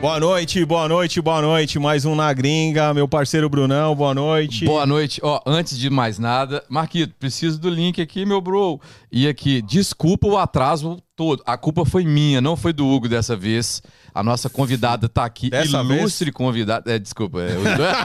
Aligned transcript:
Boa 0.00 0.18
noite, 0.18 0.64
boa 0.64 0.88
noite, 0.88 1.20
boa 1.20 1.42
noite. 1.42 1.78
Mais 1.78 2.06
um 2.06 2.14
na 2.14 2.32
gringa, 2.32 2.94
meu 2.94 3.06
parceiro 3.06 3.50
Brunão, 3.50 3.94
boa 3.94 4.14
noite. 4.14 4.64
Boa 4.64 4.86
noite. 4.86 5.20
Ó, 5.22 5.42
antes 5.44 5.78
de 5.78 5.90
mais 5.90 6.18
nada, 6.18 6.64
Marquito, 6.70 7.14
preciso 7.18 7.60
do 7.60 7.68
link 7.68 8.00
aqui, 8.00 8.24
meu 8.24 8.40
bro. 8.40 8.80
E 9.12 9.28
aqui, 9.28 9.60
desculpa 9.60 10.26
o 10.26 10.38
atraso 10.38 11.02
todo. 11.14 11.42
A 11.44 11.58
culpa 11.58 11.84
foi 11.84 12.04
minha, 12.04 12.40
não 12.40 12.56
foi 12.56 12.72
do 12.72 12.86
Hugo 12.86 13.10
dessa 13.10 13.36
vez. 13.36 13.82
A 14.14 14.22
nossa 14.22 14.48
convidada 14.48 15.06
tá 15.06 15.24
aqui, 15.26 15.50
Dessa 15.50 15.82
ilustre 15.82 16.32
convidada. 16.32 16.90
É, 16.94 16.98
desculpa. 16.98 17.42
É, 17.42 17.52
dois- 17.54 17.96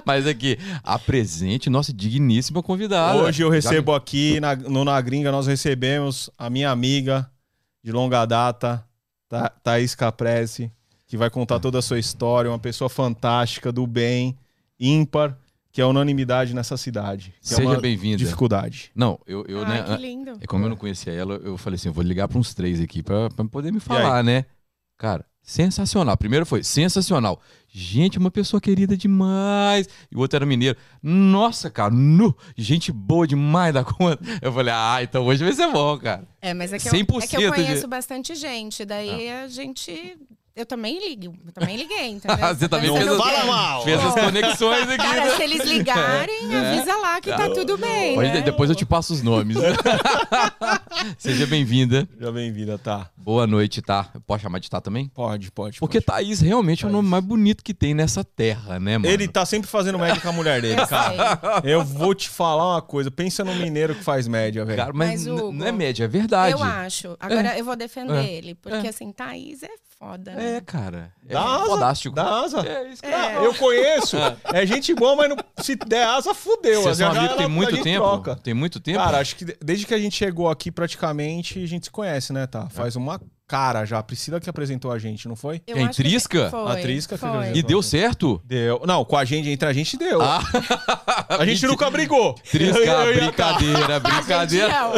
Mas 0.06 0.26
aqui, 0.26 0.58
apresente 0.82 1.68
nossa 1.68 1.92
digníssima 1.92 2.62
convidada. 2.62 3.18
Hoje 3.18 3.42
eu 3.42 3.50
recebo 3.50 3.92
aqui 3.94 4.40
na- 4.40 4.56
no 4.56 4.84
Na 4.86 4.98
Gringa, 5.02 5.30
nós 5.30 5.46
recebemos 5.46 6.30
a 6.38 6.48
minha 6.48 6.70
amiga 6.70 7.30
de 7.84 7.92
longa 7.92 8.24
data, 8.24 8.82
Tha- 9.28 9.50
Thaís 9.62 9.94
Caprese, 9.94 10.70
que 11.06 11.16
vai 11.16 11.30
contar 11.30 11.58
toda 11.60 11.78
a 11.78 11.82
sua 11.82 11.98
história, 11.98 12.50
uma 12.50 12.58
pessoa 12.58 12.88
fantástica, 12.88 13.70
do 13.72 13.86
bem, 13.86 14.36
ímpar, 14.78 15.36
que 15.70 15.80
é 15.80 15.86
unanimidade 15.86 16.54
nessa 16.54 16.76
cidade. 16.76 17.32
que 17.42 17.52
é 17.52 17.56
Seja 17.56 17.68
uma 17.68 17.80
bem-vinda. 17.80 18.16
Dificuldade. 18.18 18.90
Não, 18.94 19.18
eu, 19.26 19.44
eu 19.46 19.64
Ai, 19.64 19.82
né? 19.88 19.96
que 19.96 20.02
lindo. 20.02 20.38
É 20.40 20.46
como 20.46 20.64
eu 20.64 20.68
não 20.70 20.76
conhecia 20.76 21.12
ela, 21.12 21.34
eu 21.36 21.56
falei 21.56 21.76
assim, 21.76 21.88
eu 21.88 21.92
vou 21.92 22.02
ligar 22.02 22.26
para 22.28 22.38
uns 22.38 22.54
três 22.54 22.80
aqui 22.80 23.02
pra 23.02 23.28
poder 23.50 23.72
me 23.72 23.80
falar, 23.80 24.24
né? 24.24 24.44
Cara, 24.96 25.24
sensacional. 25.48 26.14
Primeiro 26.16 26.44
foi 26.44 26.62
sensacional. 26.62 27.40
Gente, 27.70 28.18
uma 28.18 28.30
pessoa 28.30 28.60
querida 28.60 28.96
demais. 28.96 29.88
E 30.12 30.16
o 30.16 30.20
outro 30.20 30.36
era 30.36 30.44
mineiro. 30.46 30.76
Nossa, 31.02 31.70
cara, 31.70 31.90
nu, 31.90 32.36
gente 32.56 32.92
boa 32.92 33.26
demais 33.26 33.72
da 33.72 33.82
conta. 33.84 34.22
Eu 34.42 34.52
falei, 34.52 34.72
ah, 34.76 34.98
então 35.02 35.24
hoje 35.24 35.42
vai 35.42 35.52
ser 35.54 35.70
bom, 35.72 35.98
cara. 35.98 36.26
É, 36.40 36.52
mas 36.52 36.72
é 36.72 36.78
que, 36.78 36.88
eu, 36.88 36.92
100% 36.92 37.22
é 37.22 37.26
que 37.26 37.36
eu 37.36 37.52
conheço 37.52 37.82
de- 37.82 37.86
bastante 37.86 38.34
gente. 38.34 38.84
Daí 38.84 39.30
a 39.30 39.48
gente. 39.48 40.16
Eu 40.58 40.66
também 40.66 40.98
ligo. 40.98 41.36
Eu 41.46 41.52
também 41.52 41.76
liguei, 41.76 42.08
entendeu? 42.18 42.36
Você 42.48 42.68
também 42.68 42.92
Pensando 42.92 43.22
fez 43.22 43.40
quê? 43.40 43.46
mal! 43.46 43.84
Fez 43.84 44.00
as 44.04 44.14
conexões 44.14 44.88
aqui. 44.88 44.96
Cara, 44.96 45.24
né? 45.26 45.36
se 45.36 45.42
eles 45.44 45.64
ligarem, 45.64 46.54
avisa 46.56 46.96
lá 46.96 47.20
que 47.20 47.30
tá 47.30 47.48
tudo 47.50 47.78
bem. 47.78 48.16
Pode- 48.16 48.28
né? 48.32 48.40
Depois 48.42 48.68
eu 48.68 48.74
te 48.74 48.84
passo 48.84 49.12
os 49.12 49.22
nomes. 49.22 49.56
Seja 51.16 51.46
bem-vinda. 51.46 52.08
Já 52.20 52.32
bem-vinda, 52.32 52.76
tá? 52.76 53.08
Boa 53.16 53.46
noite, 53.46 53.80
tá? 53.80 54.10
Pode 54.26 54.42
chamar 54.42 54.58
de 54.58 54.68
tá 54.68 54.80
também? 54.80 55.08
Pode, 55.08 55.50
pode. 55.52 55.78
Porque 55.78 56.00
pode. 56.00 56.24
Thaís 56.24 56.40
realmente 56.40 56.84
é 56.84 56.88
o 56.88 56.90
nome 56.90 57.08
mais 57.08 57.22
bonito 57.24 57.62
que 57.62 57.72
tem 57.72 57.94
nessa 57.94 58.24
terra, 58.24 58.80
né, 58.80 58.98
mano? 58.98 59.12
Ele 59.12 59.28
tá 59.28 59.44
sempre 59.46 59.68
fazendo 59.70 59.98
média 59.98 60.20
com 60.20 60.28
a 60.28 60.32
mulher 60.32 60.60
dele, 60.60 60.80
Eu 60.80 60.86
cara. 60.88 61.38
sei. 61.62 61.72
Eu 61.72 61.84
vou 61.84 62.14
te 62.14 62.28
falar 62.28 62.74
uma 62.74 62.82
coisa. 62.82 63.10
Pensa 63.10 63.44
no 63.44 63.54
mineiro 63.54 63.94
que 63.94 64.02
faz 64.02 64.26
média, 64.26 64.64
velho. 64.64 64.76
Cara, 64.78 64.92
mas, 64.92 65.24
Mas, 65.24 65.26
Hugo, 65.26 65.52
não 65.52 65.66
é 65.66 65.72
média, 65.72 66.04
é 66.04 66.08
verdade. 66.08 66.52
Eu 66.52 66.62
acho. 66.62 67.16
Agora 67.20 67.56
eu 67.58 67.64
vou 67.64 67.76
defender 67.76 68.14
É. 68.24 68.32
ele. 68.32 68.54
Porque 68.54 68.86
É. 68.86 68.90
assim, 68.90 69.12
Thaís 69.12 69.62
é 69.62 69.68
foda, 69.98 70.32
né? 70.32 70.56
É, 70.56 70.60
cara. 70.60 71.12
É 71.28 71.32
Dá 71.32 71.40
asa, 71.42 71.66
fodástico. 71.66 72.14
dá 72.14 72.40
asa. 72.40 72.60
É 72.66 72.88
isso 72.88 73.02
que 73.02 73.08
É. 73.08 73.36
Eu 73.44 73.54
conheço. 73.54 74.16
É 74.44 74.64
gente 74.66 74.94
boa, 74.94 75.16
mas 75.16 75.28
não- 75.28 75.36
se 75.60 75.74
der 75.76 76.04
asa, 76.06 76.32
fudeu. 76.34 76.82
Vocês 76.82 76.98
Já 76.98 77.06
são 77.06 77.14
já 77.14 77.20
amigos 77.20 77.36
tem 77.38 77.48
muito 77.48 77.74
gente 77.74 77.84
tempo? 77.84 77.98
troca. 78.04 78.36
Tem 78.36 78.54
muito 78.54 78.80
tempo? 78.80 78.98
Cara, 78.98 79.18
acho 79.18 79.36
que 79.36 79.44
de- 79.44 79.56
desde 79.62 79.86
que 79.86 79.94
a 79.94 79.98
gente 79.98 80.16
chegou 80.16 80.48
aqui, 80.48 80.70
praticamente, 80.70 81.62
a 81.62 81.66
gente 81.66 81.86
se 81.86 81.90
conhece, 81.90 82.32
né, 82.32 82.46
tá? 82.46 82.68
Faz 82.70 82.96
uma 82.96 83.20
cara 83.48 83.84
já. 83.86 83.98
A 83.98 84.02
Priscila 84.02 84.38
que 84.38 84.48
apresentou 84.48 84.92
a 84.92 84.98
gente, 84.98 85.26
não 85.26 85.34
foi? 85.34 85.60
Eu 85.66 85.76
acho 85.78 85.88
que 85.88 85.94
Trisca? 85.96 86.50
Foi, 86.50 86.70
A 86.72 86.76
Trisca 86.76 87.14
que 87.16 87.20
foi. 87.20 87.28
apresentou. 87.30 87.58
e 87.58 87.62
deu 87.62 87.82
certo? 87.82 88.40
Deu. 88.44 88.82
Não, 88.86 89.04
com 89.04 89.16
a 89.16 89.24
gente, 89.24 89.48
entre 89.48 89.68
a 89.68 89.72
gente 89.72 89.96
deu. 89.96 90.20
Ah, 90.22 90.40
a 91.40 91.44
gente 91.46 91.66
nunca 91.66 91.88
brigou. 91.90 92.34
Trisca, 92.50 92.78
Eu- 92.78 92.84
eu 93.08 93.14
ia 93.14 93.20
brincadeira, 93.22 93.96
A 93.96 93.98
gente 93.98 94.12
brincadeira. 94.12 94.68
não. 94.68 94.92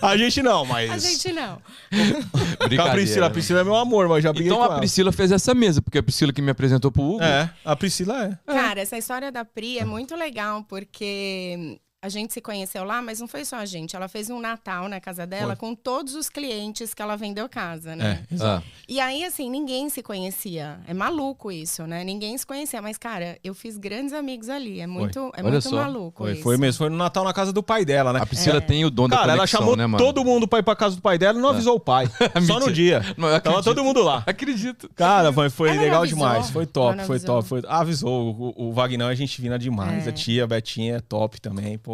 tá. 0.00 0.08
A 0.08 0.16
gente 0.16 0.42
não, 0.42 0.64
mas. 0.64 0.90
A 0.90 0.98
gente 0.98 1.32
não. 1.32 1.56
Com 1.60 2.64
a 2.64 2.66
brincadeira. 2.68 2.92
Priscila. 2.92 3.26
A 3.26 3.30
Priscila 3.30 3.60
é 3.60 3.64
meu 3.64 3.76
amor, 3.76 4.08
mas 4.08 4.22
já 4.24 4.32
briguei 4.32 4.48
Então 4.50 4.58
com 4.58 4.64
a 4.64 4.68
ela. 4.68 4.78
Priscila 4.78 5.12
fez 5.12 5.30
essa 5.30 5.54
mesa, 5.54 5.82
porque 5.82 5.98
a 5.98 6.02
Priscila 6.02 6.32
que 6.32 6.40
me 6.40 6.50
apresentou 6.50 6.90
pro 6.90 7.02
Hugo. 7.02 7.22
É, 7.22 7.50
a 7.64 7.76
Priscila 7.76 8.24
é. 8.46 8.52
Cara, 8.52 8.80
essa 8.80 8.96
história 8.96 9.30
da 9.30 9.44
Pri 9.44 9.78
é 9.78 9.84
muito 9.84 10.16
legal, 10.16 10.64
porque 10.68 11.78
a 12.02 12.08
gente 12.08 12.32
se 12.32 12.40
conheceu 12.40 12.82
lá, 12.82 13.00
mas 13.00 13.20
não 13.20 13.28
foi 13.28 13.44
só 13.44 13.54
a 13.56 13.64
gente. 13.64 13.94
Ela 13.94 14.08
fez 14.08 14.28
um 14.28 14.40
Natal 14.40 14.88
na 14.88 15.00
casa 15.00 15.24
dela 15.24 15.54
com 15.54 15.72
todos 15.72 16.16
os 16.16 16.28
clientes 16.28 16.92
que 16.92 17.00
ela 17.00 17.16
vendeu 17.16 17.48
casa, 17.48 17.94
né? 17.94 18.24
É, 18.28 18.34
exato. 18.34 18.64
Ah, 18.66 18.82
E 18.88 18.98
aí, 18.98 19.24
assim, 19.24 19.48
ninguém 19.48 19.88
se 19.88 20.02
conhecia. 20.02 20.80
É 20.88 20.92
maluco 20.92 21.52
isso, 21.52 21.86
né? 21.86 22.02
Ninguém 22.02 22.36
se 22.36 22.44
conhecia. 22.44 22.82
Mas, 22.82 22.98
cara, 22.98 23.38
eu 23.44 23.54
fiz 23.54 23.76
grandes 23.78 24.12
amigos 24.12 24.48
ali. 24.48 24.80
É 24.80 24.86
muito, 24.86 25.18
é 25.36 25.42
Olha 25.42 25.50
muito 25.52 25.62
só. 25.68 25.76
maluco 25.76 26.24
Foi, 26.24 26.32
isso. 26.32 26.42
foi 26.42 26.56
mesmo. 26.56 26.78
Foi 26.78 26.90
no 26.90 26.96
Natal 26.96 27.22
na 27.22 27.32
casa 27.32 27.52
do 27.52 27.62
pai 27.62 27.84
dela, 27.84 28.12
né? 28.12 28.18
a 28.20 28.26
Priscila 28.26 28.60
tem 28.60 28.84
o 28.84 28.90
dom 28.90 29.08
da 29.08 29.18
Cara, 29.18 29.32
ela 29.34 29.46
chamou 29.46 29.76
né, 29.76 29.86
mano? 29.86 30.04
todo 30.04 30.24
mundo 30.24 30.48
pra 30.48 30.58
ir 30.58 30.64
pra 30.64 30.74
casa 30.74 30.96
do 30.96 31.02
pai 31.02 31.16
dela 31.18 31.38
e 31.38 31.40
não 31.42 31.50
avisou 31.50 31.76
o 31.76 31.80
pai. 31.80 32.08
Só 32.44 32.58
no 32.58 32.72
dia. 32.72 33.00
Não, 33.16 33.38
Tava 33.38 33.62
todo 33.62 33.84
mundo 33.84 34.02
lá. 34.02 34.24
Acredito. 34.26 34.90
Cara, 34.96 35.32
foi, 35.32 35.48
foi 35.50 35.68
Ela 35.70 35.80
legal 35.80 36.04
demais. 36.04 36.50
Foi 36.50 36.66
top, 36.66 36.96
foi 37.04 37.16
avisou. 37.16 37.36
top. 37.36 37.48
Foi... 37.48 37.62
Ah, 37.68 37.78
avisou. 37.80 38.34
O, 38.56 38.70
o 38.70 38.72
Vagnão 38.72 39.08
é 39.08 39.14
gente 39.14 39.40
fina 39.40 39.56
demais. 39.56 40.04
É. 40.04 40.10
A 40.10 40.12
tia, 40.12 40.42
a 40.42 40.46
Betinha 40.48 40.96
é 40.96 41.00
top 41.00 41.40
também, 41.40 41.78
pô. 41.78 41.91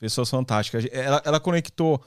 Pessoas 0.00 0.28
fantásticas. 0.30 0.86
Ela, 0.90 1.22
ela 1.24 1.38
conectou, 1.38 2.00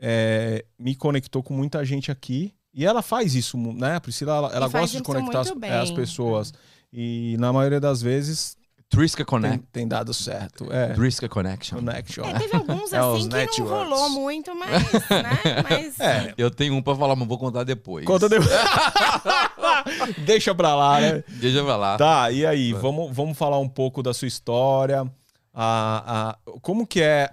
é, 0.00 0.64
me 0.78 0.94
conectou 0.94 1.42
com 1.42 1.52
muita 1.52 1.84
gente 1.84 2.10
aqui. 2.10 2.54
E 2.72 2.86
ela 2.86 3.02
faz 3.02 3.34
isso, 3.34 3.58
né? 3.58 3.96
A 3.96 4.00
Priscila, 4.00 4.36
ela, 4.36 4.52
ela 4.54 4.68
gosta 4.68 4.96
de 4.96 5.02
conectar 5.02 5.40
as, 5.40 5.52
é, 5.62 5.78
as 5.78 5.90
pessoas. 5.90 6.54
E 6.90 7.36
na 7.38 7.52
maioria 7.52 7.80
das 7.80 8.00
vezes 8.00 8.56
Trisca 8.88 9.24
tem, 9.24 9.26
Connect. 9.26 9.66
tem 9.72 9.88
dado 9.88 10.12
certo. 10.14 10.70
É, 10.72 10.88
Trisca 10.94 11.28
Connection. 11.28 11.78
connection. 11.78 12.24
É, 12.24 12.38
teve 12.38 12.54
alguns 12.56 12.92
É, 12.94 12.98
assim 12.98 13.28
que 13.28 13.34
networks. 13.34 13.58
não 13.58 13.66
rolou 13.66 14.10
muito, 14.10 14.54
mas, 14.54 14.70
né? 14.92 15.40
Mas 15.68 15.98
É. 16.00 16.34
Eu 16.36 16.50
tenho 16.50 16.74
um 16.74 16.82
pra 16.82 16.94
falar, 16.94 17.16
mas 17.16 17.26
vou 17.26 17.38
contar 17.38 17.64
depois. 17.64 18.04
Conta 18.04 18.28
de... 18.28 18.36
Deixa 20.24 20.54
pra 20.54 20.74
lá, 20.74 21.00
né? 21.00 21.24
Deixa 21.28 21.64
pra 21.64 21.76
lá. 21.76 21.96
Tá, 21.96 22.30
e 22.30 22.44
aí, 22.44 22.72
vamos, 22.74 23.14
vamos 23.14 23.36
falar 23.36 23.58
um 23.58 23.68
pouco 23.68 24.02
da 24.02 24.12
sua 24.12 24.28
história. 24.28 25.10
A, 25.52 26.30
a, 26.30 26.50
como 26.60 26.86
que 26.86 27.00
é. 27.02 27.30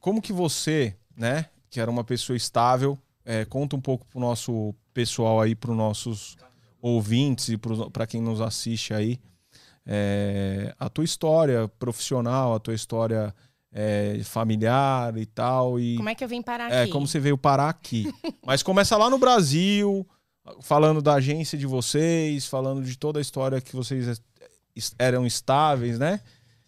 Como 0.00 0.20
que 0.20 0.32
você, 0.32 0.96
né, 1.16 1.46
que 1.70 1.78
era 1.78 1.90
uma 1.90 2.02
pessoa 2.02 2.36
estável, 2.36 2.98
é, 3.24 3.44
conta 3.44 3.76
um 3.76 3.80
pouco 3.80 4.04
pro 4.06 4.18
nosso 4.18 4.74
pessoal 4.92 5.40
aí, 5.40 5.54
pros 5.54 5.76
nossos 5.76 6.36
ouvintes 6.80 7.50
e 7.50 7.56
pra 7.92 8.06
quem 8.06 8.20
nos 8.20 8.40
assiste 8.40 8.92
aí, 8.92 9.20
é, 9.86 10.74
a 10.78 10.88
tua 10.88 11.04
história 11.04 11.68
profissional, 11.78 12.54
a 12.54 12.58
tua 12.60 12.74
história 12.74 13.34
é, 13.72 14.20
familiar 14.24 15.16
e 15.16 15.26
tal. 15.26 15.78
E 15.78 15.96
como 15.96 16.08
é 16.08 16.14
que 16.14 16.24
eu 16.24 16.28
vim 16.28 16.42
parar 16.42 16.70
é, 16.72 16.82
aqui? 16.82 16.92
como 16.92 17.06
você 17.06 17.20
veio 17.20 17.38
parar 17.38 17.68
aqui. 17.68 18.12
Mas 18.44 18.62
começa 18.62 18.96
lá 18.96 19.08
no 19.08 19.18
Brasil, 19.18 20.06
falando 20.60 21.00
da 21.00 21.14
agência 21.14 21.56
de 21.56 21.66
vocês, 21.66 22.46
falando 22.46 22.82
de 22.84 22.96
toda 22.98 23.18
a 23.18 23.22
história 23.22 23.60
que 23.60 23.74
vocês 23.74 24.20
es- 24.74 24.94
eram 24.98 25.24
estáveis, 25.26 25.98
né? 25.98 26.20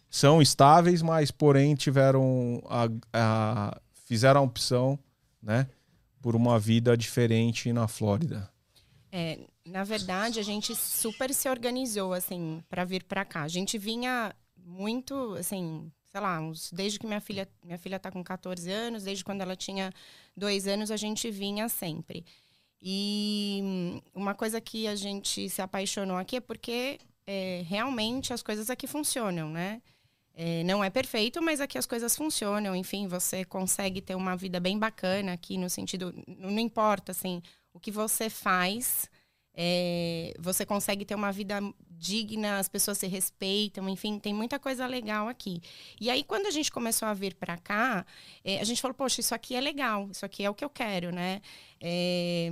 São 0.09 0.41
estáveis, 0.41 1.01
mas 1.01 1.31
porém 1.31 1.75
tiveram 1.75 2.61
a, 2.67 2.87
a- 3.13 3.81
fizeram 4.05 4.41
a 4.41 4.43
opção, 4.43 4.97
né? 5.41 5.67
Por 6.21 6.35
uma 6.35 6.57
vida 6.59 6.95
diferente 6.97 7.71
na 7.73 7.87
Flórida. 7.87 8.49
É, 9.11 9.39
na 9.65 9.83
verdade, 9.83 10.39
a 10.39 10.43
gente 10.43 10.75
super 10.75 11.33
se 11.33 11.47
organizou, 11.49 12.13
assim, 12.13 12.63
para 12.69 12.83
vir 12.83 13.03
para 13.03 13.23
cá. 13.25 13.43
A 13.43 13.47
gente 13.47 13.77
vinha 13.77 14.33
muito, 14.57 15.33
assim, 15.35 15.91
sei 16.11 16.21
lá, 16.21 16.39
uns- 16.39 16.71
desde 16.71 16.99
que 16.99 17.05
minha 17.07 17.21
filha, 17.21 17.47
minha 17.63 17.77
filha 17.77 17.99
tá 17.99 18.11
com 18.11 18.23
14 18.23 18.69
anos, 18.71 19.03
desde 19.03 19.23
quando 19.23 19.41
ela 19.41 19.55
tinha 19.55 19.91
dois 20.35 20.67
anos, 20.67 20.91
a 20.91 20.97
gente 20.97 21.29
vinha 21.31 21.69
sempre. 21.69 22.25
E 22.81 24.01
uma 24.13 24.35
coisa 24.35 24.59
que 24.61 24.87
a 24.87 24.95
gente 24.95 25.49
se 25.49 25.61
apaixonou 25.61 26.17
aqui 26.17 26.37
é 26.37 26.41
porque 26.41 26.99
é, 27.25 27.63
realmente 27.65 28.33
as 28.33 28.43
coisas 28.43 28.69
aqui 28.69 28.85
funcionam, 28.87 29.49
né? 29.49 29.81
É, 30.37 30.63
não 30.65 30.83
é 30.83 30.89
perfeito, 30.89 31.41
mas 31.41 31.61
aqui 31.61 31.77
as 31.77 31.85
coisas 31.85 32.15
funcionam. 32.15 32.75
Enfim, 32.75 33.07
você 33.07 33.45
consegue 33.45 34.01
ter 34.01 34.15
uma 34.15 34.35
vida 34.35 34.59
bem 34.59 34.77
bacana 34.77 35.31
aqui, 35.33 35.57
no 35.57 35.69
sentido. 35.69 36.13
Não 36.27 36.59
importa, 36.59 37.13
assim, 37.13 37.41
o 37.73 37.79
que 37.79 37.89
você 37.89 38.29
faz, 38.29 39.09
é, 39.53 40.33
você 40.37 40.65
consegue 40.65 41.05
ter 41.05 41.15
uma 41.15 41.31
vida 41.31 41.61
digna, 41.89 42.59
as 42.59 42.67
pessoas 42.67 42.97
se 42.97 43.07
respeitam, 43.07 43.87
enfim, 43.87 44.19
tem 44.19 44.33
muita 44.33 44.59
coisa 44.59 44.85
legal 44.85 45.29
aqui. 45.29 45.61
E 45.99 46.09
aí, 46.09 46.21
quando 46.21 46.47
a 46.47 46.51
gente 46.51 46.69
começou 46.69 47.07
a 47.07 47.13
vir 47.13 47.35
para 47.35 47.57
cá, 47.57 48.05
é, 48.43 48.59
a 48.59 48.63
gente 48.65 48.81
falou, 48.81 48.93
poxa, 48.93 49.21
isso 49.21 49.33
aqui 49.33 49.55
é 49.55 49.61
legal, 49.61 50.09
isso 50.11 50.25
aqui 50.25 50.43
é 50.43 50.49
o 50.49 50.53
que 50.53 50.65
eu 50.65 50.69
quero, 50.69 51.11
né? 51.13 51.41
É, 51.79 52.49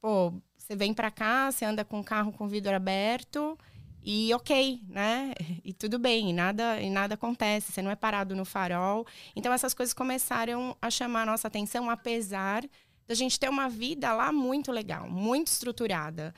pô, 0.00 0.32
você 0.58 0.74
vem 0.74 0.92
para 0.92 1.10
cá, 1.10 1.52
você 1.52 1.64
anda 1.64 1.84
com 1.84 2.00
o 2.00 2.04
carro 2.04 2.32
com 2.32 2.48
vidro 2.48 2.74
aberto 2.74 3.56
e 4.02 4.32
ok, 4.34 4.80
né? 4.88 5.34
E 5.64 5.72
tudo 5.72 5.98
bem, 5.98 6.30
e 6.30 6.32
nada, 6.32 6.80
e 6.80 6.90
nada 6.90 7.14
acontece, 7.14 7.70
você 7.70 7.82
não 7.82 7.90
é 7.90 7.96
parado 7.96 8.34
no 8.34 8.44
farol. 8.44 9.06
Então 9.36 9.52
essas 9.52 9.74
coisas 9.74 9.94
começaram 9.94 10.76
a 10.80 10.90
chamar 10.90 11.22
a 11.22 11.26
nossa 11.26 11.48
atenção, 11.48 11.88
apesar 11.88 12.64
da 13.06 13.14
gente 13.14 13.38
ter 13.38 13.48
uma 13.48 13.68
vida 13.68 14.12
lá 14.12 14.32
muito 14.32 14.72
legal, 14.72 15.08
muito 15.08 15.48
estruturada. 15.48 16.34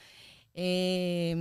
É, 0.54 1.34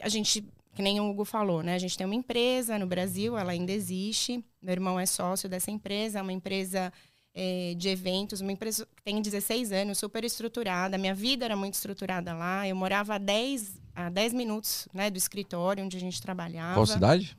a 0.00 0.08
gente, 0.08 0.44
que 0.74 0.82
nem 0.82 1.00
o 1.00 1.10
Hugo 1.10 1.24
falou, 1.24 1.62
né? 1.62 1.74
A 1.74 1.78
gente 1.78 1.96
tem 1.96 2.04
uma 2.04 2.14
empresa 2.14 2.78
no 2.78 2.86
Brasil, 2.86 3.36
ela 3.36 3.52
ainda 3.52 3.72
existe. 3.72 4.44
Meu 4.60 4.72
irmão 4.72 5.00
é 5.00 5.06
sócio 5.06 5.48
dessa 5.48 5.70
empresa, 5.70 6.18
é 6.18 6.22
uma 6.22 6.32
empresa 6.32 6.92
é, 7.34 7.74
de 7.76 7.88
eventos, 7.88 8.40
uma 8.40 8.52
empresa 8.52 8.86
que 8.94 9.02
tem 9.02 9.20
16 9.20 9.72
anos, 9.72 9.98
super 9.98 10.24
estruturada. 10.24 10.98
Minha 10.98 11.14
vida 11.14 11.44
era 11.44 11.56
muito 11.56 11.74
estruturada 11.74 12.34
lá. 12.34 12.66
Eu 12.68 12.76
morava 12.76 13.14
a 13.14 13.18
10, 13.18 13.80
a 13.94 14.10
10 14.10 14.32
minutos 14.32 14.86
né, 14.92 15.10
do 15.10 15.16
escritório 15.16 15.84
onde 15.84 15.96
a 15.96 16.00
gente 16.00 16.20
trabalhava. 16.20 16.74
Qual 16.74 16.86
cidade? 16.86 17.36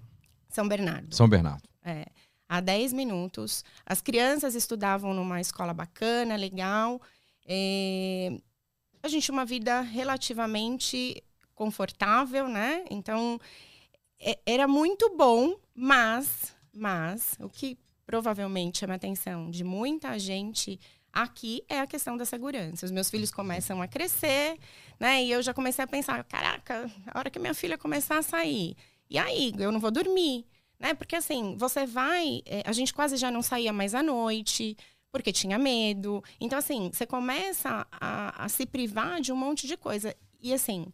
São 0.50 0.68
Bernardo. 0.68 1.14
São 1.14 1.28
Bernardo. 1.28 1.64
É, 1.84 2.06
a 2.48 2.60
10 2.60 2.94
minutos. 2.94 3.64
As 3.86 4.02
crianças 4.02 4.56
estudavam 4.56 5.14
numa 5.14 5.40
escola 5.40 5.74
bacana, 5.74 6.36
legal. 6.36 7.02
É, 7.46 8.32
a 9.02 9.08
gente 9.08 9.24
tinha 9.24 9.34
uma 9.34 9.46
vida 9.46 9.82
relativamente 9.82 11.24
confortável, 11.54 12.48
né? 12.48 12.86
Então, 12.90 13.40
é, 14.20 14.40
era 14.46 14.68
muito 14.68 15.16
bom, 15.16 15.56
mas, 15.76 16.56
mas, 16.74 17.36
o 17.40 17.50
que 17.50 17.78
provavelmente 18.14 18.78
chama 18.78 18.94
a 18.94 18.96
atenção 18.96 19.50
de 19.50 19.64
muita 19.64 20.20
gente 20.20 20.80
aqui 21.12 21.64
é 21.68 21.80
a 21.80 21.88
questão 21.88 22.16
da 22.16 22.24
segurança. 22.26 22.86
Os 22.86 22.92
meus 22.92 23.10
filhos 23.10 23.32
começam 23.32 23.82
a 23.82 23.88
crescer, 23.88 24.56
né? 25.00 25.24
E 25.24 25.32
eu 25.32 25.42
já 25.42 25.52
comecei 25.52 25.84
a 25.84 25.88
pensar, 25.88 26.24
caraca, 26.26 26.88
a 27.08 27.18
hora 27.18 27.32
que 27.32 27.40
minha 27.40 27.56
filha 27.56 27.76
começar 27.76 28.20
a 28.20 28.22
sair, 28.22 28.78
e 29.10 29.18
aí, 29.18 29.52
eu 29.58 29.72
não 29.72 29.80
vou 29.80 29.90
dormir, 29.90 30.46
né? 30.80 30.94
Porque 30.94 31.16
assim, 31.16 31.58
você 31.58 31.88
vai, 31.88 32.44
é, 32.46 32.62
a 32.68 32.72
gente 32.72 32.94
quase 32.94 33.18
já 33.18 33.32
não 33.32 33.42
saía 33.42 33.74
mais 33.74 33.96
à 33.96 34.04
noite, 34.04 34.78
porque 35.12 35.34
tinha 35.34 35.58
medo. 35.58 36.24
Então, 36.40 36.60
assim, 36.60 36.92
você 36.94 37.08
começa 37.08 37.88
a, 37.92 38.46
a 38.46 38.48
se 38.48 38.68
privar 38.68 39.22
de 39.22 39.34
um 39.34 39.36
monte 39.36 39.66
de 39.66 39.76
coisa. 39.76 40.16
E 40.40 40.54
assim, 40.54 40.86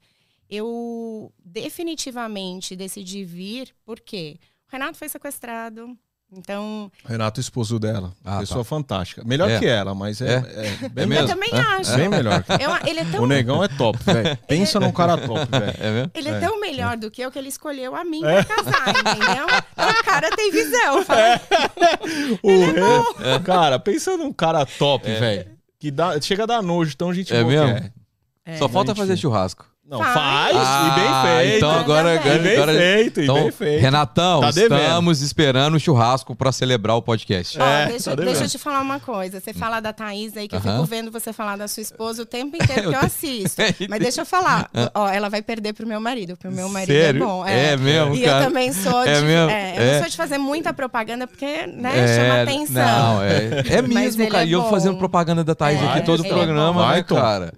eu 0.50 1.34
definitivamente 1.44 2.78
decidi 2.78 3.26
vir 3.26 3.76
porque 3.84 4.40
o 4.70 4.72
Renato 4.72 4.98
foi 4.98 5.10
sequestrado, 5.10 5.98
então. 6.32 6.92
Renato, 7.06 7.40
esposo 7.40 7.80
dela. 7.80 8.12
Ah, 8.24 8.40
pessoa 8.40 8.60
tá. 8.64 8.70
fantástica. 8.70 9.24
Melhor 9.26 9.50
É. 9.50 9.60
que 9.60 9.66
ela, 9.66 9.94
mas 9.96 10.22
é, 10.22 10.36
É? 10.36 10.86
é 10.86 10.90
bem 10.90 11.04
É 11.04 11.04
eu 11.04 11.08
melhor. 11.08 11.28
também 11.28 11.50
É? 11.52 11.58
acho. 11.60 11.96
Bem 11.96 12.10
melhor. 12.10 12.44
Eu- 12.60 12.88
ele 12.90 13.00
é 13.00 13.06
tão 13.06 13.24
O 13.24 13.28
negão 13.28 13.64
é 13.64 13.68
top, 13.68 13.98
velho. 14.04 14.38
Pensa 14.48 14.80
num 14.80 14.92
cara 14.92 15.18
top, 15.18 15.46
velho. 15.52 15.74
É? 15.80 16.10
Ele 16.20 16.30
é, 16.30 16.32
É, 16.32 16.40
tão 16.40 16.60
melhor 16.60 16.98
do 16.98 17.10
que 17.12 17.22
eu 17.22 17.32
que 17.32 17.40
ele 17.40 17.50
escolheu 17.50 17.96
a 17.96 18.04
mim 18.04 18.22
pra 18.22 18.44
casar, 18.44 18.90
entendeu? 18.90 19.46
Então, 19.74 19.90
o 20.02 20.04
cara 20.04 20.30
tem 20.36 20.52
visão. 20.52 21.02
É. 21.16 21.40
O 22.44 22.50
Re- 22.50 23.40
Cara, 23.44 23.80
pensa 23.80 24.16
num 24.18 24.32
cara 24.32 24.66
top, 24.66 25.06
velho. 25.06 25.58
Que 25.80 25.90
dá, 25.92 26.20
chega 26.20 26.44
a 26.44 26.46
dar 26.46 26.62
nojo, 26.62 26.96
tão 26.98 27.14
gente 27.14 27.34
É 27.34 27.42
boa 27.44 27.66
que 27.68 27.74
mesmo? 27.74 27.90
É. 28.46 28.58
Só 28.58 28.68
falta 28.68 28.94
fazer 28.96 29.16
churrasco. 29.18 29.66
Não, 29.90 29.98
Faz. 29.98 30.14
faz, 30.14 30.56
Ah, 30.56 30.86
e 30.96 31.00
bem 31.00 31.42
feito. 31.42 31.58
Então 31.58 31.72
agora, 31.72 32.14
E 32.14 32.18
E 32.18 32.40
bem 32.40 32.54
agora 32.58 32.74
feito, 32.74 33.20
e 33.20 33.24
então, 33.24 33.36
bem 33.36 33.52
feito. 33.52 33.82
Renatão, 33.82 34.42
Tá 34.42 34.52
devendo. 34.52 34.80
estamos 34.80 35.22
esperando 35.22 35.74
o 35.76 35.80
churrasco 35.80 36.36
para 36.36 36.52
celebrar 36.52 36.96
o 36.96 37.02
podcast. 37.02 37.60
É, 37.60 37.88
deixa, 37.88 38.16
tá 38.16 38.24
deixa 38.24 38.44
eu 38.44 38.48
te 38.50 38.58
falar 38.60 38.82
uma 38.82 39.00
coisa. 39.00 39.40
Você 39.40 39.52
fala 39.52 39.80
da 39.80 39.92
Thaís 39.92 40.38
aí, 40.38 40.48
que 40.48 40.56
eu 40.56 40.60
Aham. 40.60 40.74
fico 40.74 40.86
vendo 40.86 41.10
você 41.12 41.34
falar 41.34 41.58
da 41.58 41.68
sua 41.68 41.82
esposa 41.82 42.22
o 42.22 42.26
tempo 42.26 42.56
inteiro 42.56 42.90
que 42.90 42.96
eu 42.96 43.00
assisto. 43.02 43.62
Mas 43.90 44.00
deixa 44.00 44.22
eu 44.22 44.26
falar. 44.28 44.70
Ó, 44.94 45.08
ela 45.10 45.28
vai 45.28 45.42
perder 45.42 45.74
pro 45.74 45.88
meu 45.88 46.00
marido, 46.00 46.36
porque 46.38 46.48
o 46.48 46.52
meu 46.52 46.70
marido 46.70 46.92
Sério? 46.94 47.24
é 47.24 47.26
bom. 47.26 47.46
É 47.48 47.76
mesmo, 47.76 48.14
E 48.16 48.22
cara? 48.26 48.44
eu 48.44 48.48
também 48.48 48.72
sou 48.72 49.04
de. 49.04 49.10
É 49.10 49.22
mesmo? 49.22 49.50
é, 49.50 49.74
eu 49.78 49.82
É. 49.82 49.92
não 49.94 50.00
sou 50.02 50.10
de 50.10 50.18
fazer 50.18 50.38
muita 50.38 50.72
propaganda, 50.72 51.26
porque, 51.26 51.66
né, 51.66 52.16
chama 52.16 52.42
atenção. 52.44 53.16
Não, 53.16 53.24
é, 53.24 53.64
é 53.78 53.82
mesmo, 53.82 54.28
cara. 54.30 54.44
é 54.44 54.48
E 54.48 54.52
eu 54.52 54.70
fazendo 54.70 54.98
propaganda 55.00 55.44
da 55.44 55.56
Thaís 55.56 55.82
É, 55.82 55.86
aqui 55.88 56.02
todo 56.04 56.22
o 56.22 56.26
é 56.26 56.30
programa, 56.30 56.82
né, 56.82 56.88
Vai, 56.90 57.04
Tom. 57.04 57.16
cara? 57.16 57.54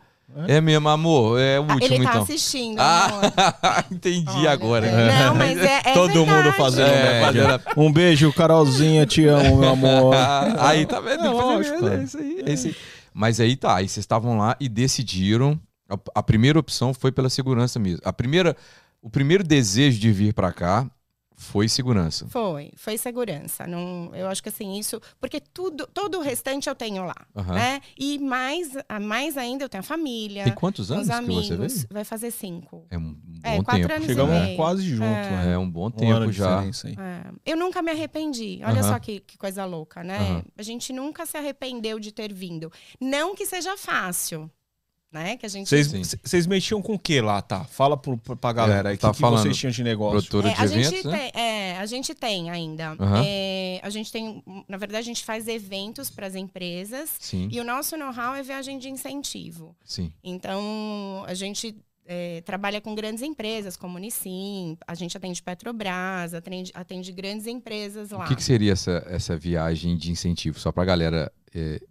É 0.48 0.62
mesmo, 0.62 0.88
amor. 0.90 1.40
É 1.40 1.60
o 1.60 1.64
Ah, 1.70 1.74
último, 1.74 1.94
Ele 1.96 2.04
tá 2.04 2.10
então. 2.12 2.24
assistindo, 2.24 2.80
amor. 2.80 3.34
Ah, 3.62 3.84
entendi 3.92 4.30
Olha, 4.30 4.52
agora. 4.52 4.88
é, 4.88 5.20
Não, 5.26 5.36
mas 5.36 5.58
é, 5.58 5.82
é 5.86 5.94
Todo 5.94 6.14
mundo 6.26 6.28
verdade. 6.28 6.58
fazendo 6.58 6.88
É. 6.88 7.60
Um 7.78 7.92
beijo, 7.92 8.32
Carolzinha, 8.34 9.06
te 9.06 9.26
amo, 9.26 9.58
meu 9.58 9.70
amor. 9.70 10.16
Aí 10.60 10.86
tá 10.86 11.00
vendo? 11.00 11.26
É 11.26 11.30
lógico, 11.30 11.86
é, 11.86 11.90
cara. 11.90 12.04
isso 12.04 12.18
aí, 12.18 12.44
é 12.46 12.54
isso 12.54 12.68
aí. 12.68 12.76
Mas 13.14 13.40
aí 13.42 13.56
tá, 13.58 13.76
aí 13.76 13.88
vocês 13.90 14.04
estavam 14.04 14.38
lá 14.38 14.56
e 14.60 14.70
decidiram. 14.70 15.60
A, 15.90 15.98
a 16.20 16.24
primeira 16.24 16.58
opção 16.58 16.94
foi 16.94 17.12
pela 17.12 17.30
segurança 17.30 17.78
mesmo. 17.78 18.00
A 18.06 18.14
primeira, 18.14 18.56
o 19.02 19.10
primeiro 19.10 19.44
desejo 19.44 20.00
de 20.00 20.12
vir 20.12 20.34
pra 20.34 20.52
cá 20.54 20.90
foi 21.42 21.68
segurança. 21.68 22.28
Foi, 22.30 22.72
foi 22.76 22.98
segurança. 22.98 23.66
Não, 23.66 24.12
eu 24.14 24.28
acho 24.28 24.44
que 24.44 24.50
assim, 24.50 24.78
isso. 24.78 25.02
Porque 25.20 25.40
tudo, 25.40 25.88
todo 25.88 26.20
o 26.20 26.22
restante 26.22 26.70
eu 26.70 26.76
tenho 26.76 27.04
lá. 27.04 27.16
Aham. 27.36 27.54
Né? 27.56 27.82
E 27.98 28.20
mais, 28.20 28.70
a- 28.88 29.00
mais 29.00 29.38
ainda 29.38 29.66
eu 29.66 29.70
tenho 29.70 29.80
a 29.80 29.84
família. 29.84 30.44
Tem 30.44 30.54
quantos 30.54 30.92
anos 30.92 31.08
os 31.08 31.14
que 31.14 31.18
amigos. 31.20 31.48
você 31.48 31.56
veio? 31.58 31.88
Vai 31.92 32.04
fazer 32.04 32.30
cinco. 32.32 32.86
É 32.90 32.98
um 32.98 33.16
É, 33.44 33.58
bom 33.58 33.64
quatro 33.64 33.82
tempo. 33.82 33.94
anos 33.94 34.06
Chegamos 34.06 34.36
e 34.36 34.40
meio. 34.40 34.56
quase 34.56 34.84
junto, 34.84 35.04
É. 35.04 35.30
né? 35.46 35.54
É 35.54 35.58
um 35.58 35.70
bom 35.70 35.86
ano 35.88 35.92
tempo 35.96 36.32
já. 36.32 36.64
É, 36.64 37.32
eu 37.46 37.58
nunca 37.58 37.82
me 37.82 37.90
arrependi. 37.92 38.60
Olha 38.64 38.82
Aham. 38.82 38.90
só 38.94 39.00
que, 39.00 39.20
que 39.22 39.38
coisa 39.38 39.66
louca, 39.66 40.04
né? 40.04 40.18
Aham. 40.20 40.44
A 40.58 40.62
gente 40.64 40.94
nunca 40.94 41.26
se 41.26 41.38
arrependeu 41.38 42.00
de 42.00 42.12
ter 42.12 42.32
vindo. 42.32 42.72
Não 43.00 43.34
que 43.36 43.46
seja 43.46 43.76
fácil, 43.76 44.50
né? 45.12 45.36
Que 45.38 45.46
a 45.46 45.50
gente. 45.50 45.70
Vocês 46.24 46.48
mexiam 46.48 46.82
com 46.82 46.94
o 46.94 47.00
que 47.00 47.20
lá, 47.22 47.42
tá? 47.42 47.64
Fala 47.66 47.98
pro, 47.98 48.18
pra 48.18 48.54
galera 48.54 48.90
aí. 48.90 48.96
O 48.96 48.98
tá 48.98 49.10
que, 49.10 49.16
que 49.16 49.22
falando. 49.22 49.42
vocês 49.44 49.58
tinham 49.58 49.72
de 49.72 49.84
negócio? 49.84 50.14
Produtora 50.30 50.50
É, 50.50 50.54
de 50.54 50.62
a 50.62 50.66
eventos, 50.66 50.90
gente 50.92 51.08
né? 51.08 51.32
tem, 51.32 51.42
é, 51.42 51.78
a 51.78 51.86
gente 51.86 52.16
tem 52.16 52.50
ainda. 52.50 52.96
Aham. 53.00 53.24
É, 53.26 53.80
a 53.84 53.90
gente 53.90 54.12
tem, 54.12 54.44
na 54.68 54.78
verdade, 54.78 55.00
a 55.02 55.06
gente 55.06 55.24
faz 55.26 55.48
eventos 55.48 56.10
para 56.10 56.28
as 56.28 56.36
empresas 56.36 57.12
Sim, 57.20 57.50
e 57.52 57.60
o 57.60 57.64
nosso 57.64 57.98
know-how 57.98 58.36
é 58.36 58.42
viagem 58.44 58.78
de 58.80 58.90
incentivo. 58.90 59.76
sim. 59.84 60.12
Então, 60.24 61.24
a 61.28 61.34
gente 61.34 61.76
é, 62.06 62.42
trabalha 62.42 62.82
com 62.82 62.94
grandes 62.96 63.22
empresas 63.22 63.76
como 63.78 63.98
Unicim, 63.98 64.78
a 64.88 64.96
gente 64.96 65.16
atende 65.16 65.42
Petrobras, 65.42 66.34
atende, 66.34 66.72
atende 66.74 67.12
grandes 67.12 67.48
empresas 67.48 68.12
lá. 68.12 68.26
O 68.26 68.28
que, 68.28 68.36
que 68.36 68.44
seria 68.44 68.74
essa, 68.74 69.04
essa 69.08 69.38
viagem 69.38 69.96
de 69.98 70.12
incentivo? 70.12 70.60
Só 70.60 70.72
pra 70.72 70.84
galera 70.86 71.32
é, 71.54 71.82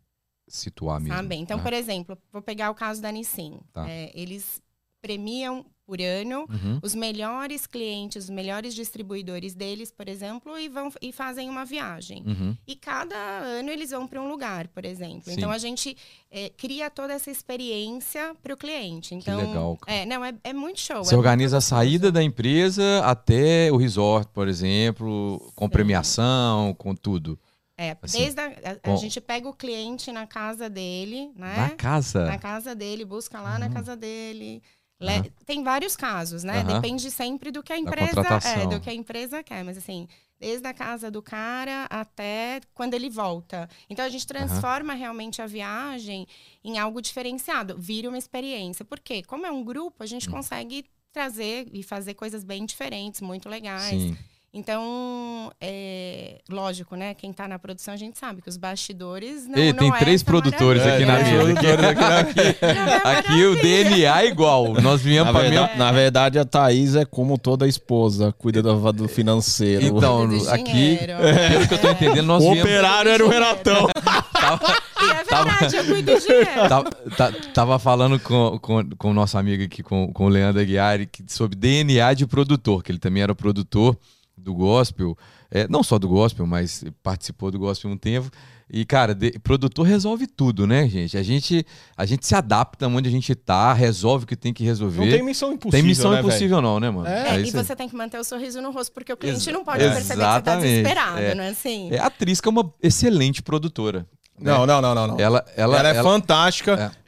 situar 0.51 1.01
mesmo. 1.01 1.17
Sabe? 1.17 1.37
Então, 1.37 1.57
né? 1.59 1.63
por 1.63 1.73
exemplo, 1.73 2.19
vou 2.33 2.43
pegar 2.43 2.71
o 2.71 2.75
caso 2.75 3.01
da 3.01 3.11
Nissin. 3.11 3.61
Tá. 3.73 3.89
É, 3.89 4.11
eles 4.15 4.63
premiam 5.01 5.65
por 5.87 6.01
ano 6.01 6.47
Uhum. 6.49 6.79
os 6.85 6.95
melhores 6.95 7.67
clientes, 7.67 8.25
os 8.25 8.31
melhores 8.31 8.77
distribuidores 8.77 9.57
deles, 9.57 9.91
por 9.91 10.09
exemplo, 10.09 10.57
e 10.57 10.69
vão 10.69 10.89
e 11.03 11.11
fazem 11.11 11.51
uma 11.51 11.65
viagem. 11.65 12.23
Uhum. 12.25 12.57
E 12.65 12.77
cada 12.77 13.17
ano 13.17 13.71
eles 13.71 13.91
vão 13.91 14.07
para 14.07 14.23
um 14.23 14.29
lugar, 14.29 14.69
por 14.69 14.85
exemplo. 14.85 15.25
Sim. 15.25 15.33
Então 15.33 15.51
a 15.51 15.59
gente 15.59 15.97
é, 16.31 16.49
cria 16.51 16.89
toda 16.91 17.13
essa 17.13 17.29
experiência 17.29 18.37
para 18.41 18.55
o 18.55 18.57
cliente. 18.57 19.17
Então, 19.17 19.49
legal, 19.49 19.77
cara. 19.79 19.99
É, 19.99 20.07
não, 20.07 20.25
é, 20.25 20.33
é 20.45 20.53
muito 20.53 20.79
show. 20.79 21.03
Você 21.03 21.15
é 21.15 21.19
organiza 21.19 21.59
a 21.59 21.61
saída 21.61 22.13
da 22.13 22.23
empresa 22.23 23.03
até 23.05 23.73
o 23.73 23.77
resort, 23.77 24.31
por 24.33 24.47
exemplo, 24.47 25.51
com 25.57 25.65
Sim. 25.65 25.71
premiação, 25.71 26.73
com 26.75 26.95
tudo. 26.95 27.37
É, 27.83 27.97
assim, 28.03 28.19
desde 28.19 28.41
a, 28.41 28.47
a- 28.85 28.93
a 28.93 28.97
gente 28.97 29.21
pega 29.21 29.49
o 29.49 29.55
cliente 29.55 30.13
na 30.13 30.27
casa 30.27 30.69
dele, 30.69 31.33
né? 31.35 31.57
Na 31.57 31.71
casa. 31.71 32.27
Na 32.27 32.39
casa 32.39 32.75
dele, 32.75 33.05
busca 33.07 33.41
lá 33.41 33.59
na 33.59 33.67
Uhum. 33.67 33.73
casa 33.73 33.97
dele. 33.97 34.63
Le- 35.01 35.13
Aham. 35.13 35.25
Tem 35.47 35.65
vários 35.65 35.97
casos, 35.97 36.45
né? 36.45 36.59
Aham. 36.61 36.75
Depende 36.75 37.11
sempre 37.11 37.51
do 37.51 37.63
que 37.63 37.73
a 37.73 37.79
empresa 37.79 38.21
é, 38.45 38.67
do 38.67 38.79
que 38.81 38.91
a 38.91 38.95
empresa 38.95 39.43
quer, 39.43 39.65
mas 39.65 39.79
assim, 39.79 40.07
desde 40.39 40.67
a 40.69 40.75
casa 40.75 41.11
do 41.11 41.23
cara 41.23 41.87
até 41.89 42.61
quando 42.75 42.93
ele 42.93 43.09
volta. 43.09 43.67
Então 43.89 44.05
a 44.05 44.11
gente 44.11 44.27
transforma 44.27 44.93
realmente 44.93 45.41
a 45.41 45.47
viagem 45.47 46.27
em 46.63 46.79
algo 46.79 47.01
diferenciado, 47.01 47.79
vira 47.79 48.11
uma 48.11 48.19
experiência. 48.19 48.85
Por 48.85 49.01
quê? 49.01 49.23
Como 49.23 49.47
é 49.47 49.51
um 49.51 49.65
grupo, 49.65 50.03
a 50.03 50.07
gente 50.07 50.29
Hum. 50.29 50.33
consegue 50.33 50.85
trazer 51.13 51.67
e 51.73 51.83
fazer 51.83 52.13
coisas 52.13 52.45
bem 52.45 52.67
diferentes, 52.67 53.23
muito 53.23 53.49
legais. 53.49 54.03
Sim. 54.03 54.17
Então, 54.53 55.53
é, 55.61 56.39
lógico, 56.51 56.97
né? 56.97 57.15
Quem 57.15 57.33
tá 57.33 57.47
na 57.47 57.57
produção, 57.57 57.95
a 57.95 57.97
gente 57.97 58.19
sabe 58.19 58.43
que 58.43 58.49
os 58.49 58.57
bastidores 58.57 59.47
não, 59.47 59.57
Ei, 59.57 59.73
não 59.73 59.79
tem 59.79 59.89
é 59.95 59.99
três 59.99 60.25
produtores 60.25 60.83
aqui 60.85 61.05
na 61.05 61.21
É, 61.21 61.23
mesa. 61.23 61.37
produtores 61.45 61.85
aqui 61.85 62.01
na- 62.01 62.75
Não 63.05 63.11
é 63.13 63.19
Aqui 63.19 63.45
o 63.45 63.63
DNA 63.63 64.23
é 64.23 64.27
igual. 64.27 64.73
Nós 64.83 65.01
viemos 65.01 65.33
Na 65.33 65.39
pra 65.39 65.49
verdade, 65.49 65.67
mesmo. 65.69 65.79
na 65.85 65.93
verdade, 65.93 66.39
a 66.41 66.45
Thaís 66.45 66.97
é 66.97 67.05
como 67.05 67.39
toda 67.39 67.69
esposa, 67.69 68.35
cuida 68.37 68.61
do, 68.61 68.93
do 68.93 69.07
financeiro. 69.07 69.85
Então, 69.87 70.29
de 70.29 70.49
aqui, 70.49 70.65
dinheiro. 70.65 71.13
pelo 71.49 71.69
que 71.69 71.75
eu 71.75 71.79
tô 71.81 71.91
entendendo, 71.93 72.27
nós 72.27 72.43
o 72.43 72.51
viemos. 72.51 72.63
operário 72.63 73.11
era 73.13 73.25
o 73.25 73.29
Renatão. 73.29 73.87
E 75.01 75.11
é 75.11 75.15
verdade, 75.25 75.77
eu 75.77 75.85
cuido 75.87 76.13
do 76.13 76.21
dinheiro. 76.21 76.51
Tava, 76.69 76.91
tá- 77.17 77.33
tava 77.55 77.79
falando 77.79 78.21
com, 78.21 78.59
com, 78.59 78.87
com 78.99 79.11
o 79.11 79.15
nosso 79.15 79.39
amigo 79.39 79.63
aqui, 79.65 79.83
com, 79.83 80.13
com 80.13 80.27
o 80.27 80.29
Leandro 80.29 80.61
Aguiar, 80.61 81.07
que- 81.07 81.25
sobre 81.27 81.57
DNA 81.57 82.13
de 82.13 82.27
produtor, 82.27 82.83
que 82.83 82.93
ele 82.93 82.99
também 82.99 83.23
era 83.23 83.35
produtor 83.35 83.97
do 84.41 84.55
gospel, 84.55 85.17
é, 85.51 85.67
não 85.69 85.83
só 85.83 85.99
do 85.99 86.09
gospel, 86.09 86.47
mas 86.47 86.85
participou 87.03 87.51
do 87.51 87.59
gospel 87.59 87.91
um 87.91 87.97
tempo. 87.97 88.31
E, 88.73 88.85
cara, 88.85 89.15
de- 89.17 89.33
produtor 89.41 89.85
resolve 89.85 90.29
tudo, 90.29 90.65
né, 90.65 90.89
gente? 90.89 91.19
A 91.19 91.23
gente, 91.25 91.67
a 91.97 92.07
gente 92.07 92.25
se 92.25 92.37
adapta 92.37 92.87
onde 92.87 93.09
a 93.09 93.13
gente 93.13 93.35
tá, 93.35 93.73
resolve 93.73 94.25
o 94.25 94.29
que 94.29 94.37
tem 94.37 94.53
que 94.53 94.63
resolver. 94.63 95.01
Não 95.05 95.11
tem 95.11 95.25
missão 95.25 95.53
impossível. 95.53 95.71
Tem 95.81 95.83
missão 95.83 96.13
né, 96.13 96.21
impossível, 96.21 96.63
não, 96.63 96.79
né, 96.79 96.89
mano? 96.89 97.09
É, 97.09 97.37
É, 97.37 97.41
e 97.41 97.51
você 97.51 97.75
tem 97.75 97.89
que 97.89 97.97
manter 97.97 98.19
o 98.21 98.23
sorriso 98.25 98.61
no 98.63 98.71
rosto, 98.71 98.93
porque 98.93 99.13
o 99.13 99.17
cliente 99.17 99.39
Exa- 99.39 99.51
não 99.51 99.65
pode 99.65 99.79
perceber 99.81 100.21
que 100.25 100.31
você 100.33 100.41
tá 100.43 100.57
desesperado, 100.57 101.19
é. 101.19 101.35
não 101.35 101.43
é 101.43 101.49
assim? 101.49 101.89
É, 101.93 101.99
a 101.99 102.09
Trisca 102.09 102.49
é 102.49 102.51
uma 102.53 102.73
excelente 102.81 103.43
produtora. 103.43 104.07
né? 104.39 104.53
Não, 104.53 104.65
não, 104.65 104.81
não, 104.81 104.95
não. 104.95 105.07
não. 105.09 105.19
Ela, 105.21 105.45
ela, 105.57 105.79
Ela, 105.81 105.89
é 105.89 105.97
ela- 105.97 106.03
fantástica. 106.09 106.73
É. 106.97 107.01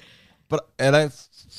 Pra- 0.48 0.64
Ela 0.76 1.02
é 1.02 1.10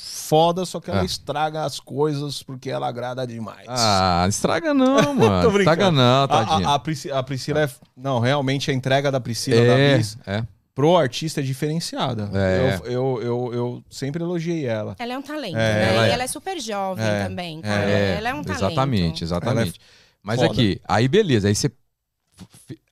foda, 0.04 0.64
só 0.64 0.80
que 0.80 0.90
ela 0.90 1.00
É. 1.00 1.04
estraga 1.04 1.64
as 1.64 1.80
coisas 1.80 2.42
porque 2.42 2.70
ela 2.70 2.86
agrada 2.86 3.26
demais. 3.26 3.66
Ah, 3.68 4.26
estraga 4.28 4.74
não, 4.74 5.14
mano. 5.14 5.58
estraga 5.58 5.90
não, 5.90 6.24
A- 6.24 6.28
tadinha. 6.28 6.68
a, 6.68 6.74
a, 6.74 6.78
Prisci- 6.78 7.10
a 7.10 7.22
Priscila 7.22 7.62
é. 7.62 7.70
Não, 7.96 8.20
realmente 8.20 8.70
a 8.70 8.74
entrega 8.74 9.10
da 9.10 9.18
Priscila, 9.20 9.56
da 9.64 9.78
é, 9.78 9.96
Bis, 9.96 10.18
é. 10.26 10.44
pro 10.74 10.96
artista 10.96 11.40
é 11.40 11.42
diferenciada. 11.42 12.30
É. 12.34 12.80
Eu, 12.84 12.90
eu, 12.92 13.22
eu, 13.22 13.54
eu 13.54 13.84
sempre 13.88 14.22
elogiei 14.22 14.66
ela. 14.66 14.94
Ela 14.98 15.14
é 15.14 15.18
um 15.18 15.22
talento, 15.22 15.56
É, 15.56 15.74
né? 15.74 15.94
ela 15.94 16.06
e 16.06 16.10
é. 16.10 16.12
ela 16.12 16.22
é 16.22 16.26
super 16.26 16.60
jovem 16.60 17.04
É, 17.04 17.24
também, 17.24 17.60
cara. 17.60 17.90
É, 17.90 18.16
ela 18.18 18.28
é 18.28 18.34
um 18.34 18.42
talento. 18.42 18.64
Exatamente, 18.64 19.24
exatamente. 19.24 19.80
Mas 20.22 20.40
foda. 20.40 20.52
aqui, 20.52 20.80
aí 20.86 21.06
beleza, 21.08 21.48
aí 21.48 21.54
você. 21.54 21.70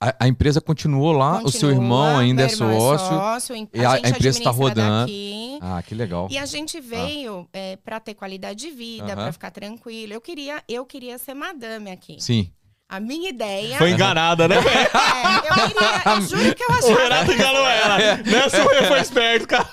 A, 0.00 0.14
a 0.24 0.28
empresa 0.28 0.60
continuou 0.60 1.12
lá, 1.12 1.40
o 1.42 1.50
seu 1.50 1.70
irmão 1.70 1.98
Continua, 2.16 2.20
ainda 2.20 2.42
é 2.42 2.50
irmão 2.50 2.78
sócio. 2.80 3.06
sócio, 3.08 3.68
e 3.72 3.84
a- 3.84 3.90
a 3.92 3.96
gente 3.96 4.08
empresa 4.10 4.42
tá 4.42 4.50
administra 4.50 4.50
rodando. 4.50 5.00
daqui. 5.06 5.58
Ah, 5.60 5.82
que 5.82 5.94
legal. 5.94 6.28
E 6.30 6.38
a 6.38 6.44
gente 6.46 6.80
veio 6.80 7.48
é, 7.52 7.76
para 7.76 8.00
ter 8.00 8.14
qualidade 8.14 8.58
de 8.60 8.70
vida, 8.70 9.04
Aham. 9.06 9.14
pra 9.14 9.32
ficar 9.32 9.50
tranquilo. 9.50 10.12
Eu 10.12 10.20
queria, 10.20 10.62
eu 10.68 10.84
queria 10.84 11.16
ser 11.18 11.34
madame 11.34 11.90
aqui. 11.90 12.16
Sim. 12.20 12.50
A 12.88 13.00
minha 13.00 13.30
ideia. 13.30 13.78
Foi 13.78 13.90
enganada, 13.92 14.46
né? 14.46 14.56
É, 14.62 15.36
eu 15.38 15.68
queria, 15.68 16.14
eu 16.14 16.20
juro 16.22 16.54
que 16.54 16.62
eu 16.62 16.68
achava. 17.08 17.32
enganou 17.32 17.66
ela. 17.66 17.98
Nessa 18.26 18.62
foi, 18.62 18.82
foi 18.84 19.00
esperto, 19.00 19.46
cara. 19.48 19.68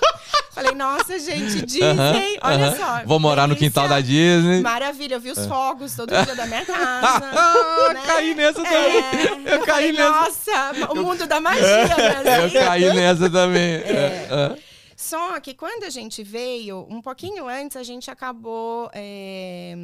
Falei, 0.52 0.74
nossa, 0.74 1.18
gente, 1.18 1.64
Disney, 1.64 1.82
Aham, 1.84 2.14
olha 2.42 2.66
aham. 2.66 2.76
só. 2.76 3.06
Vou 3.06 3.20
morar 3.20 3.46
no 3.46 3.54
quintal 3.54 3.88
da 3.88 4.00
Disney. 4.00 4.60
Maravilha, 4.60 5.14
eu 5.14 5.20
vi 5.20 5.30
os 5.30 5.46
fogos 5.46 5.94
todo 5.94 6.08
dia 6.10 6.34
da 6.34 6.46
minha 6.46 6.64
casa. 6.66 7.20
Né? 7.94 8.02
caí 8.06 8.34
nessa 8.34 8.62
também. 8.62 8.96
É, 8.98 9.24
Eu 9.32 9.58
eu 9.58 9.64
caí 9.64 9.66
falei, 9.66 9.92
nessa. 9.92 10.10
nossa, 10.10 10.92
o 10.92 10.96
mundo 10.96 11.26
da 11.26 11.40
magia, 11.40 11.64
Eu 11.66 12.22
Brasil. 12.22 12.60
caí 12.60 12.94
nessa 12.94 13.30
também. 13.30 13.74
É. 13.74 14.28
É. 14.30 14.56
Só 14.96 15.38
que 15.40 15.54
quando 15.54 15.84
a 15.84 15.90
gente 15.90 16.22
veio, 16.22 16.86
um 16.90 17.00
pouquinho 17.00 17.48
antes, 17.48 17.76
a 17.76 17.82
gente 17.82 18.10
acabou. 18.10 18.90
é, 18.92 19.74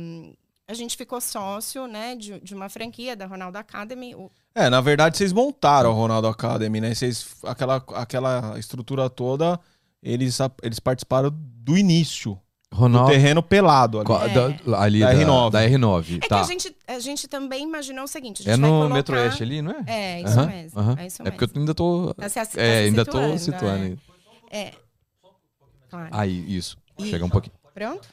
a 0.69 0.75
gente 0.75 0.97
ficou 0.97 1.21
sócio, 1.21 1.87
né, 1.87 2.17
de, 2.17 2.41
de 2.41 2.55
uma 2.55 2.69
franquia 2.69 3.15
da 3.17 3.25
Ronaldo 3.27 3.57
Academy. 3.57 4.15
O- 4.17 4.31
É, 4.55 4.69
na 4.69 4.81
verdade, 4.81 5.17
vocês 5.17 5.33
montaram 5.33 5.91
a 5.91 5.95
Ronaldo 5.95 6.27
Academy, 6.29 6.81
né? 6.81 6.93
Vocês, 6.95 7.27
aquela, 7.45 7.77
aquela 7.95 8.55
estrutura 8.59 9.09
toda, 9.09 9.59
eles, 10.13 10.39
eles 10.63 10.79
participaram 10.79 11.31
do 11.33 11.77
início. 11.77 12.39
Do 12.71 12.79
Ronaldo. 12.79 13.11
terreno 13.11 13.43
pelado 13.43 14.01
ali. 14.01 14.31
É. 14.31 14.35
da- 14.35 14.81
ali 14.81 15.01
Da 15.01 15.13
da, 15.13 15.19
R9. 15.19 15.51
da 15.51 15.63
R9. 15.69 16.17
É 16.17 16.19
tá. 16.27 16.27
que 16.27 16.35
a 16.35 16.43
gente, 16.43 16.77
a 16.89 16.99
gente 16.99 17.29
também 17.29 17.63
imaginou 17.63 18.05
o 18.05 18.09
seguinte: 18.09 18.43
a 18.43 18.45
gente 18.45 18.49
É 18.53 18.57
vai 18.57 18.71
no 18.71 18.77
colocar... 18.77 18.95
Metro 18.95 19.17
Oeste 19.17 19.43
ali, 19.43 19.63
não 19.63 19.71
é? 19.73 19.85
É, 19.87 20.21
isso 20.23 20.37
mesmo. 20.47 20.81
É 20.99 21.07
isso 21.07 21.23
É 21.23 21.25
mesmo. 21.25 21.25
porque 21.39 21.45
eu 21.45 21.61
ainda 21.61 21.75
tô. 21.75 22.13
Tá 22.15 22.29
se- 22.29 22.35
tá 22.35 22.45
se 22.45 22.61
É, 22.61 22.79
ainda 22.81 23.05
tô 23.05 23.13
situando, 23.13 23.39
situando. 23.39 23.99
é. 24.51 24.59
É. 24.59 24.73
Claro. 25.89 26.09
Aí, 26.11 26.57
isso. 26.57 26.77
E- 26.99 27.09
Chega 27.09 27.25
um 27.25 27.31
pouquinho. 27.31 27.55
Pronto? 27.73 28.09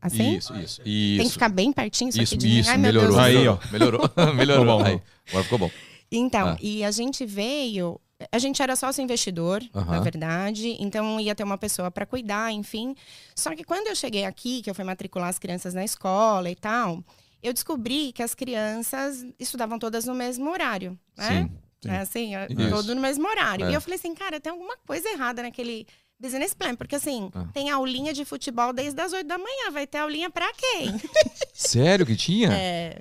Assim? 0.00 0.36
Isso, 0.36 0.54
isso. 0.56 0.76
Tem 0.82 0.84
que 0.84 1.22
Isso. 1.22 1.32
ficar 1.32 1.48
bem 1.48 1.72
pertinho 1.72 2.10
isso, 2.10 2.22
Isso, 2.22 2.36
isso, 2.46 2.70
Ai, 2.70 2.76
melhorou. 2.76 3.10
Deus. 3.10 3.18
Aí, 3.20 3.34
melhorou, 3.34 3.60
Melhorou. 3.72 4.10
melhorou. 4.34 4.64
Ficou 4.64 4.78
bom. 4.78 4.84
Aí, 4.84 5.02
agora 5.28 5.42
ficou 5.44 5.58
bom. 5.58 5.70
Então, 6.12 6.48
Ah. 6.50 6.56
e 6.60 6.84
a 6.84 6.90
gente 6.92 7.26
veio. 7.26 8.00
A 8.32 8.38
gente 8.38 8.62
era 8.62 8.74
sócio 8.76 9.02
investidor, 9.02 9.62
Aham. 9.74 9.90
na 9.92 10.00
verdade, 10.00 10.76
então 10.80 11.20
ia 11.20 11.34
ter 11.34 11.44
uma 11.44 11.58
pessoa 11.58 11.90
para 11.90 12.06
cuidar, 12.06 12.50
enfim. 12.50 12.94
Só 13.34 13.54
que 13.54 13.62
quando 13.62 13.88
eu 13.88 13.94
cheguei 13.96 14.24
aqui, 14.24 14.62
que 14.62 14.70
eu 14.70 14.74
fui 14.74 14.84
matricular 14.84 15.28
as 15.28 15.38
crianças 15.38 15.74
na 15.74 15.84
escola 15.84 16.48
e 16.50 16.56
tal, 16.56 17.04
eu 17.42 17.52
descobri 17.52 18.12
que 18.12 18.22
as 18.22 18.34
crianças 18.34 19.24
estudavam 19.38 19.78
todas 19.78 20.06
no 20.06 20.14
mesmo 20.14 20.50
horário, 20.50 20.98
né? 21.16 21.42
Sim. 21.42 21.50
Sim. 21.82 21.90
É 21.90 21.98
assim, 21.98 22.34
é, 22.34 22.46
Isso. 22.50 22.70
todo 22.70 22.94
no 22.94 23.00
mesmo 23.02 23.28
horário. 23.28 23.66
É. 23.66 23.70
E 23.70 23.74
eu 23.74 23.80
falei 23.82 23.98
assim, 23.98 24.14
cara, 24.14 24.40
tem 24.40 24.50
alguma 24.50 24.76
coisa 24.86 25.06
errada 25.10 25.42
naquele 25.42 25.86
business 26.18 26.54
plan, 26.54 26.74
porque 26.74 26.96
assim, 26.96 27.30
Ah. 27.34 27.46
tem 27.52 27.68
aulinha 27.70 28.14
de 28.14 28.24
futebol 28.24 28.72
desde 28.72 28.98
as 29.00 29.12
8 29.12 29.26
da 29.26 29.36
manhã, 29.36 29.70
vai 29.70 29.86
ter 29.86 29.98
aulinha 29.98 30.30
para 30.30 30.50
quem? 30.54 30.86
Sério 31.52 32.06
que 32.06 32.16
tinha? 32.16 32.50
É, 32.50 32.98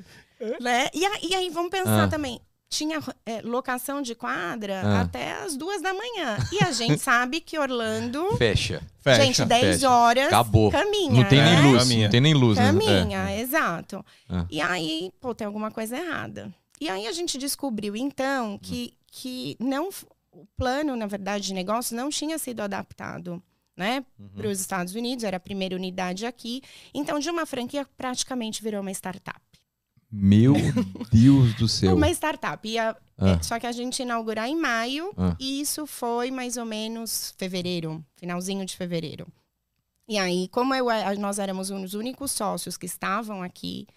né? 0.59 0.89
e, 0.93 1.27
e 1.29 1.33
aí, 1.35 1.49
vamos 1.49 1.71
pensar 1.71 2.03
Ah. 2.03 2.07
também. 2.09 2.41
Tinha 2.69 2.99
é, 3.25 3.41
locação 3.41 4.01
de 4.01 4.15
quadra 4.15 4.81
Ah. 4.83 5.01
até 5.01 5.31
as 5.43 5.55
duas 5.55 5.81
da 5.81 5.93
manhã. 5.93 6.37
E 6.51 6.63
a 6.63 6.71
gente 6.71 6.97
sabe 6.99 7.39
que 7.39 7.57
Orlando, 7.57 8.35
Fecha. 8.37 8.81
Fecha. 9.01 9.23
gente, 9.23 9.45
10 9.45 9.61
fecha. 9.81 9.89
horas 9.89 10.27
Acabou. 10.27 10.71
caminha. 10.71 11.11
Não 11.11 11.23
tem 11.29 11.41
nem 11.43 11.53
né? 11.55 11.61
luz. 11.61 11.83
Caminha. 11.83 12.03
Não 12.05 12.11
tem 12.11 12.21
nem 12.21 12.33
luz. 12.33 12.57
né? 12.57 12.65
Caminha, 12.65 13.39
exato. 13.39 14.03
Ah. 14.29 14.45
E 14.49 14.59
aí, 14.59 15.11
pô, 15.21 15.33
tem 15.33 15.45
alguma 15.47 15.71
coisa 15.71 15.95
errada. 15.97 16.53
E 16.81 16.89
aí 16.89 17.07
a 17.07 17.11
gente 17.13 17.37
descobriu, 17.37 17.95
então, 17.95 18.57
que, 18.57 18.93
que 19.11 19.55
não, 19.59 19.89
o 20.33 20.45
plano, 20.57 20.95
na 20.95 21.05
verdade, 21.07 21.45
de 21.47 21.53
negócio 21.53 21.95
não 21.95 22.09
tinha 22.09 22.37
sido 22.37 22.61
adaptado. 22.61 23.41
Né, 23.77 24.05
Uhum. 24.17 24.29
para 24.37 24.47
os 24.47 24.61
Estados 24.61 24.95
Unidos, 24.95 25.25
era 25.25 25.35
a 25.35 25.39
primeira 25.39 25.75
unidade 25.75 26.25
aqui. 26.25 26.61
Então, 26.93 27.19
de 27.19 27.29
uma 27.29 27.45
franquia, 27.45 27.85
praticamente 27.97 28.63
virou 28.63 28.79
uma 28.79 28.91
startup. 28.91 29.41
Meu 30.17 30.53
Deus 31.11 31.53
do 31.55 31.67
céu. 31.67 31.95
Uma 31.95 32.09
startup. 32.09 32.67
Ia, 32.67 32.95
Ah. 33.17 33.29
é, 33.31 33.43
só 33.43 33.59
que 33.59 33.67
a 33.67 33.71
gente 33.71 33.99
ia 33.99 34.05
inaugurar 34.05 34.47
em 34.47 34.55
maio, 34.59 35.13
Ah. 35.17 35.35
e 35.39 35.59
isso 35.61 35.85
foi 35.85 36.31
mais 36.31 36.57
ou 36.57 36.65
menos 36.65 37.33
fevereiro, 37.37 38.03
finalzinho 38.15 38.65
de 38.65 38.75
fevereiro. 38.75 39.27
E 40.07 40.17
aí, 40.17 40.47
como 40.49 40.73
eu, 40.75 40.85
nós 41.19 41.39
éramos 41.39 41.69
os 41.71 41.93
únicos 41.93 42.31
sócios 42.31 42.77
que 42.77 42.85
estavam 42.85 43.41
aqui, 43.41 43.87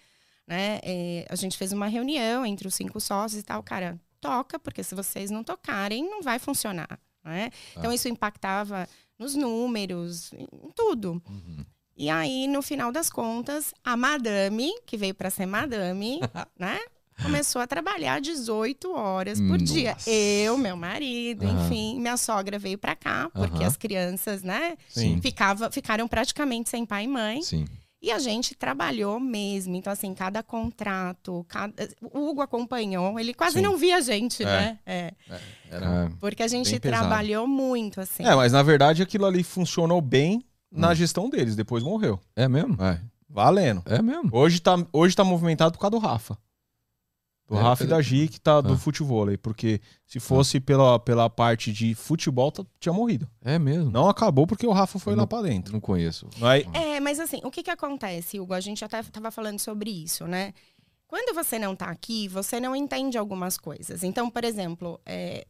né? 0.47 0.79
é, 0.83 1.25
a 1.29 1.35
gente 1.35 1.57
fez 1.57 1.71
uma 1.71 1.87
reunião 1.87 2.45
entre 2.45 2.67
os 2.67 2.73
cinco 2.75 2.99
sócios 2.99 3.39
e 3.41 3.43
tal, 3.43 3.61
cara, 3.61 3.99
toca, 4.19 4.57
porque 4.59 4.83
se 4.83 4.95
vocês 4.95 5.29
não 5.29 5.43
tocarem, 5.43 6.09
não 6.09 6.21
vai 6.21 6.39
funcionar. 6.39 6.99
Né? 7.23 7.51
Então, 7.77 7.93
isso 7.93 8.07
impactava 8.09 8.87
nos 9.19 9.35
números, 9.35 10.31
em 10.33 10.47
tudo. 10.75 11.21
Uhum. 11.29 11.65
E 11.99 12.09
aí, 12.09 12.47
no 12.47 12.61
final 12.61 12.93
das 12.93 13.09
contas, 13.09 13.73
a 13.83 13.97
madame, 13.97 14.71
que 14.85 14.95
veio 14.95 15.13
para 15.13 15.29
ser 15.29 15.45
madame, 15.45 16.21
né? 16.57 16.79
Começou 17.21 17.61
a 17.61 17.67
trabalhar 17.67 18.21
18 18.21 18.93
horas 18.93 19.41
por 19.41 19.57
dia. 19.57 19.91
Nossa. 19.91 20.09
Eu, 20.09 20.57
meu 20.57 20.77
marido, 20.77 21.45
Aham. 21.45 21.65
enfim, 21.65 21.99
minha 21.99 22.15
sogra 22.15 22.57
veio 22.57 22.77
para 22.77 22.95
cá, 22.95 23.29
porque 23.33 23.57
Aham. 23.57 23.67
as 23.67 23.75
crianças, 23.75 24.41
né, 24.41 24.77
Sim. 24.87 25.19
ficava, 25.21 25.69
ficaram 25.69 26.07
praticamente 26.07 26.69
sem 26.69 26.85
pai 26.85 27.03
e 27.03 27.07
mãe. 27.09 27.41
Sim. 27.41 27.65
E 28.01 28.09
a 28.13 28.19
gente 28.19 28.55
trabalhou 28.55 29.19
mesmo. 29.19 29.75
Então, 29.75 29.91
assim, 29.91 30.13
cada 30.13 30.41
contrato, 30.41 31.45
cada... 31.49 31.89
o 32.01 32.29
Hugo 32.29 32.41
acompanhou, 32.41 33.19
ele 33.19 33.33
quase 33.33 33.55
Sim. 33.57 33.61
não 33.63 33.75
via 33.75 33.97
a 33.97 34.01
gente, 34.01 34.41
É. 34.41 34.45
né? 34.45 34.79
É. 34.85 35.13
Era- 35.69 36.09
Porque 36.21 36.41
a 36.41 36.47
gente 36.47 36.79
trabalhou 36.79 37.45
muito, 37.45 37.99
assim. 37.99 38.23
É, 38.25 38.33
mas 38.33 38.53
na 38.53 38.63
verdade 38.63 39.01
aquilo 39.03 39.25
ali 39.25 39.43
funcionou 39.43 39.99
bem 39.99 40.41
Hum. 40.71 40.79
na 40.79 40.93
gestão 40.93 41.29
deles, 41.29 41.55
depois 41.55 41.83
morreu. 41.83 42.19
É 42.35 42.47
mesmo? 42.47 42.81
É. 42.83 43.01
Valendo. 43.27 43.81
É 43.85 44.01
mesmo. 44.01 44.29
Hoje 44.33 44.59
tá, 44.59 44.75
hoje 44.91 45.15
tá 45.15 45.23
movimentado 45.23 45.71
por 45.73 45.79
causa 45.79 45.91
do 45.91 45.99
Rafa. 45.99 46.37
Do 47.47 47.55
É, 47.57 47.61
Rafa 47.61 47.83
e 47.83 47.87
da 47.87 47.99
Gi, 48.01 48.27
que 48.27 48.39
tá 48.39 48.61
do 48.61 48.73
Ah. 48.73 48.77
futevôlei. 48.77 49.35
Porque 49.37 49.81
se 50.05 50.19
fosse 50.19 50.59
pela, 50.59 50.99
pela 50.99 51.27
parte 51.29 51.71
de 51.73 51.95
futebol, 51.95 52.51
tá- 52.51 52.63
tinha 52.79 52.93
morrido. 52.93 53.27
É 53.41 53.57
mesmo. 53.57 53.89
Não 53.91 54.07
acabou 54.07 54.45
porque 54.45 54.67
o 54.67 54.71
Rafa 54.71 54.99
foi 54.99 55.13
Eu 55.13 55.17
lá 55.17 55.23
não- 55.23 55.27
pra 55.27 55.41
dentro. 55.41 55.73
Não 55.73 55.79
conheço. 55.79 56.27
Aí, 56.41 56.67
É, 56.73 56.99
mas 56.99 57.19
assim, 57.19 57.39
o 57.43 57.49
que 57.49 57.63
que 57.63 57.71
acontece, 57.71 58.39
Hugo? 58.39 58.53
A 58.53 58.59
gente 58.59 58.85
até 58.85 58.99
estava 58.99 59.31
falando 59.31 59.57
sobre 59.59 59.89
isso, 59.89 60.27
né? 60.27 60.53
Quando 61.07 61.33
você 61.33 61.57
não 61.57 61.73
está 61.73 61.87
aqui, 61.87 62.27
você 62.27 62.59
não 62.59 62.75
entende 62.75 63.17
algumas 63.17 63.57
coisas. 63.57 64.03
Então, 64.03 64.29
por 64.29 64.43
exemplo, 64.43 64.99
é, 65.03 65.47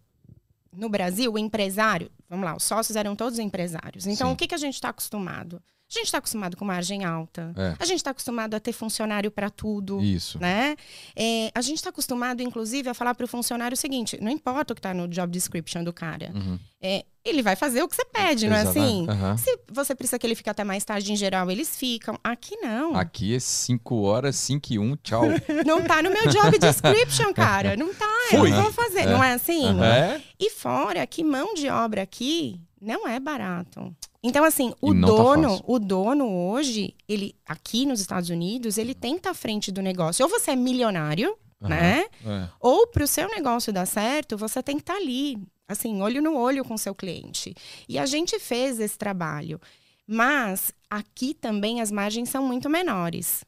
no 0.72 0.90
Brasil, 0.90 1.32
o 1.32 1.38
empresário, 1.38 2.12
vamos 2.30 2.46
lá, 2.46 2.56
os 2.56 2.64
sócios 2.64 2.96
eram 2.96 3.16
todos 3.16 3.40
empresários. 3.40 4.06
Então, 4.06 4.28
Sim. 4.28 4.34
o 4.34 4.36
que, 4.36 4.48
que 4.48 4.56
a 4.56 4.60
gente 4.60 4.76
está 4.76 4.90
acostumado? 4.90 5.62
A 5.90 5.94
gente 5.94 6.06
está 6.06 6.20
acostumado 6.20 6.56
com 6.56 6.64
margem 6.64 7.04
alta. 7.04 7.52
É. 7.58 7.76
A 7.80 7.86
gente 7.86 7.98
está 7.98 8.12
acostumado 8.12 8.54
a 8.54 8.60
ter 8.60 8.72
funcionário 8.74 9.32
para 9.32 9.50
tudo. 9.50 10.00
Isso. 10.04 10.38
Né? 10.40 10.76
É, 11.16 11.50
a 11.56 11.62
gente 11.62 11.78
está 11.78 11.90
acostumado, 11.90 12.44
inclusive, 12.44 12.88
a 12.90 12.94
falar 12.94 13.16
para 13.16 13.26
o 13.26 13.28
funcionário 13.28 13.74
o 13.74 13.78
seguinte: 13.78 14.16
não 14.22 14.30
importa 14.32 14.74
o 14.74 14.76
que 14.76 14.80
está 14.80 14.94
no 14.94 15.08
job 15.08 15.32
description 15.32 15.84
do 15.84 15.92
cara, 15.92 16.32
Uhum. 16.36 16.60
é, 16.80 17.06
ele 17.26 17.42
vai 17.42 17.56
fazer 17.56 17.82
o 17.82 17.88
que 17.88 17.96
você 17.96 18.06
pede, 18.06 18.48
não 18.48 18.56
é 18.56 18.62
assim? 18.62 19.08
Aham. 19.10 19.36
Se 19.38 19.60
você 19.72 19.96
precisa 19.96 20.20
que 20.20 20.28
ele 20.28 20.36
fique 20.36 20.50
até 20.50 20.64
mais 20.64 20.86
tarde, 20.86 21.12
em 21.12 21.16
geral, 21.16 21.50
eles 21.50 21.76
ficam. 21.76 22.20
Aqui 22.24 22.56
não. 22.58 22.96
Aqui 22.96 23.36
é 23.36 23.40
5 23.40 23.96
horas, 24.02 24.36
5 24.36 24.72
e 24.74 24.78
1, 24.80 24.96
tchau. 24.98 25.24
Não 25.66 25.84
tá 25.84 26.02
no 26.04 26.12
meu 26.12 26.28
job 26.28 26.58
description, 26.60 27.34
cara. 27.34 27.76
Não 27.76 27.94
tá. 27.96 28.06
Eu 28.32 28.40
Fui. 28.42 28.50
não 28.52 28.64
vou 28.64 28.72
fazer. 28.72 29.06
Não 29.08 29.24
é 29.24 29.34
assim? 29.34 29.82
É? 29.84 30.22
E 30.40 30.50
fora 30.52 31.06
que 31.08 31.24
mão 31.24 31.54
de 31.56 31.68
obra 31.68 32.04
aqui 32.04 32.60
não 32.82 33.08
é 33.08 33.20
barato. 33.20 33.94
Então, 34.24 34.44
assim, 34.44 34.74
o 34.82 34.94
tá 34.94 35.00
dono, 35.08 35.50
fácil. 35.50 35.66
o 35.68 35.80
dono 35.80 36.28
hoje, 36.52 36.94
ele 37.08 37.34
aqui 37.46 37.86
nos 37.86 38.02
Estados 38.02 38.30
Unidos, 38.30 38.78
ele 38.78 38.94
tem 38.94 39.14
que 39.14 39.20
estar 39.20 39.32
à 39.32 39.34
frente 39.34 39.72
do 39.72 39.82
negócio. 39.82 40.24
Ou 40.26 40.30
você 40.30 40.52
é 40.52 40.56
milionário, 40.58 41.38
Aham. 41.62 41.70
né? 41.70 42.06
É. 42.26 42.48
Ou 42.60 42.88
para 42.88 43.04
o 43.04 43.08
seu 43.08 43.28
negócio 43.30 43.72
dar 43.72 43.86
certo, 43.86 44.38
você 44.38 44.62
tem 44.62 44.76
que 44.76 44.82
estar 44.82 44.96
ali, 44.96 45.38
assim, 45.68 46.02
olho 46.02 46.22
no 46.22 46.36
olho 46.38 46.66
com 46.66 46.74
o 46.74 46.78
seu 46.78 46.94
cliente. 46.94 47.56
E 47.88 47.98
a 47.98 48.06
gente 48.06 48.38
fez 48.40 48.80
esse 48.80 48.98
trabalho. 48.98 49.60
Mas 50.06 50.74
aqui 50.90 51.34
também 51.34 51.80
as 51.82 51.90
margens 51.92 52.28
são 52.30 52.46
muito 52.46 52.70
menores. 52.70 53.46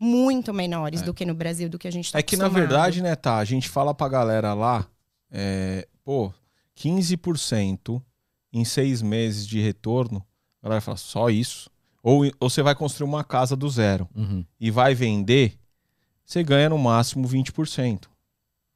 Muito 0.00 0.52
menores 0.52 1.00
É. 1.02 1.04
do 1.04 1.14
que 1.14 1.24
no 1.24 1.34
Brasil, 1.34 1.68
do 1.68 1.78
que 1.78 1.86
a 1.86 1.92
gente 1.92 2.06
está 2.06 2.18
É 2.18 2.22
que 2.22 2.36
na 2.36 2.48
verdade, 2.48 3.00
né, 3.02 3.14
tá? 3.14 3.36
A 3.36 3.44
gente 3.44 3.68
fala 3.68 3.94
pra 3.94 4.08
galera 4.08 4.52
lá, 4.52 4.84
é, 5.30 5.86
pô, 6.02 6.32
15% 6.74 8.02
em 8.52 8.64
seis 8.64 9.00
meses 9.02 9.46
de 9.46 9.60
retorno. 9.60 10.24
A 10.62 10.66
galera 10.66 10.80
fala, 10.80 10.96
só 10.96 11.30
isso? 11.30 11.70
Ou, 12.02 12.24
ou 12.40 12.50
você 12.50 12.62
vai 12.62 12.74
construir 12.74 13.08
uma 13.08 13.24
casa 13.24 13.56
do 13.56 13.68
zero 13.68 14.08
Uhum. 14.14 14.44
e 14.60 14.70
vai 14.70 14.94
vender, 14.94 15.58
você 16.24 16.42
ganha 16.42 16.68
no 16.68 16.78
máximo 16.78 17.26
20% 17.28 18.04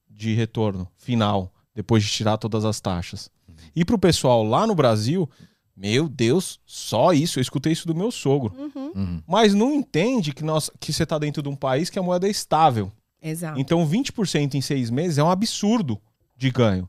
de 0.08 0.34
retorno 0.34 0.88
final, 0.96 1.52
depois 1.74 2.02
de 2.04 2.10
tirar 2.10 2.36
todas 2.38 2.64
as 2.64 2.80
taxas. 2.80 3.30
Uhum. 3.48 3.54
E 3.74 3.84
pro 3.84 3.98
pessoal 3.98 4.42
lá 4.44 4.66
no 4.66 4.74
Brasil, 4.74 5.28
meu 5.76 6.08
Deus, 6.08 6.58
só 6.64 7.12
isso. 7.12 7.38
Eu 7.38 7.42
escutei 7.42 7.72
isso 7.72 7.86
do 7.86 7.94
meu 7.94 8.10
sogro. 8.10 8.54
Uhum. 8.56 8.92
Uhum. 8.94 9.22
Mas 9.26 9.52
não 9.52 9.74
entende 9.74 10.32
que, 10.32 10.42
nós, 10.42 10.70
que 10.80 10.92
você 10.92 11.04
tá 11.04 11.18
dentro 11.18 11.42
de 11.42 11.48
um 11.48 11.56
país 11.56 11.90
que 11.90 11.98
a 11.98 12.02
moeda 12.02 12.26
é 12.26 12.30
estável. 12.30 12.90
Exato. 13.20 13.60
Então, 13.60 13.86
20% 13.86 14.54
em 14.54 14.60
seis 14.62 14.88
meses 14.88 15.18
é 15.18 15.22
um 15.24 15.30
absurdo 15.30 16.00
de 16.36 16.50
ganho. 16.50 16.88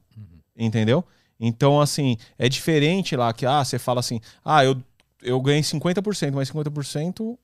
Entendeu? 0.56 1.04
Então, 1.40 1.80
assim, 1.80 2.18
é 2.38 2.50
diferente 2.50 3.16
lá 3.16 3.32
que, 3.34 3.46
ah, 3.46 3.64
você 3.64 3.78
fala 3.78 4.00
assim, 4.00 4.20
ah, 4.44 4.66
eu, 4.66 4.82
eu 5.22 5.40
ganhei 5.42 5.62
50%, 5.62 6.34
mas 6.34 6.50
50%, 6.50 7.38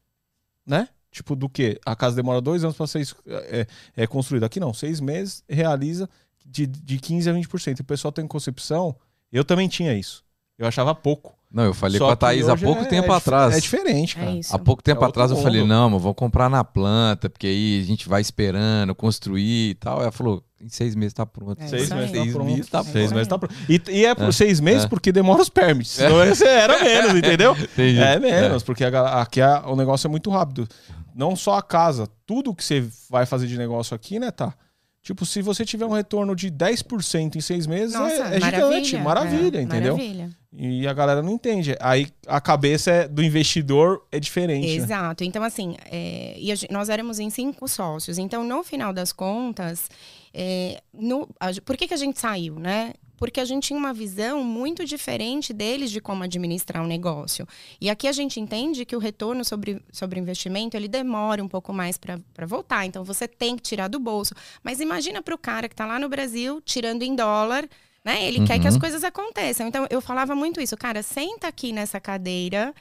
né? 0.65 0.89
Tipo, 1.12 1.35
do 1.35 1.47
quê? 1.47 1.79
A 1.85 1.95
casa 1.95 2.15
demora 2.15 2.41
dois 2.41 2.63
anos 2.63 2.75
para 2.75 2.88
ser 2.88 3.07
é, 3.27 3.67
é, 3.95 4.07
construída. 4.07 4.47
Aqui 4.47 4.59
não, 4.59 4.73
seis 4.73 5.00
meses 5.00 5.43
realiza 5.47 6.09
de, 6.43 6.65
de 6.65 6.97
15% 6.97 7.29
a 7.29 7.33
20%. 7.33 7.79
O 7.81 7.83
pessoal 7.83 8.12
tem 8.12 8.25
concepção, 8.25 8.95
eu 9.31 9.45
também 9.45 9.67
tinha 9.67 9.93
isso. 9.93 10.23
Eu 10.57 10.67
achava 10.67 10.95
pouco. 10.95 11.35
Não, 11.53 11.63
eu 11.65 11.74
falei 11.75 12.00
Só 12.00 12.07
com 12.07 12.12
a 12.12 12.15
Thaís 12.15 12.50
há 12.50 12.57
pouco 12.57 12.81
é- 12.81 12.86
tempo 12.86 13.13
é 13.13 13.15
atrás. 13.15 13.55
É 13.55 13.60
diferente, 13.60 14.15
cara. 14.15 14.31
É 14.31 14.36
isso. 14.38 14.55
Há 14.55 14.57
pouco 14.57 14.81
tempo 14.81 15.05
É 15.05 15.07
atrás 15.07 15.29
eu 15.29 15.38
falei, 15.38 15.63
não, 15.63 15.88
mas 15.91 16.01
vamos 16.01 16.17
comprar 16.17 16.50
na 16.50 16.63
planta, 16.63 17.29
porque 17.29 17.45
aí 17.45 17.79
a 17.79 17.86
gente 17.86 18.10
vai 18.10 18.22
esperando, 18.22 18.95
construir 18.95 19.69
e 19.69 19.75
tal. 19.75 20.01
Ela 20.01 20.12
falou, 20.12 20.43
em 20.60 20.67
seis 20.67 20.95
meses 20.95 21.13
tá 21.13 21.27
pronto. 21.27 21.62
É 21.62 21.67
Seis 21.67 21.83
isso 21.83 21.95
meses 21.95 22.12
tá 22.12 22.17
Seis 22.24 22.33
pronto. 22.33 22.45
meses 22.50 22.67
tá 22.69 22.83
Seis 22.83 23.12
meses 23.12 23.27
tá 23.27 23.38
pronto. 23.38 23.53
E, 23.69 23.79
e 23.91 24.03
é 24.05 24.15
por 24.15 24.29
É. 24.29 24.31
seis 24.31 24.60
meses 24.60 24.86
É. 24.86 24.88
porque 24.88 25.12
demora 25.12 25.43
os 25.43 25.50
permits. 25.50 26.00
Esse 26.00 26.43
era 26.48 26.83
menos, 26.83 27.13
entendeu? 27.15 27.51
Entendi. 27.55 28.00
É 28.00 28.17
menos, 28.19 28.63
porque 28.63 28.83
a 28.83 29.22
aqui 29.22 29.39
a- 29.39 29.63
o 29.67 29.75
negócio 29.75 30.07
é 30.07 30.10
muito 30.10 30.31
rápido. 30.31 30.67
Não 31.15 31.36
só 31.36 31.55
a 31.60 31.62
casa, 31.62 32.07
tudo 32.25 32.55
que 32.55 32.63
você 32.63 32.83
vai 33.12 33.27
fazer 33.27 33.45
de 33.45 33.60
negócio 33.60 33.93
aqui, 33.93 34.17
né, 34.17 34.31
tá? 34.31 34.55
Tipo, 35.03 35.24
se 35.25 35.41
você 35.43 35.63
tiver 35.63 35.86
um 35.86 35.91
retorno 35.91 36.36
de 36.36 36.50
10% 36.50 37.36
em 37.36 37.41
seis 37.41 37.67
meses, 37.67 37.93
Nossa, 37.93 38.12
é, 38.33 38.38
é 38.38 38.41
gigante, 38.41 38.98
maravilha, 38.98 39.60
É, 39.60 39.62
entendeu? 39.62 39.95
Maravilha. 39.98 40.29
E 40.55 40.88
a 40.88 40.93
galera 40.93 41.22
não 41.24 41.31
entende. 41.31 41.75
Aí 41.79 42.07
a 42.27 42.39
cabeça 42.39 42.91
é- 42.91 43.07
do 43.07 43.24
investidor 43.24 44.05
é 44.12 44.19
diferente. 44.19 44.67
né? 44.67 44.74
Exato. 44.74 45.24
Então, 45.24 45.41
assim, 45.43 45.75
é, 45.86 46.38
nós 46.69 46.89
éramos 46.89 47.19
em 47.19 47.29
cinco 47.29 47.67
sócios. 47.67 48.17
Então, 48.19 48.43
no 48.43 48.63
final 48.63 48.93
das 48.93 49.12
contas, 49.12 49.89
é, 50.33 50.81
no- 50.93 51.27
a 51.39 51.50
por 51.65 51.75
que, 51.75 51.88
que 51.88 51.93
a 51.93 51.98
gente 51.98 52.19
saiu, 52.19 52.60
né? 52.60 52.93
Porque 53.17 53.39
a 53.39 53.45
gente 53.45 53.67
tinha 53.67 53.79
uma 53.79 53.93
visão 53.93 54.43
muito 54.43 54.83
diferente 54.86 55.53
deles 55.53 55.89
de 55.89 56.01
como 56.01 56.24
administrar 56.24 56.83
o 56.83 56.88
negócio. 56.88 57.48
E 57.79 57.89
aqui 57.89 58.07
a 58.07 58.12
gente 58.12 58.39
entende 58.39 58.86
que 58.86 58.95
o 58.95 59.00
retorno 59.00 59.45
sobre, 59.45 59.81
sobre 59.91 60.19
investimento 60.19 60.75
ele 60.75 60.88
demora 60.89 61.41
um 61.43 61.48
pouco 61.48 61.72
mais 61.72 61.98
para 61.98 62.19
voltar. 62.45 62.86
Então 62.86 63.03
você 63.03 63.27
tem 63.27 63.55
que 63.55 63.62
tirar 63.63 63.88
do 63.88 64.00
bolso. 64.00 64.33
Mas 64.62 64.81
imagina 64.81 65.22
para 65.22 65.33
o 65.33 65.38
cara 65.38 65.69
que 65.69 65.74
está 65.74 65.86
lá 65.86 65.98
no 65.98 66.10
Brasil 66.10 66.60
tirando 66.62 67.01
em 67.03 67.15
dólar. 67.15 67.67
Né? 68.05 68.25
Ele 68.25 68.45
quer 68.45 68.60
que 68.60 68.67
as 68.67 68.74
Uhum. 68.75 68.79
coisas 68.81 69.03
aconteçam. 69.03 69.67
Então 69.67 69.88
eu 69.89 70.01
falava 70.01 70.36
muito 70.36 70.60
isso, 70.60 70.75
cara, 70.77 71.01
senta 71.03 71.48
aqui 71.48 71.72
nessa 71.72 72.00
cadeira 72.00 72.74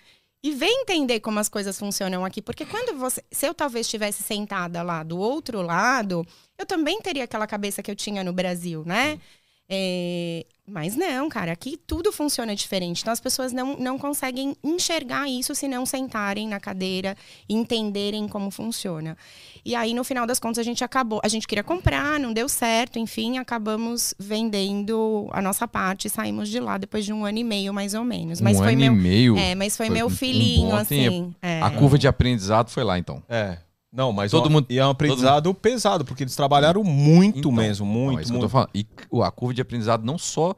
e 0.44 0.50
vem 0.52 0.82
entender 0.82 1.20
como 1.20 1.38
as 1.38 1.48
coisas 1.48 1.78
funcionam 1.78 2.24
aqui. 2.24 2.42
Porque 2.42 2.66
quando 2.66 2.98
você. 2.98 3.22
Se 3.30 3.46
eu 3.46 3.54
talvez 3.54 3.86
estivesse 3.86 4.22
sentada 4.22 4.82
lá 4.82 5.02
do 5.04 5.16
outro 5.18 5.62
lado, 5.62 6.26
eu 6.58 6.66
também 6.66 7.00
teria 7.00 7.24
aquela 7.24 7.46
cabeça 7.46 7.82
que 7.82 7.90
eu 7.90 7.94
tinha 7.96 8.24
no 8.24 8.32
Brasil, 8.32 8.82
né? 8.84 9.20
É, 9.68 10.44
mas 10.66 10.96
não, 10.96 11.28
cara, 11.28 11.52
aqui 11.52 11.78
tudo 11.86 12.12
funciona 12.12 12.54
diferente. 12.54 13.00
Então 13.00 13.12
as 13.12 13.20
pessoas 13.20 13.52
não, 13.52 13.76
não 13.76 13.98
conseguem 13.98 14.56
enxergar 14.62 15.28
isso 15.28 15.54
se 15.54 15.66
não 15.66 15.84
sentarem 15.84 16.46
na 16.46 16.60
cadeira 16.60 17.16
e 17.48 17.54
entenderem 17.54 18.28
como 18.28 18.50
funciona. 18.50 19.16
E 19.64 19.74
aí, 19.74 19.92
no 19.92 20.04
final 20.04 20.26
das 20.26 20.38
contas, 20.38 20.58
a 20.58 20.62
gente 20.62 20.84
acabou. 20.84 21.20
A 21.24 21.28
gente 21.28 21.46
queria 21.48 21.64
comprar, 21.64 22.18
não 22.20 22.32
deu 22.32 22.48
certo, 22.48 22.98
enfim, 22.98 23.38
acabamos 23.38 24.14
vendendo 24.18 25.28
a 25.32 25.42
nossa 25.42 25.66
parte 25.66 26.06
e 26.06 26.10
saímos 26.10 26.48
de 26.48 26.60
lá 26.60 26.78
depois 26.78 27.04
de 27.04 27.12
um 27.12 27.24
ano 27.24 27.38
e 27.38 27.44
meio, 27.44 27.72
mais 27.72 27.94
ou 27.94 28.04
menos. 28.04 28.40
Mas 28.40 28.56
um 28.58 28.62
foi 28.62 28.72
ano 28.72 28.80
meu. 28.80 28.92
e 28.92 28.96
meio. 28.96 29.36
É, 29.36 29.54
mas 29.54 29.76
foi, 29.76 29.86
Foi 29.86 29.94
meu 29.94 30.06
um 30.06 30.10
filhinho, 30.10 30.70
bom 30.70 30.76
assim. 30.76 31.34
é. 31.42 31.60
A 31.60 31.70
curva 31.70 31.98
de 31.98 32.06
aprendizado 32.06 32.70
foi 32.70 32.84
lá, 32.84 32.98
então. 32.98 33.22
É. 33.28 33.58
Não, 33.92 34.10
mas 34.12 34.30
Todo 34.30 34.46
ó, 34.46 34.48
mundo- 34.50 34.66
e 34.70 34.78
é 34.78 34.86
um 34.86 34.90
aprendizado 34.90 35.52
pesado, 35.52 36.04
porque 36.04 36.22
eles 36.22 36.34
trabalharam 36.34 36.82
muito 36.82 37.40
Então, 37.40 37.52
mesmo, 37.52 37.84
Não, 37.84 37.92
muito, 37.92 38.18
é 38.18 38.22
isso 38.22 38.30
que 38.30 38.36
eu 38.36 38.40
tô 38.40 38.44
muito. 38.44 38.50
falando. 38.52 38.70
E 38.74 38.86
o- 39.10 39.22
a 39.22 39.30
curva 39.30 39.52
de 39.54 39.60
aprendizado 39.60 40.04
não 40.04 40.16
só 40.16 40.54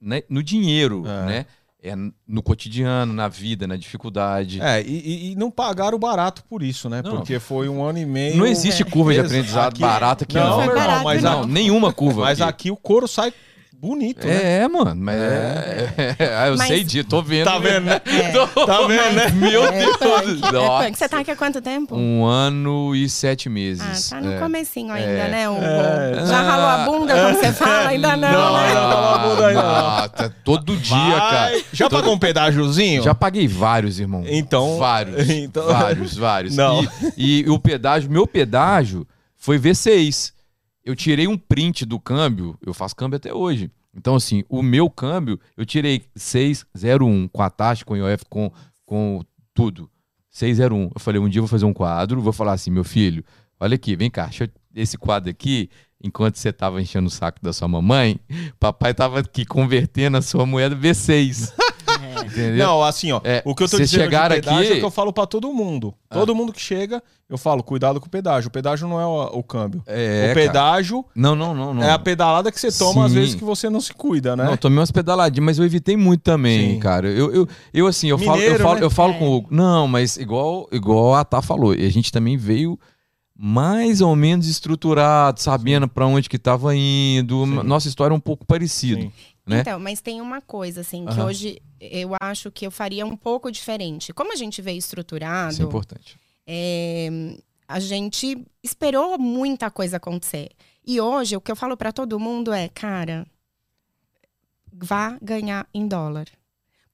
né, 0.00 0.22
no 0.30 0.42
dinheiro, 0.42 1.04
É. 1.06 1.26
né? 1.26 1.46
É 1.82 1.94
no 2.26 2.42
cotidiano, 2.42 3.12
na 3.12 3.26
vida, 3.28 3.66
na 3.66 3.74
dificuldade. 3.76 4.60
É, 4.62 4.82
e, 4.82 5.32
e- 5.32 5.36
não 5.36 5.50
pagaram 5.50 5.98
barato 5.98 6.42
por 6.48 6.62
isso, 6.62 6.88
né? 6.90 7.00
Não. 7.02 7.16
Porque 7.16 7.38
foi 7.38 7.68
um 7.70 7.82
ano 7.82 7.98
e 7.98 8.04
meio. 8.06 8.36
Não 8.36 8.44
existe 8.46 8.84
curva 8.84 9.12
de 9.14 9.20
aprendizado 9.20 9.72
aqui- 9.72 9.80
barata 9.80 10.24
que 10.26 10.34
Não, 10.34 10.60
não. 10.66 10.74
Barato, 10.74 11.04
mas, 11.04 11.22
não, 11.22 11.46
nenhuma 11.46 11.90
curva. 11.92 12.22
mas 12.22 12.40
aqui. 12.40 12.50
aqui 12.50 12.70
o 12.70 12.76
couro 12.76 13.06
sai 13.08 13.32
bonito, 13.80 14.26
né? 14.26 14.60
É, 14.62 14.68
mano, 14.68 14.94
mas 14.94 15.16
é. 15.16 16.16
é, 16.18 16.48
eu 16.52 16.56
Mas- 16.58 16.68
sei 16.68 16.84
disso, 16.84 17.08
tô 17.08 17.22
vendo. 17.22 17.46
Tá 17.46 17.58
vendo, 17.58 17.84
né? 17.86 18.00
É. 18.04 18.28
Tô- 18.54 18.66
Tá 18.66 18.86
vendo, 18.86 19.14
né? 19.14 19.30
Meu 19.30 19.64
É 19.64 19.78
Deus! 19.80 19.96
punk, 19.96 20.44
é 20.44 20.84
punk. 20.84 20.98
Você 20.98 21.08
tá 21.08 21.18
aqui 21.20 21.30
há 21.30 21.36
quanto 21.36 21.62
tempo? 21.62 21.96
Um 21.96 22.24
ano 22.26 22.94
e 22.94 23.08
sete 23.08 23.48
Ah, 23.48 23.50
meses. 23.52 24.10
tá 24.10 24.20
no 24.20 24.32
é. 24.32 24.38
comecinho 24.38 24.92
ainda, 24.92 25.08
É. 25.10 25.28
né, 25.30 25.48
Hugo? 25.48 25.60
É. 25.62 26.26
Já 26.26 26.42
ralou 26.42 26.66
a 26.66 26.78
bunda, 26.84 27.14
como 27.22 27.34
você 27.36 27.52
fala? 27.52 27.88
Ainda 27.88 28.16
não, 28.16 28.30
Não, 28.32 28.52
né? 28.58 28.74
não 28.74 28.88
ralou 28.88 29.14
a 29.14 29.18
bunda 29.18 29.46
ainda 29.48 29.62
não. 29.62 29.70
Ah, 29.70 30.08
tá 30.08 30.30
todo 30.44 30.76
dia, 30.76 30.96
Vai. 30.96 31.30
cara. 31.30 31.62
Já 31.72 31.88
Todo- 31.88 32.00
pagou 32.00 32.14
um 32.14 32.18
pedágiozinho? 32.18 33.02
Já 33.02 33.14
paguei 33.14 33.48
vários, 33.48 33.98
irmão. 33.98 34.24
Então- 34.28 34.76
Vários. 34.78 35.28
então- 35.30 35.66
Vários, 35.66 36.16
vários. 36.16 36.54
Não. 36.54 36.86
E, 37.16 37.40
e 37.46 37.48
o 37.50 37.58
pedágio, 37.58 38.10
meu 38.10 38.26
pedágio 38.26 39.06
foi 39.38 39.58
V6. 39.58 40.32
Eu 40.84 40.96
tirei 40.96 41.26
um 41.28 41.36
print 41.36 41.84
do 41.84 41.98
câmbio, 42.00 42.58
eu 42.64 42.72
faço 42.72 42.96
câmbio 42.96 43.16
até 43.16 43.32
hoje. 43.34 43.70
Então, 43.94 44.14
assim, 44.14 44.44
o 44.48 44.62
meu 44.62 44.88
câmbio, 44.88 45.38
eu 45.56 45.66
tirei 45.66 46.04
601 46.14 47.28
com 47.28 47.42
a 47.42 47.50
taxa, 47.50 47.84
com 47.84 47.94
o 47.94 47.96
IOF, 47.96 48.24
com, 48.28 48.50
com 48.86 49.22
tudo. 49.52 49.90
601. 50.30 50.90
Eu 50.94 51.00
falei, 51.00 51.20
um 51.20 51.28
dia 51.28 51.40
eu 51.40 51.42
vou 51.44 51.48
fazer 51.48 51.64
um 51.64 51.72
quadro, 51.72 52.20
vou 52.20 52.32
falar 52.32 52.52
assim, 52.52 52.70
meu 52.70 52.84
filho, 52.84 53.24
olha 53.58 53.74
aqui, 53.74 53.96
vem 53.96 54.10
cá, 54.10 54.24
deixa 54.26 54.44
eu- 54.44 54.50
esse 54.74 54.96
quadro 54.96 55.28
aqui, 55.28 55.68
enquanto 56.02 56.36
você 56.36 56.52
tava 56.52 56.80
enchendo 56.80 57.08
o 57.08 57.10
saco 57.10 57.40
da 57.42 57.52
sua 57.52 57.66
mamãe, 57.66 58.18
papai 58.60 58.94
tava 58.94 59.18
aqui 59.18 59.44
convertendo 59.44 60.16
a 60.16 60.22
sua 60.22 60.46
moeda 60.46 60.76
V6. 60.76 61.52
Entendeu? 62.26 62.66
Não, 62.66 62.82
assim, 62.82 63.12
ó. 63.12 63.20
É, 63.24 63.42
o 63.44 63.54
que 63.54 63.62
eu 63.62 63.68
tô 63.68 63.78
dizendo 63.78 64.00
chegaram 64.02 64.34
de 64.36 64.40
pedágio 64.42 64.62
aqui- 64.62 64.72
é 64.72 64.76
o 64.76 64.78
que 64.80 64.84
eu 64.84 64.90
falo 64.90 65.12
pra 65.12 65.26
todo 65.26 65.52
mundo. 65.52 65.94
Todo 66.08 66.34
mundo 66.34 66.52
que 66.52 66.60
chega, 66.60 67.02
eu 67.28 67.38
falo, 67.38 67.62
cuidado 67.62 68.00
com 68.00 68.06
o 68.06 68.10
pedágio. 68.10 68.48
O 68.48 68.50
pedágio 68.50 68.88
não 68.88 69.00
é 69.00 69.06
o, 69.06 69.38
o 69.38 69.42
câmbio. 69.44 69.82
É, 69.86 70.30
o 70.32 70.34
cara. 70.34 70.46
pedágio 70.46 71.04
Não, 71.14 71.34
não, 71.36 71.54
não, 71.54 71.72
não. 71.74 71.82
é 71.82 71.90
a 71.92 71.98
pedalada 71.98 72.50
que 72.50 72.58
você 72.60 72.72
toma 72.72 73.04
às 73.06 73.12
Sim. 73.12 73.18
vezes 73.20 73.34
que 73.36 73.44
você 73.44 73.70
não 73.70 73.80
se 73.80 73.92
cuida, 73.94 74.34
né? 74.34 74.44
Não, 74.44 74.50
eu 74.52 74.58
tomei 74.58 74.78
umas 74.78 74.90
pedaladinhas, 74.90 75.44
mas 75.44 75.58
eu 75.58 75.64
evitei 75.64 75.96
muito 75.96 76.22
também, 76.22 76.74
Sim. 76.74 76.78
cara. 76.80 77.08
Eu, 77.08 77.32
eu, 77.32 77.48
eu 77.72 77.86
assim, 77.86 78.08
eu 78.08 78.18
falo, 78.18 78.30
eu 78.38 78.42
Mineiro, 78.42 78.62
falo, 78.64 78.74
né? 78.80 78.84
eu 78.84 78.90
falo 78.90 79.12
É. 79.14 79.18
com 79.18 79.28
o 79.28 79.36
Hugo. 79.36 79.48
Não, 79.50 79.86
mas 79.86 80.16
igual, 80.16 80.68
igual 80.72 81.14
a 81.14 81.24
Tá 81.24 81.40
falou, 81.40 81.70
a 81.72 81.76
gente 81.88 82.10
também 82.10 82.36
veio 82.36 82.78
mais 83.42 84.00
ou 84.00 84.14
menos 84.14 84.48
estruturado, 84.48 85.40
sabendo 85.40 85.88
pra 85.88 86.06
onde 86.06 86.28
que 86.28 86.38
tava 86.38 86.74
indo. 86.76 87.44
Sim. 87.46 87.62
Nossa 87.62 87.88
história 87.88 88.12
é 88.12 88.16
um 88.16 88.20
pouco 88.20 88.44
parecida. 88.44 89.00
Sim. 89.00 89.12
né? 89.46 89.60
Então, 89.60 89.78
mas 89.80 90.00
tem 90.00 90.20
uma 90.20 90.40
coisa, 90.42 90.82
assim, 90.82 91.06
que 91.06 91.18
hoje 91.20 91.58
eu 91.80 92.10
acho 92.20 92.50
que 92.50 92.66
eu 92.66 92.70
faria 92.70 93.06
um 93.06 93.16
pouco 93.16 93.50
diferente. 93.50 94.12
Como 94.12 94.32
a 94.32 94.36
gente 94.36 94.60
veio 94.60 94.78
estruturado, 94.78 95.52
Isso 95.52 95.62
é 95.62 95.64
importante. 95.64 96.20
é, 96.46 97.08
a 97.66 97.80
gente 97.80 98.44
esperou 98.62 99.18
muita 99.18 99.70
coisa 99.70 99.96
acontecer. 99.96 100.50
E 100.84 101.00
hoje, 101.00 101.36
o 101.36 101.40
que 101.40 101.50
eu 101.52 101.56
falo 101.56 101.76
pra 101.76 101.92
todo 101.92 102.18
mundo 102.18 102.52
é, 102.52 102.68
cara, 102.68 103.26
vá 104.72 105.18
ganhar 105.22 105.66
em 105.72 105.86
dólar. 105.86 106.26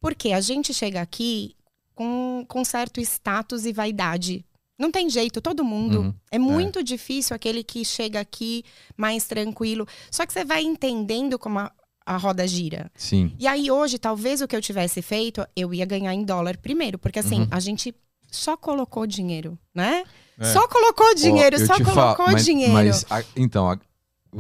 Porque 0.01 0.33
a 0.33 0.41
gente 0.41 0.75
chega 0.75 1.01
aqui 1.01 1.57
com, 1.95 2.45
com 2.47 2.65
certo 2.65 3.01
status 3.01 3.65
e 3.65 3.73
vaidade. 3.73 4.45
Não 4.79 4.91
tem 4.91 5.09
jeito, 5.09 5.41
todo 5.41 5.65
mundo. 5.65 6.01
Uhum. 6.01 6.15
É 6.31 6.39
muito 6.39 6.83
difícil 6.85 7.35
aquele 7.35 7.65
que 7.65 7.83
chega 7.85 8.21
aqui 8.21 8.63
mais 8.97 9.27
tranquilo. 9.27 9.89
Só 10.11 10.27
que 10.27 10.33
você 10.33 10.45
vai 10.45 10.63
entendendo 10.63 11.39
como 11.39 11.59
a, 11.61 11.73
a 12.07 12.17
roda 12.17 12.47
gira. 12.47 12.91
Sim. 12.95 13.33
E 13.39 13.47
aí, 13.49 13.71
hoje, 13.71 13.99
talvez 13.99 14.41
o 14.41 14.47
que 14.49 14.55
eu 14.55 14.63
tivesse 14.63 15.03
feito, 15.03 15.45
eu 15.57 15.75
ia 15.75 15.85
ganhar 15.85 16.15
em 16.15 16.25
dólar 16.25 16.57
primeiro. 16.57 16.99
Porque 16.99 17.19
assim, 17.19 17.41
Uhum. 17.41 17.49
a 17.51 17.59
gente 17.61 17.93
só 18.31 18.57
colocou 18.57 19.07
dinheiro, 19.07 19.59
né? 19.75 20.05
É. 20.39 20.45
Só 20.53 20.69
colocou 20.69 21.15
dinheiro, 21.17 21.57
eu 21.57 21.67
só 21.67 21.75
colocou 21.83 22.27
mas- 22.27 22.45
dinheiro. 22.45 22.73
Mas, 22.75 23.05
a- 23.11 23.25
então, 23.35 23.71
a- 23.71 23.79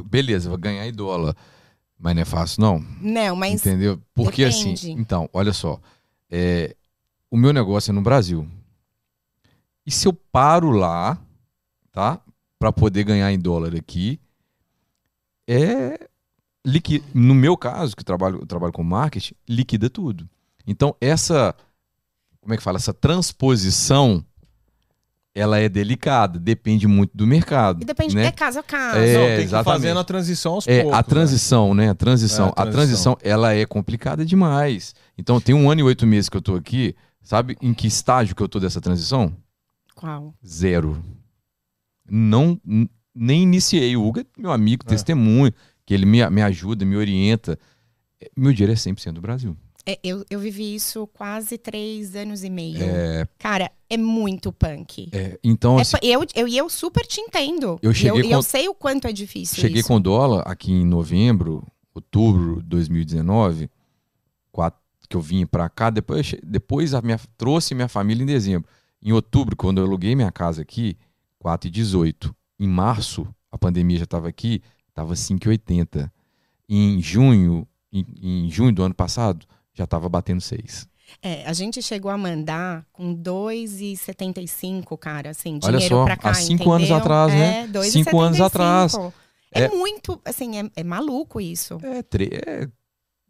beleza, 0.05 0.48
vou 0.48 0.59
ganhar 0.59 0.87
em 0.87 0.92
dólar. 0.92 1.35
Mas 1.98 2.14
não 2.14 2.22
é 2.22 2.24
fácil, 2.26 2.61
não. 2.61 2.79
Não, 3.00 3.35
mas 3.35 3.55
Entendeu? 3.66 3.98
Porque 4.14 4.44
depende. 4.44 4.72
assim, 4.74 4.92
então, 4.92 5.29
olha 5.33 5.52
só. 5.52 5.81
é, 6.31 6.76
o 7.31 7.37
meu 7.37 7.52
negócio 7.52 7.90
é 7.90 7.94
no 7.94 8.02
Brasil. 8.02 8.46
E 9.87 9.90
se 9.90 10.07
eu 10.09 10.12
paro 10.12 10.70
lá, 10.70 11.16
tá? 11.92 12.20
Pra 12.59 12.70
poder 12.72 13.05
ganhar 13.05 13.31
em 13.33 13.38
dólar 13.38 13.74
aqui, 13.76 14.20
é. 15.46 15.98
Liqui- 16.66 17.02
No 17.14 17.35
meu 17.35 17.57
caso, 17.57 17.94
que 17.96 18.00
eu 18.00 18.05
trabalho, 18.05 18.40
eu 18.40 18.46
trabalho 18.46 18.72
com 18.72 18.83
marketing, 18.83 19.35
liquida 19.48 19.88
tudo. 19.88 20.29
Então, 20.66 20.94
essa. 21.00 21.55
Como 22.40 22.52
é 22.52 22.57
que 22.57 22.62
fala? 22.62 22.76
Essa 22.79 22.92
transposição 22.92 24.24
ela 25.35 25.59
é 25.59 25.68
delicada, 25.68 26.38
depende 26.38 26.87
muito 26.88 27.14
do 27.14 27.26
mercado. 27.26 27.83
E 27.83 27.85
depende, 27.85 28.14
né? 28.16 28.26
é 28.26 28.33
caso 28.33 28.59
a 28.59 28.62
caso. 28.62 28.98
É, 28.98 29.12
Não, 29.14 29.20
tem 29.20 29.35
que 29.37 29.40
ir 29.42 29.44
exatamente. 29.44 29.81
fazendo 29.83 30.00
a 30.00 30.05
transição 30.05 30.52
aos 30.55 30.66
É, 30.66 30.83
poucos. 30.83 30.98
a 30.98 31.02
transição, 31.02 31.74
né? 31.74 31.90
A 31.90 31.94
transição. 31.94 32.46
É, 32.46 32.48
a 32.48 32.52
a 32.62 32.66
transição. 32.66 33.14
transição, 33.14 33.18
ela 33.22 33.52
é 33.52 33.66
complicada 33.66 34.24
demais. 34.24 34.94
Então, 35.18 35.38
tem 35.40 35.55
um 35.55 35.70
ano 35.70 35.81
e 35.83 35.85
oito 35.85 36.07
meses 36.07 36.29
que 36.31 36.37
eu 36.38 36.42
tô 36.42 36.55
aqui. 36.55 36.94
Sabe 37.22 37.55
em 37.61 37.74
que 37.74 37.87
estágio 37.87 38.35
que 38.35 38.42
eu 38.42 38.48
tô 38.48 38.59
dessa 38.59 38.81
transição? 38.81 39.37
Qual? 39.94 40.33
Zero. 40.46 41.02
Não, 42.09 42.59
nem 43.14 43.42
iniciei. 43.42 43.96
O 43.96 44.07
Hugo 44.07 44.20
é 44.20 44.24
meu 44.38 44.52
amigo, 44.52 44.85
É. 44.87 44.88
testemunho, 44.88 45.52
que 45.87 45.94
ele 45.94 46.05
me, 46.05 46.29
me 46.29 46.42
ajuda, 46.42 46.85
me 46.85 46.96
orienta. 46.96 47.59
É, 48.20 48.29
Meu 48.37 48.53
dinheiro 48.53 48.72
é 48.72 48.77
100% 48.77 49.12
do 49.12 49.20
Brasil. 49.20 49.57
É, 49.88 49.99
eu, 50.03 50.25
eu 50.29 50.40
vivi 50.40 50.75
isso 50.75 51.07
quase 51.07 51.57
três 51.57 52.16
anos 52.16 52.42
e 52.42 52.51
meio. 52.51 52.83
É, 52.83 53.25
Cara, 53.38 53.70
é 53.88 53.96
muito 53.96 54.53
punk. 54.53 55.09
é, 55.12 55.38
então, 55.44 55.79
É 55.79 55.83
assim, 55.83 55.96
eu, 56.03 56.27
eu, 56.35 56.49
e 56.49 56.59
eu 56.59 56.68
super 56.68 57.07
te 57.07 57.20
entendo. 57.20 57.79
Eu 57.81 57.94
cheguei 57.94 58.22
eu, 58.22 58.25
e 58.25 58.33
eu 58.33 58.38
com- 58.38 58.42
sei 58.42 58.68
o 58.68 58.75
quanto 58.75 59.07
é 59.07 59.12
difícil 59.12 59.55
cheguei 59.61 59.79
isso. 59.79 59.88
com 59.88 60.01
dólar 60.01 60.42
aqui 60.44 60.72
em 60.72 60.85
novembro, 60.85 61.64
outubro 61.94 62.61
de 62.62 62.68
2019, 62.68 63.70
quatro, 64.51 64.81
que 65.09 65.16
eu 65.16 65.20
vim 65.20 65.46
pra 65.46 65.68
cá. 65.68 65.88
Depois, 65.88 66.35
depois 66.42 66.92
a 66.92 67.01
minha, 67.01 67.20
trouxe 67.38 67.72
minha 67.72 67.87
família 67.88 68.25
em 68.25 68.27
dezembro. 68.27 68.68
Em 69.01 69.12
outubro, 69.12 69.55
quando 69.55 69.79
eu 69.81 69.85
aluguei 69.87 70.16
minha 70.16 70.33
casa 70.33 70.62
aqui, 70.62 70.96
4,18. 71.40 72.35
Em 72.59 72.66
março, 72.66 73.25
a 73.53 73.57
pandemia 73.59 73.99
já 73.99 74.05
estava 74.05 74.27
aqui, 74.29 74.61
estava 74.96 75.14
5,80. 75.14 76.11
Em 76.68 77.00
junho, 77.02 77.68
em, 77.92 78.04
em 78.46 78.50
junho 78.50 78.72
do 78.72 78.82
ano 78.82 78.94
passado, 78.94 79.46
já 79.74 79.85
estava 79.85 80.09
batendo 80.09 80.40
6. 80.40 80.88
É, 81.22 81.46
a 81.46 81.52
gente 81.52 81.80
chegou 81.82 82.11
a 82.11 82.16
mandar 82.18 82.85
com 82.92 83.14
2,75, 83.14 84.96
cara, 84.98 85.30
assim, 85.30 85.61
Olha 85.62 85.74
dinheiro 85.78 85.96
só, 85.96 86.04
pra 86.04 86.16
cá, 86.16 86.30
há 86.30 86.35
cinco 86.35 86.70
anos 86.72 86.88
entendeu? 86.88 86.96
atrás, 86.96 87.32
né? 87.32 87.61
É, 87.62 87.66
2,75. 87.68 87.90
Cinco 87.92 88.20
anos 88.20 88.40
atrás. 88.40 88.94
É, 89.52 89.61
É- 89.62 89.68
muito, 89.68 90.20
assim, 90.24 90.59
é, 90.59 90.70
é 90.76 90.82
maluco 90.85 91.40
isso. 91.40 91.78
É, 91.82 92.02
tre- 92.02 92.30
é, 92.46 92.68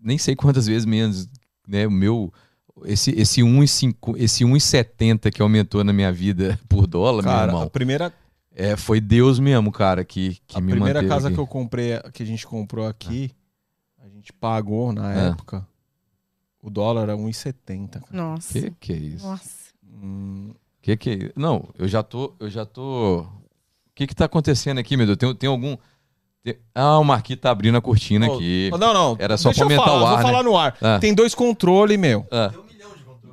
nem 0.00 0.16
sei 0.16 0.35
quantas 0.35 0.66
vezes 0.66 0.85
menos, 0.87 1.29
né? 1.68 1.87
O 1.87 1.90
meu 1.90 2.33
esse 2.85 3.11
esse 3.12 3.42
1,5 3.42 4.16
esse 4.18 4.44
1,70 4.44 5.31
que 5.31 5.40
aumentou 5.40 5.83
na 5.85 5.92
minha 5.92 6.12
vida 6.12 6.59
por 6.68 6.87
dólar, 6.87 7.22
meu 7.22 7.31
Cara, 7.33 7.52
a 7.52 7.55
irmão. 7.55 7.68
primeira, 7.68 8.12
É, 8.59 8.75
foi 8.75 9.01
Deus 9.03 9.38
mesmo, 9.38 9.71
cara, 9.71 10.03
que, 10.03 10.38
que 10.47 10.57
a 10.57 10.61
me 10.62 10.73
primeira 10.73 11.01
manteve 11.03 11.09
casa 11.14 11.29
aqui. 11.29 11.35
que 11.37 11.40
eu 11.40 11.47
comprei, 11.47 12.01
que 12.14 12.23
a 12.23 12.27
gente 12.27 12.47
comprou 12.47 12.87
aqui, 12.87 13.31
a 14.03 14.09
gente 14.09 14.33
pagou 14.33 14.92
na 14.95 15.09
Ah. 15.09 15.14
época, 15.31 15.66
o 16.62 16.71
dólar 16.71 17.03
era 17.03 17.16
1,70. 17.16 18.01
cara. 18.01 18.07
Nossa. 18.11 18.59
Que 18.59 18.71
que 18.81 18.92
é 18.92 18.97
isso? 18.97 19.27
Nossa. 19.27 19.66
Hum, 20.03 20.55
Que 20.81 20.97
que 20.97 21.11
é 21.11 21.14
isso? 21.14 21.33
Não, 21.37 21.69
eu 21.79 21.87
já 21.87 22.03
tô, 22.03 22.33
eu 22.40 22.49
já 22.49 22.64
tô 22.64 23.21
O 23.21 23.29
que 23.95 24.07
que 24.07 24.14
tá 24.14 24.25
acontecendo 24.25 24.79
aqui, 24.79 24.97
meu 24.97 25.05
Deus? 25.07 25.19
Tem, 25.19 25.35
tem 25.35 25.49
algum 25.51 25.77
Ah, 26.75 26.99
o 26.99 27.05
Marquinhos 27.05 27.40
tá 27.42 27.51
abrindo 27.51 27.77
a 27.77 27.83
cortina 27.83 28.27
Ô, 28.29 28.35
aqui. 28.37 28.71
Não, 28.79 28.95
não. 28.95 29.16
Era 29.19 29.37
só 29.37 29.49
deixa 29.51 29.64
eu 29.64 29.66
pra 29.66 29.77
aumentar 29.77 29.90
falar, 29.90 30.03
o 30.03 30.07
ar, 30.07 30.11
Vou 30.11 30.16
né? 30.19 30.23
falar 30.23 30.42
no 30.45 30.57
ar. 30.57 30.77
Ah. 30.81 30.99
Tem 31.01 31.12
dois 31.14 31.35
controles, 31.35 31.99
meu. 31.99 32.25
Ah, 32.31 32.53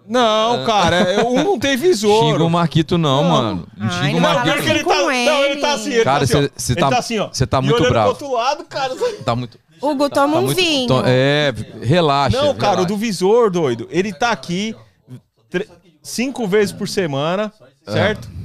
Não, 0.08 0.66
cara, 0.66 0.96
é- 0.98 1.24
um 1.24 1.44
não 1.44 1.58
tem 1.60 1.78
visor. 1.78 2.26
xinga 2.34 2.44
o 2.44 2.50
Marquito 2.50 2.98
não, 2.98 3.24
Não. 3.24 3.30
mano. 3.32 3.68
Não 3.78 3.88
Ai, 3.88 3.92
xinga 3.94 4.18
o 4.18 4.22
não, 4.22 4.30
Não, 4.30 4.36
Marquito. 4.36 4.56
porque 4.56 4.70
ele 4.70 4.84
tá, 4.84 4.96
não, 4.96 5.12
ele 5.12 5.62
tá 5.62 5.74
assim, 5.74 5.94
ele 5.94 6.04
Cara, 6.04 6.18
tá 6.20 6.24
assim, 6.24 6.38
ó. 6.46 6.50
você- 6.56 6.76
tá- 6.76 6.90
tá 6.90 6.98
assim, 6.98 7.20
ó. 7.20 7.30
você 7.32 7.48
tá 7.48 7.62
muito 7.62 7.90
bravo. 7.90 8.16
pro 8.16 8.26
outro 8.28 8.38
lado, 8.38 8.64
cara. 8.66 8.94
Tá 9.24 9.36
muito 9.36 9.58
Hugo, 9.82 10.10
toma 10.10 10.34
tá 10.34 10.40
um 10.40 10.42
muito- 10.44 10.56
vinho. 10.56 10.86
Então, 10.86 11.04
é, 11.06 11.54
relaxa. 11.82 12.38
Não, 12.38 12.54
cara, 12.56 12.74
o 12.74 12.76
relaxa. 12.76 12.86
do 12.88 12.98
visor, 12.98 13.50
doido. 13.50 13.88
Ele 13.92 14.14
tá 14.14 14.32
aqui 14.32 14.76
tre- 15.50 15.68
cinco 16.02 16.48
vezes 16.48 16.72
por 16.72 16.88
semana, 16.88 17.52
certo? 17.86 18.30
É 18.40 18.43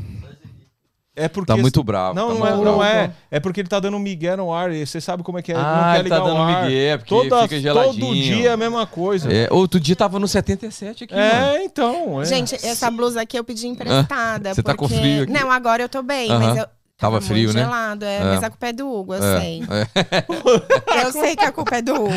porque. 1.27 1.51
Tá 1.51 1.57
muito 1.57 1.83
bravo. 1.83 2.15
Não, 2.15 2.29
tá 2.29 2.35
não, 2.35 2.41
muito 2.41 2.53
é, 2.53 2.61
bravo. 2.61 2.65
não 2.77 2.85
é. 2.85 3.11
É 3.31 3.41
porque 3.41 3.61
ele 3.61 3.69
tá 3.69 3.81
dando 3.81 3.97
um 3.97 4.01
migué 4.01 4.37
no 4.37 4.53
ar. 4.53 4.71
E 4.71 4.87
você 4.87 5.01
sabe 5.01 5.23
como 5.23 5.39
é 5.39 5.43
que 5.43 5.51
é. 5.51 5.55
ele 5.55 5.63
não 5.65 5.69
Ah, 5.71 5.93
quer 5.95 6.01
ele 6.01 6.09
tá 6.11 6.15
ligar 6.17 6.23
o 6.23 6.29
dando 6.35 6.43
ar. 6.43 6.65
migué, 6.67 6.97
porque 6.99 7.09
Toda, 7.15 7.43
fica 7.45 7.59
geladinho. 7.61 8.07
Todo 8.07 8.15
dia 8.15 8.49
é 8.51 8.53
a 8.53 8.57
mesma 8.57 8.87
coisa. 8.87 9.33
É, 9.33 9.49
outro 9.51 9.81
dia 9.81 9.97
tava 9.97 10.19
no 10.19 10.29
77 10.29 11.05
aqui, 11.05 11.15
mano. 11.15 11.25
É, 11.27 11.65
então. 11.65 12.21
é. 12.21 12.25
Gente, 12.27 12.55
essa 12.55 12.91
blusa 12.91 13.23
aqui 13.23 13.39
eu 13.39 13.43
pedi 13.43 13.67
emprestada. 13.67 14.55
Você 14.55 14.63
tá 14.63 14.75
com 14.75 14.87
porque- 14.87 15.01
frio 15.01 15.23
aqui? 15.25 15.33
Não, 15.33 15.51
agora 15.51 15.83
eu 15.83 15.89
tô 15.89 16.03
bem, 16.03 16.31
Aham. 16.31 16.39
mas 16.39 16.57
eu. 16.59 16.67
Tava 16.99 17.15
tava 17.21 17.21
frio, 17.21 17.45
muito 17.45 17.55
né? 17.57 17.63
gelado, 17.63 18.05
é, 18.05 18.17
É. 18.17 18.25
mas 18.25 18.43
a 18.43 18.51
culpa 18.51 18.67
é 18.67 18.73
do 18.73 18.93
Hugo, 18.93 19.15
eu 19.15 19.23
É, 19.23 19.39
sei. 19.41 19.63
Eu 21.05 21.13
sei 21.13 21.37
que 21.37 21.45
a 21.45 21.53
culpa 21.53 21.77
é 21.77 21.83
do 21.83 21.95
Hugo. 21.95 22.13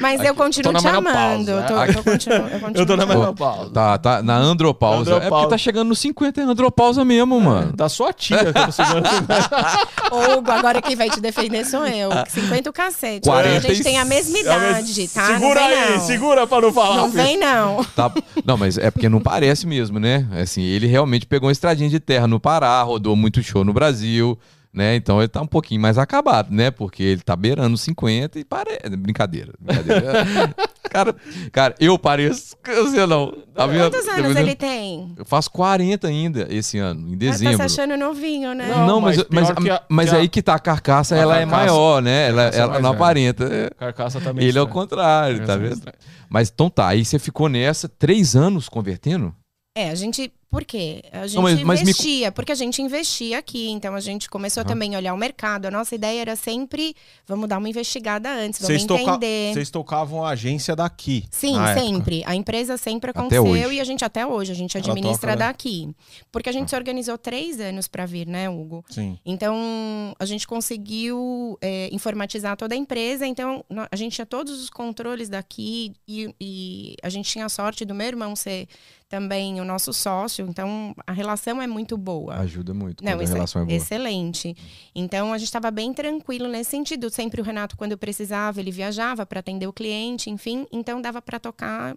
Mas 0.00 0.20
eu 0.24 0.34
continuo 0.34 0.72
tô 0.72 0.72
na 0.72 0.80
te 0.80 0.88
amando. 0.88 1.52
né? 1.54 1.62
Eu, 1.62 1.66
tô, 1.66 1.74
eu, 1.98 2.02
continuo, 2.04 2.36
eu 2.48 2.60
continuo 2.60 2.72
Eu 2.82 2.86
tô 2.86 2.96
na 2.96 3.06
menopausa. 3.06 3.70
Tá, 3.70 3.96
tá 3.98 4.22
na 4.22 4.36
andropausa. 4.36 5.02
É 5.02 5.04
porque 5.14 5.26
Andropausa. 5.26 5.48
tá 5.50 5.58
chegando 5.58 5.88
nos 5.88 5.98
50, 6.00 6.40
é 6.40 6.44
andropausa 6.44 7.04
mesmo, 7.04 7.40
mano. 7.40 7.72
Da 7.74 7.88
sua 7.88 8.12
tia 8.12 8.38
que 8.38 8.46
eu 8.46 8.52
tô 8.52 8.60
Hugo, 10.38 10.50
agora 10.50 10.82
quem 10.82 10.96
vai 10.96 11.08
te 11.10 11.20
defender 11.20 11.64
sou 11.64 11.86
eu. 11.86 12.10
50 12.28 12.70
o 12.70 12.72
cacete. 12.72 13.28
40 13.28 13.56
A 13.56 13.60
gente 13.74 13.82
tem 13.84 13.98
a 13.98 14.04
mesma 14.04 14.38
idade, 14.38 15.08
tá? 15.08 15.28
Não 15.28 15.34
Segura 15.38 15.60
vem, 15.60 15.78
aí, 15.78 15.90
não. 15.96 16.00
segura 16.00 16.46
pra 16.46 16.60
não 16.60 16.72
falar. 16.72 16.96
Não 16.96 17.10
vem, 17.10 17.36
não. 17.38 17.84
Tá- 17.96 18.10
Não, 18.44 18.56
mas 18.56 18.78
é 18.78 18.90
porque 18.90 19.08
não 19.08 19.20
parece 19.20 19.66
mesmo, 19.66 19.98
né? 19.98 20.26
Assim, 20.40 20.62
ele 20.62 20.86
realmente 20.86 21.24
pegou 21.26 21.48
uma 21.48 21.52
estradinha 21.52 21.88
de 21.88 22.00
terra 22.00 22.26
no 22.26 22.38
Pará, 22.40 22.82
rodou 22.82 23.14
muito 23.16 23.42
show 23.42 23.64
no 23.64 23.72
Brasil, 23.72 24.23
né? 24.72 24.96
Então 24.96 25.20
ele 25.20 25.28
tá 25.28 25.40
um 25.40 25.46
pouquinho 25.46 25.80
mais 25.80 25.96
acabado, 25.98 26.52
né? 26.52 26.70
Porque 26.70 27.02
ele 27.02 27.20
tá 27.20 27.36
beirando 27.36 27.74
os 27.74 27.80
50 27.82 28.38
e 28.40 28.44
parece. 28.44 28.88
Brincadeira. 28.96 29.52
brincadeira. 29.60 30.54
cara, 30.90 31.14
cara, 31.52 31.74
eu 31.78 31.96
pareço. 31.98 32.56
Você 32.66 33.06
não. 33.06 33.32
Tá 33.54 33.66
vendo? 33.68 33.90
Quantos 33.90 34.08
anos 34.08 34.36
ele 34.36 34.56
tem? 34.56 35.14
Eu 35.16 35.24
faço 35.24 35.48
40 35.52 36.08
ainda 36.08 36.46
esse 36.50 36.76
ano, 36.78 37.06
em 37.08 37.12
Tá 37.12 37.16
dezembro. 37.18 37.56
se 37.56 37.62
achando 37.62 37.96
novinho, 37.96 38.52
né? 38.52 38.66
Não, 38.68 38.86
Não, 38.86 39.00
mas, 39.00 39.16
mas 39.30 39.50
mas, 39.50 39.70
a- 39.70 39.82
mas 39.88 40.12
a- 40.12 40.16
aí 40.16 40.28
que 40.28 40.42
tá 40.42 40.54
a 40.54 40.58
carcaça, 40.58 41.14
a 41.14 41.18
ela 41.18 41.36
é 41.36 41.40
carcaça- 41.46 41.56
maior, 41.72 42.02
né? 42.02 42.28
Ela, 42.30 42.48
é 42.48 42.56
ela 42.58 42.74
não 42.74 42.90
velha. 42.90 42.94
aparenta. 42.94 43.44
É. 43.44 43.70
Carcaça 43.78 44.20
também. 44.20 44.44
Ele 44.46 44.58
é 44.58 44.62
o 44.62 44.66
contrário, 44.66 45.46
tá 45.46 45.56
vendo? 45.56 45.82
Mas 46.28 46.50
então 46.52 46.68
tá, 46.68 46.88
aí 46.88 47.04
você 47.04 47.18
ficou 47.20 47.48
nessa 47.48 47.88
três 47.88 48.34
anos 48.34 48.68
convertendo? 48.68 49.32
É, 49.76 49.90
a 49.90 49.94
gente. 49.94 50.32
Por 50.54 50.64
quê? 50.64 51.02
A 51.10 51.26
gente 51.26 51.34
Não, 51.34 51.42
mas- 51.42 51.60
mas 51.64 51.82
me- 51.82 51.90
investia, 51.90 52.30
porque 52.30 52.52
a 52.52 52.54
gente 52.54 52.80
investia 52.80 53.38
aqui, 53.38 53.68
então 53.70 53.92
a 53.92 53.98
gente 53.98 54.30
começou 54.30 54.60
Aham. 54.60 54.68
também 54.68 54.94
a 54.94 54.98
olhar 54.98 55.12
o 55.12 55.16
mercado. 55.16 55.66
A 55.66 55.70
nossa 55.70 55.96
ideia 55.96 56.20
era 56.20 56.36
sempre, 56.36 56.94
vamos 57.26 57.48
dar 57.48 57.58
uma 57.58 57.68
investigada 57.68 58.30
antes, 58.32 58.60
vamos 58.60 58.84
toca... 58.84 59.02
entender. 59.02 59.52
Vocês 59.52 59.68
tocavam 59.68 60.24
a 60.24 60.30
agência 60.30 60.76
daqui. 60.76 61.24
Sim, 61.28 61.56
na 61.56 61.70
época. 61.72 61.86
sempre. 61.86 62.22
A 62.24 62.36
empresa 62.36 62.76
sempre 62.76 63.10
aconteceu 63.10 63.72
e 63.72 63.80
a 63.80 63.84
gente 63.84 64.04
até 64.04 64.24
hoje, 64.24 64.52
a 64.52 64.54
gente 64.54 64.78
administra 64.78 65.32
toca, 65.32 65.44
né? 65.44 65.46
daqui. 65.48 65.88
Porque 66.30 66.48
a 66.48 66.52
gente 66.52 66.68
se 66.70 66.76
organizou 66.76 67.18
três 67.18 67.58
anos 67.58 67.88
para 67.88 68.06
vir, 68.06 68.28
né, 68.28 68.48
Hugo? 68.48 68.84
Sim. 68.90 69.18
Então, 69.26 70.14
a 70.16 70.24
gente 70.24 70.46
conseguiu 70.46 71.58
é, 71.60 71.88
informatizar 71.92 72.56
toda 72.56 72.76
a 72.76 72.78
empresa. 72.78 73.26
Então, 73.26 73.64
a 73.90 73.96
gente 73.96 74.12
tinha 74.14 74.26
todos 74.26 74.62
os 74.62 74.70
controles 74.70 75.28
daqui 75.28 75.92
e, 76.06 76.32
e 76.40 76.94
a 77.02 77.08
gente 77.08 77.28
tinha 77.28 77.46
a 77.46 77.48
sorte 77.48 77.84
do 77.84 77.92
meu 77.92 78.06
irmão 78.06 78.36
ser 78.36 78.68
também 79.08 79.60
o 79.60 79.64
nosso 79.64 79.92
sócio. 79.92 80.46
Então, 80.48 80.94
a 81.06 81.12
relação 81.12 81.60
é 81.62 81.66
muito 81.66 81.96
boa. 81.96 82.34
Ajuda 82.36 82.74
muito 82.74 83.04
Não, 83.04 83.12
a 83.12 83.16
relação 83.24 83.62
é 83.62 83.64
boa. 83.64 83.76
excelente. 83.76 84.56
Então 84.94 85.32
a 85.32 85.38
gente 85.38 85.46
estava 85.46 85.70
bem 85.70 85.92
tranquilo 85.92 86.48
nesse 86.48 86.70
sentido. 86.70 87.08
Sempre 87.10 87.40
o 87.40 87.44
Renato, 87.44 87.76
quando 87.76 87.96
precisava, 87.96 88.60
ele 88.60 88.70
viajava 88.70 89.24
para 89.24 89.40
atender 89.40 89.66
o 89.66 89.72
cliente, 89.72 90.30
enfim. 90.30 90.66
Então 90.72 91.00
dava 91.00 91.22
para 91.22 91.38
tocar 91.38 91.96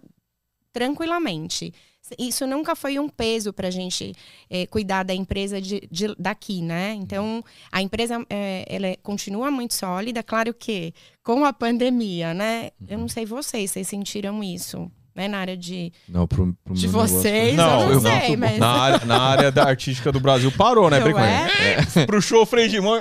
tranquilamente. 0.72 1.72
Isso 2.18 2.46
nunca 2.46 2.74
foi 2.76 2.98
um 2.98 3.08
peso 3.08 3.52
para 3.52 3.68
a 3.68 3.70
gente 3.70 4.14
eh, 4.48 4.66
cuidar 4.66 5.02
da 5.02 5.12
empresa 5.14 5.60
de, 5.60 5.80
de- 5.90 6.14
daqui, 6.18 6.62
né? 6.62 6.94
Então 6.94 7.42
a 7.70 7.82
empresa 7.82 8.24
eh, 8.30 8.64
ela 8.68 8.86
é- 8.86 8.96
continua 8.96 9.50
muito 9.50 9.74
sólida. 9.74 10.22
Claro 10.22 10.54
que 10.54 10.94
com 11.22 11.44
a 11.44 11.52
pandemia, 11.52 12.32
né? 12.32 12.70
Eu 12.86 12.98
não 12.98 13.08
sei 13.08 13.26
vocês, 13.26 13.72
vocês 13.72 13.88
sentiram 13.88 14.42
isso, 14.42 14.90
né? 15.18 15.26
Na 15.28 15.38
área 15.38 15.56
de, 15.56 15.92
Não, 16.08 16.26
pro, 16.28 16.56
pro 16.64 16.74
de 16.74 16.86
vocês, 16.86 17.54
foi- 17.56 17.64
eu 17.64 17.86
não 17.86 17.90
eu- 17.92 18.00
sei, 18.00 18.36
mas 18.36 18.56
Na 18.58 18.68
área, 18.70 19.04
na 19.04 19.20
área 19.20 19.52
da 19.52 19.64
artística 19.64 20.12
do 20.12 20.20
Brasil 20.20 20.52
parou, 20.52 20.88
né, 20.88 20.98
Não 21.00 21.04
Brequim? 21.04 21.20
é? 21.20 22.06
Pro 22.06 22.22
show 22.22 22.46
freio 22.46 22.68
de 22.68 22.80
mão. 22.80 23.00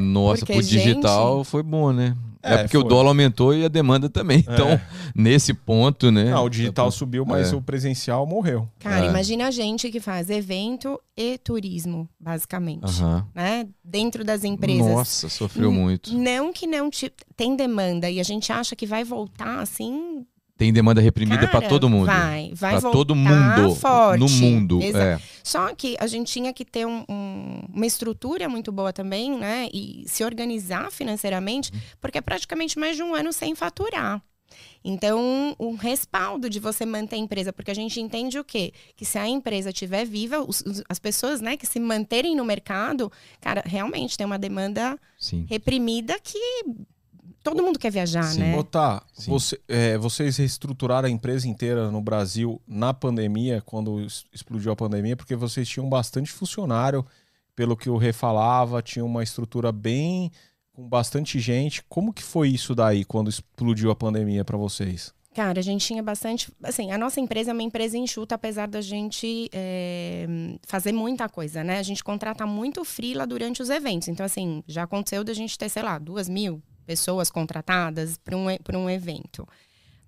Nossa, 0.00 0.40
Porque, 0.40 0.54
pro 0.54 0.62
digital 0.62 1.44
foi 1.44 1.62
bom, 1.62 1.92
né? 1.92 2.16
É, 2.42 2.54
É, 2.54 2.58
porque 2.62 2.78
o 2.78 2.80
foi. 2.80 2.88
dólar 2.88 3.08
aumentou 3.08 3.54
e 3.54 3.66
a 3.66 3.68
demanda 3.68 4.08
também. 4.08 4.38
Então, 4.38 4.70
É. 4.70 4.80
nesse 5.14 5.52
ponto, 5.52 6.10
né? 6.10 6.30
Não, 6.30 6.44
o 6.44 6.48
digital 6.48 6.90
subiu, 6.90 7.22
mas 7.26 7.52
É. 7.52 7.56
o 7.56 7.60
presencial 7.60 8.24
morreu. 8.26 8.66
Cara, 8.78 9.04
É. 9.04 9.08
imagina 9.10 9.46
a 9.46 9.50
gente 9.50 9.90
que 9.90 10.00
faz 10.00 10.30
evento 10.30 10.98
e 11.14 11.36
turismo, 11.36 12.08
basicamente, 12.18 12.84
Aham. 12.84 13.26
né? 13.34 13.66
Dentro 13.84 14.24
das 14.24 14.42
empresas. 14.42 14.86
Nossa, 14.86 15.28
sofreu 15.28 15.70
muito. 15.70 16.14
Não 16.16 16.50
que 16.50 16.66
não 16.66 16.88
te... 16.88 17.12
tem 17.36 17.54
demanda 17.54 18.08
e 18.08 18.18
a 18.18 18.22
gente 18.22 18.50
acha 18.50 18.74
que 18.74 18.86
vai 18.86 19.04
voltar 19.04 19.60
assim, 19.60 20.24
Tem 20.60 20.70
demanda 20.74 21.00
reprimida 21.00 21.38
pra 21.48 21.60
cara, 21.62 21.68
todo 21.70 21.88
mundo. 21.88 22.04
Vai, 22.04 22.52
vai 22.54 22.78
Pra 22.78 22.90
todo 22.90 23.14
mundo. 23.16 23.74
forte. 23.76 24.20
No 24.20 24.28
mundo. 24.28 24.78
É. 24.82 25.18
Só 25.42 25.74
que 25.74 25.96
a 25.98 26.06
gente 26.06 26.30
tinha 26.30 26.52
que 26.52 26.66
ter 26.66 26.86
um- 26.86 27.02
um- 27.08 27.62
uma 27.72 27.86
estrutura 27.86 28.46
muito 28.46 28.70
boa 28.70 28.92
também, 28.92 29.38
né? 29.38 29.70
E 29.72 30.04
se 30.06 30.22
organizar 30.22 30.92
financeiramente, 30.92 31.72
porque 31.98 32.18
é 32.18 32.20
praticamente 32.20 32.78
mais 32.78 32.94
de 32.94 33.02
um 33.02 33.14
ano 33.14 33.32
sem 33.32 33.54
faturar. 33.54 34.22
Então, 34.84 35.56
um 35.58 35.76
respaldo 35.76 36.50
de 36.50 36.60
você 36.60 36.84
manter 36.84 37.16
a 37.16 37.18
empresa, 37.20 37.54
porque 37.54 37.70
a 37.70 37.74
gente 37.74 37.98
entende 37.98 38.38
o 38.38 38.44
quê? 38.44 38.72
Que 38.94 39.06
se 39.06 39.16
a 39.16 39.26
empresa 39.26 39.70
estiver 39.70 40.04
viva, 40.04 40.40
os, 40.40 40.60
os, 40.60 40.82
as 40.90 40.98
pessoas, 40.98 41.40
né, 41.40 41.56
que 41.56 41.66
se 41.66 41.80
manterem 41.80 42.36
no 42.36 42.44
mercado, 42.44 43.10
cara, 43.40 43.62
realmente 43.64 44.14
tem 44.16 44.26
uma 44.26 44.38
demanda 44.38 44.98
Sim. 45.18 45.46
reprimida 45.48 46.18
que 46.22 46.38
todo 47.42 47.62
mundo 47.62 47.78
quer 47.78 47.90
viajar, 47.90 48.24
Sim. 48.24 48.40
né? 48.40 48.62
Tá, 48.64 49.02
Sim. 49.12 49.30
você, 49.30 49.60
é, 49.68 49.98
vocês 49.98 50.36
reestruturaram 50.36 51.08
a 51.08 51.10
empresa 51.10 51.48
inteira 51.48 51.90
no 51.90 52.00
Brasil 52.00 52.60
na 52.66 52.92
pandemia, 52.92 53.62
quando 53.64 54.06
explodiu 54.32 54.72
a 54.72 54.76
pandemia, 54.76 55.16
porque 55.16 55.34
vocês 55.34 55.68
tinham 55.68 55.88
bastante 55.88 56.30
funcionário, 56.30 57.04
pelo 57.56 57.76
que 57.76 57.90
o 57.90 57.96
Rê 57.96 58.12
falava, 58.12 58.82
tinha 58.82 59.04
uma 59.04 59.22
estrutura 59.22 59.72
bem 59.72 60.30
com 60.72 60.88
bastante 60.88 61.38
gente. 61.38 61.82
Como 61.88 62.12
que 62.12 62.22
foi 62.22 62.48
isso 62.48 62.74
daí 62.74 63.04
quando 63.04 63.28
explodiu 63.28 63.90
a 63.90 63.96
pandemia 63.96 64.44
para 64.44 64.56
vocês? 64.56 65.12
Cara, 65.34 65.60
a 65.60 65.62
gente 65.62 65.86
tinha 65.86 66.02
bastante. 66.02 66.52
Assim, 66.62 66.90
a 66.90 66.98
nossa 66.98 67.20
empresa 67.20 67.50
é 67.50 67.54
uma 67.54 67.62
empresa 67.62 67.96
enxuta, 67.96 68.34
apesar 68.34 68.66
da 68.66 68.80
gente 68.80 69.48
é, 69.52 70.26
fazer 70.66 70.92
muita 70.92 71.28
coisa, 71.28 71.62
né? 71.62 71.78
A 71.78 71.82
gente 71.82 72.02
contrata 72.02 72.44
muito 72.46 72.84
freela 72.84 73.26
durante 73.26 73.62
os 73.62 73.70
eventos. 73.70 74.08
Então, 74.08 74.26
assim, 74.26 74.62
já 74.66 74.82
aconteceu 74.82 75.22
da 75.22 75.32
gente 75.32 75.56
ter, 75.56 75.68
sei 75.68 75.82
lá, 75.82 75.98
duas 75.98 76.28
mil 76.28 76.60
pessoas 76.90 77.30
contratadas 77.30 78.18
para 78.18 78.36
um, 78.36 78.46
pra 78.64 78.76
um 78.76 78.90
evento. 78.90 79.46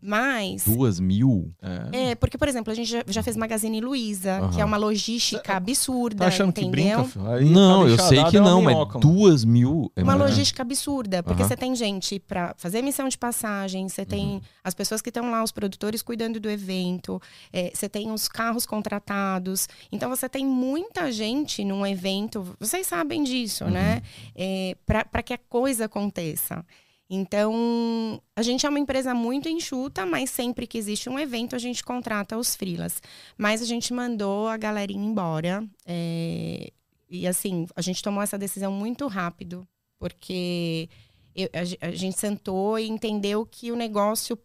Mas. 0.04 0.64
Duas 0.64 0.98
mil? 0.98 1.54
É, 1.92 2.16
porque, 2.16 2.36
por 2.36 2.48
exemplo, 2.48 2.72
a 2.72 2.74
gente 2.74 2.90
já, 2.90 3.04
já 3.06 3.22
fez 3.22 3.36
Magazine 3.36 3.80
Luiza, 3.80 4.50
que 4.52 4.60
é 4.60 4.64
uma 4.64 4.76
logística 4.76 5.54
absurda. 5.56 6.16
Tá 6.24 6.26
achando 6.26 6.52
que 6.52 6.60
entendeu? 6.64 6.98
brinca? 6.98 7.04
filho? 7.08 7.30
Aí 7.30 7.44
Não, 7.48 7.84
tá 7.84 7.88
eu 7.90 7.98
sei 8.00 8.24
que 8.24 8.36
é 8.36 8.40
uma 8.40 8.50
não, 8.50 8.62
mas 8.62 8.74
minhoca, 8.74 8.98
mano. 8.98 9.12
duas 9.14 9.44
mil 9.44 9.92
é 9.94 10.02
uma 10.02 10.16
mais- 10.16 10.30
logística 10.32 10.60
absurda, 10.62 11.22
porque 11.22 11.42
Aham. 11.42 11.48
você 11.48 11.56
tem 11.56 11.74
gente 11.76 12.18
para 12.18 12.52
fazer 12.58 12.78
emissão 12.78 13.08
de 13.08 13.16
passagem, 13.16 13.88
você 13.88 14.04
tem 14.04 14.26
Uhum. 14.34 14.40
as 14.64 14.74
pessoas 14.74 15.00
que 15.00 15.10
estão 15.10 15.30
lá, 15.30 15.42
os 15.44 15.52
produtores 15.52 16.02
cuidando 16.02 16.40
do 16.40 16.50
evento, 16.50 17.22
é, 17.52 17.70
você 17.72 17.88
tem 17.88 18.10
os 18.10 18.26
carros 18.26 18.66
contratados. 18.66 19.68
Então 19.92 20.10
você 20.10 20.28
tem 20.28 20.44
muita 20.44 21.12
gente 21.12 21.64
num 21.64 21.86
evento, 21.86 22.56
vocês 22.58 22.86
sabem 22.88 23.22
disso, 23.22 23.66
né? 23.66 24.02
Uhum. 24.36 24.74
para 25.10 25.22
que 25.22 25.32
a 25.32 25.38
coisa 25.48 25.84
aconteça. 25.84 26.64
Então, 27.14 28.22
a 28.34 28.40
gente 28.40 28.64
é 28.64 28.68
uma 28.70 28.78
empresa 28.78 29.12
muito 29.14 29.46
enxuta, 29.46 30.06
mas 30.06 30.30
sempre 30.30 30.66
que 30.66 30.78
existe 30.78 31.10
um 31.10 31.18
evento, 31.18 31.54
a 31.54 31.58
gente 31.58 31.84
contrata 31.84 32.38
os 32.38 32.56
freelas. 32.56 33.02
Mas 33.36 33.60
a 33.60 33.66
gente 33.66 33.92
mandou 33.92 34.48
a 34.48 34.56
galerinha 34.56 35.04
embora. 35.06 35.62
é, 35.84 36.72
e 37.10 37.26
assim, 37.26 37.66
a 37.76 37.82
gente 37.82 38.02
tomou 38.02 38.22
essa 38.22 38.38
decisão 38.38 38.72
muito 38.72 39.06
rápido, 39.06 39.68
porque 39.98 40.88
eu- 41.34 41.50
a, 41.52 41.88
a 41.88 41.90
gente 41.90 42.18
sentou 42.18 42.78
e 42.78 42.88
entendeu 42.88 43.44
que 43.44 43.70
o 43.70 43.76
negócio, 43.76 44.38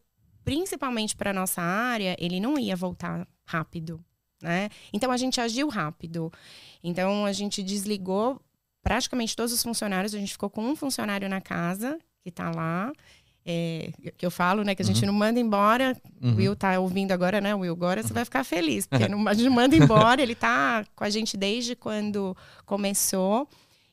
principalmente 0.43 1.15
para 1.15 1.31
nossa 1.31 1.61
área, 1.61 2.17
ele 2.19 2.41
não 2.41 2.59
ia 2.59 2.75
voltar 2.75 3.25
rápido. 3.45 4.03
Né? 4.41 4.67
Então 4.91 5.09
a 5.09 5.15
gente 5.15 5.39
agiu 5.39 5.69
rápido. 5.69 6.29
Então 6.83 7.25
a 7.25 7.31
gente 7.31 7.63
desligou 7.63 8.41
praticamente 8.83 9.37
todos 9.37 9.53
os 9.53 9.63
funcionários. 9.63 10.13
A 10.13 10.19
gente 10.19 10.33
ficou 10.33 10.49
com 10.49 10.61
um 10.65 10.75
funcionário 10.75 11.29
na 11.29 11.39
casa 11.39 11.97
que 12.27 12.31
está 12.31 12.51
lá. 12.51 12.91
é, 13.49 13.93
que 14.17 14.25
eu 14.25 14.29
falo, 14.29 14.61
né? 14.61 14.75
Que 14.75 14.81
a 14.81 14.85
gente 14.85 15.05
não 15.05 15.13
manda 15.13 15.39
embora. 15.39 15.95
Uhum. 16.21 16.33
O 16.33 16.35
Will 16.35 16.55
tá 16.55 16.77
ouvindo 16.77 17.13
agora, 17.13 17.39
né, 17.39 17.55
Will? 17.55 17.71
Agora 17.71 18.03
você 18.03 18.11
vai 18.11 18.25
ficar 18.25 18.43
feliz, 18.43 18.85
porque 18.85 19.07
não, 19.07 19.25
a 19.25 19.33
gente 19.33 19.49
manda 19.49 19.73
embora. 19.73 20.21
Ele 20.21 20.35
tá 20.35 20.85
com 20.93 21.05
a 21.05 21.09
gente 21.09 21.37
desde 21.37 21.73
quando 21.73 22.35
começou. 22.65 23.47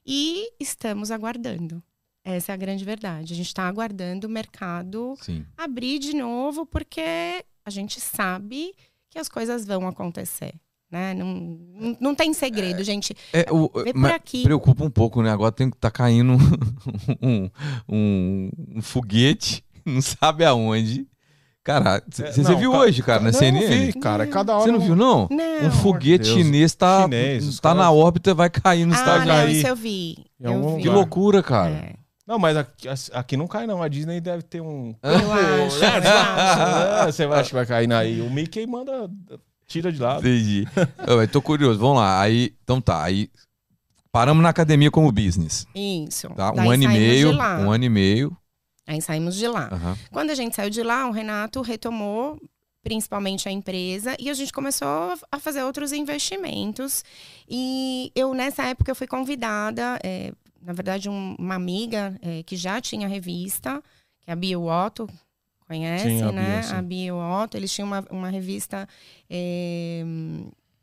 E 0.05 0.51
estamos 0.59 1.13
aguardando. 1.13 1.81
Essa 2.25 2.51
é 2.51 2.55
a 2.55 2.57
grande 2.57 2.85
verdade. 2.85 3.33
A 3.33 3.37
gente 3.37 3.47
está 3.47 3.69
aguardando 3.69 4.27
o 4.27 4.31
mercado 4.31 5.15
Sim. 5.21 5.47
abrir 5.57 6.01
de 6.01 6.17
novo, 6.17 6.67
porque 6.67 7.45
a 7.65 7.71
gente 7.71 8.01
sabe 8.01 8.75
que 9.09 9.21
as 9.21 9.29
coisas 9.29 9.65
vão 9.65 9.87
acontecer. 9.87 10.55
Né? 10.95 11.13
Não, 11.13 11.59
não, 12.01 12.15
tem 12.15 12.33
segredo, 12.33 12.85
gente. 12.85 13.17
É, 13.33 13.47
o, 13.51 13.69
Vê 13.83 13.93
por 13.93 13.99
mas 13.99 14.13
aqui. 14.13 14.45
preocupa 14.45 14.85
um 14.85 14.91
pouco, 14.91 15.21
né? 15.23 15.31
Agora 15.33 15.51
tem 15.51 15.69
que 15.69 15.77
tá 15.77 15.91
caindo 15.91 16.37
um, 17.21 17.51
um, 17.89 18.51
um 18.77 18.81
foguete, 18.81 19.65
não 19.85 20.01
sabe 20.01 20.45
aonde. 20.45 21.05
Cara, 21.65 22.01
É, 22.21 22.31
você 22.31 22.55
viu 22.55 22.71
ca- 22.71 22.79
hoje, 22.79 23.03
cara, 23.03 23.19
na 23.21 23.33
Não, 23.33 23.39
CNN? 23.41 23.65
Eu 23.65 23.87
vi, 23.87 23.93
cara. 23.95 24.25
Cada 24.29 24.55
hora. 24.55 24.63
Você 24.67 24.71
não 24.71 24.79
viu, 24.79 24.95
não? 24.95 25.27
Não. 25.29 25.67
Um 25.67 25.71
foguete 25.73 26.27
Deus. 26.33 26.37
chinês 26.39 26.75
tá, 26.77 27.03
Chinês, 27.03 27.57
tá 27.57 27.71
caras- 27.71 27.79
na 27.79 27.91
órbita, 27.91 28.33
vai 28.33 28.49
cair 28.49 28.85
nos 28.87 28.97
Ah, 28.97 29.01
Estados 29.01 29.27
não, 29.27 29.49
isso 29.49 29.67
eu 29.67 29.75
vi. 29.75 30.17
Em 30.41 30.47
algum 30.47 30.69
Eu 30.71 30.77
vi. 30.77 30.83
Que 30.83 30.89
loucura, 30.91 31.43
cara. 31.43 31.71
É, 31.73 31.95
Não, 32.25 32.39
mas 32.39 32.57
aqui, 32.57 32.87
aqui 33.13 33.37
não 33.37 33.49
cai, 33.49 33.67
não. 33.67 33.83
A 33.83 33.89
Disney 33.89 34.21
deve 34.21 34.45
ter 34.45 34.61
um. 34.61 34.95
eu 35.03 35.11
acho, 35.33 35.83
eu 35.83 35.89
acho. 35.89 37.03
É, 37.09 37.13
você 37.13 37.25
acha 37.25 37.49
que 37.49 37.55
vai 37.55 37.67
cair 37.67 37.93
aí? 37.93 38.21
O 38.21 38.31
Mickey 38.31 38.65
manda. 38.65 39.11
Tira 39.67 39.91
de 39.93 39.99
lado. 40.01 40.27
Entendi. 40.27 40.67
Eu, 41.07 41.21
eu 41.21 41.29
tô 41.29 41.41
curioso, 41.43 41.79
vamos 41.81 41.97
lá. 41.99 42.21
Aí, 42.21 42.55
então 42.63 42.81
tá, 42.81 43.03
aí 43.03 43.31
paramos 44.13 44.43
na 44.43 44.49
academia 44.51 44.91
como 44.91 45.11
business, 45.11 45.67
Isso. 45.75 46.29
tá? 46.31 46.53
Um 46.53 46.71
ano 46.71 46.83
e 46.85 46.89
meio, 46.89 47.33
um 47.33 47.71
ano 47.73 47.85
e 47.85 47.89
meio. 47.89 48.37
Aí 48.87 49.01
saímos 49.01 49.35
de 49.35 49.49
lá. 49.49 49.69
Aham. 49.73 49.99
Quando 50.13 50.31
a 50.31 50.35
gente 50.35 50.55
saiu 50.55 50.71
de 50.71 50.83
lá, 50.83 51.09
o 51.09 51.11
Renato 51.13 51.61
retomou 51.63 52.39
principalmente 52.83 53.49
a 53.49 53.53
empresa 53.53 54.15
e 54.21 54.29
a 54.29 54.35
gente 54.35 54.53
começou 54.53 55.15
a 55.33 55.39
fazer 55.41 55.63
outros 55.63 55.91
investimentos. 55.93 57.03
E 57.49 58.13
eu, 58.15 58.35
nessa 58.35 58.63
época, 58.65 58.91
eu 58.91 58.95
fui 58.95 59.07
convidada, 59.07 59.99
é, 60.05 60.33
na 60.61 60.75
verdade, 60.75 61.09
um- 61.09 61.35
uma 61.39 61.55
amiga 61.55 62.15
é, 62.21 62.43
que 62.43 62.57
já 62.57 62.81
tinha 62.83 63.09
revista, 63.09 63.83
que 64.21 64.31
é 64.31 64.35
a 64.35 64.37
Bio 64.37 64.67
Otto, 64.67 65.09
conhece, 65.67 66.09
Sim, 66.09 66.23
a 66.23 66.33
né? 66.33 66.63
Sim. 66.63 66.75
a 66.75 66.83
Bio 66.83 67.17
Otto. 67.17 67.57
Eles 67.57 67.73
tinham 67.73 67.87
uma, 67.87 68.05
uma 68.11 68.29
revista 68.31 68.89
é, 69.29 70.03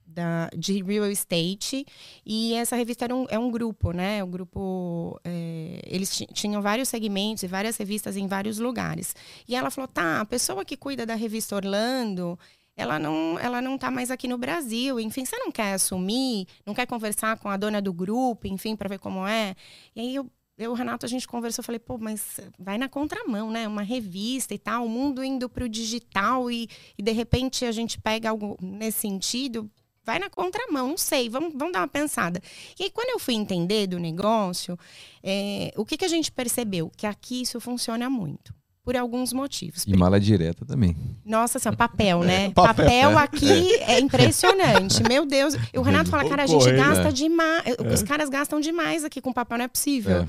da, 0.06 0.50
de 0.58 0.82
real 0.84 1.06
estate. 1.10 1.86
E 2.26 2.54
essa 2.54 2.76
revista 2.76 3.06
era 3.06 3.15
um, 3.15 3.26
é 3.30 3.39
um 3.39 3.50
grupo, 3.52 3.91
né? 3.91 4.24
O 4.24 4.28
grupo. 4.28 5.20
é, 5.24 5.80
eles 5.86 6.15
ti- 6.15 6.28
tinham 6.34 6.62
vários 6.62 6.89
segmentos 6.89 7.44
e 7.44 7.48
várias 7.48 7.78
revistas 7.78 8.17
em 8.17 8.28
vários 8.28 8.60
lugares. 8.60 9.15
E 9.48 9.56
ela 9.56 9.72
falou: 9.72 9.88
tá, 9.88 10.22
a 10.22 10.26
pessoa 10.26 10.65
que 10.65 10.76
cuida 10.78 11.06
da 11.06 11.15
revista 11.15 11.56
Orlando. 11.56 12.38
Ela 12.74 12.98
não, 12.98 13.38
ela 13.38 13.62
não 13.62 13.78
tá 13.78 13.91
mais 13.91 14.10
aqui 14.10 14.28
no 14.30 14.38
Brasil. 14.38 14.98
Enfim, 15.00 15.26
você 15.26 15.38
não 15.38 15.52
quer 15.52 15.74
assumir? 15.74 16.48
Não 16.65 16.74
quer 16.74 16.88
conversar 16.88 17.38
com 17.38 17.50
a 17.50 17.58
dona 17.58 17.82
do 17.82 17.94
grupo, 17.94 18.48
enfim, 18.48 18.76
para 18.78 18.88
ver 18.89 18.98
como 18.98 19.28
é? 19.28 19.56
E 19.94 20.00
aí 20.00 20.15
eu, 20.15 20.26
eu, 20.62 20.71
o 20.71 20.76
Renato, 20.76 21.06
a 21.06 21.10
gente 21.10 21.28
conversou, 21.28 21.62
eu 21.62 21.65
falei, 21.65 21.80
pô, 21.80 21.97
mas 21.97 22.39
vai 22.58 22.78
na 22.78 22.88
contramão, 22.88 23.50
né? 23.50 23.67
Uma 23.67 23.82
revista 23.82 24.54
e 24.54 24.60
tal, 24.60 24.86
o 24.86 24.89
mundo 24.89 25.24
indo 25.24 25.50
pro 25.50 25.67
digital 25.67 26.52
e, 26.52 26.69
e 26.97 27.02
de 27.02 27.12
repente 27.12 27.65
a 27.65 27.71
gente 27.71 28.00
pega 28.00 28.30
algo 28.30 28.58
nesse 28.62 29.00
sentido, 29.00 29.69
vai 30.04 30.19
na 30.19 30.30
contramão, 30.30 30.89
não 30.89 30.97
sei, 30.97 31.30
vamos, 31.30 31.54
vamos 31.56 31.74
dar 31.74 31.82
uma 31.82 31.88
pensada. 31.88 32.41
E 32.80 32.84
aí, 32.84 32.91
quando 32.91 33.10
eu 33.10 33.19
fui 33.19 33.34
entender 33.34 33.88
do 33.88 34.00
negócio, 34.00 34.78
é, 35.24 35.74
o 35.76 35.86
que, 35.86 35.97
que 35.97 36.06
a 36.06 36.10
gente 36.10 36.32
percebeu? 36.32 36.91
Que 36.95 37.08
aqui 37.08 37.41
isso 37.41 37.60
funciona 37.60 38.10
muito. 38.10 38.54
Por 38.84 38.98
alguns 38.98 39.32
motivos. 39.32 39.84
E 39.86 39.96
mala 39.96 40.20
direta 40.20 40.65
também. 40.65 40.96
Nossa 41.24 41.60
senhora, 41.60 41.78
papel, 41.78 42.22
né? 42.24 42.50
papel, 42.50 42.76
papel 42.86 43.17
aqui 43.17 43.76
é 43.82 44.00
impressionante. 44.00 45.04
Meu 45.08 45.26
Deus. 45.26 45.54
E 45.72 45.78
o 45.78 45.84
Renato 45.84 46.10
fala, 46.10 46.28
cara, 46.28 46.44
a 46.44 46.48
gente 46.48 46.72
gasta 46.72 47.10
é. 47.10 47.12
demais. 47.12 47.63
Os 47.94 48.02
caras 48.02 48.28
gastam 48.30 48.60
demais 48.60 49.04
aqui 49.04 49.22
com 49.22 49.32
papel, 49.32 49.60
não 49.60 49.65
é 49.65 49.67
possível. 49.67 50.22
É. 50.22 50.28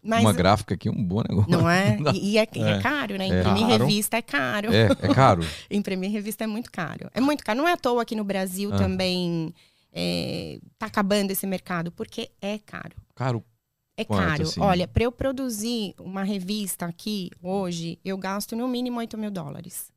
Mas 0.00 0.20
Uma 0.20 0.32
gráfica 0.32 0.74
aqui 0.74 0.88
é 0.88 0.92
um 0.92 1.02
bom 1.02 1.22
negócio. 1.28 1.50
não 1.50 1.68
é? 1.68 1.98
E, 2.14 2.34
e 2.34 2.38
é, 2.38 2.42
é 2.54 2.70
É. 2.76 2.80
caro, 2.80 3.18
né? 3.18 3.28
É. 3.28 3.40
Imprimir 3.40 3.66
revista 3.66 4.16
é 4.16 4.22
caro. 4.22 4.72
É, 4.72 4.84
é 5.02 5.14
caro. 5.14 5.44
Imprimir 5.68 6.10
revista 6.12 6.44
é 6.44 6.46
muito 6.46 6.70
caro. 6.70 7.10
É 7.12 7.20
muito 7.20 7.44
caro. 7.44 7.58
Não 7.58 7.66
é 7.66 7.72
à 7.72 7.76
toa 7.76 8.02
aqui 8.02 8.14
no 8.14 8.22
Brasil 8.22 8.70
Ah. 8.72 8.76
também 8.76 9.52
é, 9.92 10.60
tá 10.78 10.86
acabando 10.86 11.32
esse 11.32 11.46
mercado, 11.48 11.90
porque 11.90 12.30
é 12.40 12.58
caro. 12.58 12.92
Caro. 13.16 13.42
É 14.00 14.04
Quanto, 14.04 14.24
caro. 14.28 14.42
assim? 14.44 14.60
Olha, 14.60 14.86
para 14.86 15.02
eu 15.02 15.10
produzir 15.10 15.92
uma 15.98 16.22
revista 16.22 16.86
aqui 16.86 17.30
hoje, 17.42 17.98
eu 18.04 18.16
gasto 18.16 18.54
no 18.54 18.68
mínimo 18.68 18.98
8 19.00 19.18
mil 19.18 19.28
dólares 19.30 19.90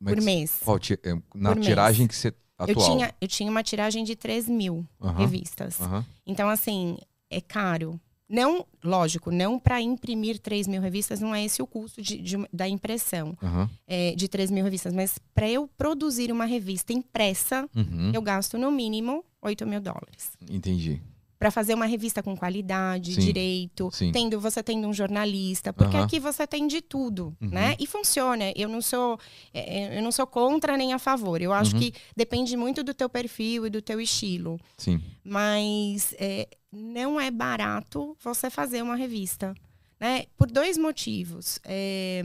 Mas 0.00 0.14
por 0.14 0.22
mês. 0.22 0.60
qual 0.64 0.78
é, 0.78 1.14
na 1.34 1.50
Por 1.50 1.56
mês. 1.56 1.66
tiragem 1.66 2.06
que 2.06 2.16
você 2.16 2.28
Eu 2.28 2.34
atual. 2.70 2.86
tinha, 2.90 3.14
eu 3.20 3.28
tinha 3.28 3.50
uma 3.50 3.62
tiragem 3.62 4.02
de 4.02 4.16
3 4.16 4.48
mil 4.48 4.86
revistas. 5.18 5.78
Então, 6.26 6.48
assim, 6.48 6.96
é 7.28 7.38
caro. 7.38 8.00
Não, 8.26 8.66
lógico, 8.82 9.30
não 9.30 9.58
para 9.58 9.78
imprimir 9.82 10.38
3 10.40 10.66
mil 10.66 10.80
revistas, 10.80 11.20
não 11.20 11.34
é 11.34 11.44
esse 11.44 11.60
o 11.62 11.66
custo 11.66 12.00
de, 12.02 12.16
de 12.16 12.36
da 12.52 12.66
impressão 12.66 13.36
aham. 13.42 13.70
é, 13.86 14.16
de 14.16 14.26
3 14.26 14.50
mil 14.50 14.64
revistas, 14.64 14.92
mas 14.94 15.18
para 15.34 15.48
eu 15.48 15.68
produzir 15.68 16.32
uma 16.32 16.44
revista 16.46 16.92
impressa, 16.94 17.68
Uhum, 17.76 18.10
eu 18.14 18.20
gasto 18.22 18.56
no 18.58 18.70
mínimo 18.72 19.22
8 19.42 19.64
mil 19.66 19.80
dólares. 19.82 20.32
Entendi. 20.50 21.00
Para 21.38 21.50
fazer 21.50 21.74
uma 21.74 21.84
revista 21.86 22.22
com 22.22 22.34
qualidade, 22.34 23.14
Sim, 23.14 23.20
direito, 23.20 23.90
sim. 23.92 24.10
tendo 24.10 24.40
você 24.40 24.62
tendo 24.62 24.88
um 24.88 24.92
jornalista, 24.94 25.70
porque 25.72 25.94
Aham. 25.96 26.06
aqui 26.06 26.18
você 26.18 26.46
tem 26.46 26.66
de 26.66 26.80
tudo, 26.80 27.36
Uhum. 27.40 27.50
né? 27.50 27.76
E 27.78 27.86
funciona. 27.86 28.52
Eu 28.56 28.68
não 28.70 28.80
sou 28.80 29.18
é, 29.52 29.80
é, 29.94 29.98
eu 29.98 30.02
não 30.02 30.10
sou 30.10 30.26
contra 30.26 30.76
nem 30.78 30.94
a 30.94 30.98
favor. 30.98 31.42
Eu 31.42 31.52
acho 31.52 31.74
Uhum. 31.74 31.80
que 31.80 31.92
depende 32.16 32.56
muito 32.56 32.82
do 32.82 32.94
teu 32.94 33.08
perfil 33.08 33.66
e 33.66 33.70
do 33.70 33.82
teu 33.82 34.00
estilo. 34.00 34.58
Sim. 34.78 35.00
Mas 35.22 36.14
é, 36.18 36.48
não 36.72 37.20
é 37.20 37.30
barato 37.30 38.16
você 38.22 38.48
fazer 38.48 38.80
uma 38.82 38.96
revista, 38.96 39.54
né? 40.00 40.24
Por 40.38 40.50
dois 40.50 40.78
motivos. 40.78 41.60
É, 41.64 42.22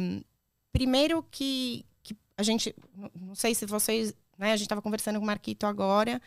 primeiro 0.72 1.22
que, 1.30 1.84
que 2.02 2.16
a 2.38 2.44
gente, 2.44 2.74
não 3.20 3.36
sei 3.36 3.54
se 3.54 3.66
vocês, 3.66 4.14
né, 4.38 4.54
a 4.54 4.56
gente 4.56 4.68
estava 4.68 4.82
conversando 4.82 5.18
com 5.20 5.24
o 5.24 5.28
Marquito 5.28 5.66
agora, 5.66 6.22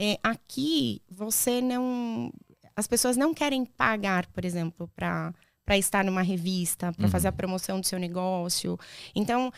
é, 0.00 0.18
aqui 0.22 1.02
você 1.10 1.60
não, 1.60 2.32
as 2.74 2.86
pessoas 2.86 3.18
não 3.18 3.34
querem 3.34 3.66
pagar, 3.66 4.26
por 4.28 4.46
exemplo, 4.46 4.88
para 4.96 5.34
para 5.62 5.78
estar 5.78 6.04
numa 6.04 6.22
revista, 6.22 6.92
para 6.92 7.04
uhum. 7.04 7.10
fazer 7.12 7.28
a 7.28 7.32
promoção 7.32 7.78
do 7.78 7.86
seu 7.86 7.96
negócio. 7.96 8.76
Então, 9.14 9.52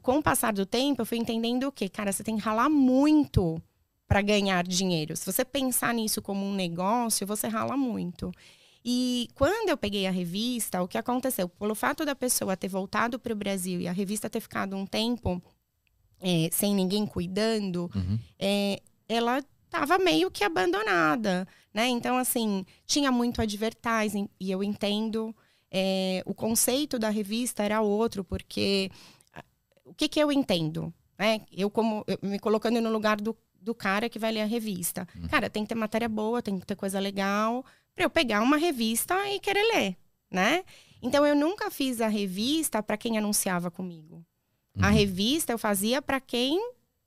com 0.00 0.16
o 0.16 0.22
passar 0.22 0.50
do 0.50 0.64
tempo, 0.64 1.02
eu 1.02 1.04
fui 1.04 1.18
entendendo 1.18 1.64
o 1.64 1.72
que, 1.72 1.90
cara, 1.90 2.10
você 2.10 2.24
tem 2.24 2.36
que 2.36 2.42
ralar 2.42 2.70
muito 2.70 3.60
para 4.08 4.22
ganhar 4.22 4.66
dinheiro. 4.66 5.14
Se 5.14 5.30
você 5.30 5.44
pensar 5.44 5.92
nisso 5.92 6.22
como 6.22 6.46
um 6.46 6.54
negócio, 6.54 7.26
você 7.26 7.48
rala 7.48 7.76
muito. 7.76 8.32
E 8.82 9.28
quando 9.34 9.68
eu 9.68 9.76
peguei 9.76 10.06
a 10.06 10.10
revista, 10.10 10.82
o 10.82 10.88
que 10.88 10.96
aconteceu? 10.96 11.50
Pelo 11.50 11.74
fato 11.74 12.06
da 12.06 12.14
pessoa 12.14 12.56
ter 12.56 12.68
voltado 12.68 13.18
para 13.18 13.34
o 13.34 13.36
Brasil 13.36 13.78
e 13.78 13.88
a 13.88 13.92
revista 13.92 14.30
ter 14.30 14.40
ficado 14.40 14.74
um 14.74 14.86
tempo 14.86 15.42
é, 16.18 16.48
sem 16.50 16.74
ninguém 16.74 17.04
cuidando, 17.04 17.90
uhum. 17.94 18.18
é, 18.38 18.80
ela 19.06 19.42
estava 19.76 19.98
meio 19.98 20.30
que 20.30 20.44
abandonada, 20.44 21.46
né? 21.72 21.86
Então, 21.88 22.16
assim, 22.16 22.64
tinha 22.86 23.10
muito 23.10 23.40
advertising, 23.40 24.28
e 24.38 24.50
eu 24.50 24.62
entendo. 24.62 25.34
É, 25.70 26.22
o 26.24 26.32
conceito 26.32 26.98
da 26.98 27.10
revista 27.10 27.62
era 27.62 27.80
outro, 27.80 28.24
porque 28.24 28.90
o 29.84 29.92
que, 29.92 30.08
que 30.08 30.20
eu 30.20 30.30
entendo? 30.30 30.92
Né? 31.18 31.40
Eu, 31.52 31.68
como 31.70 32.04
eu, 32.06 32.18
me 32.22 32.38
colocando 32.38 32.80
no 32.80 32.90
lugar 32.90 33.20
do, 33.20 33.36
do 33.60 33.74
cara 33.74 34.08
que 34.08 34.18
vai 34.18 34.32
ler 34.32 34.42
a 34.42 34.46
revista. 34.46 35.06
Uhum. 35.16 35.28
Cara, 35.28 35.50
tem 35.50 35.64
que 35.64 35.68
ter 35.68 35.74
matéria 35.74 36.08
boa, 36.08 36.40
tem 36.40 36.58
que 36.58 36.66
ter 36.66 36.76
coisa 36.76 37.00
legal, 37.00 37.64
para 37.94 38.04
eu 38.04 38.10
pegar 38.10 38.42
uma 38.42 38.56
revista 38.56 39.14
e 39.28 39.40
querer 39.40 39.64
ler, 39.74 39.96
né? 40.30 40.64
Então 41.02 41.26
eu 41.26 41.34
nunca 41.34 41.70
fiz 41.70 42.00
a 42.00 42.08
revista 42.08 42.82
para 42.82 42.96
quem 42.96 43.16
anunciava 43.16 43.70
comigo. 43.70 44.24
Uhum. 44.74 44.84
A 44.84 44.90
revista 44.90 45.52
eu 45.52 45.58
fazia 45.58 46.02
para 46.02 46.20
quem 46.20 46.60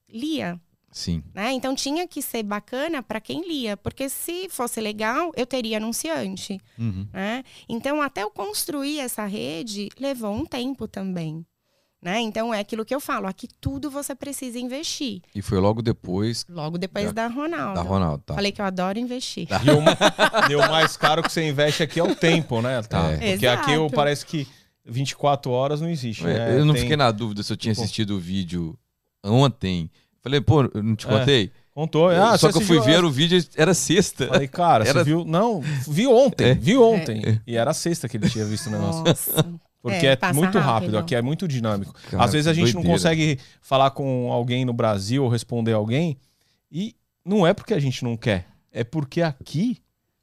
lia. 0.07 0.59
Sim. 0.91 1.23
Né? 1.33 1.51
Então 1.53 1.75
tinha 1.75 2.07
que 2.07 2.21
ser 2.21 2.43
bacana 2.43 3.03
para 3.03 3.21
quem 3.21 3.47
lia, 3.47 3.77
porque 3.77 4.09
se 4.09 4.49
fosse 4.49 4.81
legal, 4.81 5.31
eu 5.35 5.45
teria 5.45 5.77
anunciante. 5.77 6.59
Uhum. 6.77 7.07
Né? 7.13 7.43
Então, 7.67 8.01
até 8.01 8.23
eu 8.23 8.31
construir 8.31 8.99
essa 8.99 9.25
rede, 9.25 9.89
levou 9.99 10.33
um 10.33 10.45
tempo 10.45 10.87
também. 10.87 11.45
Né? 12.01 12.21
Então 12.21 12.53
é 12.53 12.59
aquilo 12.61 12.85
que 12.85 12.95
eu 12.95 13.01
falo, 13.01 13.27
aqui 13.27 13.45
tudo 13.59 13.91
você 13.91 14.15
precisa 14.15 14.57
investir. 14.57 15.21
E 15.35 15.41
foi 15.41 15.59
logo 15.59 15.81
depois. 15.81 16.45
Logo 16.47 16.77
depois 16.77 17.11
da, 17.11 17.27
da 17.27 17.33
Ronaldo. 17.33 17.73
Da 17.73 17.81
Ronaldo, 17.81 18.23
tá. 18.25 18.35
Falei 18.35 18.53
que 18.53 18.61
eu 18.61 18.65
adoro 18.65 18.97
investir. 18.97 19.47
E 19.59 19.69
o, 19.69 20.51
e 20.51 20.55
o 20.55 20.59
mais 20.69 20.95
caro 20.95 21.21
que 21.21 21.29
você 21.29 21.45
investe 21.45 21.83
aqui 21.83 21.99
é 21.99 22.03
o 22.03 22.15
tempo, 22.15 22.61
né? 22.61 22.81
Tá. 22.83 23.11
É. 23.11 23.17
Porque 23.17 23.45
Exato. 23.45 23.63
aqui 23.63 23.73
eu, 23.73 23.89
parece 23.89 24.25
que 24.25 24.47
24 24.85 25.51
horas 25.51 25.81
não 25.81 25.89
existe. 25.89 26.25
É, 26.25 26.33
né? 26.33 26.59
Eu 26.59 26.63
não 26.63 26.73
Tem... 26.73 26.83
fiquei 26.83 26.95
na 26.95 27.11
dúvida 27.11 27.43
se 27.43 27.51
eu 27.51 27.57
tinha 27.57 27.73
tipo 27.73 27.83
assistido 27.83 28.15
o 28.15 28.19
vídeo 28.19 28.79
ontem. 29.21 29.91
Falei, 30.21 30.41
pô, 30.41 30.63
não 30.63 30.95
te 30.95 31.07
é. 31.07 31.09
contei? 31.09 31.51
Contou. 31.73 32.09
Ah, 32.09 32.37
Só 32.37 32.51
que 32.51 32.57
eu 32.57 32.61
fui 32.61 32.79
ver 32.81 33.03
o 33.03 33.09
vídeo, 33.09 33.41
era 33.55 33.73
sexta. 33.73 34.27
Falei, 34.27 34.47
cara, 34.47 34.83
era... 34.83 34.99
você 34.99 35.03
viu? 35.05 35.23
Não, 35.23 35.61
vi 35.87 36.07
ontem, 36.07 36.49
é. 36.49 36.53
vi 36.53 36.77
ontem. 36.77 37.21
É. 37.25 37.39
E 37.47 37.55
era 37.55 37.73
sexta 37.73 38.09
que 38.09 38.17
ele 38.17 38.29
tinha 38.29 38.43
visto 38.43 38.67
o 38.67 38.71
negócio. 38.71 39.03
Nossa. 39.03 39.59
Porque 39.81 40.07
é, 40.07 40.17
é 40.19 40.33
muito 40.33 40.57
rápido. 40.57 40.61
rápido. 40.61 40.97
aqui 40.97 41.15
é 41.15 41.21
muito 41.21 41.47
dinâmico. 41.47 41.93
Cara, 42.09 42.23
Às 42.23 42.33
vezes 42.33 42.47
a 42.47 42.53
gente 42.53 42.73
doideira. 42.73 42.87
não 42.87 42.93
consegue 42.93 43.39
falar 43.61 43.91
com 43.91 44.31
alguém 44.31 44.65
no 44.65 44.73
Brasil 44.73 45.23
ou 45.23 45.29
responder 45.29 45.71
alguém, 45.71 46.17
e 46.69 46.95
não 47.23 47.47
é 47.47 47.53
porque 47.53 47.73
a 47.73 47.79
gente 47.79 48.03
não 48.03 48.17
quer, 48.17 48.45
é 48.73 48.83
porque 48.83 49.21
aqui 49.21 49.77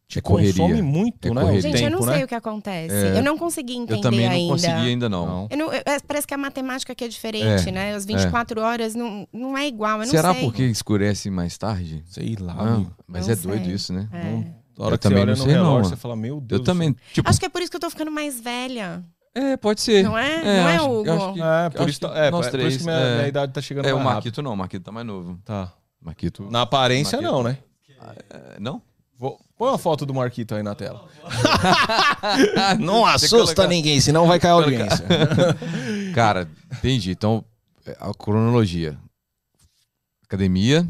te 0.09 0.19
é 0.19 0.23
consome 0.23 0.83
muito, 0.83 1.29
é 1.29 1.35
né? 1.35 1.61
Gente, 1.61 1.73
tempo, 1.73 1.85
eu 1.85 1.91
não 1.91 2.03
sei 2.03 2.19
né? 2.19 2.25
o 2.25 2.29
que 2.29 2.35
acontece. 2.35 2.95
É. 2.95 3.19
Eu 3.19 3.25
não 3.25 3.37
consegui 3.37 3.75
entender 3.75 3.95
ainda. 3.95 4.07
Eu 4.07 4.11
também 4.11 4.27
não 4.27 4.35
ainda. 4.35 4.53
consegui 4.53 4.89
ainda, 4.89 5.09
não. 5.09 5.27
não. 5.27 5.49
não 5.51 5.73
eu, 5.73 5.83
é, 5.85 5.99
parece 6.07 6.27
que 6.27 6.35
a 6.35 6.39
matemática 6.39 6.93
aqui 6.93 7.05
é 7.05 7.09
diferente, 7.09 7.69
é. 7.69 7.73
né? 7.73 7.95
As 7.95 8.07
24 8.07 8.61
horas 8.61 8.95
não, 8.95 9.27
não 9.33 9.59
é 9.59 9.67
igual, 9.67 10.05
Será 10.05 10.33
sei. 10.33 10.45
porque 10.45 10.63
escurece 10.63 11.29
mais 11.29 11.59
tarde? 11.59 12.05
Sei 12.07 12.37
lá. 12.39 12.55
Não, 12.55 12.91
mas 13.07 13.29
é 13.29 13.35
doido 13.35 13.69
isso, 13.69 13.93
né? 13.93 14.09
É. 14.13 14.25
Não, 14.25 14.55
a 14.79 14.85
hora 14.85 14.95
eu 14.95 14.99
que 14.99 15.03
também 15.03 15.19
você 15.19 15.23
olha 15.23 15.37
não 15.37 15.45
sei, 15.45 15.55
relógio, 15.55 15.83
não. 15.83 15.89
você 15.91 15.97
fala, 15.97 16.17
meu 16.17 16.41
Deus. 16.41 16.61
Eu 16.61 16.65
também. 16.65 16.95
Tipo... 17.13 17.29
Acho 17.29 17.41
que 17.41 17.47
é 17.47 17.49
por 17.49 17.61
isso 17.61 17.71
que 17.71 17.77
eu 17.77 17.81
tô 17.81 17.91
ficando 17.91 18.11
mais 18.11 18.41
velha. 18.41 19.03
É, 19.35 19.57
pode 19.57 19.81
ser. 19.81 20.05
Não 20.05 20.17
é? 20.17 20.35
É, 20.37 20.45
não 20.45 20.69
é, 20.69 20.77
acho, 20.77 20.91
Hugo? 20.91 21.35
Que, 21.35 21.43
é, 21.43 21.71
por 21.71 21.89
isso, 21.89 22.07
é, 22.07 22.31
nós 22.31 22.49
três, 22.49 22.65
por 22.65 22.69
isso 22.69 22.79
que 22.79 22.85
minha, 22.85 22.97
é. 22.97 23.17
minha 23.17 23.29
idade 23.29 23.53
tá 23.53 23.61
chegando 23.61 23.87
É, 23.87 23.93
o 23.93 24.01
Marquito 24.01 24.41
não, 24.41 24.53
o 24.53 24.57
Marquito 24.57 24.85
tá 24.85 24.93
mais 24.93 25.07
novo. 25.07 25.39
Tá. 25.45 25.73
Marquito... 26.01 26.49
Na 26.51 26.63
aparência 26.63 27.21
Marquito. 27.21 27.35
não, 27.35 27.43
né? 27.43 27.59
Ah, 28.01 28.15
é, 28.31 28.61
não? 28.61 28.81
Vou... 29.19 29.41
Põe 29.57 29.71
uma 29.71 29.79
foto 29.79 30.05
do 30.05 30.13
Marquito 30.13 30.55
aí 30.55 30.63
na 30.63 30.75
tela. 30.75 31.09
não 32.79 33.07
assusta 33.07 33.67
ninguém, 33.67 34.01
senão 34.01 34.27
vai 34.27 34.39
cair 34.39 34.51
a 34.51 34.55
audiência. 34.55 35.07
Cara, 36.15 36.49
entendi. 36.73 37.11
Então, 37.11 37.45
é, 37.87 37.97
a 37.99 38.13
cronologia. 38.13 38.99
Academia 40.25 40.87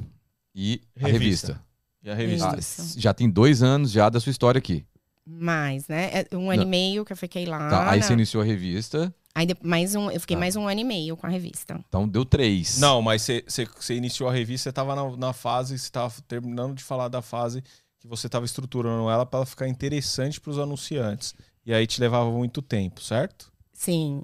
e 0.54 0.80
a 1.00 1.06
revista. 1.06 1.52
revista. 1.52 1.66
E 2.02 2.10
a 2.10 2.14
revista. 2.14 2.82
Ah, 2.82 3.00
já 3.00 3.14
tem 3.14 3.30
dois 3.30 3.62
anos 3.62 3.92
já 3.92 4.08
da 4.08 4.18
sua 4.18 4.30
história 4.30 4.58
aqui 4.58 4.84
mais, 5.26 5.88
né? 5.88 6.24
É 6.30 6.36
um 6.36 6.50
ano 6.50 6.62
Não. 6.62 6.68
e 6.68 6.70
meio 6.70 7.04
que 7.04 7.12
eu 7.12 7.16
fiquei 7.16 7.44
lá. 7.44 7.68
Tá, 7.68 7.90
aí 7.90 8.00
você 8.00 8.12
iniciou 8.12 8.42
a 8.42 8.46
revista. 8.46 9.12
Aí 9.34 9.48
mais 9.62 9.94
um, 9.94 10.10
eu 10.10 10.20
fiquei 10.20 10.36
tá. 10.36 10.40
mais 10.40 10.56
um 10.56 10.66
ano 10.66 10.80
e 10.80 10.84
meio 10.84 11.16
com 11.16 11.26
a 11.26 11.28
revista. 11.28 11.78
Então 11.88 12.08
deu 12.08 12.24
três. 12.24 12.78
Não, 12.78 13.02
mas 13.02 13.22
você, 13.22 13.66
iniciou 13.90 14.30
a 14.30 14.32
revista, 14.32 14.64
você 14.64 14.68
estava 14.70 14.94
na, 14.94 15.16
na 15.16 15.32
fase, 15.32 15.76
você 15.76 15.84
estava 15.84 16.14
terminando 16.28 16.74
de 16.74 16.84
falar 16.84 17.08
da 17.08 17.20
fase 17.20 17.62
que 18.06 18.10
você 18.10 18.26
estava 18.26 18.44
estruturando 18.44 19.10
ela 19.10 19.26
para 19.26 19.40
ela 19.40 19.46
ficar 19.46 19.68
interessante 19.68 20.40
para 20.40 20.50
os 20.50 20.58
anunciantes. 20.58 21.34
E 21.64 21.74
aí 21.74 21.86
te 21.86 22.00
levava 22.00 22.30
muito 22.30 22.62
tempo, 22.62 23.02
certo? 23.02 23.52
Sim. 23.72 24.22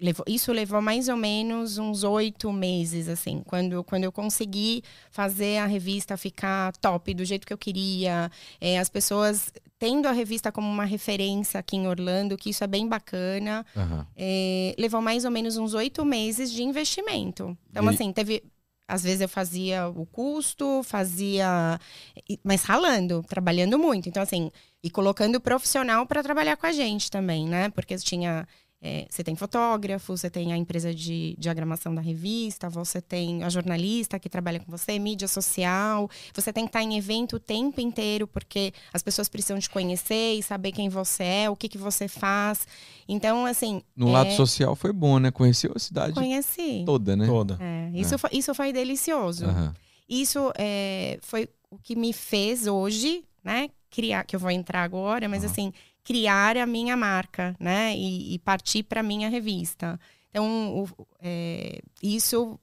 Levou, 0.00 0.24
isso 0.28 0.52
levou 0.52 0.82
mais 0.82 1.08
ou 1.08 1.16
menos 1.16 1.78
uns 1.78 2.02
oito 2.02 2.52
meses, 2.52 3.08
assim, 3.08 3.42
quando, 3.46 3.84
quando 3.84 4.02
eu 4.02 4.10
consegui 4.10 4.82
fazer 5.10 5.58
a 5.58 5.66
revista 5.66 6.16
ficar 6.16 6.76
top, 6.78 7.14
do 7.14 7.24
jeito 7.24 7.46
que 7.46 7.52
eu 7.52 7.58
queria. 7.58 8.30
É, 8.60 8.78
as 8.78 8.88
pessoas 8.88 9.52
tendo 9.78 10.06
a 10.06 10.12
revista 10.12 10.50
como 10.50 10.68
uma 10.68 10.84
referência 10.84 11.60
aqui 11.60 11.76
em 11.76 11.86
Orlando, 11.86 12.36
que 12.36 12.50
isso 12.50 12.64
é 12.64 12.66
bem 12.66 12.88
bacana. 12.88 13.64
Uhum. 13.76 14.04
É, 14.16 14.74
levou 14.78 15.00
mais 15.00 15.24
ou 15.24 15.30
menos 15.30 15.56
uns 15.56 15.74
oito 15.74 16.04
meses 16.04 16.52
de 16.52 16.62
investimento. 16.62 17.56
Então, 17.70 17.84
e... 17.84 17.88
assim, 17.88 18.12
teve. 18.12 18.42
Às 18.86 19.02
vezes 19.02 19.20
eu 19.22 19.28
fazia 19.28 19.88
o 19.88 20.06
custo, 20.06 20.82
fazia. 20.82 21.80
Mas 22.42 22.64
ralando, 22.64 23.22
trabalhando 23.28 23.78
muito. 23.78 24.08
Então, 24.08 24.22
assim, 24.22 24.50
e 24.82 24.90
colocando 24.90 25.36
o 25.36 25.40
profissional 25.40 26.06
para 26.06 26.22
trabalhar 26.22 26.56
com 26.56 26.66
a 26.66 26.72
gente 26.72 27.10
também, 27.10 27.48
né? 27.48 27.70
Porque 27.70 27.96
tinha 27.96 28.46
é, 28.86 29.06
você 29.08 29.24
tem 29.24 29.34
fotógrafo, 29.34 30.14
você 30.14 30.28
tem 30.28 30.52
a 30.52 30.58
empresa 30.58 30.94
de 30.94 31.34
diagramação 31.38 31.94
da 31.94 32.02
revista, 32.02 32.68
você 32.68 33.00
tem 33.00 33.42
a 33.42 33.48
jornalista 33.48 34.18
que 34.18 34.28
trabalha 34.28 34.60
com 34.60 34.70
você, 34.70 34.98
mídia 34.98 35.26
social. 35.26 36.10
Você 36.34 36.52
tem 36.52 36.64
que 36.64 36.68
estar 36.68 36.82
em 36.82 36.98
evento 36.98 37.36
o 37.36 37.40
tempo 37.40 37.80
inteiro, 37.80 38.26
porque 38.26 38.74
as 38.92 39.02
pessoas 39.02 39.26
precisam 39.26 39.58
te 39.58 39.70
conhecer 39.70 40.34
e 40.34 40.42
saber 40.42 40.70
quem 40.70 40.90
você 40.90 41.24
é, 41.24 41.50
o 41.50 41.56
que, 41.56 41.66
que 41.66 41.78
você 41.78 42.08
faz. 42.08 42.66
Então, 43.08 43.46
assim. 43.46 43.80
No 43.96 44.10
é... 44.10 44.12
lado 44.12 44.32
social 44.32 44.76
foi 44.76 44.92
bom, 44.92 45.18
né? 45.18 45.30
Conheceu 45.30 45.72
a 45.74 45.78
cidade 45.78 46.12
Conheci. 46.12 46.82
toda, 46.84 47.16
né? 47.16 47.24
Toda. 47.24 47.56
É, 47.62 47.90
isso, 47.94 48.16
é. 48.16 48.18
Foi, 48.18 48.30
isso 48.34 48.54
foi 48.54 48.70
delicioso. 48.70 49.46
Uhum. 49.46 49.72
Isso 50.06 50.52
é, 50.58 51.18
foi 51.22 51.48
o 51.70 51.78
que 51.78 51.96
me 51.96 52.12
fez 52.12 52.66
hoje, 52.66 53.24
né? 53.42 53.70
Criar, 53.90 54.24
que 54.24 54.36
eu 54.36 54.40
vou 54.40 54.50
entrar 54.50 54.82
agora, 54.82 55.26
mas 55.26 55.42
uhum. 55.42 55.50
assim 55.50 55.72
criar 56.04 56.56
a 56.56 56.66
minha 56.66 56.96
marca, 56.96 57.56
né? 57.58 57.96
E, 57.96 58.34
e 58.34 58.38
partir 58.38 58.82
para 58.84 59.00
a 59.00 59.02
minha 59.02 59.28
revista. 59.28 59.98
Então, 60.30 60.82
o, 60.82 61.06
é, 61.20 61.80
isso, 62.02 62.58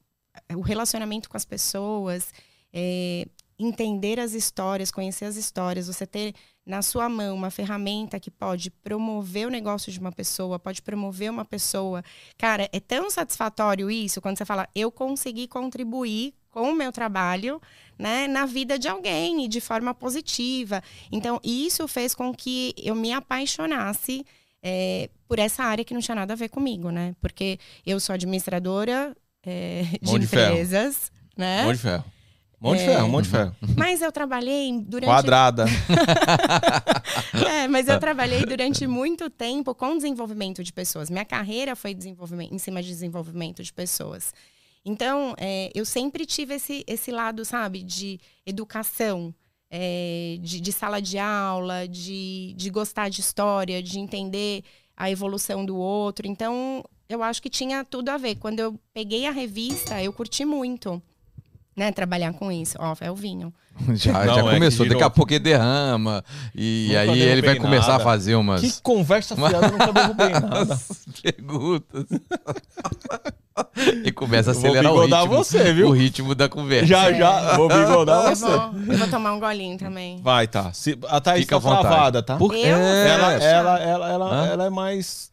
o 0.55 0.61
relacionamento 0.61 1.29
com 1.29 1.37
as 1.37 1.45
pessoas, 1.45 2.31
é, 2.71 3.25
entender 3.57 4.19
as 4.19 4.33
histórias, 4.33 4.91
conhecer 4.91 5.25
as 5.25 5.35
histórias, 5.35 5.87
você 5.87 6.05
ter 6.05 6.33
na 6.65 6.81
sua 6.81 7.09
mão 7.09 7.35
uma 7.35 7.49
ferramenta 7.49 8.19
que 8.19 8.29
pode 8.29 8.69
promover 8.69 9.47
o 9.47 9.51
negócio 9.51 9.91
de 9.91 9.99
uma 9.99 10.11
pessoa, 10.11 10.59
pode 10.59 10.81
promover 10.81 11.31
uma 11.31 11.43
pessoa. 11.43 12.03
Cara, 12.37 12.69
é 12.71 12.79
tão 12.79 13.09
satisfatório 13.09 13.89
isso 13.89 14.21
quando 14.21 14.37
você 14.37 14.45
fala, 14.45 14.67
eu 14.75 14.91
consegui 14.91 15.47
contribuir 15.47 16.33
com 16.51 16.69
o 16.69 16.75
meu 16.75 16.91
trabalho 16.91 17.61
né, 17.97 18.27
na 18.27 18.45
vida 18.45 18.77
de 18.77 18.87
alguém 18.87 19.45
e 19.45 19.47
de 19.47 19.61
forma 19.61 19.93
positiva. 19.93 20.83
Então, 21.11 21.39
isso 21.43 21.87
fez 21.87 22.13
com 22.13 22.33
que 22.33 22.73
eu 22.77 22.95
me 22.95 23.13
apaixonasse 23.13 24.25
é, 24.63 25.09
por 25.27 25.39
essa 25.39 25.63
área 25.63 25.85
que 25.85 25.93
não 25.93 26.01
tinha 26.01 26.15
nada 26.15 26.33
a 26.33 26.35
ver 26.35 26.49
comigo, 26.49 26.89
né? 26.89 27.15
Porque 27.21 27.59
eu 27.85 27.99
sou 27.99 28.13
administradora 28.13 29.15
é, 29.43 29.83
de, 30.01 30.11
de 30.11 30.25
empresas, 30.25 30.95
ferro. 30.95 31.37
né? 31.37 31.63
Mão 31.63 31.73
de 31.73 31.79
ferro. 31.79 32.05
Mão 32.59 32.75
de 32.75 32.81
é, 32.83 32.85
ferro, 32.85 33.09
mão 33.09 33.21
de 33.23 33.29
ferro. 33.29 33.55
Mas 33.75 34.03
eu 34.03 34.11
trabalhei 34.11 34.71
durante. 34.85 35.09
Quadrada. 35.09 35.65
é, 37.49 37.67
mas 37.67 37.87
eu 37.87 37.99
trabalhei 37.99 38.45
durante 38.45 38.85
muito 38.85 39.31
tempo 39.31 39.73
com 39.73 39.95
desenvolvimento 39.95 40.63
de 40.63 40.71
pessoas. 40.71 41.09
Minha 41.09 41.25
carreira 41.25 41.75
foi 41.75 41.95
desenvolvimento, 41.95 42.53
em 42.53 42.59
cima 42.59 42.83
de 42.83 42.89
desenvolvimento 42.89 43.63
de 43.63 43.73
pessoas. 43.73 44.31
Então, 44.83 45.35
é, 45.37 45.71
eu 45.75 45.85
sempre 45.85 46.25
tive 46.25 46.55
esse, 46.55 46.83
esse 46.87 47.11
lado, 47.11 47.45
sabe, 47.45 47.83
de 47.83 48.19
educação, 48.45 49.33
é, 49.69 50.37
de, 50.41 50.59
de, 50.59 50.71
sala 50.71 51.01
de 51.01 51.17
aula, 51.17 51.87
de, 51.87 52.53
de 52.57 52.69
gostar 52.69 53.09
de 53.09 53.21
história, 53.21 53.81
de 53.81 53.99
entender 53.99 54.63
a 54.97 55.09
evolução 55.09 55.65
do 55.65 55.77
outro. 55.77 56.27
Então, 56.27 56.83
eu 57.07 57.21
acho 57.21 57.41
que 57.41 57.49
tinha 57.49 57.85
tudo 57.85 58.09
a 58.09 58.17
ver. 58.17 58.35
Quando 58.35 58.59
eu 58.59 58.79
peguei 58.93 59.25
a 59.25 59.31
revista, 59.31 60.01
eu 60.01 60.11
curti 60.11 60.45
muito. 60.45 61.01
Né, 61.81 61.91
trabalhar 61.91 62.31
com 62.33 62.51
isso. 62.51 62.77
Ó, 62.79 62.95
é 63.01 63.09
o 63.09 63.15
vinho. 63.15 63.51
Já, 63.95 64.13
Não, 64.13 64.25
já 64.35 64.41
é 64.41 64.43
que 64.43 64.49
começou. 64.51 64.87
Daqui 64.87 65.01
a 65.03 65.09
pouco 65.09 65.31
ele 65.33 65.39
derrama. 65.39 66.23
E 66.53 66.89
Nunca 66.89 66.99
aí 67.01 67.09
ele 67.09 67.19
derrubei 67.41 67.43
vai 67.49 67.55
começar 67.55 67.91
nada. 67.93 68.03
a 68.03 68.05
fazer 68.05 68.35
umas, 68.35 68.61
Que 68.61 68.81
conversa 68.83 69.35
fiada, 69.35 69.65
eu 69.65 69.71
nunca 69.71 69.91
derrubei 69.91 70.29
nada. 70.29 70.79
perguntas. 71.23 72.05
e 74.05 74.11
começa 74.11 74.49
a 74.49 74.51
acelerar 74.51 74.91
o 74.91 74.95
bigodar 74.95 75.21
ritmo, 75.21 75.35
você, 75.37 75.73
viu? 75.73 75.87
o 75.87 75.91
ritmo 75.91 76.35
da 76.35 76.47
conversa. 76.47 76.85
Já, 76.85 77.09
É. 77.09 77.17
já, 77.17 77.57
vou 77.57 77.67
bigodar 77.67 78.29
você. 78.29 78.45
vou, 78.45 78.71
eu 78.89 78.97
vou 78.99 79.07
tomar 79.07 79.33
um 79.33 79.39
golinho 79.39 79.77
também. 79.79 80.21
Vai, 80.21 80.47
tá. 80.47 80.71
Se, 80.73 80.95
a 81.09 81.19
Thaís 81.19 81.45
Fica 81.45 81.59
tá 81.59 81.79
travada, 81.79 82.21
tá? 82.21 82.37
Por... 82.37 82.53
Eu? 82.53 82.77
É, 82.77 83.09
Ela, 83.09 83.33
ela, 83.33 83.79
ela, 83.79 84.09
ela, 84.11 84.47
ela 84.47 84.65
é 84.65 84.69
mais. 84.69 85.30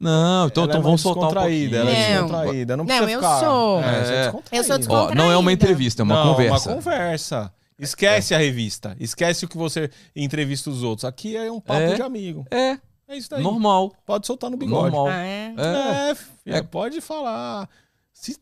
Não, 0.00 0.46
então, 0.46 0.62
ela 0.64 0.72
então 0.72 0.80
é 0.80 0.84
vamos 0.84 1.00
soltar 1.00 1.30
um 1.30 1.32
pouquinho. 1.34 1.74
Ela 1.76 1.90
é 1.90 2.14
Não. 2.14 2.22
descontraída. 2.26 2.76
Não, 2.76 2.84
Não, 2.84 2.86
precisa 2.86 3.10
eu 3.10 3.18
ficar. 3.20 3.40
sou. 3.40 3.80
É, 3.82 3.84
é 3.86 4.26
É. 4.26 4.58
Eu 4.58 4.64
sou 4.64 4.74
Ó, 4.74 4.78
descontraída. 4.78 5.14
não 5.14 5.32
é 5.32 5.36
uma 5.36 5.52
entrevista, 5.52 6.02
é 6.02 6.04
uma 6.04 6.14
Não, 6.24 6.30
conversa. 6.34 6.68
uma 6.68 6.76
conversa. 6.76 7.52
Esquece 7.78 8.34
a 8.34 8.38
revista. 8.38 8.96
Esquece 8.98 9.44
o 9.44 9.48
que 9.48 9.56
você 9.56 9.90
entrevista 10.14 10.68
os 10.70 10.82
outros. 10.82 11.04
Aqui 11.04 11.36
é 11.36 11.50
um 11.50 11.60
papo 11.60 11.80
É. 11.80 11.94
de 11.94 12.02
amigo. 12.02 12.44
É, 12.50 12.78
É 13.08 13.16
isso 13.16 13.30
daí. 13.30 13.42
normal. 13.42 13.92
Pode 14.04 14.26
soltar 14.26 14.50
no 14.50 14.56
bigode. 14.56 14.82
Normal. 14.94 15.06
Ah, 15.08 15.24
é? 15.24 15.54
É. 15.56 16.10
É, 16.10 16.14
filha, 16.14 16.56
É. 16.56 16.62
pode 16.62 17.00
falar. 17.00 17.68
Se... 18.12 18.32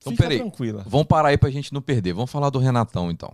Então, 0.00 0.12
Fica 0.12 0.22
peraí. 0.24 0.38
tranquila. 0.38 0.84
Vamos 0.86 1.06
parar 1.06 1.28
aí 1.30 1.38
pra 1.38 1.50
gente 1.50 1.72
não 1.72 1.80
perder. 1.80 2.12
Vamos 2.12 2.30
falar 2.30 2.50
do 2.50 2.58
Renatão, 2.58 3.10
então. 3.10 3.32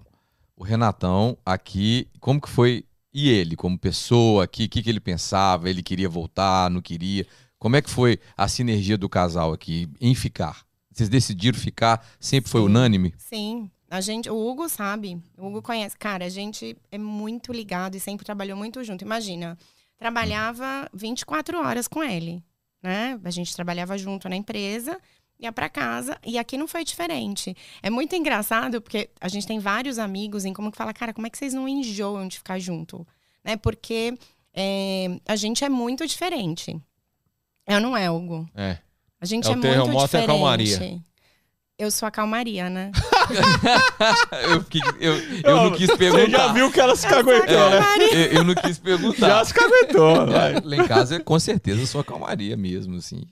O 0.56 0.62
Renatão 0.64 1.36
aqui, 1.44 2.06
como 2.20 2.40
que 2.40 2.48
foi? 2.48 2.84
E 3.14 3.30
ele, 3.30 3.54
como 3.54 3.78
pessoa 3.78 4.44
o 4.44 4.48
que, 4.48 4.66
que 4.66 4.90
ele 4.90 4.98
pensava? 4.98 5.70
Ele 5.70 5.84
queria 5.84 6.08
voltar, 6.08 6.68
não 6.68 6.82
queria? 6.82 7.24
Como 7.58 7.76
é 7.76 7.80
que 7.80 7.88
foi 7.88 8.18
a 8.36 8.48
sinergia 8.48 8.98
do 8.98 9.08
casal 9.08 9.52
aqui 9.52 9.88
em 10.00 10.14
ficar? 10.14 10.66
Vocês 10.90 11.08
decidiram 11.08 11.58
ficar? 11.58 12.04
Sempre 12.18 12.50
foi 12.50 12.60
Sim. 12.60 12.66
unânime? 12.66 13.14
Sim. 13.16 13.70
A 13.88 14.00
gente, 14.00 14.28
o 14.28 14.36
Hugo 14.36 14.68
sabe, 14.68 15.22
o 15.38 15.46
Hugo 15.46 15.62
conhece. 15.62 15.96
Cara, 15.96 16.24
a 16.24 16.28
gente 16.28 16.76
é 16.90 16.98
muito 16.98 17.52
ligado 17.52 17.94
e 17.94 18.00
sempre 18.00 18.26
trabalhou 18.26 18.56
muito 18.56 18.82
junto. 18.82 19.04
Imagina, 19.04 19.56
trabalhava 19.96 20.88
24 20.92 21.58
horas 21.58 21.86
com 21.86 22.02
ele, 22.02 22.42
né? 22.82 23.18
A 23.22 23.30
gente 23.30 23.54
trabalhava 23.54 23.96
junto 23.96 24.28
na 24.28 24.34
empresa, 24.34 24.98
ia 25.44 25.52
para 25.52 25.68
casa 25.68 26.18
e 26.24 26.38
aqui 26.38 26.56
não 26.58 26.66
foi 26.68 26.84
diferente. 26.84 27.56
É 27.82 27.90
muito 27.90 28.14
engraçado 28.16 28.80
porque 28.80 29.08
a 29.20 29.28
gente 29.28 29.46
tem 29.46 29.58
vários 29.58 29.98
amigos 29.98 30.44
em 30.44 30.52
como 30.52 30.70
que 30.70 30.76
fala, 30.78 30.92
cara, 30.92 31.12
como 31.12 31.26
é 31.26 31.30
que 31.30 31.38
vocês 31.38 31.54
não 31.54 31.68
enjoam 31.68 32.26
de 32.28 32.38
ficar 32.38 32.58
junto, 32.58 33.06
né? 33.44 33.56
Porque 33.56 34.16
é, 34.54 35.08
a 35.26 35.36
gente 35.36 35.64
é 35.64 35.68
muito 35.68 36.06
diferente. 36.06 36.76
Eu 37.66 37.80
não 37.80 37.96
é, 37.96 38.10
Hugo. 38.10 38.48
É. 38.54 38.78
A 39.20 39.26
gente 39.26 39.46
É 39.48 39.50
é, 39.50 39.52
o 39.52 39.56
muito 39.56 39.62
terremoto 39.68 39.92
e 39.94 39.96
a 40.02 40.04
diferente. 40.04 40.26
calmaria. 40.26 41.00
Eu 41.76 41.90
sou 41.90 42.06
a 42.06 42.10
calmaria, 42.10 42.70
né? 42.70 42.92
eu, 44.50 44.62
fiquei- 44.62 44.80
eu- 45.00 45.16
eu 45.42 45.56
não 45.56 45.72
quis 45.72 45.90
perguntar. 45.96 46.24
Você 46.26 46.30
já 46.30 46.52
viu 46.52 46.70
que 46.70 46.80
ela 46.80 46.94
se 46.94 47.06
Eu 47.06 47.10
sou 47.10 47.18
a 47.18 47.24
caguetou, 47.24 47.70
né? 47.70 47.78
calmaria. 47.80 48.14
Eu, 48.26 48.32
eu 48.32 48.44
não 48.44 48.54
quis 48.54 48.78
perguntar. 48.78 49.28
Já 49.28 49.44
se 49.44 49.54
caguetou. 49.54 50.26
vai. 50.26 50.60
Lá 50.62 50.76
em 50.76 50.86
casa, 50.86 51.18
com 51.20 51.38
certeza, 51.38 51.84
sua 51.86 52.04
calmaria 52.04 52.56
mesmo, 52.56 52.96
assim. 52.96 53.22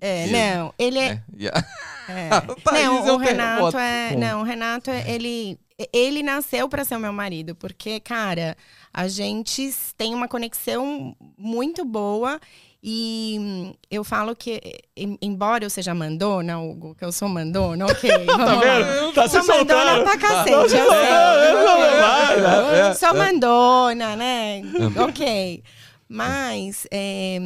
É, 0.00 0.26
não, 0.28 0.74
ele 0.78 0.98
é. 0.98 1.06
É. 1.08 1.22
E 1.36 1.48
a- 1.48 1.64
é. 2.08 2.30
Não, 2.72 3.06
é 3.08 3.12
o 3.12 3.14
um 3.14 3.16
Renato 3.18 3.78
é. 3.78 4.16
Não, 4.16 4.40
o 4.40 4.44
Renato, 4.44 4.90
é- 4.90 5.10
ele. 5.10 5.58
Ele 5.94 6.22
nasceu 6.22 6.68
para 6.68 6.84
ser 6.84 6.96
o 6.96 7.00
meu 7.00 7.12
marido, 7.12 7.54
porque, 7.54 8.00
cara, 8.00 8.54
a 8.92 9.08
gente 9.08 9.72
tem 9.96 10.14
uma 10.14 10.28
conexão 10.28 11.16
muito 11.38 11.84
boa. 11.86 12.38
E 12.82 13.36
hum, 13.38 13.74
eu 13.90 14.02
falo 14.02 14.34
que, 14.34 14.60
em- 14.96 15.16
embora 15.22 15.64
eu 15.64 15.70
seja 15.70 15.94
mandona, 15.94 16.58
Hugo, 16.58 16.94
que 16.94 17.04
eu 17.04 17.12
sou 17.12 17.28
mandona, 17.28 17.86
ok. 17.86 18.10
Tá 18.26 18.36
vamos 18.36 18.66
lá. 18.66 18.78
vendo? 18.78 19.12
Tá 19.12 19.28
se 19.28 19.42
Sou 19.42 19.46
mandona 19.56 19.84
soltando. 19.90 20.04
pra 20.04 20.18
cacete, 20.18 20.50
eu 20.52 20.68
sei. 20.68 20.80
Vai, 20.80 22.40
vai. 22.40 22.80
É, 22.90 22.94
Sou 22.94 23.08
é. 23.10 23.12
mandona, 23.14 24.16
né? 24.16 24.62
ok. 25.08 25.62
Mas 26.08 26.86
é, 26.90 27.38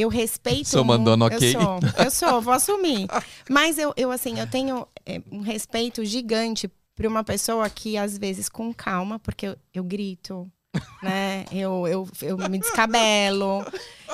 eu 0.00 0.08
respeito. 0.08 0.68
Sou 0.68 0.84
mandona, 0.84 1.28
mu- 1.28 1.34
ok. 1.34 1.54
Eu 1.54 1.60
sou, 1.60 1.80
eu 2.04 2.10
sou, 2.10 2.40
vou 2.40 2.52
assumir. 2.54 3.06
Mas 3.48 3.78
eu, 3.78 3.92
eu 3.96 4.10
assim, 4.10 4.38
eu 4.38 4.46
tenho 4.46 4.86
é, 5.06 5.20
um 5.30 5.40
respeito 5.40 6.04
gigante 6.04 6.70
para 6.94 7.08
uma 7.08 7.24
pessoa 7.24 7.68
que, 7.70 7.96
às 7.96 8.18
vezes, 8.18 8.48
com 8.48 8.72
calma, 8.74 9.18
porque 9.18 9.46
eu, 9.46 9.56
eu 9.72 9.82
grito. 9.84 10.50
Né? 11.02 11.46
Eu, 11.50 11.84
eu, 11.88 12.08
eu 12.22 12.36
me 12.48 12.58
descabelo. 12.58 13.64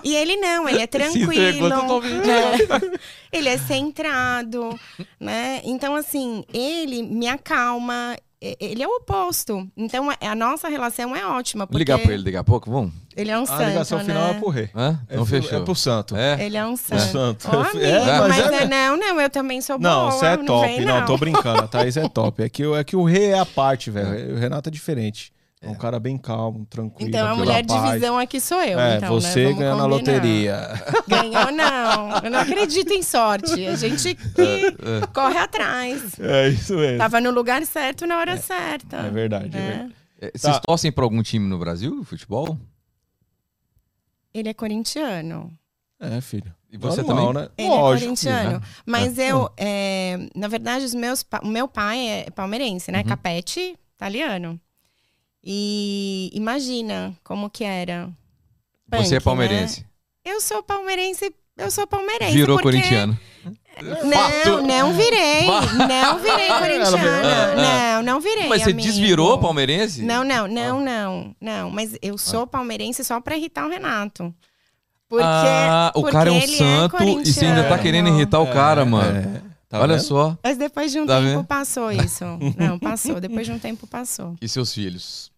E 0.03 0.15
ele 0.15 0.37
não, 0.37 0.67
ele 0.69 0.81
é 0.81 0.87
tranquilo. 0.87 1.69
totalmente. 1.69 2.31
É. 2.31 2.99
Ele 3.31 3.49
é 3.49 3.59
centrado, 3.59 4.79
né? 5.21 5.61
Então, 5.65 5.95
assim, 5.95 6.45
ele 6.53 7.03
me 7.03 7.29
acalma. 7.29 8.17
Ele 8.41 8.83
é 8.83 8.87
o 8.87 8.97
oposto. 8.97 9.67
Então, 9.77 10.11
a 10.11 10.17
a 10.21 10.35
nossa 10.35 10.69
relação 10.69 11.17
é 11.17 11.25
ótima. 11.27 11.65
Vou 11.65 11.69
Porque 11.69 11.79
ligar 11.79 11.99
pra 11.99 12.13
ele 12.13 12.23
daqui 12.23 12.37
a 12.37 12.45
pouco, 12.45 12.71
vamos? 12.71 12.93
Ele 13.17 13.31
é 13.31 13.39
um 13.39 13.45
A 13.45 13.47
santo, 13.47 13.65
ligação 13.69 13.99
né? 13.99 14.05
final 14.05 14.29
é 14.31 14.35
pro 14.35 14.49
rei. 14.51 14.69
Hã? 14.75 15.01
É 15.09 15.17
Não 15.17 15.25
pro- 15.25 15.41
fechou. 15.41 15.59
É 15.59 15.65
pro 15.65 15.75
santo. 15.75 16.15
É? 16.17 16.45
Ele 16.45 16.57
é 16.57 16.67
um 16.67 16.77
Pro 16.77 16.99
santo. 16.99 17.43
santo. 17.43 17.57
Ô, 17.57 17.61
amigo, 17.61 17.79
É, 17.81 18.19
mas, 18.19 18.29
mas 18.29 18.53
é- 18.53 18.63
é- 18.65 18.69
não, 18.69 18.97
não, 18.99 19.21
eu 19.21 19.31
também 19.31 19.61
sou 19.63 19.79
Não, 19.79 20.01
boa. 20.09 20.11
você 20.13 20.27
é 20.27 20.37
não 20.37 20.45
top. 20.45 20.67
vem, 20.67 20.81
não. 20.85 21.01
não. 21.01 21.07
tô 21.07 21.17
brincando. 21.17 21.63
A 21.63 21.67
Thaís 21.67 21.97
é 21.97 22.07
top. 22.09 22.43
É 22.43 22.49
que, 22.51 22.67
o- 22.67 22.77
é 22.77 22.85
que 22.85 22.95
o 22.95 23.05
rei 23.05 23.27
é 23.31 23.39
a 23.39 23.47
parte, 23.47 23.91
velho. 23.91 24.35
O 24.35 24.39
Renato 24.39 24.69
é 24.69 24.73
diferente. 24.73 25.33
É 25.61 25.69
um 25.71 25.75
cara 25.75 25.99
bem 25.99 26.19
calmo, 26.19 26.67
tranquilo. 26.67 27.09
Então, 27.09 27.27
a 27.27 27.31
pela 27.31 27.37
mulher 27.45 27.63
de 27.63 27.73
paz. 27.75 27.95
visão 27.95 28.19
aqui 28.19 28.39
sou 28.41 28.63
eu. 28.63 28.79
É, 28.79 28.97
então, 28.99 29.15
né? 29.15 29.21
você 29.21 29.45
Vamos 29.45 29.59
ganhou 29.59 29.77
na 29.79 29.87
loteria. 29.87 30.61
Ganhou, 31.09 31.51
não. 31.53 32.19
Eu 32.23 32.31
não 32.31 32.39
acredito 32.41 32.93
em 32.93 33.03
sorte. 33.03 33.67
A 33.67 33.75
gente 33.75 34.15
que 34.15 34.77
corre 35.15 35.39
atrás. 35.39 36.21
É 36.21 36.49
isso 36.51 36.77
mesmo. 36.77 36.99
Tava 36.99 37.21
no 37.23 37.31
lugar 37.31 37.65
certo 37.65 38.07
na 38.07 38.19
hora 38.19 38.37
certa. 38.37 38.99
É 38.99 39.11
verdade, 39.11 39.57
é 39.57 39.61
né? 39.61 39.69
verdade. 39.69 39.95
É, 40.21 40.31
Vocês 40.35 40.55
Tá. 40.57 40.61
torcem 40.61 40.93
pra 40.93 41.05
algum 41.05 41.23
time 41.23 41.49
no 41.49 41.59
Brasil, 41.59 42.05
futebol? 42.05 42.59
Ele 44.33 44.49
é 44.51 44.55
corintiano. 44.55 45.53
É, 45.99 46.21
filho. 46.21 46.55
E 46.71 46.77
você 46.77 47.01
Normal, 47.03 47.29
também? 47.33 47.43
né? 47.45 47.49
Ele 47.57 47.69
Lógico. 47.69 48.05
é 48.05 48.07
corintiano. 48.07 48.51
né? 48.59 48.61
Mas 48.85 49.19
eu, 49.19 49.51
é, 49.57 50.19
na 50.35 50.49
verdade, 50.49 50.85
os 50.85 50.95
meus, 50.95 51.25
o 51.43 51.47
meu 51.49 51.67
pai 51.67 52.07
é 52.07 52.31
palmeirense, 52.31 52.93
né? 52.93 52.99
Uhum. 52.99 53.05
Capete, 53.07 53.75
italiano. 53.95 54.61
E 55.49 56.29
imagina 56.35 57.15
como 57.23 57.49
que 57.49 57.63
era. 57.63 58.09
Você 58.91 59.15
é 59.15 59.19
Punk, 59.21 59.25
palmeirense. 59.25 59.81
né? 59.81 59.87
Eu 60.25 60.41
sou 60.41 60.61
palmeirense, 60.61 61.33
eu 61.57 61.71
sou 61.71 61.87
palmeirense. 61.87 62.33
Virou 62.33 62.57
porque... 62.59 62.79
corintiano. 62.79 63.17
Não, 63.81 64.63
não 64.63 64.93
virei. 64.95 65.47
Não 65.47 66.19
virei 66.19 66.49
corintiana. 66.59 67.55
Não, 67.55 68.03
não 68.03 68.21
virei. 68.21 68.49
Mas 68.49 68.63
você 68.63 68.71
amigo. 68.71 68.89
desvirou 68.89 69.39
palmeirense? 69.39 70.03
Não, 70.03 70.25
não, 70.25 70.49
não, 70.49 70.81
não, 70.81 71.37
não. 71.41 71.71
Mas 71.71 71.97
eu 72.03 72.19
sou 72.19 72.45
palmeirense 72.47 73.05
só 73.05 73.21
pra 73.21 73.37
irritar 73.37 73.67
o 73.67 73.69
Renato. 73.71 74.35
Porque, 75.09 75.25
ah, 75.25 75.93
o 75.95 76.01
porque 76.01 76.13
cara 76.13 76.31
é 76.31 76.33
um 76.33 76.37
ele 76.39 76.57
santo 76.57 76.97
e 77.21 77.33
você 77.33 77.45
ainda 77.47 77.69
tá 77.69 77.79
querendo 77.79 78.09
irritar 78.09 78.41
o 78.41 78.47
cara, 78.53 78.85
mano. 78.85 79.19
É, 79.19 79.43
tá 79.69 79.79
Olha 79.81 79.97
vendo? 79.99 80.05
só. 80.05 80.37
Mas 80.43 80.57
depois 80.57 80.91
de 80.91 80.99
um 80.99 81.07
Tá 81.07 81.19
tempo 81.21 81.29
vendo? 81.29 81.45
passou 81.45 81.93
isso. 81.93 82.25
Não, 82.59 82.77
passou. 82.81 83.21
Depois 83.21 83.47
de 83.47 83.53
um 83.53 83.59
tempo 83.61 83.87
passou. 83.87 84.35
E 84.43 84.49
seus 84.49 84.75
filhos? 84.75 85.31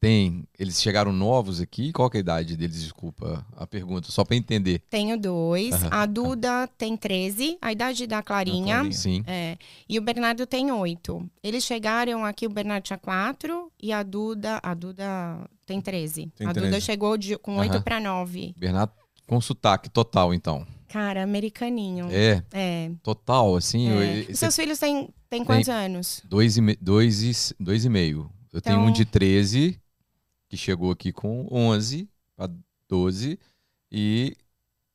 Tem. 0.00 0.44
Eles 0.58 0.80
chegaram 0.80 1.12
novos 1.12 1.60
aqui? 1.60 1.92
Qual 1.92 2.08
que 2.08 2.16
é 2.16 2.20
a 2.20 2.22
idade 2.22 2.56
deles? 2.56 2.80
Desculpa 2.82 3.46
a 3.54 3.66
pergunta, 3.66 4.10
só 4.10 4.24
pra 4.24 4.34
entender. 4.34 4.82
Tenho 4.88 5.18
dois. 5.20 5.74
Aham. 5.74 5.88
A 5.90 6.06
Duda 6.06 6.66
tem 6.78 6.96
13, 6.96 7.58
a 7.60 7.70
idade 7.70 8.06
da 8.06 8.22
Clarinha. 8.22 8.76
Clarinha. 8.76 8.92
Sim. 8.92 9.22
É, 9.26 9.58
e 9.86 9.98
o 9.98 10.02
Bernardo 10.02 10.46
tem 10.46 10.72
oito. 10.72 11.28
Eles 11.42 11.64
chegaram 11.64 12.24
aqui, 12.24 12.46
o 12.46 12.50
Bernardo 12.50 12.84
tinha 12.84 12.98
quatro 12.98 13.70
e 13.80 13.92
a 13.92 14.02
Duda, 14.02 14.58
a 14.62 14.72
Duda 14.72 15.04
tem 15.66 15.80
13. 15.82 16.32
Tem 16.34 16.46
a 16.46 16.52
13. 16.52 16.66
Duda 16.68 16.80
chegou 16.80 17.16
de, 17.18 17.36
com 17.36 17.56
oito 17.58 17.82
para 17.82 18.00
nove. 18.00 18.54
Bernardo 18.56 18.92
com 19.26 19.38
sotaque 19.40 19.88
total, 19.90 20.32
então. 20.32 20.66
Cara, 20.88 21.22
americaninho. 21.22 22.08
É, 22.10 22.42
É. 22.52 22.90
total, 23.02 23.54
assim. 23.54 23.88
é. 23.90 24.20
eu- 24.20 24.24
você- 24.24 24.34
seus 24.34 24.56
filhos 24.56 24.78
têm, 24.78 25.08
têm 25.28 25.44
quantos 25.44 25.68
anos? 25.68 26.20
Dois 26.24 26.56
e, 26.56 26.60
me- 26.62 26.76
dois 26.80 27.22
e, 27.22 27.54
dois 27.62 27.84
e 27.84 27.88
meio. 27.88 28.28
Eu 28.52 28.60
tenho 28.60 28.78
um 28.78 28.82
Então- 28.84 28.92
de 28.94 29.04
13, 29.04 29.79
que 30.50 30.56
chegou 30.56 30.90
aqui 30.90 31.12
com 31.12 31.46
11 31.50 32.06
para 32.36 32.52
12, 32.88 33.38
e 33.90 34.36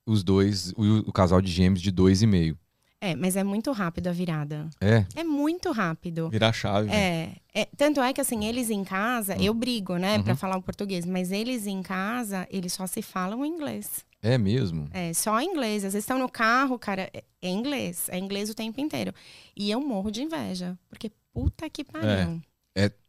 os 0.06 0.24
dois, 0.24 0.72
o, 0.78 1.10
o 1.10 1.14
casal 1.14 1.42
de 1.42 1.50
gêmeos 1.52 1.82
de 1.82 1.90
dois 1.90 2.22
e 2.22 2.28
meio. 2.28 2.60
É, 3.00 3.16
mas 3.16 3.36
é 3.36 3.44
muito 3.44 3.72
rápido 3.72 4.08
a 4.08 4.12
virada. 4.12 4.70
É, 4.82 5.06
É 5.16 5.24
muito 5.24 5.72
rápido. 5.72 6.30
Virar 6.30 6.52
chave. 6.54 6.90
É, 6.92 7.36
é, 7.54 7.66
tanto 7.78 8.02
é 8.02 8.12
que 8.14 8.20
assim, 8.20 8.46
eles 8.46 8.70
em 8.70 8.84
casa, 8.84 9.36
eu 9.42 9.54
brigo, 9.54 9.96
né, 9.98 10.22
pra 10.22 10.34
Uhum. 10.34 10.38
falar 10.38 10.58
o 10.58 10.62
português, 10.62 11.06
mas 11.06 11.32
eles 11.32 11.68
em 11.68 11.82
casa, 11.82 12.48
eles 12.50 12.74
só 12.74 12.86
se 12.88 13.02
falam 13.02 13.46
inglês. 13.46 14.04
é 14.22 14.38
mesmo. 14.38 14.88
É, 14.92 15.14
só 15.14 15.40
inglês. 15.40 15.86
Às 15.86 15.94
vezes 15.94 16.04
estão 16.04 16.18
no 16.20 16.28
carro, 16.30 16.78
cara, 16.80 17.10
é, 17.14 17.24
é 17.42 17.50
inglês. 17.50 18.10
É 18.10 18.18
inglês 18.18 18.50
o 18.50 18.56
tempo 18.56 18.82
inteiro. 18.82 19.14
E 19.56 19.70
eu 19.72 19.80
morro 19.80 20.10
de 20.12 20.22
inveja. 20.24 20.78
Porque 20.90 21.12
puta 21.32 21.70
que 21.70 21.84
pariu. 21.84 22.10
É 22.10 22.40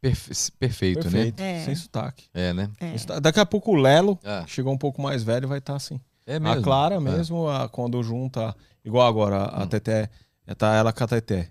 perfe- 0.01 0.51
perfeito, 0.57 1.01
Perfeito. 1.01 1.39
É. 1.41 1.59
Sem 1.65 1.75
sotaque. 1.75 2.25
né? 2.33 2.49
É, 2.49 2.53
né? 2.53 2.69
É. 2.79 2.97
Sotaque. 2.97 3.19
Daqui 3.21 3.39
a 3.39 3.45
pouco 3.45 3.71
o 3.71 3.75
Lelo 3.75 4.17
Ah. 4.23 4.43
chegou 4.47 4.73
um 4.73 4.77
pouco 4.77 5.01
mais 5.01 5.23
velho 5.23 5.47
vai 5.47 5.57
estar 5.59 5.75
assim. 5.75 5.99
É 6.25 6.39
mesmo? 6.39 6.59
A 6.59 6.63
Clara 6.63 6.99
mesmo, 6.99 7.47
a- 7.49 7.67
quando 7.69 8.01
junta, 8.03 8.55
igual 8.83 9.07
agora, 9.07 9.43
a 9.45 9.63
Hum. 9.63 9.67
Teté, 9.67 10.09
tá 10.57 10.73
ela 10.75 10.91
com 10.93 11.03
a 11.03 11.07
Teté. 11.07 11.49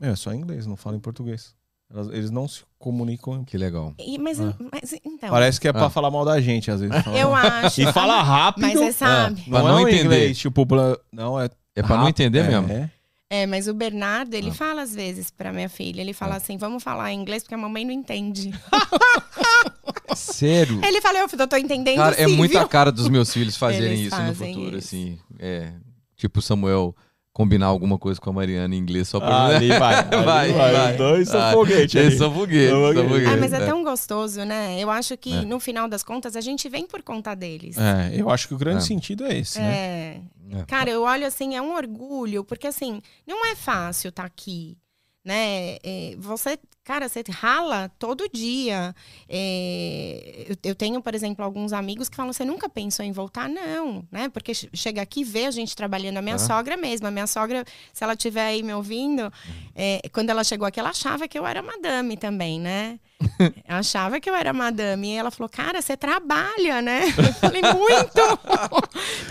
Meu, 0.00 0.12
é 0.12 0.16
só 0.16 0.32
inglês, 0.32 0.66
não 0.66 0.76
fala 0.76 0.96
em 0.96 1.00
português. 1.00 1.54
Elas- 1.92 2.08
eles 2.08 2.30
não 2.30 2.48
se 2.48 2.62
comunicam. 2.78 3.44
Que 3.44 3.56
legal. 3.56 3.94
E- 3.98 4.18
mas, 4.18 4.40
Ah. 4.40 4.54
mas 4.72 4.92
então, 5.04 5.30
Parece 5.30 5.60
que 5.60 5.68
é 5.68 5.72
pra 5.72 5.86
Ah. 5.86 5.90
falar 5.90 6.10
mal 6.10 6.24
da 6.24 6.40
gente, 6.40 6.70
às 6.70 6.80
vezes. 6.80 6.94
Eu 7.14 7.34
acho. 7.34 7.80
E 7.80 7.92
fala 7.92 8.20
rápido. 8.22 8.62
Mas 8.62 8.74
você 8.78 8.92
sabe. 8.92 9.42
Pra 9.42 9.58
Não, 9.62 9.68
não 9.68 9.78
é 9.78 9.82
entender. 9.82 10.00
inglês, 10.04 10.38
tipo, 10.38 10.66
não, 11.12 11.40
é. 11.40 11.48
É 11.76 11.82
pra 11.82 11.90
não 11.96 12.04
rápido, 12.04 12.08
entender 12.08 12.38
é, 12.40 12.48
mesmo. 12.48 12.72
é. 12.72 12.90
É, 13.30 13.46
mas 13.46 13.66
o 13.66 13.74
Bernardo, 13.74 14.34
ele 14.34 14.50
Ah. 14.50 14.54
fala 14.54 14.82
às 14.82 14.94
vezes 14.94 15.30
pra 15.30 15.52
minha 15.52 15.68
filha, 15.68 16.00
ele 16.00 16.12
fala 16.12 16.36
assim, 16.36 16.56
vamos 16.56 16.82
falar 16.82 17.12
inglês 17.12 17.42
porque 17.42 17.54
a 17.54 17.58
mamãe 17.58 17.84
não 17.84 17.92
entende. 17.92 18.52
Sério? 20.14 20.80
Ele 20.84 21.00
fala, 21.00 21.18
eu 21.18 21.28
eu 21.38 21.48
tô 21.48 21.56
entendendo 21.56 21.96
Cara, 21.96 22.20
é 22.20 22.26
sim, 22.28 22.36
muita 22.36 22.60
viu? 22.60 22.68
cara 22.68 22.92
dos 22.92 23.08
meus 23.08 23.32
filhos 23.32 23.56
fazerem 23.56 23.98
Eles 24.00 24.12
isso 24.12 24.22
no 24.22 24.34
futuro, 24.34 24.78
isso. 24.78 24.88
assim. 24.88 25.18
É. 25.38 25.72
Tipo 26.16 26.38
o 26.38 26.42
Samuel 26.42 26.94
combinar 27.34 27.66
alguma 27.66 27.98
coisa 27.98 28.18
com 28.20 28.30
a 28.30 28.32
Mariana 28.32 28.74
em 28.74 28.78
inglês 28.78 29.08
só 29.08 29.18
pra. 29.18 29.28
Ah, 29.28 29.46
ali 29.56 29.68
vai. 29.68 29.94
ali 29.98 30.24
Vai, 30.24 30.52
vai. 30.52 30.72
vai. 30.72 30.92
Os 30.92 30.96
dois 30.98 31.28
são 31.28 31.40
Vai. 31.40 31.52
foguete. 31.52 31.98
Eles 31.98 32.16
são 32.16 32.32
foguetes, 32.32 32.70
São 32.70 32.78
são 32.80 32.86
foguetes. 32.94 33.10
foguetes. 33.10 33.32
Ah, 33.32 33.36
mas 33.36 33.52
é 33.52 33.56
é. 33.62 33.66
tão 33.66 33.82
gostoso, 33.84 34.44
né? 34.44 34.76
Eu 34.80 34.88
acho 34.90 35.16
que 35.18 35.32
É. 35.34 35.42
no 35.42 35.58
final 35.60 35.88
das 35.88 36.02
contas 36.04 36.36
a 36.36 36.40
gente 36.40 36.68
vem 36.68 36.86
por 36.86 37.02
conta 37.02 37.34
deles. 37.34 37.76
É, 37.76 38.12
eu 38.14 38.30
acho 38.30 38.46
que 38.48 38.54
o 38.54 38.58
grande 38.58 38.78
É. 38.78 38.86
sentido 38.86 39.24
é 39.26 39.36
esse, 39.36 39.58
né? 39.58 39.74
É. 39.74 40.20
É. 40.60 40.64
Cara, 40.66 40.88
eu 40.90 41.02
olho 41.02 41.26
assim, 41.26 41.56
é 41.56 41.60
um 41.60 41.74
orgulho, 41.74 42.44
porque 42.44 42.68
assim, 42.68 43.02
não 43.26 43.44
é 43.44 43.56
fácil 43.56 44.10
estar 44.10 44.24
aqui, 44.24 44.78
né? 45.24 45.76
É, 45.82 46.14
você, 46.18 46.56
cara, 46.84 47.08
você 47.08 47.22
rala 47.30 47.90
todo 47.98 48.28
dia. 48.32 48.94
É, 49.28 50.44
eu, 50.48 50.56
eu 50.70 50.74
tenho, 50.74 51.00
por 51.02 51.14
exemplo, 51.14 51.44
alguns 51.44 51.72
amigos 51.72 52.08
que 52.08 52.16
falam, 52.16 52.32
você 52.32 52.44
nunca 52.44 52.68
pensou 52.68 53.04
em 53.04 53.12
voltar? 53.12 53.48
Não, 53.48 54.04
né? 54.12 54.28
Porque 54.28 54.52
che- 54.54 54.68
chega 54.74 55.00
aqui 55.02 55.20
e 55.20 55.24
vê 55.24 55.46
a 55.46 55.50
gente 55.50 55.74
trabalhando. 55.74 56.18
A 56.18 56.22
minha 56.22 56.34
Ah. 56.36 56.38
sogra 56.38 56.76
mesmo, 56.76 57.06
a 57.06 57.10
minha 57.10 57.26
sogra, 57.26 57.64
se 57.92 58.04
ela 58.04 58.12
estiver 58.12 58.46
aí 58.46 58.62
me 58.62 58.72
ouvindo, 58.74 59.32
é, 59.74 60.00
quando 60.12 60.30
ela 60.30 60.44
chegou 60.44 60.66
aqui, 60.66 60.78
ela 60.78 60.90
achava 60.90 61.26
que 61.26 61.38
eu 61.38 61.46
era 61.46 61.62
madame 61.62 62.16
também, 62.16 62.60
né? 62.60 62.98
achava 63.66 64.20
que 64.20 64.28
eu 64.28 64.34
era 64.34 64.52
madame. 64.52 65.08
E 65.08 65.16
ela 65.16 65.30
falou, 65.30 65.48
cara, 65.48 65.80
você 65.80 65.96
trabalha, 65.96 66.82
né? 66.82 67.04
Eu 67.16 67.32
falei, 67.34 67.62
muito! 67.62 68.10
então 68.10 68.38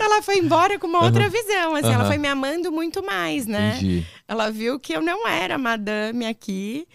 ela 0.00 0.22
foi 0.22 0.38
embora 0.38 0.78
com 0.78 0.86
uma 0.86 1.04
outra 1.04 1.28
visão, 1.28 1.74
assim, 1.76 1.86
ela 1.86 1.98
Aham. 2.02 2.06
foi 2.08 2.18
me 2.18 2.26
amando 2.28 2.72
muito 2.72 3.04
mais, 3.04 3.46
né? 3.46 3.76
Entendi. 3.76 4.06
Ela 4.26 4.50
viu 4.50 4.80
que 4.80 4.92
eu 4.92 5.00
não 5.02 5.26
era 5.28 5.56
madame 5.58 6.26
aqui 6.26 6.86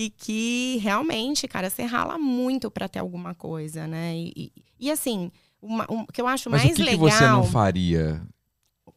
e 0.00 0.10
que 0.10 0.78
realmente, 0.80 1.48
cara, 1.48 1.68
você 1.68 1.82
rala 1.82 2.16
muito 2.16 2.70
pra 2.70 2.88
ter 2.88 3.00
alguma 3.00 3.34
coisa, 3.34 3.84
né? 3.88 4.16
E, 4.16 4.32
e- 4.36 4.52
e, 4.78 4.90
assim, 4.92 5.28
uma- 5.60 5.86
um- 5.90 6.02
o 6.02 6.06
que 6.06 6.20
eu 6.20 6.28
acho 6.28 6.48
Mas 6.48 6.62
mais 6.62 6.72
o 6.72 6.76
que, 6.76 6.84
que 6.84 6.90
legal, 6.96 7.10
você 7.10 7.26
não 7.26 7.42
faria? 7.44 8.22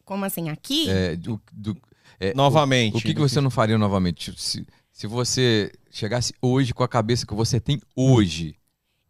como 0.04 0.24
assim, 0.24 0.48
aqui, 0.48 0.88
É, 0.88 1.16
do- 1.16 1.42
do- 1.52 1.76
é, 2.20 2.32
Novamente. 2.34 2.94
O, 2.94 2.98
o 2.98 3.02
que, 3.02 3.14
que 3.14 3.20
você 3.20 3.40
não 3.40 3.50
faria 3.50 3.76
novamente? 3.76 4.26
Tipo, 4.26 4.40
Se, 4.40 4.64
se 4.92 5.06
você 5.08 5.72
chegasse 5.90 6.32
hoje 6.40 6.72
com 6.72 6.84
a 6.84 6.88
cabeça 6.88 7.26
que 7.26 7.34
você 7.34 7.58
tem 7.58 7.80
hoje. 7.96 8.54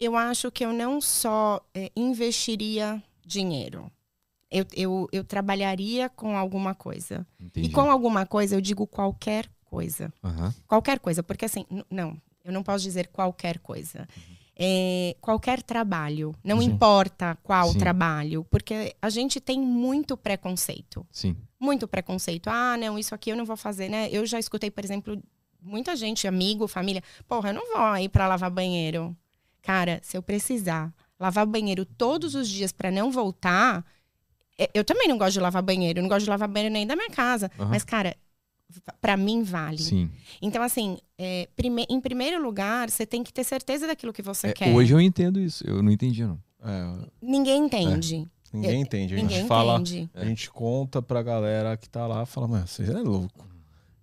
eu 0.00 0.16
acho 0.16 0.50
que 0.50 0.64
eu 0.64 0.72
não 0.72 0.98
só 0.98 1.60
é, 1.74 1.92
investiria 1.94 3.02
dinheiro. 3.26 3.92
Eu, 4.50 4.64
eu, 4.74 5.08
eu 5.12 5.24
trabalharia 5.24 6.08
com 6.08 6.36
alguma 6.38 6.74
coisa. 6.74 7.26
Entendi. 7.38 7.68
E 7.68 7.70
com 7.70 7.90
alguma 7.90 8.24
coisa, 8.26 8.54
eu 8.56 8.60
digo 8.62 8.86
qualquer 8.86 9.46
coisa. 9.72 10.12
Aham. 10.22 10.54
Qualquer 10.66 10.98
coisa, 11.00 11.22
porque 11.22 11.46
assim, 11.46 11.64
não, 11.90 12.20
eu 12.44 12.52
não 12.52 12.62
posso 12.62 12.84
dizer 12.84 13.08
qualquer 13.08 13.58
coisa. 13.58 14.06
É, 14.54 15.16
qualquer 15.18 15.62
trabalho, 15.62 16.34
não 16.44 16.60
Sim. 16.60 16.72
importa 16.72 17.38
qual 17.42 17.72
Sim. 17.72 17.78
trabalho, 17.78 18.44
porque 18.50 18.94
a 19.00 19.08
gente 19.08 19.40
tem 19.40 19.58
muito 19.58 20.14
preconceito. 20.14 21.06
Sim. 21.10 21.34
Muito 21.58 21.88
preconceito. 21.88 22.48
Ah, 22.48 22.76
não, 22.76 22.98
isso 22.98 23.14
aqui 23.14 23.30
eu 23.30 23.36
não 23.36 23.46
vou 23.46 23.56
fazer, 23.56 23.88
né? 23.88 24.10
Eu 24.12 24.26
já 24.26 24.38
escutei, 24.38 24.70
por 24.70 24.84
exemplo, 24.84 25.18
muita 25.62 25.96
gente, 25.96 26.28
amigo, 26.28 26.68
família, 26.68 27.02
porra, 27.26 27.48
eu 27.48 27.54
não 27.54 27.66
vou 27.72 27.86
aí 27.86 28.10
pra 28.10 28.28
lavar 28.28 28.50
banheiro. 28.50 29.16
Cara, 29.62 30.00
se 30.02 30.18
eu 30.18 30.22
precisar 30.22 30.92
lavar 31.18 31.46
banheiro 31.46 31.86
todos 31.86 32.34
os 32.34 32.46
dias 32.46 32.72
pra 32.72 32.90
não 32.90 33.10
voltar, 33.10 33.82
é, 34.58 34.68
eu 34.74 34.84
também 34.84 35.08
não 35.08 35.16
gosto 35.16 35.32
de 35.32 35.40
lavar 35.40 35.62
banheiro, 35.62 35.98
eu 35.98 36.02
não 36.02 36.10
gosto 36.10 36.24
de 36.24 36.30
lavar 36.30 36.48
banheiro 36.48 36.74
nem 36.74 36.86
da 36.86 36.94
minha 36.94 37.10
casa. 37.10 37.50
Aham. 37.58 37.70
Mas, 37.70 37.84
cara, 37.84 38.14
pra 39.00 39.16
mim 39.16 39.42
vale. 39.42 39.78
Sim. 39.78 40.10
Então, 40.40 40.62
assim, 40.62 40.98
é, 41.18 41.48
prime- 41.56 41.86
em 41.88 42.00
primeiro 42.00 42.42
lugar, 42.42 42.88
você 42.90 43.04
tem 43.06 43.22
que 43.22 43.32
ter 43.32 43.44
certeza 43.44 43.86
daquilo 43.86 44.12
que 44.12 44.22
você 44.22 44.48
É, 44.48 44.52
quer. 44.52 44.74
hoje 44.74 44.92
eu 44.94 45.00
entendo 45.00 45.40
isso. 45.40 45.64
Eu 45.66 45.82
não 45.82 45.90
entendi, 45.92 46.24
não. 46.24 46.38
É, 46.64 47.08
Ninguém 47.20 47.64
entende. 47.64 48.28
ninguém 48.52 48.70
É, 48.70 48.76
entende. 48.76 49.14
A 49.14 49.18
gente 49.18 49.28
Ninguém 49.30 49.46
fala, 49.46 49.80
entende. 49.80 50.10
a 50.14 50.24
gente 50.24 50.50
conta 50.50 51.00
pra 51.02 51.22
galera 51.22 51.76
que 51.76 51.88
tá 51.88 52.06
lá, 52.06 52.24
fala, 52.26 52.46
mano, 52.48 52.66
você 52.66 52.84
é 52.84 52.92
louco. 52.98 53.46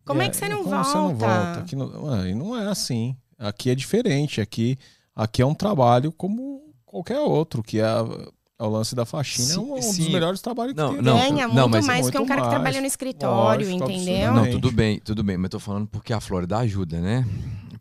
Como 0.06 0.22
E 0.22 0.26
é 0.26 0.30
que 0.30 0.36
você 0.36 0.50
não 0.50 0.64
como 0.64 0.84
Você 0.84 0.94
não 0.98 1.16
volta? 1.16 1.36
volta? 1.46 1.60
Aqui 1.62 1.76
não, 1.76 2.02
mano, 2.02 2.28
e 2.28 2.34
não 2.34 2.58
é 2.58 2.68
assim. 2.68 3.16
Aqui 3.38 3.70
é 3.70 3.76
diferente. 3.76 4.42
Aqui, 4.42 4.78
aqui 5.16 5.42
é 5.42 5.46
um 5.46 5.54
trabalho 5.54 6.12
como 6.12 6.74
qualquer 6.86 7.20
outro, 7.20 7.62
que 7.62 7.80
é, 7.80 7.84
é 7.84 8.30
o 8.66 8.70
lance 8.70 8.94
da 8.94 9.06
faxina. 9.06 9.48
Sim, 9.48 9.56
é 9.56 9.60
um, 9.60 9.74
um 9.74 9.80
dos 9.80 10.10
melhores 10.10 10.42
trabalhos 10.42 10.74
que 10.74 10.80
Não, 10.82 10.94
tem. 10.94 11.02
não, 11.02 11.16
né? 11.16 11.30
Ganha 11.30 11.48
não, 11.48 11.70
muito 11.70 11.72
mas- 11.72 11.88
mais 11.88 12.10
que 12.10 12.18
um 12.18 12.22
muito 12.22 12.28
cara 12.30 12.42
que 12.42 12.48
mais. 12.48 12.60
trabalha 12.60 12.82
no 12.82 12.88
escritório, 12.88 13.68
Lógico, 13.70 13.90
entendeu? 13.92 14.34
Não, 14.34 14.50
tudo 14.52 14.72
bem, 14.72 15.00
tudo 15.00 15.24
bem. 15.24 15.38
Mas 15.38 15.46
eu 15.46 15.50
tô 15.52 15.60
falando 15.60 15.88
porque 15.88 16.12
a 16.14 16.20
Flórida 16.20 16.58
ajuda, 16.58 17.00
né? 17.00 17.26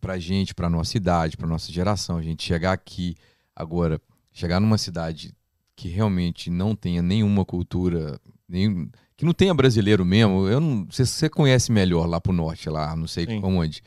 Pra 0.00 0.18
gente, 0.18 0.54
pra 0.54 0.70
nossa 0.70 0.96
idade, 0.96 1.36
pra 1.36 1.46
nossa 1.48 1.72
geração. 1.72 2.16
A 2.16 2.22
gente 2.22 2.44
chegar 2.44 2.72
aqui 2.72 3.16
agora, 3.54 4.00
chegar 4.32 4.60
numa 4.60 4.78
cidade 4.78 5.34
que 5.74 5.88
realmente 5.88 6.50
não 6.50 6.74
tenha 6.76 7.02
nenhuma 7.02 7.44
cultura, 7.44 8.20
nenhum, 8.48 8.88
que 9.16 9.24
não 9.24 9.32
tenha 9.32 9.52
brasileiro 9.52 10.04
mesmo. 10.04 10.46
Eu 10.46 10.60
não, 10.60 10.86
você, 10.88 11.04
você 11.04 11.28
conhece 11.28 11.72
melhor 11.72 12.06
lá 12.06 12.20
pro 12.20 12.32
norte, 12.32 12.70
lá, 12.70 12.94
não 12.94 13.06
sei 13.08 13.26
Sim. 13.26 13.40
onde. 13.42 13.82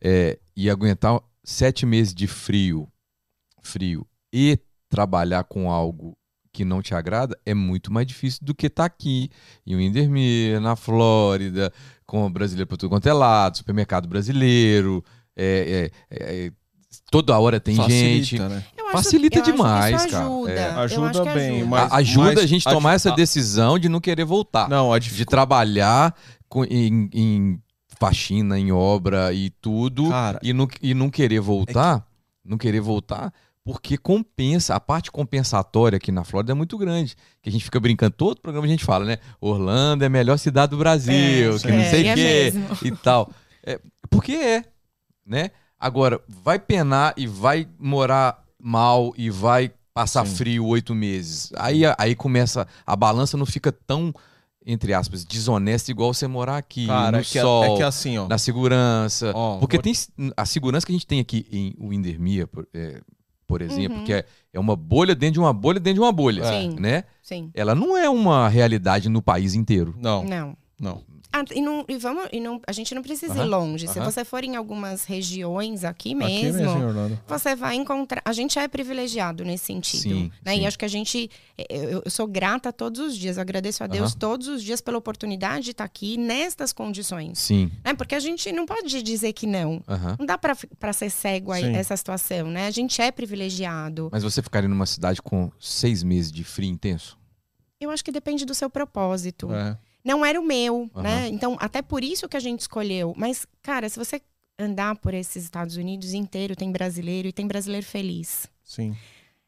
É, 0.00 0.38
e 0.56 0.70
aguentar 0.70 1.20
sete 1.44 1.84
meses 1.84 2.14
de 2.14 2.26
frio, 2.26 2.88
frio 3.62 4.06
e 4.32 4.58
trabalhar 4.88 5.44
com 5.44 5.70
algo 5.70 6.16
que 6.52 6.64
não 6.64 6.82
te 6.82 6.94
agrada 6.94 7.36
é 7.46 7.54
muito 7.54 7.92
mais 7.92 8.06
difícil 8.06 8.40
do 8.42 8.54
que 8.54 8.66
estar 8.66 8.84
aqui 8.84 9.30
em 9.66 9.76
Windermere, 9.76 10.60
na 10.60 10.76
Flórida, 10.76 11.72
com 12.06 12.26
o 12.26 12.30
brasileiro 12.30 12.66
para 12.68 12.76
tudo 12.76 12.90
quanto 12.90 13.08
é 13.08 13.12
lado, 13.12 13.56
supermercado 13.56 14.06
brasileiro, 14.08 15.02
é, 15.36 15.90
é, 16.10 16.46
é, 16.46 16.52
toda 17.10 17.38
hora 17.38 17.58
tem 17.58 17.74
gente. 17.74 18.36
Facilita, 18.36 18.48
né? 18.48 18.64
Eu 18.76 18.84
acho- 18.88 18.92
Facilita 18.92 19.40
que 19.40 19.50
demais, 19.52 20.06
cara. 20.06 20.26
Ajuda. 20.26 20.52
É. 20.52 20.70
Ajuda 20.74 21.22
que 21.24 21.30
bem, 21.34 21.50
ajuda. 21.56 21.66
mas- 21.70 21.92
A- 21.92 21.96
ajuda 21.96 22.40
a 22.42 22.46
gente 22.46 22.68
a- 22.68 22.70
tomar 22.72 22.94
essa 22.94 23.10
decisão 23.12 23.78
de 23.78 23.88
não 23.88 24.00
querer 24.00 24.24
voltar. 24.26 24.68
Não, 24.68 24.92
a 24.92 24.98
De 24.98 25.24
trabalhar 25.24 26.14
com- 26.48 26.64
em, 26.64 27.08
em 27.14 27.62
faxina, 27.98 28.58
em 28.58 28.70
obra 28.72 29.32
e 29.32 29.48
tudo, 29.48 30.10
Cara, 30.10 30.38
e 30.42 30.52
não, 30.52 30.68
e 30.82 30.92
não 30.92 31.08
querer 31.08 31.40
voltar, 31.40 32.04
não 32.44 32.58
querer 32.58 32.80
voltar, 32.80 33.32
porque 33.64 33.96
compensa, 33.96 34.74
a 34.74 34.80
parte 34.80 35.10
compensatória 35.10 35.96
aqui 35.96 36.10
na 36.10 36.24
Flórida 36.24 36.52
é 36.52 36.54
muito 36.54 36.76
grande. 36.76 37.14
Que 37.40 37.48
a 37.48 37.52
gente 37.52 37.64
fica 37.64 37.78
brincando, 37.78 38.12
todo 38.16 38.40
programa 38.40 38.66
a 38.66 38.70
gente 38.70 38.84
fala, 38.84 39.04
né? 39.04 39.18
Orlando 39.40 40.02
é 40.02 40.06
a 40.06 40.10
melhor 40.10 40.36
cidade 40.38 40.70
do 40.70 40.78
Brasil, 40.78 41.54
É, 41.54 41.58
que 41.58 41.68
não 41.70 41.78
é, 41.78 41.90
sei 41.90 42.00
e 42.00 42.04
o 42.04 42.08
é 42.08 42.14
quê 42.14 42.22
mesmo. 42.54 42.76
e 42.82 42.90
tal. 42.96 43.30
É, 43.64 43.78
porque 44.10 44.32
é, 44.32 44.64
né? 45.24 45.50
Agora, 45.78 46.20
vai 46.26 46.58
penar 46.58 47.14
e 47.16 47.28
vai 47.28 47.68
morar 47.78 48.42
mal 48.58 49.12
e 49.16 49.30
vai 49.30 49.70
passar 49.94 50.26
Sim. 50.26 50.34
frio 50.34 50.66
oito 50.66 50.92
meses. 50.96 51.52
Aí, 51.56 51.82
aí 51.96 52.16
começa, 52.16 52.66
a 52.84 52.96
balança 52.96 53.36
não 53.36 53.46
fica 53.46 53.70
tão, 53.70 54.12
entre 54.66 54.92
aspas, 54.92 55.24
desonesta 55.24 55.92
igual 55.92 56.12
você 56.12 56.26
morar 56.26 56.56
aqui, 56.56 56.88
cara, 56.88 57.12
no 57.12 57.18
é 57.18 57.22
que, 57.22 57.40
sol, 57.40 57.64
é 57.64 57.76
que 57.76 57.82
assim, 57.84 58.18
ó. 58.18 58.26
na 58.26 58.36
segurança. 58.36 59.30
Ó, 59.32 59.58
porque 59.58 59.76
vou- 59.76 59.82
tem 59.84 59.92
a 60.36 60.44
segurança 60.44 60.84
que 60.84 60.90
a 60.90 60.96
gente 60.96 61.06
tem 61.06 61.20
aqui 61.20 61.46
em 61.52 61.72
Windermere, 61.78 62.48
é, 62.74 63.00
por 63.52 63.60
exemplo, 63.60 63.98
Uhum. 63.98 64.04
que 64.04 64.14
é, 64.14 64.24
é 64.50 64.58
uma 64.58 64.74
bolha 64.74 65.14
dentro 65.14 65.34
de 65.34 65.40
uma 65.40 65.52
bolha 65.52 65.78
dentro 65.78 65.96
de 65.96 66.00
uma 66.00 66.10
bolha, 66.10 66.42
Sim. 66.46 66.74
né? 66.80 67.04
Sim. 67.22 67.50
Ela 67.52 67.74
não 67.74 67.94
é 67.98 68.08
uma 68.08 68.48
realidade 68.48 69.10
no 69.10 69.20
país 69.20 69.54
inteiro. 69.54 69.94
Não, 70.00 70.24
Não. 70.24 70.56
não. 70.80 71.02
Ah, 71.32 71.44
e 71.54 71.62
não, 71.62 71.84
e 71.88 71.96
vamos, 71.96 72.28
e 72.32 72.40
não, 72.40 72.60
a 72.66 72.72
gente 72.72 72.94
não 72.94 73.02
precisa 73.02 73.42
ir 73.42 73.46
longe. 73.46 73.88
Se 73.88 73.98
você 73.98 74.24
for 74.24 74.44
em 74.44 74.56
algumas 74.56 75.04
regiões 75.04 75.84
aqui 75.84 76.02
Aqui 76.02 76.14
mesmo, 76.14 76.58
mesmo 76.58 76.78
em 76.78 76.84
Orlando. 76.84 77.18
você 77.26 77.54
vai 77.54 77.76
encontrar. 77.76 78.20
A 78.24 78.32
gente 78.32 78.58
é 78.58 78.66
privilegiado 78.68 79.44
nesse 79.44 79.66
sentido. 79.66 80.02
Sim, 80.02 80.32
né? 80.44 80.54
sim. 80.54 80.60
E 80.60 80.66
acho 80.66 80.78
que 80.78 80.84
a 80.84 80.88
gente. 80.88 81.30
Eu, 81.68 82.02
eu 82.04 82.10
sou 82.10 82.26
grata 82.26 82.72
todos 82.72 83.00
os 83.00 83.16
dias, 83.16 83.36
eu 83.36 83.40
agradeço 83.40 83.82
a 83.84 83.86
Deus 83.86 84.14
todos 84.14 84.48
os 84.48 84.62
dias 84.62 84.80
pela 84.80 84.98
oportunidade 84.98 85.66
de 85.66 85.70
estar 85.70 85.84
aqui 85.84 86.16
nestas 86.16 86.72
condições. 86.72 87.38
Sim. 87.38 87.70
Né? 87.84 87.94
Porque 87.94 88.14
a 88.14 88.20
gente 88.20 88.50
não 88.52 88.66
pode 88.66 89.02
dizer 89.02 89.32
que 89.32 89.46
não. 89.46 89.82
Não 90.18 90.26
dá 90.26 90.36
pra 90.36 90.92
ser 90.92 91.10
cego 91.10 91.52
a 91.52 91.58
Sim. 91.58 91.74
essa 91.74 91.96
situação, 91.96 92.50
né? 92.50 92.66
A 92.66 92.70
gente 92.70 93.00
é 93.00 93.10
privilegiado. 93.10 94.08
Mas 94.12 94.22
você 94.22 94.42
ficaria 94.42 94.68
numa 94.68 94.86
cidade 94.86 95.22
com 95.22 95.50
seis 95.58 96.02
meses 96.02 96.30
de 96.32 96.44
frio 96.44 96.68
intenso? 96.68 97.16
Eu 97.80 97.90
acho 97.90 98.04
que 98.04 98.12
depende 98.12 98.44
do 98.44 98.54
seu 98.54 98.70
propósito. 98.70 99.52
É. 99.52 99.76
Não 100.04 100.24
era 100.24 100.40
o 100.40 100.44
meu, 100.44 100.90
Aham. 100.94 101.02
né? 101.02 101.28
Então, 101.28 101.56
até 101.60 101.80
por 101.80 102.02
isso 102.02 102.28
que 102.28 102.36
a 102.36 102.40
gente 102.40 102.60
escolheu. 102.60 103.14
Mas, 103.16 103.46
cara, 103.62 103.88
se 103.88 103.98
você 103.98 104.20
andar 104.58 104.96
por 104.96 105.14
esses 105.14 105.44
Estados 105.44 105.76
Unidos 105.76 106.12
inteiro, 106.12 106.56
tem 106.56 106.70
brasileiro 106.70 107.28
e 107.28 107.32
tem 107.32 107.46
brasileiro 107.46 107.86
feliz. 107.86 108.46
Sim. 108.64 108.96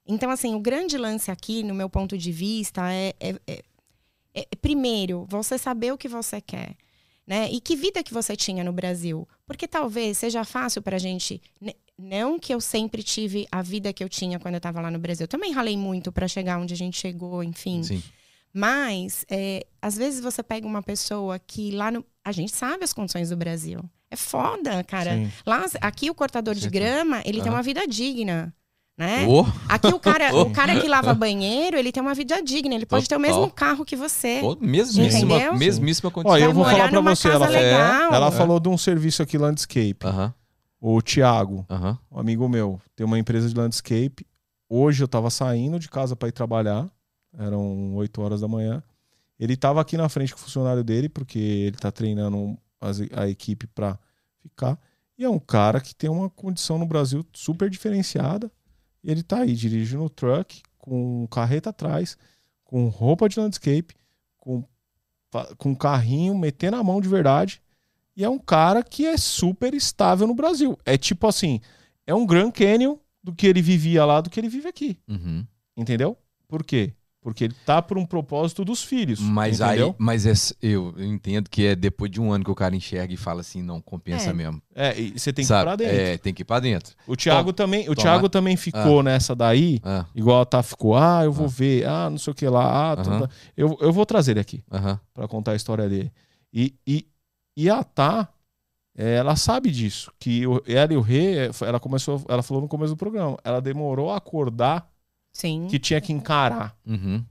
Então, 0.07 0.31
assim, 0.31 0.55
o 0.55 0.61
grande 0.61 0.99
lance 0.99 1.31
aqui, 1.31 1.63
no 1.63 1.75
meu 1.75 1.89
ponto 1.89 2.17
de 2.17 2.31
vista, 2.31 2.93
é, 2.93 3.15
é, 3.19 3.41
é, 3.47 3.63
é 4.35 4.57
primeiro, 4.61 5.27
você 5.29 5.57
saber 5.57 5.93
o 5.93 5.99
que 5.99 6.09
você 6.09 6.41
quer. 6.41 6.77
Né? 7.27 7.51
E 7.51 7.59
que 7.59 7.75
vida 7.75 8.03
que 8.03 8.13
você 8.13 8.37
tinha 8.37 8.63
no 8.63 8.73
Brasil? 8.73 9.27
Porque 9.47 9.67
talvez 9.67 10.19
seja 10.19 10.45
fácil 10.45 10.83
para 10.83 10.97
a 10.97 10.99
gente. 10.99 11.41
Não 11.99 12.39
que 12.39 12.53
eu 12.53 12.61
sempre 12.61 13.03
tive 13.03 13.47
a 13.51 13.63
vida 13.63 13.95
que 13.95 14.05
eu 14.05 14.11
tinha 14.11 14.39
quando 14.39 14.55
eu 14.55 14.59
estava 14.59 14.81
lá 14.83 14.91
no 14.91 14.99
Brasil. 14.99 15.25
Eu 15.25 15.29
também 15.29 15.51
ralei 15.51 15.77
muito 15.77 16.13
para 16.13 16.29
chegar 16.29 16.59
onde 16.59 16.75
a 16.75 16.77
gente 16.77 17.01
chegou, 17.01 17.43
enfim. 17.43 17.83
Sim. 17.83 18.03
Mas, 18.55 19.25
é, 19.29 19.67
às 19.83 19.97
vezes 19.97 20.21
você 20.21 20.41
pega 20.43 20.65
uma 20.67 20.83
pessoa 20.83 21.39
que 21.41 21.73
lá 21.73 21.91
no. 21.91 22.05
A 22.25 22.31
gente 22.31 22.55
sabe 22.55 22.85
as 22.85 22.93
condições 22.93 23.31
do 23.31 23.37
Brasil. 23.37 23.81
É 24.11 24.17
foda, 24.17 24.85
cara. 24.85 25.15
Sim. 25.17 25.33
Lá, 25.45 25.67
aqui 25.81 26.09
o 26.09 26.15
cortador 26.15 26.55
de 26.55 26.71
grama, 26.71 27.21
ele 27.25 27.39
tem 27.41 27.49
Aham. 27.49 27.57
uma 27.57 27.63
vida 27.63 27.85
digna. 27.87 28.55
Né? 28.97 29.27
Ô, 29.27 29.45
Aqui 29.69 29.89
o 29.89 29.99
cara, 29.99 30.33
o 30.37 30.53
cara 30.53 30.81
que 30.81 30.87
lava 30.87 31.13
banheiro, 31.13 31.77
ele 31.77 31.91
tem 31.91 32.01
uma 32.01 32.15
vida 32.15 32.41
digna. 32.41 32.77
Ele 32.77 32.87
pode 32.87 33.09
ter 33.09 33.17
o 33.17 33.21
mesmo 33.21 33.51
carro 33.51 33.85
que 33.85 33.97
você. 33.97 34.41
mesmíssima, 34.61 35.35
Entendeu? 35.35 35.57
mesmíssima 35.57 36.11
Ó, 36.11 36.13
condição. 36.13 36.39
eu 36.39 36.45
Vai 36.47 36.55
vou 36.55 36.65
falar 36.65 36.89
pra 36.91 36.93
numa 37.01 37.17
você. 37.17 37.29
Ela, 37.29 37.49
legal. 37.49 38.15
ela 38.15 38.29
É. 38.29 38.31
falou 38.31 38.61
de 38.61 38.69
um 38.69 38.79
serviço 38.79 39.21
aqui, 39.21 39.37
landscape. 39.37 39.97
Aham, 40.05 40.33
O 40.81 41.03
Thiago, 41.03 41.67
aham. 41.69 41.99
um 42.09 42.21
amigo 42.21 42.49
meu, 42.49 42.81
tem 42.95 43.05
uma 43.05 43.19
empresa 43.19 43.49
de 43.49 43.55
landscape. 43.57 44.25
Hoje 44.69 45.03
eu 45.03 45.09
tava 45.09 45.29
saindo 45.29 45.77
de 45.81 45.89
casa 45.91 46.15
para 46.15 46.29
ir 46.29 46.33
trabalhar. 46.33 46.89
Eram 47.39 47.95
8 47.97 48.21
horas 48.23 48.41
da 48.41 48.49
manhã. 48.49 48.83
Ele 49.39 49.57
tava 49.57 49.81
aqui 49.81 49.97
na 49.97 50.09
frente 50.09 50.33
com 50.33 50.39
o 50.41 50.43
funcionário 50.43 50.85
dele, 50.85 51.09
porque 51.09 51.39
ele 51.39 51.77
tá 51.77 51.91
treinando 51.91 52.57
as- 52.81 53.01
a 53.13 53.29
equipe 53.29 53.67
para 53.67 53.99
ficar. 54.41 54.79
E 55.19 55.25
é 55.25 55.29
um 55.29 55.39
cara 55.39 55.81
que 55.81 55.95
tem 55.95 56.09
uma 56.11 56.31
condição 56.31 56.79
no 56.79 56.87
Brasil 56.87 57.25
super 57.33 57.69
diferenciada. 57.71 58.51
E 59.03 59.11
ele 59.11 59.23
tá 59.23 59.41
aí 59.41 59.55
dirigindo 59.55 60.05
o 60.05 60.09
truck, 60.11 60.63
com 60.79 61.27
carreta 61.31 61.71
atrás, 61.71 62.17
com 62.65 62.89
roupa 62.89 63.29
de 63.29 63.39
landscape, 63.39 63.95
com, 64.39 64.65
com 65.59 65.75
carrinho, 65.75 66.37
metendo 66.37 66.77
a 66.77 66.83
mão 66.83 67.01
de 67.01 67.09
verdade. 67.09 67.61
E 68.17 68.25
é 68.25 68.29
um 68.29 68.39
cara 68.39 68.83
que 68.83 69.07
é 69.07 69.17
super 69.17 69.75
estável 69.75 70.27
no 70.27 70.35
Brasil. 70.35 70.79
É 70.85 70.97
tipo 70.97 71.27
assim, 71.27 71.61
é 72.07 72.15
um 72.15 72.25
Grand 72.27 72.51
Canyon 72.53 72.97
do 73.23 73.35
que 73.35 73.47
ele 73.47 73.61
vivia 73.61 74.05
lá, 74.05 74.21
do 74.21 74.31
que 74.31 74.39
ele 74.39 74.49
vive 74.49 74.69
aqui. 74.69 74.99
Uhum. 75.09 75.45
Entendeu? 75.77 76.17
Por 76.47 76.63
quê? 76.63 76.93
Porque 77.25 77.45
ele 77.45 77.55
tá 77.65 77.81
por 77.81 77.97
um 77.97 78.05
propósito 78.05 78.67
dos 78.67 78.83
filhos. 78.83 79.19
Mas 79.19 79.59
entendeu? 79.59 79.87
aí, 79.89 79.95
mas 79.97 80.27
é, 80.27 80.35
eu, 80.61 80.93
eu 80.95 81.05
entendo 81.07 81.49
que 81.49 81.65
é 81.65 81.75
depois 81.75 82.11
de 82.11 82.21
um 82.21 82.31
ano 82.31 82.45
que 82.45 82.51
o 82.51 82.55
cara 82.55 82.77
enxerga 82.77 83.15
e 83.15 83.17
fala 83.17 83.41
assim, 83.41 83.63
não, 83.63 83.81
compensa 83.81 84.29
É. 84.29 84.33
mesmo. 84.35 84.61
É, 84.75 85.01
e 85.01 85.19
você 85.19 85.33
tem 85.33 85.43
que 85.43 85.47
ir 85.47 85.49
Sabe? 85.49 85.65
pra 85.65 85.77
dentro. 85.77 85.95
É, 85.97 86.19
tem 86.19 86.35
que 86.35 86.43
ir 86.43 86.45
pra 86.45 86.61
dentro. 86.61 86.95
O 87.07 87.17
Thiago 87.17 87.55
também, 87.55 87.85
o 87.89 87.95
Toma. 87.95 88.03
Thiago 88.03 88.29
também 88.29 88.59
ficou 88.59 89.03
nessa 89.03 89.35
daí, 89.35 89.81
Ah, 89.83 90.05
igual 90.15 90.43
a 90.43 90.45
Tá 90.45 90.63
ficou, 90.63 90.95
ah, 90.99 91.23
eu 91.25 91.33
vou 91.33 91.47
Ah. 91.47 91.49
ver, 91.49 91.87
ah, 91.87 92.11
não 92.11 92.19
sei 92.19 92.31
o 92.31 92.35
que 92.35 92.47
lá, 92.47 92.93
ah, 92.93 92.97
tá, 92.97 93.11
Aham. 93.11 93.21
tá. 93.27 93.29
Eu, 93.57 93.75
eu 93.81 93.91
vou 93.91 94.05
trazer 94.05 94.33
ele 94.33 94.41
aqui 94.41 94.63
aham. 94.71 95.01
pra 95.15 95.27
contar 95.27 95.53
a 95.53 95.57
história 95.57 95.89
dele. 95.89 96.13
E, 96.53 96.75
e, 96.87 97.07
e 97.57 97.71
a 97.71 97.83
Tá, 97.83 98.29
é, 98.99 99.15
ela 99.15 99.35
sabe 99.35 99.71
disso, 99.71 100.13
que 100.21 100.43
ela 100.67 100.93
e 100.93 100.97
o 100.99 101.01
Rê, 101.01 101.49
ela 101.63 101.81
começou, 101.81 102.23
ela 102.29 102.43
falou 102.43 102.63
no 102.63 102.69
começo 102.69 102.93
do 102.93 102.99
programa, 102.99 103.39
ela 103.43 103.61
demorou 103.63 104.11
a 104.11 104.19
acordar 104.19 104.93
Sim. 105.35 105.67
que 105.69 105.79
tinha 105.79 106.01
que 106.01 106.13
encarar 106.15 106.75
Uhum. 106.87 107.23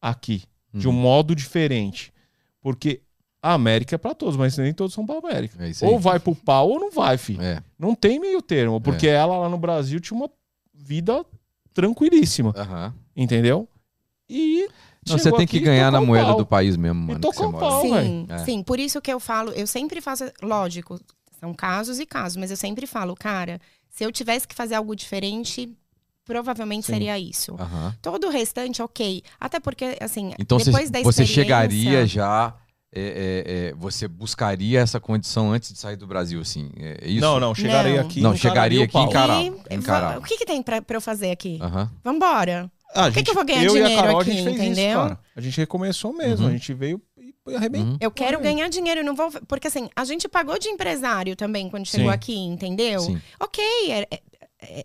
aqui 0.00 0.42
de 0.74 0.88
um 0.88 0.90
uhum. 0.90 0.96
modo 1.00 1.36
diferente. 1.36 2.12
Porque 2.60 3.00
a 3.42 3.52
América 3.52 3.94
é 3.94 3.98
pra 3.98 4.14
todos, 4.14 4.36
mas 4.36 4.56
nem 4.56 4.72
todos 4.72 4.94
são 4.94 5.04
pra 5.06 5.18
América. 5.18 5.62
É 5.64 5.68
isso 5.68 5.84
aí. 5.84 5.90
Ou 5.92 5.98
vai 6.00 6.18
pro 6.18 6.34
pau 6.34 6.70
ou 6.70 6.80
não 6.80 6.90
vai, 6.90 7.16
filho. 7.18 7.42
É. 7.42 7.62
Não 7.78 7.94
tem 7.94 8.18
meio 8.18 8.40
termo, 8.42 8.80
porque 8.80 9.06
ela 9.06 9.36
lá 9.36 9.48
no 9.48 9.58
Brasil 9.58 10.00
tinha 10.00 10.16
uma 10.18 10.30
vida 10.72 11.24
tranquilíssima, 11.74 12.52
Aham. 12.56 12.94
entendeu? 13.16 13.68
E 14.28 14.68
Não, 15.06 15.16
você 15.18 15.24
chegou 15.24 15.38
tem 15.38 15.46
que 15.46 15.56
aqui 15.56 15.64
e 15.64 15.66
ganhar 15.66 15.90
na 15.90 15.98
tocou 15.98 16.04
o 16.04 16.06
moeda 16.06 16.26
pau. 16.28 16.36
do 16.36 16.46
país 16.46 16.76
mesmo, 16.76 17.00
mano. 17.00 17.14
que 17.14 17.20
tocou 17.20 17.34
você 17.42 17.44
o 17.48 17.52
mora. 17.52 17.66
pau. 17.66 17.82
Sim, 17.82 17.92
velho. 18.26 18.26
É. 18.40 18.44
sim. 18.44 18.62
Por 18.62 18.78
isso 18.78 19.00
que 19.00 19.12
eu 19.12 19.18
falo, 19.20 19.50
eu 19.52 19.66
sempre 19.66 20.00
faço, 20.00 20.24
lógico, 20.42 21.00
são 21.40 21.52
casos 21.52 21.98
e 21.98 22.06
casos, 22.06 22.36
mas 22.36 22.50
eu 22.50 22.56
sempre 22.56 22.86
falo, 22.86 23.14
cara, 23.16 23.60
se 23.90 24.04
eu 24.04 24.12
tivesse 24.12 24.46
que 24.46 24.54
fazer 24.54 24.74
algo 24.76 24.94
diferente, 24.94 25.68
provavelmente 26.24 26.86
Sim. 26.86 26.92
seria 26.92 27.18
isso. 27.18 27.54
Aham. 27.58 27.94
Todo 28.00 28.26
o 28.26 28.30
restante, 28.30 28.80
ok. 28.82 29.22
Até 29.40 29.60
porque, 29.60 29.96
assim, 30.00 30.32
Então 30.38 30.58
você, 30.58 30.70
depois 30.70 30.90
da 30.90 31.00
você 31.02 31.22
experiência... 31.22 31.34
chegaria 31.34 32.06
já. 32.06 32.54
é, 32.94 33.00
é, 33.00 33.68
é, 33.70 33.74
você 33.74 34.06
buscaria 34.06 34.80
essa 34.80 35.00
condição 35.00 35.52
antes 35.52 35.72
de 35.72 35.78
sair 35.78 35.96
do 35.96 36.06
Brasil, 36.06 36.40
assim. 36.40 36.70
É 36.78 36.98
é 37.02 37.08
isso? 37.08 37.20
Não, 37.20 37.40
não, 37.40 37.54
chegarei 37.54 37.96
Não. 37.96 38.04
aqui. 38.04 38.20
Não, 38.20 38.36
chegaria 38.36 38.80
o 38.80 38.84
aqui 38.84 38.98
encarar. 38.98 39.42
E, 39.42 39.52
encarar. 39.70 40.18
o 40.18 40.22
que, 40.22 40.36
que 40.36 40.44
tem 40.44 40.62
pra, 40.62 40.82
pra 40.82 40.96
eu 40.96 41.00
fazer 41.00 41.30
aqui? 41.30 41.58
Aham. 41.60 41.90
Vambora. 42.04 42.70
Ah, 42.94 43.06
a 43.06 43.10
que 43.10 43.22
que 43.22 43.30
eu 43.30 43.34
vou 43.34 43.44
ganhar 43.44 43.64
eu 43.64 43.74
e 43.76 43.80
a 43.80 43.84
dinheiro 43.86 44.02
Carol, 44.02 44.20
aqui, 44.20 44.30
a 44.30 44.34
gente 44.34 44.44
fez 44.44 44.56
entendeu? 44.56 44.84
Isso, 44.90 44.94
cara. 45.08 45.18
A 45.34 45.40
gente 45.40 45.56
recomeçou 45.56 46.12
mesmo. 46.12 46.44
Uhum. 46.44 46.50
A 46.50 46.54
gente 46.54 46.74
veio 46.74 47.00
e 47.48 47.56
arrebentou. 47.56 47.92
Uhum. 47.92 47.96
Eu 48.00 48.10
quero 48.10 48.38
ganhar 48.40 48.68
dinheiro, 48.68 49.00
eu 49.00 49.04
não 49.04 49.14
vou. 49.14 49.30
Porque 49.48 49.66
assim, 49.68 49.88
a 49.96 50.04
gente 50.04 50.28
pagou 50.28 50.58
de 50.58 50.68
empresário 50.68 51.34
também 51.34 51.70
quando 51.70 51.86
chegou 51.86 52.08
Sim. 52.08 52.12
aqui, 52.14 52.36
entendeu? 52.36 53.00
Sim. 53.00 53.20
Ok, 53.40 53.64
é- 53.88 54.06
é- 54.10 54.20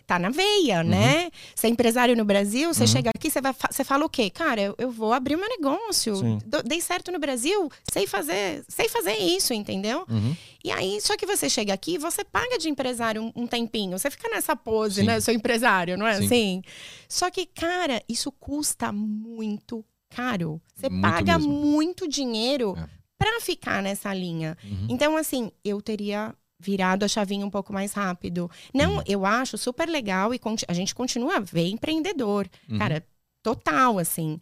tá 0.05 0.17
na 0.19 0.29
veia, 0.29 0.83
né? 0.83 1.29
Você 1.55 1.67
é 1.67 1.69
empresário 1.69 2.15
no 2.15 2.25
Brasil, 2.25 2.73
você 2.73 2.81
Uhum. 2.81 2.87
chega 2.87 3.11
aqui, 3.13 3.29
você, 3.29 3.39
vai, 3.41 3.53
você 3.71 3.83
fala 3.83 4.05
o 4.05 4.09
quê? 4.09 4.29
Cara, 4.29 4.61
eu, 4.61 4.75
eu 4.77 4.91
vou 4.91 5.13
abrir 5.13 5.35
o 5.35 5.39
meu 5.39 5.47
negócio. 5.49 6.15
Sim. 6.15 6.39
Dei 6.65 6.81
certo 6.81 7.11
no 7.11 7.19
Brasil, 7.19 7.69
sei 7.91 8.07
fazer, 8.07 8.63
sei 8.67 8.89
fazer 8.89 9.15
isso, 9.17 9.53
entendeu? 9.53 10.05
Uhum. 10.09 10.35
E 10.63 10.71
aí, 10.71 10.99
só 11.01 11.15
que 11.15 11.25
você 11.25 11.49
chega 11.49 11.73
aqui, 11.73 11.97
você 11.97 12.23
paga 12.23 12.57
de 12.57 12.69
empresário 12.69 13.31
um, 13.35 13.47
tempinho. 13.47 13.97
Você 13.97 14.09
fica 14.09 14.27
nessa 14.29 14.55
pose, 14.55 15.01
Sim. 15.01 15.07
né? 15.07 15.17
Eu 15.17 15.21
sou 15.21 15.33
empresário, 15.33 15.97
não 15.97 16.05
é 16.07 16.15
Sim. 16.17 16.25
assim? 16.25 16.61
Só 17.07 17.29
que, 17.31 17.45
cara, 17.45 18.01
isso 18.09 18.31
custa 18.31 18.91
muito 18.91 19.83
caro. 20.09 20.61
Você 20.75 20.89
Muito 20.89 21.01
paga 21.01 21.37
mesmo. 21.37 21.51
muito 21.53 22.07
dinheiro 22.07 22.75
É. 22.77 22.87
pra 23.17 23.39
ficar 23.41 23.81
nessa 23.83 24.13
linha. 24.13 24.57
Uhum. 24.63 24.87
Então, 24.89 25.17
assim, 25.17 25.51
eu 25.63 25.81
teria 25.81 26.33
virado 26.59 27.03
a 27.05 27.07
chavinha 27.07 27.45
um 27.45 27.49
pouco 27.49 27.71
mais 27.71 27.93
rápido. 27.93 28.49
Não, 28.73 28.95
Uhum. 28.97 29.03
eu 29.07 29.25
acho 29.25 29.57
super 29.57 29.87
legal 29.87 30.33
e 30.33 30.39
a 30.67 30.73
gente 30.73 30.95
continua 30.95 31.37
a 31.37 31.39
ver 31.39 31.67
empreendedor. 31.69 32.47
Uhum. 32.69 32.77
Cara, 32.77 33.05
total, 33.43 33.99
assim. 33.99 34.39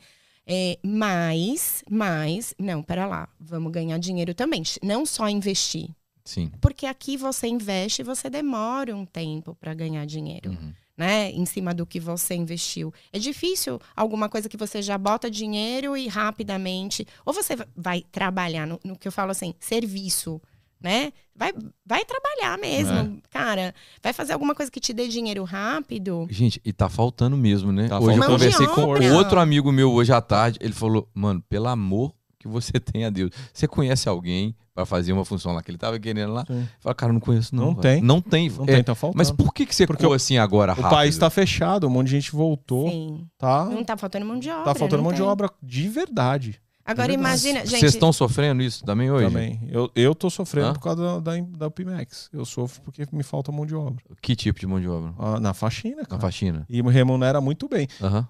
É, 0.48 0.78
mas, 0.84 1.84
mas, 1.90 2.54
não, 2.60 2.82
pera 2.84 3.06
lá, 3.08 3.28
vamos 3.40 3.72
ganhar 3.72 3.98
dinheiro 3.98 4.34
também. 4.34 4.62
Não 4.84 5.06
só 5.06 5.28
investir. 5.28 5.90
Sim. 6.24 6.52
Porque 6.62 6.86
aqui 6.86 7.18
você 7.18 7.48
investe 7.48 8.02
e 8.02 8.06
você 8.06 8.30
demora 8.30 8.96
um 8.96 9.06
tempo 9.06 9.56
para 9.56 9.74
ganhar 9.74 10.06
dinheiro, 10.06 10.52
Uhum. 10.52 10.74
né? 10.98 11.32
Em 11.32 11.46
cima 11.46 11.74
do 11.74 11.86
que 11.86 12.00
você 12.00 12.34
investiu. 12.36 12.94
É 13.12 13.20
difícil 13.20 13.80
alguma 13.96 14.30
coisa 14.30 14.48
que 14.50 14.58
você 14.58 14.82
já 14.82 14.98
bota 14.98 15.30
dinheiro 15.30 15.96
e 15.98 16.08
rapidamente. 16.08 17.06
Ou 17.26 17.34
você 17.34 17.56
vai 17.76 18.04
trabalhar 18.12 18.66
no, 18.66 18.80
no 18.84 18.96
que 18.98 19.08
eu 19.08 19.12
falo 19.12 19.32
assim, 19.32 19.54
serviço, 19.60 20.42
né? 20.82 21.12
Vai, 21.36 21.52
vai 21.86 22.06
trabalhar 22.06 22.58
mesmo, 22.58 22.94
É. 22.98 23.12
cara. 23.30 23.74
Vai 24.02 24.14
fazer 24.14 24.34
alguma 24.34 24.56
coisa 24.56 24.72
que 24.72 24.80
te 24.80 24.94
dê 24.94 25.08
dinheiro 25.08 25.44
rápido. 25.44 26.28
Gente, 26.30 26.62
e 26.64 26.72
tá 26.72 26.88
faltando 26.90 27.36
mesmo, 27.36 27.72
né? 27.72 27.88
Tá 27.90 28.00
hoje 28.00 28.18
eu 28.18 28.24
conversei 28.26 28.68
de 28.68 28.74
com 28.74 28.82
obra. 28.84 29.14
outro 29.16 29.40
amigo 29.40 29.72
meu 29.72 29.92
hoje 29.92 30.14
à 30.14 30.22
tarde. 30.22 30.58
Ele 30.62 30.74
falou, 30.74 31.10
mano, 31.14 31.44
pelo 31.50 31.68
amor 31.68 32.14
que 32.40 32.48
você 32.48 32.74
tem 32.80 33.04
a 33.06 33.10
Deus. 33.10 33.32
Você 33.54 33.68
conhece 33.68 34.08
alguém 34.08 34.56
pra 34.74 34.86
fazer 34.86 35.12
uma 35.14 35.24
função 35.26 35.54
lá 35.54 35.62
que 35.64 35.72
ele 35.72 35.78
tava 35.78 35.98
querendo 36.00 36.32
lá? 36.34 36.46
Sim. 36.46 36.68
Fala, 36.80 36.94
cara, 36.96 37.12
não 37.14 37.20
conheço 37.20 37.56
não. 37.56 37.68
Não 37.68 37.76
velho." 37.76 37.82
tem. 37.82 38.02
Não 38.02 38.22
tem. 38.22 38.50
Não 38.50 38.64
É, 38.64 38.68
tem, 38.68 38.84
tá 38.84 38.94
faltando. 38.96 39.18
Mas 39.18 39.32
por 39.32 39.54
que, 39.54 39.66
que 39.66 39.74
você 39.76 39.86
Porque 39.88 40.02
ficou 40.04 40.14
o- 40.14 40.16
assim 40.16 40.38
agora 40.38 40.72
o 40.74 40.76
rápido? 40.76 40.90
país 40.92 41.18
tá 41.18 41.30
fechado, 41.30 41.88
um 41.88 41.90
monte 41.90 42.08
de 42.08 42.12
gente 42.14 42.32
voltou. 42.32 42.90
Sim. 42.90 43.28
Tá, 43.38 43.66
Não 43.66 43.84
tá 43.84 43.98
faltando 43.98 44.26
mão 44.26 44.38
de 44.40 44.50
obra. 44.50 44.64
tá 44.66 44.76
faltando 44.76 45.02
mão 45.04 45.12
de 45.12 45.20
tem. 45.20 45.28
obra 45.28 45.50
de 45.64 45.88
verdade. 45.90 46.62
Agora 46.88 47.12
É 47.12 47.16
imagina, 47.16 47.66
gente. 47.66 47.80
Vocês 47.80 47.94
estão 47.96 48.14
sofrendo 48.14 48.62
isso 48.62 48.86
também 48.86 49.10
hoje? 49.10 49.26
Também. 49.26 49.60
Eu, 49.72 49.90
eu 49.96 50.14
tô 50.14 50.30
sofrendo 50.30 50.68
Hã? 50.68 50.74
por 50.74 50.82
causa 50.82 51.20
da, 51.20 51.20
da, 51.36 51.42
da 51.58 51.72
Pimex. 51.72 52.30
Eu 52.32 52.46
sofro 52.46 52.80
porque 52.84 53.08
me 53.12 53.24
falta 53.24 53.52
mão 53.52 53.66
de 53.66 53.74
obra. 53.74 54.04
Que 54.22 54.36
tipo 54.36 54.60
de 54.60 54.68
mão 54.68 54.80
de 54.80 54.88
obra? 54.88 55.12
Ah, 55.18 55.40
na 55.40 55.54
faxina, 55.56 55.98
Na 56.02 56.06
cara. 56.06 56.22
faxina? 56.22 56.64
E 56.70 56.84
remunera 56.84 57.42
muito 57.42 57.68
bem. 57.68 57.88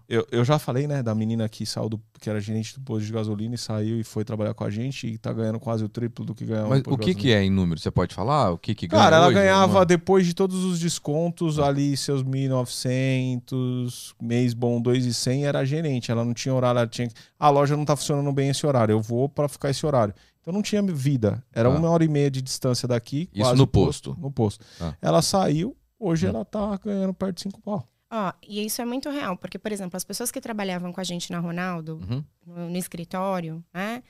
Eu, 0.08 0.26
eu 0.32 0.46
já 0.46 0.58
falei, 0.58 0.88
né, 0.88 1.04
da 1.04 1.14
menina 1.14 1.50
que 1.50 1.66
saiu 1.66 1.90
do, 1.90 2.02
que 2.20 2.30
era 2.30 2.40
gerente 2.40 2.76
do 2.76 2.82
posto 2.82 3.06
de 3.06 3.12
gasolina 3.12 3.56
e 3.56 3.58
saiu 3.58 4.00
e 4.00 4.04
foi 4.06 4.24
trabalhar 4.24 4.54
com 4.54 4.64
a 4.64 4.70
gente 4.70 5.06
e 5.06 5.18
tá 5.18 5.34
ganhando 5.34 5.60
quase 5.60 5.84
o 5.84 5.90
triplo 5.90 6.24
do 6.24 6.34
que 6.34 6.46
ganhava 6.46 6.70
Mas 6.70 6.82
o 6.88 6.98
que, 6.98 7.14
que 7.14 7.34
é 7.34 7.44
em 7.44 7.50
número? 7.50 7.78
Você 7.80 7.92
pode 7.92 8.16
falar? 8.16 8.52
O 8.52 8.58
que, 8.58 8.74
que 8.74 8.88
ganha 8.88 9.04
Cara, 9.04 9.18
ela 9.18 9.26
hoje? 9.28 9.36
ganhava 9.36 9.80
Uma- 9.80 9.86
depois 9.86 10.26
de 10.26 10.34
todos 10.34 10.64
os 10.64 10.80
descontos 10.80 11.60
ali 11.60 11.98
seus 11.98 12.24
1.900, 12.24 14.14
mês 14.22 14.54
bom 14.54 14.82
2.100, 14.82 15.44
era 15.44 15.66
gerente. 15.66 16.10
Ela 16.10 16.24
não 16.24 16.34
tinha 16.34 16.54
horário, 16.56 16.80
ela 16.80 16.88
tinha 16.88 17.10
a 17.38 17.50
loja 17.50 17.76
não 17.76 17.84
tá 17.86 17.96
funcionando 17.96 18.32
bem 18.32 18.45
esse 18.50 18.66
horário. 18.66 18.94
Eu 18.94 19.02
vou 19.02 19.28
pra 19.30 19.48
ficar 19.48 19.70
esse 19.70 19.86
horário. 19.86 20.14
Então 20.42 20.54
não 20.54 20.62
tinha 20.62 20.82
vida. 20.82 21.44
Era 21.54 21.70
Ah. 21.70 21.72
uma 21.72 21.90
hora 21.90 22.04
e 22.04 22.08
meia 22.08 22.30
de 22.30 22.42
distância 22.42 22.88
daqui, 22.88 23.30
Isso 23.34 23.42
quase 23.44 23.58
no 23.58 23.66
posto, 23.68 24.10
posto. 24.12 24.22
no 24.22 24.32
posto. 24.32 24.66
Ah. 24.80 24.94
Ela 25.02 25.22
saiu, 25.22 25.76
hoje 26.00 26.26
Hum. 26.26 26.30
ela 26.30 26.46
tá 26.46 26.78
ganhando 26.84 27.14
perto 27.14 27.36
de 27.36 27.42
5 27.42 27.62
pau. 27.62 27.88
Ó, 28.12 28.32
e 28.48 28.64
isso 28.66 28.82
é 28.82 28.86
muito 28.86 29.10
real, 29.10 29.36
porque, 29.36 29.58
por 29.58 29.72
exemplo, 29.72 29.98
as 29.98 30.04
pessoas 30.04 30.32
que 30.32 30.40
trabalhavam 30.40 30.94
com 30.94 31.02
a 31.02 31.04
gente 31.04 31.32
na 31.32 31.40
Ronaldo, 31.40 32.00
Uhum. 32.08 32.24
no, 32.46 32.70
no 32.70 32.78
escritório, 32.78 33.64
né? 33.74 34.04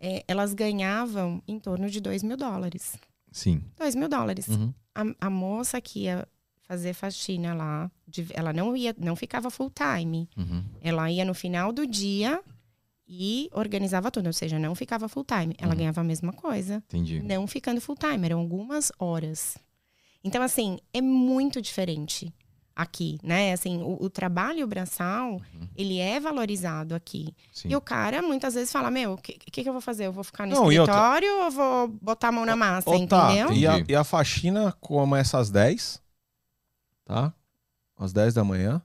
é, 0.00 0.22
elas 0.28 0.54
ganhavam 0.54 1.42
em 1.48 1.58
torno 1.58 1.90
de 1.90 2.00
2 2.00 2.22
mil 2.22 2.36
dólares. 2.36 2.94
Sim. 3.32 3.60
2 3.76 3.96
mil 3.96 4.08
dólares. 4.08 4.46
Uhum. 4.46 4.72
A, 4.94 5.26
a 5.26 5.30
moça 5.30 5.80
que 5.80 6.04
ia 6.04 6.28
fazer 6.68 6.92
faxina 6.94 7.52
lá. 7.54 7.90
Ela 8.34 8.52
não 8.52 8.76
ia, 8.76 8.94
não 8.98 9.16
ficava 9.16 9.50
full 9.50 9.70
time. 9.70 10.28
Uhum. 10.36 10.62
Ela 10.80 11.10
ia 11.10 11.24
no 11.24 11.34
final 11.34 11.72
do 11.72 11.84
dia 11.86 12.40
e 13.08 13.48
organizava 13.52 14.10
tudo, 14.10 14.26
ou 14.26 14.32
seja, 14.32 14.58
não 14.58 14.74
ficava 14.74 15.08
full 15.08 15.24
time. 15.24 15.54
Ela 15.58 15.72
uhum. 15.72 15.78
ganhava 15.78 16.00
a 16.02 16.04
mesma 16.04 16.32
coisa. 16.32 16.82
Entendi. 16.88 17.22
Não 17.22 17.46
ficando 17.46 17.80
full 17.80 17.96
time, 17.96 18.26
eram 18.26 18.40
algumas 18.40 18.92
horas. 18.98 19.56
Então, 20.22 20.42
assim, 20.42 20.78
é 20.92 21.00
muito 21.00 21.62
diferente 21.62 22.32
aqui, 22.76 23.18
né? 23.24 23.52
Assim, 23.52 23.82
o, 23.82 24.04
o 24.04 24.10
trabalho 24.10 24.66
braçal, 24.66 25.32
uhum. 25.32 25.68
ele 25.74 25.98
é 25.98 26.20
valorizado 26.20 26.94
aqui. 26.94 27.34
Sim. 27.52 27.70
E 27.70 27.76
o 27.76 27.80
cara 27.80 28.22
muitas 28.22 28.54
vezes 28.54 28.70
fala, 28.70 28.90
meu, 28.90 29.14
o 29.14 29.16
que, 29.16 29.32
que, 29.32 29.62
que, 29.62 29.68
eu 29.68 29.72
vou 29.72 29.82
fazer? 29.82 30.06
Eu 30.06 30.12
vou 30.12 30.22
ficar 30.22 30.46
no 30.46 30.54
Não, 30.54 30.70
escritório 30.70 31.28
outra... 31.42 31.44
ou 31.44 31.50
vou 31.50 31.88
botar 32.00 32.28
a 32.28 32.32
mão 32.32 32.44
na 32.46 32.54
massa, 32.54 32.94
entendeu? 32.94 33.52
E 33.52 33.66
a, 33.66 33.84
e 33.88 33.94
a 33.96 34.04
faxina 34.04 34.72
começa 34.80 35.38
às 35.38 35.50
10, 35.50 36.00
tá? 37.04 37.32
Às 37.98 38.12
10 38.12 38.34
da 38.34 38.44
manhã. 38.44 38.80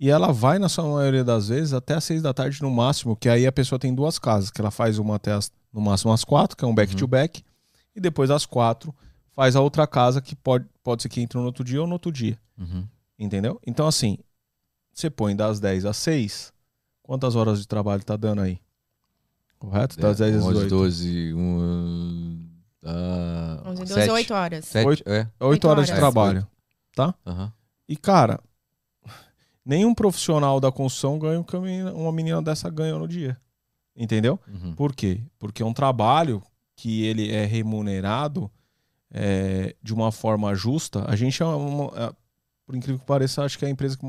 E 0.00 0.10
ela 0.10 0.32
vai, 0.32 0.58
na 0.58 0.68
sua 0.68 0.84
maioria 0.84 1.24
das 1.24 1.48
vezes, 1.48 1.72
até 1.72 1.94
às 1.94 2.04
6 2.04 2.22
da 2.22 2.32
tarde 2.32 2.62
no 2.62 2.70
máximo, 2.70 3.16
que 3.16 3.28
aí 3.28 3.46
a 3.46 3.52
pessoa 3.52 3.78
tem 3.78 3.92
duas 3.92 4.18
casas, 4.18 4.50
que 4.50 4.60
ela 4.60 4.70
faz 4.70 4.98
uma 4.98 5.16
até 5.16 5.32
as, 5.32 5.50
no 5.72 5.80
máximo 5.80 6.12
às 6.12 6.22
4, 6.22 6.56
que 6.56 6.64
é 6.64 6.68
um 6.68 6.74
back-to-back, 6.74 7.40
uhum. 7.40 7.42
-back, 7.42 7.48
e 7.96 8.00
depois 8.00 8.30
às 8.30 8.46
4 8.46 8.94
faz 9.34 9.56
a 9.56 9.60
outra 9.60 9.86
casa, 9.86 10.20
que 10.20 10.36
pode, 10.36 10.66
pode 10.84 11.02
ser 11.02 11.08
que 11.08 11.20
entre 11.20 11.38
no 11.38 11.44
outro 11.44 11.64
dia 11.64 11.80
ou 11.80 11.86
no 11.86 11.94
outro 11.94 12.12
dia. 12.12 12.38
Uhum. 12.56 12.86
Entendeu? 13.18 13.60
Então, 13.66 13.88
assim, 13.88 14.18
você 14.92 15.10
põe 15.10 15.34
das 15.34 15.58
10 15.58 15.84
às 15.84 15.96
6, 15.96 16.52
quantas 17.02 17.34
horas 17.34 17.58
de 17.58 17.66
trabalho 17.66 18.04
tá 18.04 18.16
dando 18.16 18.42
aí? 18.42 18.60
Correto? 19.58 19.98
Das 19.98 20.20
é, 20.20 20.30
10 20.30 20.36
às 20.36 20.44
18. 20.44 20.68
12, 20.68 21.34
1, 21.34 22.48
uh, 22.84 23.68
11, 23.70 23.84
12, 23.84 24.10
8 24.10 24.34
horas. 24.34 24.64
7, 24.64 24.86
8, 24.86 25.02
é. 25.06 25.20
8, 25.20 25.30
8 25.40 25.64
horas, 25.64 25.78
horas 25.78 25.86
de 25.88 25.94
trabalho. 25.94 26.46
Tá? 26.94 27.12
Uhum. 27.26 27.50
E, 27.88 27.96
cara, 27.96 28.40
nenhum 29.68 29.94
profissional 29.94 30.58
da 30.58 30.72
construção 30.72 31.18
ganha 31.18 31.38
o 31.38 31.44
que 31.44 31.54
uma 31.54 32.10
menina 32.10 32.40
dessa 32.40 32.70
ganha 32.70 32.98
no 32.98 33.06
dia. 33.06 33.38
Entendeu? 33.94 34.40
Uhum. 34.48 34.74
Por 34.74 34.94
quê? 34.94 35.20
Porque 35.38 35.62
é 35.62 35.66
um 35.66 35.74
trabalho 35.74 36.42
que 36.74 37.04
ele 37.04 37.30
é 37.30 37.44
remunerado 37.44 38.50
é, 39.10 39.76
de 39.82 39.92
uma 39.92 40.10
forma 40.10 40.54
justa. 40.54 41.04
A 41.06 41.14
gente 41.14 41.42
é 41.42 41.46
uma, 41.46 41.92
é, 41.96 42.12
por 42.64 42.74
incrível 42.74 42.98
que 42.98 43.04
pareça, 43.04 43.42
acho 43.42 43.58
que 43.58 43.64
é 43.66 43.68
a 43.68 43.70
empresa 43.70 43.98
que 43.98 44.06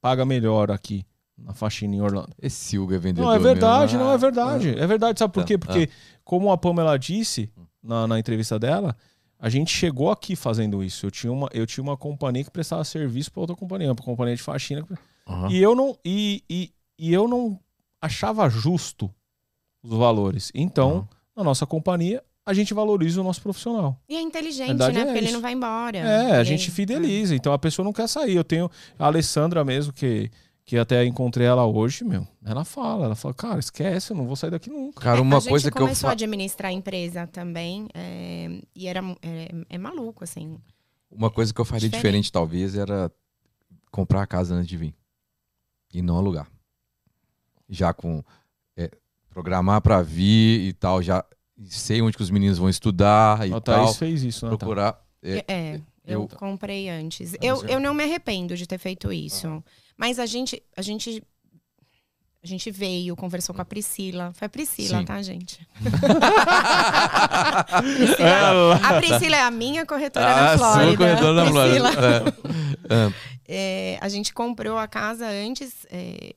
paga 0.00 0.24
melhor 0.24 0.72
aqui 0.72 1.06
na 1.38 1.54
faxina 1.54 1.94
em 1.94 2.00
Orlando. 2.00 2.34
Esse 2.40 2.76
Hugo 2.78 2.94
é 2.94 2.98
vendedor. 2.98 3.26
Não, 3.26 3.34
é 3.34 3.38
verdade, 3.38 3.92
mesmo. 3.92 4.08
não, 4.08 4.14
é 4.14 4.18
verdade. 4.18 4.74
Ah. 4.76 4.82
É 4.82 4.86
verdade, 4.86 5.18
sabe 5.18 5.32
por 5.32 5.42
tá, 5.42 5.46
quê? 5.46 5.58
Porque, 5.58 5.88
como 6.24 6.50
a 6.50 6.58
Pamela 6.58 6.98
disse 6.98 7.52
na, 7.80 8.08
na 8.08 8.18
entrevista 8.18 8.58
dela, 8.58 8.96
a 9.42 9.48
gente 9.48 9.76
chegou 9.76 10.08
aqui 10.08 10.36
fazendo 10.36 10.84
isso. 10.84 11.04
Eu 11.04 11.10
tinha 11.10 11.32
uma, 11.32 11.48
eu 11.52 11.66
tinha 11.66 11.82
uma 11.82 11.96
companhia 11.96 12.44
que 12.44 12.50
prestava 12.50 12.84
serviço 12.84 13.32
para 13.32 13.40
outra 13.40 13.56
companhia, 13.56 13.88
uma 13.88 13.96
companhia 13.96 14.36
de 14.36 14.42
faxina. 14.42 14.86
Uhum. 15.26 15.50
E 15.50 15.60
eu 15.60 15.74
não 15.74 15.98
e, 16.04 16.44
e, 16.48 16.70
e, 16.96 17.12
eu 17.12 17.26
não 17.26 17.58
achava 18.00 18.48
justo 18.48 19.12
os 19.82 19.90
valores. 19.90 20.52
Então, 20.54 20.94
uhum. 20.94 21.06
na 21.34 21.42
nossa 21.42 21.66
companhia, 21.66 22.22
a 22.46 22.54
gente 22.54 22.72
valoriza 22.72 23.20
o 23.20 23.24
nosso 23.24 23.42
profissional. 23.42 23.98
E 24.08 24.14
é 24.14 24.20
inteligente, 24.20 24.74
né? 24.74 25.00
É 25.00 25.04
Porque 25.06 25.18
ele 25.18 25.32
não 25.32 25.40
vai 25.40 25.54
embora. 25.54 25.98
É, 25.98 26.36
a 26.36 26.44
gente 26.44 26.70
fideliza. 26.70 27.34
Então 27.34 27.52
a 27.52 27.58
pessoa 27.58 27.84
não 27.84 27.92
quer 27.92 28.08
sair. 28.08 28.36
Eu 28.36 28.44
tenho 28.44 28.70
a 28.96 29.06
Alessandra 29.06 29.64
mesmo, 29.64 29.92
que, 29.92 30.30
que 30.64 30.76
até 30.76 31.04
encontrei 31.04 31.46
ela 31.46 31.66
hoje, 31.66 32.04
meu. 32.04 32.26
Ela 32.44 32.64
fala, 32.64 33.06
ela 33.06 33.14
fala, 33.14 33.34
cara, 33.34 33.58
esquece, 33.58 34.12
eu 34.12 34.16
não 34.16 34.26
vou 34.26 34.36
sair 34.36 34.50
daqui 34.50 34.70
nunca. 34.70 35.00
Cara, 35.00 35.20
uma 35.20 35.38
a 35.38 35.42
coisa 35.42 35.70
que 35.70 35.76
eu 35.76 35.82
começou 35.82 36.08
a 36.08 36.12
administrar 36.12 36.70
a 36.70 36.74
empresa 36.74 37.26
também 37.26 37.88
é, 37.94 38.60
e 38.74 38.86
era 38.86 39.00
é, 39.22 39.50
é, 39.68 39.78
maluco, 39.78 40.22
assim. 40.22 40.58
Uma 41.10 41.30
coisa 41.30 41.52
que 41.52 41.60
eu 41.60 41.64
faria 41.64 41.88
diferente. 41.88 42.02
diferente, 42.02 42.32
talvez, 42.32 42.76
era 42.76 43.10
comprar 43.90 44.22
a 44.22 44.26
casa 44.26 44.54
antes 44.54 44.68
de 44.68 44.76
vir. 44.76 44.94
E 45.92 46.00
não 46.00 46.16
alugar. 46.16 46.48
Já 47.68 47.92
com... 47.92 48.22
É, 48.76 48.90
programar 49.28 49.80
para 49.80 50.00
vir 50.00 50.68
e 50.68 50.72
tal, 50.72 51.02
já 51.02 51.24
sei 51.64 52.00
onde 52.00 52.16
que 52.16 52.22
os 52.22 52.30
meninos 52.30 52.58
vão 52.58 52.68
estudar 52.68 53.48
e 53.48 53.52
a 53.52 53.60
tal. 53.60 53.92
fez 53.94 54.22
isso, 54.22 54.46
né? 54.46 54.56
Procurar. 54.56 55.02
É, 55.22 55.44
é 55.46 55.80
eu, 56.06 56.22
eu, 56.22 56.28
comprei 56.28 56.88
antes. 56.88 57.34
Eu, 57.40 57.64
eu 57.66 57.78
não 57.80 57.94
me 57.94 58.02
arrependo 58.04 58.56
de 58.56 58.66
ter 58.66 58.78
feito 58.78 59.12
isso. 59.12 59.46
Ah. 59.46 59.62
Mas 59.96 60.18
a 60.18 60.26
gente, 60.26 60.62
a 60.76 60.82
gente 60.82 61.22
a 62.42 62.46
gente 62.46 62.72
veio, 62.72 63.14
conversou 63.14 63.54
com 63.54 63.62
a 63.62 63.64
Priscila. 63.64 64.32
Foi 64.34 64.46
a 64.46 64.48
Priscila, 64.48 64.98
Sim. 64.98 65.04
tá, 65.04 65.22
gente? 65.22 65.64
Priscila, 67.94 68.74
a 68.82 68.94
Priscila 68.94 69.36
é 69.36 69.42
a 69.42 69.50
minha 69.50 69.86
corretora 69.86 70.26
ah, 70.26 70.42
na 70.42 70.58
Flórida. 70.58 70.88
Sua 70.88 70.96
corretora 70.96 71.32
na 71.34 71.46
Flórida. 71.46 71.88
É. 71.88 73.12
É. 73.48 73.94
é, 73.94 73.98
a 74.00 74.08
gente 74.08 74.34
comprou 74.34 74.76
a 74.76 74.88
casa 74.88 75.24
antes. 75.26 75.86
É, 75.88 76.32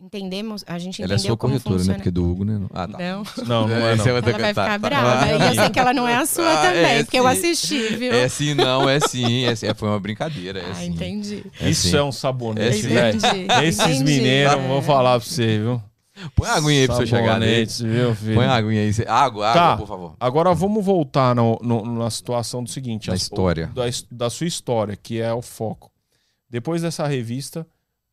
entendemos, 0.00 0.64
a 0.66 0.78
gente 0.78 1.02
ela 1.02 1.12
é 1.12 1.16
entendeu 1.16 1.24
é 1.24 1.28
sua 1.28 1.36
corretora, 1.36 1.84
né? 1.84 1.94
Porque 1.94 2.08
é 2.08 2.12
do 2.12 2.30
Hugo, 2.30 2.44
né? 2.44 2.60
Ah, 2.72 2.86
tá. 2.86 2.98
Não, 2.98 3.24
não, 3.46 3.68
não 3.68 3.76
é 3.76 3.96
não. 3.96 4.06
Ela 4.06 4.20
vai 4.20 4.48
ficar 4.48 4.78
brava. 4.78 5.20
Ah, 5.20 5.28
e 5.28 5.48
eu 5.48 5.54
sei 5.54 5.70
que 5.70 5.78
ela 5.78 5.92
não 5.92 6.08
é 6.08 6.16
a 6.16 6.26
sua 6.26 6.52
ah, 6.52 6.62
também, 6.62 6.84
é 6.84 7.02
porque 7.02 7.16
sim. 7.16 7.22
eu 7.22 7.26
assisti, 7.26 7.96
viu? 7.96 8.12
É 8.12 8.28
sim, 8.28 8.54
não, 8.54 8.88
é 8.88 9.00
sim. 9.00 9.44
É 9.44 9.54
sim. 9.54 9.66
Foi 9.74 9.88
uma 9.88 10.00
brincadeira. 10.00 10.60
É 10.60 10.70
ah, 10.70 10.74
sim. 10.74 10.86
entendi. 10.86 11.44
É 11.60 11.70
Isso 11.70 11.88
sim. 11.88 11.96
é 11.96 12.02
um 12.02 12.12
sabonete, 12.12 12.86
velho. 12.86 13.18
Esses 13.64 14.02
mineiros, 14.02 14.62
vou 14.64 14.82
falar 14.82 15.18
pra 15.18 15.28
você, 15.28 15.58
viu? 15.58 15.82
Põe 16.34 16.48
a 16.48 16.54
aguinha 16.54 16.80
aí 16.80 16.86
pra 16.86 16.96
você 16.96 17.06
chegar 17.06 17.38
nele. 17.38 17.66
Viu, 17.66 18.14
filho? 18.14 18.34
Põe 18.34 18.46
a 18.46 18.54
aguinha 18.54 18.80
aí. 18.82 18.90
Água, 19.06 19.48
água, 19.48 19.52
tá. 19.52 19.76
por 19.76 19.86
favor. 19.86 20.16
Agora 20.18 20.54
vamos 20.54 20.82
voltar 20.82 21.34
no, 21.34 21.58
no, 21.62 21.84
na 21.84 22.08
situação 22.08 22.64
do 22.64 22.70
seguinte. 22.70 23.08
Da 23.08 23.14
as, 23.14 23.22
história. 23.22 23.66
Da, 23.74 23.84
da 24.10 24.30
sua 24.30 24.46
história, 24.46 24.96
que 24.96 25.20
é 25.20 25.32
o 25.32 25.42
foco. 25.42 25.90
Depois 26.48 26.80
dessa 26.80 27.06
revista, 27.06 27.66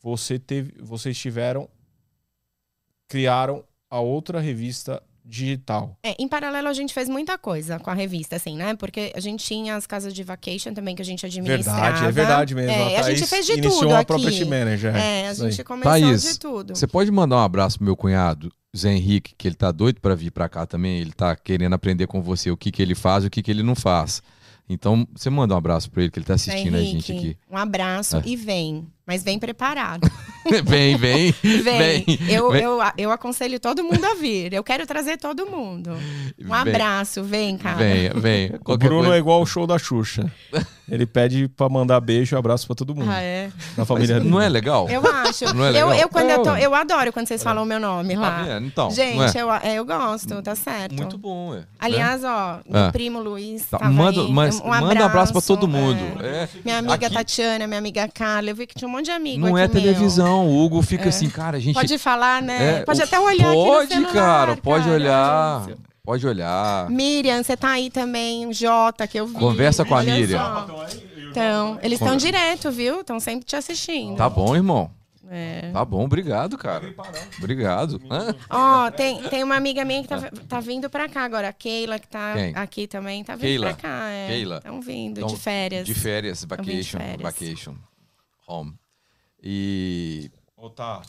você 0.04 0.38
teve, 0.38 0.74
vocês 0.82 1.18
tiveram 1.18 1.70
criaram 3.08 3.64
a 3.90 4.00
outra 4.00 4.40
revista 4.40 5.02
digital. 5.26 5.98
É, 6.04 6.16
em 6.20 6.28
paralelo 6.28 6.68
a 6.68 6.74
gente 6.74 6.94
fez 6.94 7.08
muita 7.08 7.38
coisa 7.38 7.80
com 7.80 7.90
a 7.90 7.94
revista, 7.94 8.36
assim, 8.36 8.58
né? 8.58 8.76
Porque 8.76 9.14
a 9.16 9.20
gente 9.22 9.46
tinha 9.46 9.76
as 9.76 9.88
casas 9.88 10.14
de 10.14 10.22
vacation 10.24 10.74
também 10.74 10.96
que 10.96 11.02
a 11.02 11.06
gente 11.06 11.26
administrava. 11.26 11.80
Verdade, 11.80 12.06
é 12.06 12.12
verdade 12.12 12.56
mesmo. 12.56 12.72
É, 12.72 12.98
a, 12.98 13.00
a 13.02 13.14
gente 13.14 13.28
fez 13.28 13.46
de 13.46 13.62
tudo 13.62 13.92
a 13.92 14.00
aqui. 14.00 14.08
Property 14.08 14.46
Manager. 14.46 14.96
É, 14.96 15.30
a 15.30 15.34
gente 15.34 15.64
começou 15.64 15.92
Thaís, 15.92 16.24
de 16.24 16.40
tudo. 16.40 16.76
Você 16.76 16.88
pode 16.88 17.10
mandar 17.10 17.38
um 17.38 17.44
abraço 17.44 17.78
pro 17.78 17.86
meu 17.86 17.96
cunhado, 17.96 18.52
Zé 18.76 18.92
Henrique, 18.92 19.34
que 19.38 19.48
ele 19.48 19.56
tá 19.56 19.72
doido 19.72 20.02
para 20.02 20.16
vir 20.16 20.32
para 20.32 20.50
cá 20.50 20.66
também. 20.66 21.00
Ele 21.00 21.14
tá 21.14 21.36
querendo 21.36 21.74
aprender 21.74 22.08
com 22.08 22.22
você 22.22 22.52
o 22.52 22.58
que 22.58 22.72
que 22.72 22.82
ele 22.82 22.96
faz 22.96 23.24
e 23.24 23.28
o 23.28 23.30
que 23.30 23.42
que 23.42 23.52
ele 23.52 23.64
não 23.64 23.76
faz. 23.76 24.22
Então, 24.68 25.08
você 25.14 25.30
manda 25.30 25.54
um 25.54 25.58
abraço 25.58 25.90
para 25.90 26.02
ele, 26.02 26.12
que 26.12 26.20
ele 26.20 26.26
tá 26.26 26.34
assistindo 26.34 26.76
Henrique, 26.76 26.90
a 26.90 26.94
gente 26.94 27.12
aqui. 27.12 27.38
Um 27.50 27.58
abraço 27.58 28.18
é. 28.18 28.24
e 28.26 28.36
vem. 28.36 28.88
Mas 29.06 29.24
vem 29.24 29.38
preparado. 29.38 30.10
vem, 30.64 30.96
vem. 30.98 31.32
Vem. 31.42 32.06
Eu, 32.30 32.52
vem. 32.52 32.62
Eu, 32.62 32.80
eu 32.98 33.12
aconselho 33.12 33.60
todo 33.60 33.84
mundo 33.84 34.04
a 34.06 34.16
vir. 34.16 34.54
Eu 34.54 34.64
quero 34.64 34.88
trazer 34.88 35.18
todo 35.18 35.46
mundo. 35.46 35.92
Um 36.40 36.50
vem. 36.50 36.54
abraço, 36.54 37.24
vem, 37.24 37.58
cara. 37.58 37.78
Vem, 37.78 38.10
vem. 38.10 38.52
o 38.66 38.78
Bruno 38.78 39.02
coisa. 39.02 39.16
é 39.16 39.20
igual 39.20 39.42
o 39.42 39.46
show 39.46 39.68
da 39.68 39.78
Xuxa. 39.78 40.32
Ele 40.90 41.06
pede 41.06 41.48
pra 41.48 41.70
mandar 41.70 42.00
beijo 42.02 42.36
e 42.36 42.38
abraço 42.38 42.68
pra 42.68 42.76
todo 42.76 42.94
mundo. 42.94 43.10
Ah, 43.10 43.22
é? 43.22 43.50
Na 43.78 43.86
família 43.86 44.20
Mas 44.20 44.26
não 44.26 44.40
é 44.40 44.50
legal? 44.50 44.90
Eu 44.90 45.02
acho. 45.08 45.54
Não 45.54 45.66
é 45.66 45.72
legal? 45.72 45.94
Eu, 45.94 46.02
eu, 46.02 46.10
quando 46.10 46.30
eu, 46.30 46.44
tô, 46.44 46.56
eu 46.56 46.76
adoro 46.76 47.14
quando 47.14 47.28
vocês 47.28 47.42
falam 47.42 47.64
o 47.64 47.66
meu 47.66 47.80
nome 47.80 48.16
lá. 48.16 48.44
Ah, 48.44 48.62
então, 48.62 48.92
Gente, 48.92 49.38
é? 49.38 49.42
eu, 49.42 49.52
é, 49.52 49.74
eu 49.76 49.86
gosto, 49.86 50.42
tá 50.42 50.56
certo. 50.56 50.96
Muito 50.96 51.18
bom, 51.18 51.56
é. 51.56 51.64
Aliás, 51.80 52.24
ó, 52.24 52.60
meu 52.70 52.82
é. 52.84 52.92
primo 52.92 53.22
Luiz. 53.22 53.66
Tá, 53.66 53.80
manda, 53.90 54.22
aí, 54.22 54.32
mas, 54.32 54.60
um 54.60 54.66
abraço, 54.66 54.86
manda 54.86 55.02
um 55.02 55.06
abraço 55.06 55.34
pra 55.34 55.42
todo 55.42 55.68
mundo. 55.68 56.00
É. 56.22 56.50
Minha 56.64 56.78
amiga 56.80 57.08
Aqui... 57.08 57.16
Tatiana, 57.16 57.66
minha 57.66 57.80
amiga 57.80 58.08
Carla. 58.14 58.50
Eu 58.50 58.56
vi 58.56 58.68
que 58.68 58.76
tinha 58.76 58.88
um 58.88 58.93
monte 58.94 59.06
de 59.06 59.12
amigo 59.12 59.48
Não 59.48 59.58
é 59.58 59.68
televisão. 59.68 60.48
O 60.48 60.64
Hugo 60.64 60.82
fica 60.82 61.06
é. 61.06 61.10
assim, 61.10 61.30
cara, 61.30 61.58
a 61.58 61.60
gente. 61.60 61.76
Pode 61.76 61.98
falar, 61.98 62.42
né? 62.42 62.80
É, 62.80 62.84
pode 62.84 63.02
até 63.02 63.20
olhar. 63.20 63.54
Pode, 63.54 63.94
celular, 63.94 64.14
cara, 64.14 64.58
pode 64.58 64.90
olhar. 64.90 65.68
Pode 66.04 66.28
olhar. 66.28 66.90
Miriam, 66.90 67.42
você 67.42 67.56
tá 67.56 67.72
aí 67.72 67.90
também, 67.90 68.52
Jota, 68.52 69.08
que 69.08 69.18
eu 69.18 69.26
vi. 69.26 69.36
Conversa 69.36 69.86
com 69.86 69.96
a 69.96 70.04
Miriam. 70.04 70.68
Então, 71.30 71.80
eles 71.82 72.00
estão 72.00 72.16
direto, 72.16 72.70
viu? 72.72 73.02
Estão 73.02 73.20
sempre 73.20 73.46
te 73.46 73.56
assistindo. 73.56 74.18
Tá 74.18 74.30
bom, 74.30 74.56
irmão. 74.56 74.92
É. 75.30 75.72
Tá 75.72 75.84
bom, 75.84 76.04
obrigado, 76.04 76.58
cara. 76.58 76.94
Obrigado. 77.40 78.00
Ó, 78.50 78.86
oh, 78.86 78.92
tem, 78.92 79.24
tem 79.24 79.44
uma 79.44 79.56
amiga 79.56 79.84
minha 79.84 80.04
que 80.04 80.08
tá, 80.08 80.30
tá 80.48 80.60
vindo 80.60 80.90
pra 80.90 81.10
cá 81.10 81.24
agora. 81.24 81.48
A 81.48 81.54
Keila, 81.54 81.98
que 81.98 82.08
tá 82.08 82.34
Quem? 82.34 82.56
aqui 82.56 82.86
também, 82.86 83.24
tá 83.24 83.34
vindo 83.34 83.42
Keila. 83.42 83.74
pra 83.74 83.76
cá. 83.76 84.10
É. 84.10 84.28
Keila. 84.28 84.58
Estão 84.58 84.82
vindo, 84.82 85.26
de 85.26 85.36
férias. 85.38 85.88
De 85.88 85.94
férias, 85.96 86.44
vacation. 86.44 87.00
De 87.00 87.04
férias. 87.06 87.22
Vacation. 87.22 87.76
Home. 88.48 88.74
E. 89.44 90.32
Ô, 90.58 90.70
tá. 90.70 91.02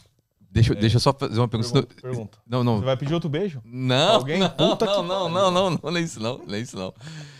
Deixa, 0.50 0.72
eu- 0.72 0.76
deixa 0.76 0.96
eu 0.96 1.00
só 1.00 1.12
fazer 1.12 1.36
uma 1.40 1.48
pergunta. 1.48 1.82
Pergunta, 1.82 2.00
pergunta. 2.00 2.38
Não, 2.46 2.62
não. 2.62 2.78
Você 2.78 2.84
vai 2.84 2.96
pedir 2.96 3.12
outro 3.12 3.28
beijo? 3.28 3.60
Não, 3.64 4.14
Alguém? 4.14 4.38
não, 4.38 4.48
Puta 4.50 4.86
não, 4.86 5.02
que 5.02 5.02
não, 5.02 5.08
pariu. 5.08 5.28
não, 5.34 5.50
não, 5.50 5.70
não, 5.70 5.80
não 5.82 5.96
é 5.96 6.00
isso 6.00 6.20
não, 6.20 6.38
não 6.46 6.54
é 6.54 6.60
isso 6.60 6.76
não. 6.76 6.94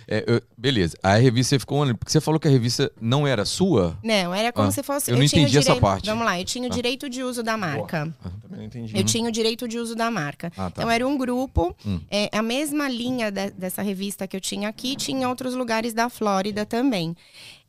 É, 0.08 0.24
eu- 0.26 0.42
beleza, 0.58 0.96
a 1.00 1.14
revista 1.14 1.50
você 1.54 1.58
ficou 1.60 1.78
onde? 1.78 1.94
Porque 1.94 2.10
você 2.10 2.20
falou 2.20 2.40
que 2.40 2.48
a 2.48 2.50
revista 2.50 2.90
não 3.00 3.24
era 3.24 3.44
sua? 3.44 3.96
Não, 4.02 4.34
era 4.34 4.52
como 4.52 4.66
Ah, 4.66 4.72
se 4.72 4.82
fosse. 4.82 5.12
eu 5.12 5.16
não 5.16 5.24
tinha 5.28 5.42
o 5.42 5.48
entendi 5.48 5.58
essa 5.58 5.76
parte. 5.76 6.06
Vamos 6.06 6.24
lá, 6.24 6.40
eu 6.40 6.44
tinha 6.44 6.64
o 6.68 6.72
Ah. 6.72 6.74
direito 6.74 7.08
de 7.08 7.22
uso 7.22 7.44
da 7.44 7.56
marca. 7.56 8.12
Também 8.42 8.58
não 8.58 8.64
entendi. 8.64 8.98
Eu 8.98 9.04
tinha 9.04 9.28
o 9.28 9.32
direito 9.32 9.68
de 9.68 9.78
uso 9.78 9.94
da 9.94 10.10
marca. 10.10 10.48
Ah, 10.56 10.68
tá. 10.68 10.82
Então 10.82 10.90
era 10.90 11.06
um 11.06 11.16
grupo, 11.16 11.72
Hum. 11.86 12.00
é, 12.10 12.28
a 12.36 12.42
mesma 12.42 12.88
linha 12.88 13.30
de- 13.30 13.52
dessa 13.52 13.80
revista 13.80 14.26
que 14.26 14.36
eu 14.36 14.40
tinha 14.40 14.68
aqui, 14.68 14.96
tinha 14.96 15.22
em 15.22 15.24
outros 15.24 15.54
lugares 15.54 15.94
da 15.94 16.08
Flórida 16.10 16.66
também. 16.66 17.14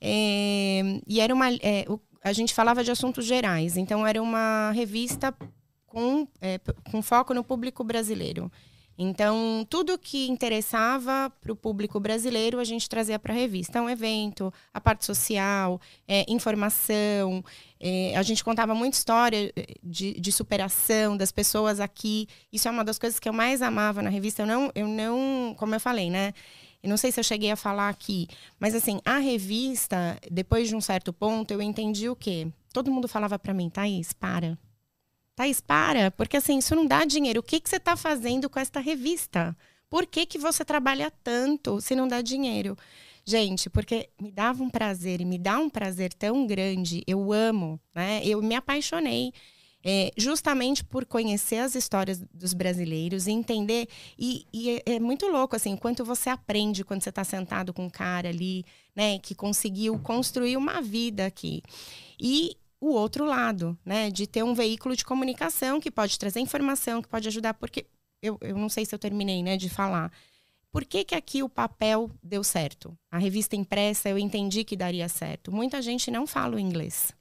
É, 0.02 0.82
e 1.08 1.20
era 1.20 1.32
uma. 1.34 1.52
é, 1.54 1.86
o- 1.88 2.00
a 2.26 2.34
gente 2.34 2.56
falava 2.56 2.84
de 2.84 2.90
assuntos 2.90 3.24
gerais, 3.24 3.78
então 3.78 4.06
era 4.06 4.20
uma 4.20 4.72
revista 4.72 5.32
com, 5.86 6.28
é, 6.42 6.60
com 6.90 7.00
foco 7.00 7.36
no 7.36 7.44
público 7.44 7.84
brasileiro. 7.84 8.52
Então, 8.98 9.68
tudo 9.70 9.96
que 9.96 10.28
interessava 10.28 11.32
para 11.40 11.52
o 11.52 11.56
público 11.56 12.00
brasileiro, 12.00 12.60
a 12.60 12.64
gente 12.64 12.90
trazia 12.90 13.20
para 13.20 13.32
a 13.32 13.36
revista. 13.36 13.80
Um 13.80 13.90
evento, 13.90 14.52
a 14.74 14.82
parte 14.82 15.06
social, 15.06 15.80
é, 16.08 16.26
informação. 16.28 17.44
é, 17.80 18.16
a 18.16 18.24
gente 18.24 18.44
contava 18.44 18.74
muita 18.74 18.98
história 18.98 19.54
é, 19.56 19.66
de, 19.84 20.14
de 20.14 20.32
superação 20.32 21.16
das 21.16 21.32
pessoas 21.32 21.80
aqui. 21.80 22.28
Isso 22.52 22.68
é 22.68 22.72
uma 22.72 22.86
das 22.86 22.98
coisas 22.98 23.20
que 23.20 23.30
eu 23.30 23.34
mais 23.34 23.62
amava 23.62 24.02
na 24.02 24.10
revista. 24.10 24.42
Eu 24.42 24.48
não, 24.48 24.72
eu 24.74 24.88
não 24.88 25.54
como 25.58 25.76
eu 25.76 25.80
falei, 25.80 26.10
né? 26.10 26.34
Não 26.88 26.98
sei 26.98 27.12
se 27.12 27.20
eu 27.20 27.24
cheguei 27.24 27.52
a 27.52 27.56
falar 27.56 27.90
aqui, 27.90 28.28
mas 28.60 28.76
assim, 28.76 29.00
a 29.06 29.18
revista, 29.18 30.20
depois 30.32 30.68
de 30.68 30.76
um 30.76 30.82
certo 30.82 31.12
ponto, 31.12 31.52
eu 31.52 31.62
entendi 31.62 32.10
o 32.10 32.16
quê? 32.16 32.48
Todo 32.74 32.92
mundo 32.92 33.08
falava 33.08 33.40
para 33.40 33.54
mim, 33.54 33.70
Thaís, 33.70 34.14
para. 34.14 34.58
Thaís, 35.36 35.60
para, 35.60 36.12
porque 36.12 36.38
assim, 36.38 36.58
isso 36.58 36.76
não 36.76 36.86
dá 36.86 37.04
dinheiro. 37.06 37.40
O 37.40 37.44
que, 37.44 37.60
que 37.60 37.70
você 37.70 37.78
está 37.78 37.96
fazendo 37.96 38.50
com 38.50 38.60
esta 38.60 38.80
revista? 38.80 39.56
Por 39.90 40.06
que, 40.06 40.26
que 40.26 40.38
você 40.38 40.64
trabalha 40.64 41.12
tanto 41.24 41.80
se 41.82 41.96
não 41.96 42.08
dá 42.08 42.22
dinheiro? 42.22 42.78
Gente, 43.26 43.70
porque 43.70 44.10
me 44.22 44.32
dava 44.32 44.64
um 44.64 44.70
prazer 44.70 45.20
e 45.20 45.26
me 45.26 45.38
dá 45.38 45.58
um 45.58 45.70
prazer 45.70 46.14
tão 46.14 46.46
grande. 46.46 47.04
Eu 47.08 47.34
amo, 47.34 47.80
né? 47.94 48.22
Eu 48.24 48.42
me 48.42 48.56
apaixonei 48.56 49.34
é, 49.88 50.12
justamente 50.18 50.84
por 50.84 51.06
conhecer 51.06 51.58
as 51.58 51.76
histórias 51.76 52.20
dos 52.34 52.56
brasileiros 52.56 53.28
e 53.28 53.32
entender. 53.32 53.88
E, 54.18 54.48
e 54.52 54.72
é, 54.72 54.96
é 54.96 55.00
muito 55.00 55.28
louco, 55.28 55.56
assim, 55.56 55.78
quanto 55.78 56.04
você 56.04 56.28
aprende 56.28 56.84
quando 56.84 57.04
você 57.04 57.10
está 57.10 57.24
sentado 57.24 57.72
com 57.72 57.86
um 57.86 57.90
cara 57.90 58.30
ali, 58.30 58.66
né, 58.96 59.20
que 59.20 59.36
conseguiu 59.36 60.00
construir 60.00 60.58
uma 60.58 60.82
vida 60.82 61.28
aqui. 61.28 61.62
E 62.20 62.58
o 62.82 62.88
outro 62.88 63.26
lado, 63.26 63.78
né, 63.86 64.10
de 64.10 64.26
ter 64.26 64.44
um 64.44 64.56
veículo 64.56 64.96
de 64.96 65.06
comunicação 65.06 65.80
que 65.80 65.92
pode 65.92 66.18
trazer 66.18 66.40
informação, 66.40 67.00
que 67.00 67.08
pode 67.08 67.28
ajudar, 67.28 67.54
porque 67.54 67.86
eu, 68.24 68.40
eu 68.42 68.58
não 68.58 68.70
sei 68.70 68.86
se 68.86 68.96
eu 68.96 69.00
terminei, 69.00 69.44
né, 69.44 69.56
de 69.56 69.70
falar. 69.70 70.12
Por 70.72 70.84
que, 70.84 71.06
que 71.06 71.14
aqui 71.14 71.44
o 71.44 71.48
papel 71.48 72.10
deu 72.24 72.44
certo? 72.44 72.98
A 73.12 73.20
revista 73.20 73.56
impressa 73.56 74.10
eu 74.10 74.18
entendi 74.18 74.64
que 74.64 74.76
daria 74.76 75.08
certo. 75.08 75.52
Muita 75.52 75.80
gente 75.80 76.10
não 76.10 76.26
fala 76.26 76.56
o 76.56 76.60
inglês. 76.60 77.14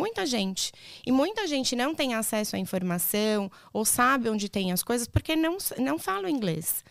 Muita 0.00 0.24
gente. 0.24 0.72
E 1.06 1.12
muita 1.12 1.46
gente 1.46 1.76
não 1.76 1.94
tem 1.94 2.14
acesso 2.14 2.56
à 2.56 2.58
informação 2.58 3.50
ou 3.70 3.84
sabe 3.84 4.30
onde 4.30 4.48
tem 4.48 4.72
as 4.72 4.82
coisas 4.82 5.06
porque 5.06 5.36
não, 5.36 5.58
não 5.78 5.98
fala 5.98 6.30
inglês. 6.30 6.82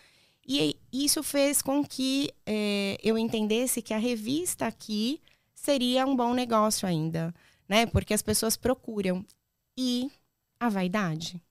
E 0.48 0.78
isso 0.94 1.24
fez 1.24 1.60
com 1.60 1.84
que 1.84 2.32
eh, 2.46 2.98
eu 3.04 3.18
entendesse 3.18 3.82
que 3.82 3.96
a 3.96 3.98
revista 3.98 4.68
aqui 4.68 5.20
seria 5.56 6.06
um 6.06 6.16
bom 6.16 6.36
negócio 6.36 6.88
ainda, 6.88 7.34
né? 7.68 7.88
Porque 7.88 8.14
as 8.14 8.22
pessoas 8.22 8.56
procuram. 8.56 9.26
E 9.76 10.12
a 10.60 10.70
vaidade? 10.70 11.42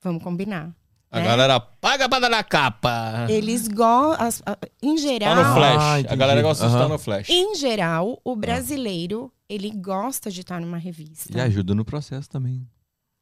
Vamos 0.00 0.22
combinar. 0.22 0.74
A 1.14 1.20
né? 1.20 1.26
galera 1.26 1.60
paga 1.60 2.08
pra 2.08 2.18
dar 2.18 2.28
na 2.28 2.42
capa. 2.42 3.26
Eles 3.28 3.68
gostam. 3.68 4.56
Em 4.82 4.96
Tá 4.96 5.00
geral. 5.00 5.36
no 5.36 5.54
flash. 5.54 5.76
Ah, 5.78 6.12
a 6.12 6.16
galera 6.16 6.42
gosta 6.42 6.66
de 6.66 6.72
estar 6.74 6.88
no 6.88 6.98
flash. 6.98 7.28
Em 7.30 7.54
geral, 7.54 8.20
o 8.24 8.34
brasileiro, 8.34 9.32
ele 9.48 9.70
gosta 9.70 10.28
de 10.28 10.40
estar 10.40 10.60
numa 10.60 10.76
revista. 10.76 11.36
E 11.36 11.40
ajuda 11.40 11.72
no 11.72 11.84
processo 11.84 12.28
também. 12.28 12.66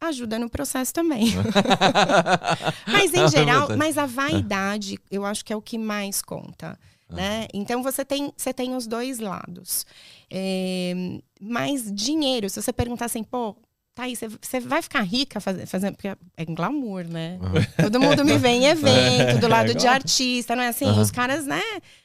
Ajuda 0.01 0.39
no 0.39 0.49
processo 0.49 0.93
também. 0.95 1.35
mas 2.89 3.13
em 3.13 3.21
É 3.21 3.29
geral, 3.29 3.69
mas 3.77 3.99
a 3.99 4.07
vaidade, 4.07 4.99
eu 5.11 5.27
acho 5.27 5.45
que 5.45 5.53
é 5.53 5.57
o 5.57 5.61
que 5.63 5.77
mais 5.77 6.23
conta. 6.23 6.79
Né? 7.11 7.47
Então 7.53 7.83
você 7.83 8.07
tem, 8.07 8.33
você 8.35 8.55
tem 8.55 8.75
os 8.75 8.87
dois 8.87 9.19
lados. 9.19 9.85
É, 10.31 10.95
mas 11.39 11.93
dinheiro, 11.93 12.49
se 12.49 12.61
você 12.61 12.73
perguntar 12.73 13.05
assim, 13.05 13.23
pô, 13.23 13.55
Thaís, 13.95 14.19
você- 14.21 14.29
você 14.41 14.59
vai 14.61 14.81
ficar 14.81 15.03
rica 15.03 15.39
fazendo. 15.39 15.67
fazendo 15.67 15.95
porque 15.97 16.09
é 16.09 16.45
glamour, 16.47 17.05
né? 17.07 17.39
Todo 17.77 18.01
mundo 18.01 18.25
me 18.25 18.39
vê 18.39 18.49
em 18.49 18.65
evento, 19.35 19.39
do 19.39 19.47
lado 19.49 19.67
de 19.69 19.75
glamour. 19.75 19.95
artista, 19.97 20.57
não 20.57 20.63
é 20.63 20.69
assim? 20.69 20.87
Aham. 20.87 21.03
Os 21.03 21.11
caras, 21.11 21.45
né, 21.45 21.61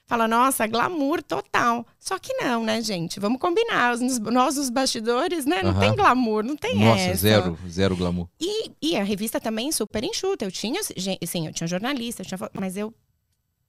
falam, 0.06 0.28
nossa, 0.28 0.68
glamour 0.68 1.24
total. 1.24 1.88
Só 1.98 2.20
que 2.20 2.34
não, 2.34 2.62
né, 2.66 2.82
gente? 2.82 3.22
Vamos 3.22 3.40
combinar. 3.40 3.94
Os- 3.94 4.20
Nós, 4.20 4.58
os 4.58 4.70
bastidores, 4.70 5.46
né? 5.46 5.64
Não 5.64 5.72
Aham. 5.72 5.80
tem 5.80 5.96
glamour, 5.96 6.44
não 6.44 6.58
tem 6.58 6.76
Nossa, 6.76 7.02
essa. 7.04 7.22
zero, 7.22 7.58
zero 7.70 7.96
glamour. 7.96 8.28
E, 8.38 8.70
e 8.82 8.98
a 8.98 9.04
revista 9.06 9.40
também 9.40 9.72
super 9.72 10.04
enxuta. 10.04 10.44
Eu 10.44 10.52
tinha, 10.52 10.82
sim, 10.84 11.48
eu 11.48 11.54
tinha 11.54 11.68
jornalista, 11.68 12.22
eu 12.22 12.26
tinha, 12.26 12.38
mas 12.54 12.76
eu 12.76 12.94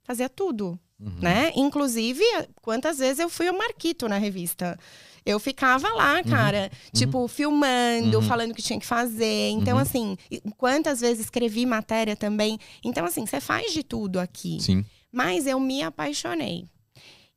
fazia 0.03 0.27
tudo, 0.27 0.77
Uhum. 0.99 1.19
né? 1.21 1.53
Inclusive, 1.55 2.21
quantas 2.61 2.97
vezes 2.97 3.19
eu 3.19 3.29
fui 3.29 3.49
o 3.49 3.57
Marquito 3.57 4.09
na 4.09 4.17
revista. 4.17 4.77
Eu 5.25 5.39
ficava 5.39 5.87
lá, 5.93 6.23
cara, 6.23 6.71
tipo, 6.93 7.27
filmando, 7.27 8.17
Uhum. 8.17 8.23
falando 8.23 8.51
o 8.51 8.53
que 8.55 8.61
tinha 8.61 8.79
que 8.79 8.85
fazer. 8.85 9.49
Então, 9.51 9.75
Uhum. 9.75 9.81
assim, 9.81 10.17
quantas 10.57 11.01
vezes 11.01 11.25
escrevi 11.25 11.65
matéria 11.65 12.15
também. 12.15 12.57
Então, 12.83 13.05
assim, 13.05 13.25
você 13.25 13.39
faz 13.39 13.73
de 13.73 13.83
tudo 13.83 14.19
aqui. 14.19 14.57
Sim. 14.61 14.85
Mas 15.11 15.45
eu 15.47 15.59
me 15.59 15.81
apaixonei. 15.83 16.65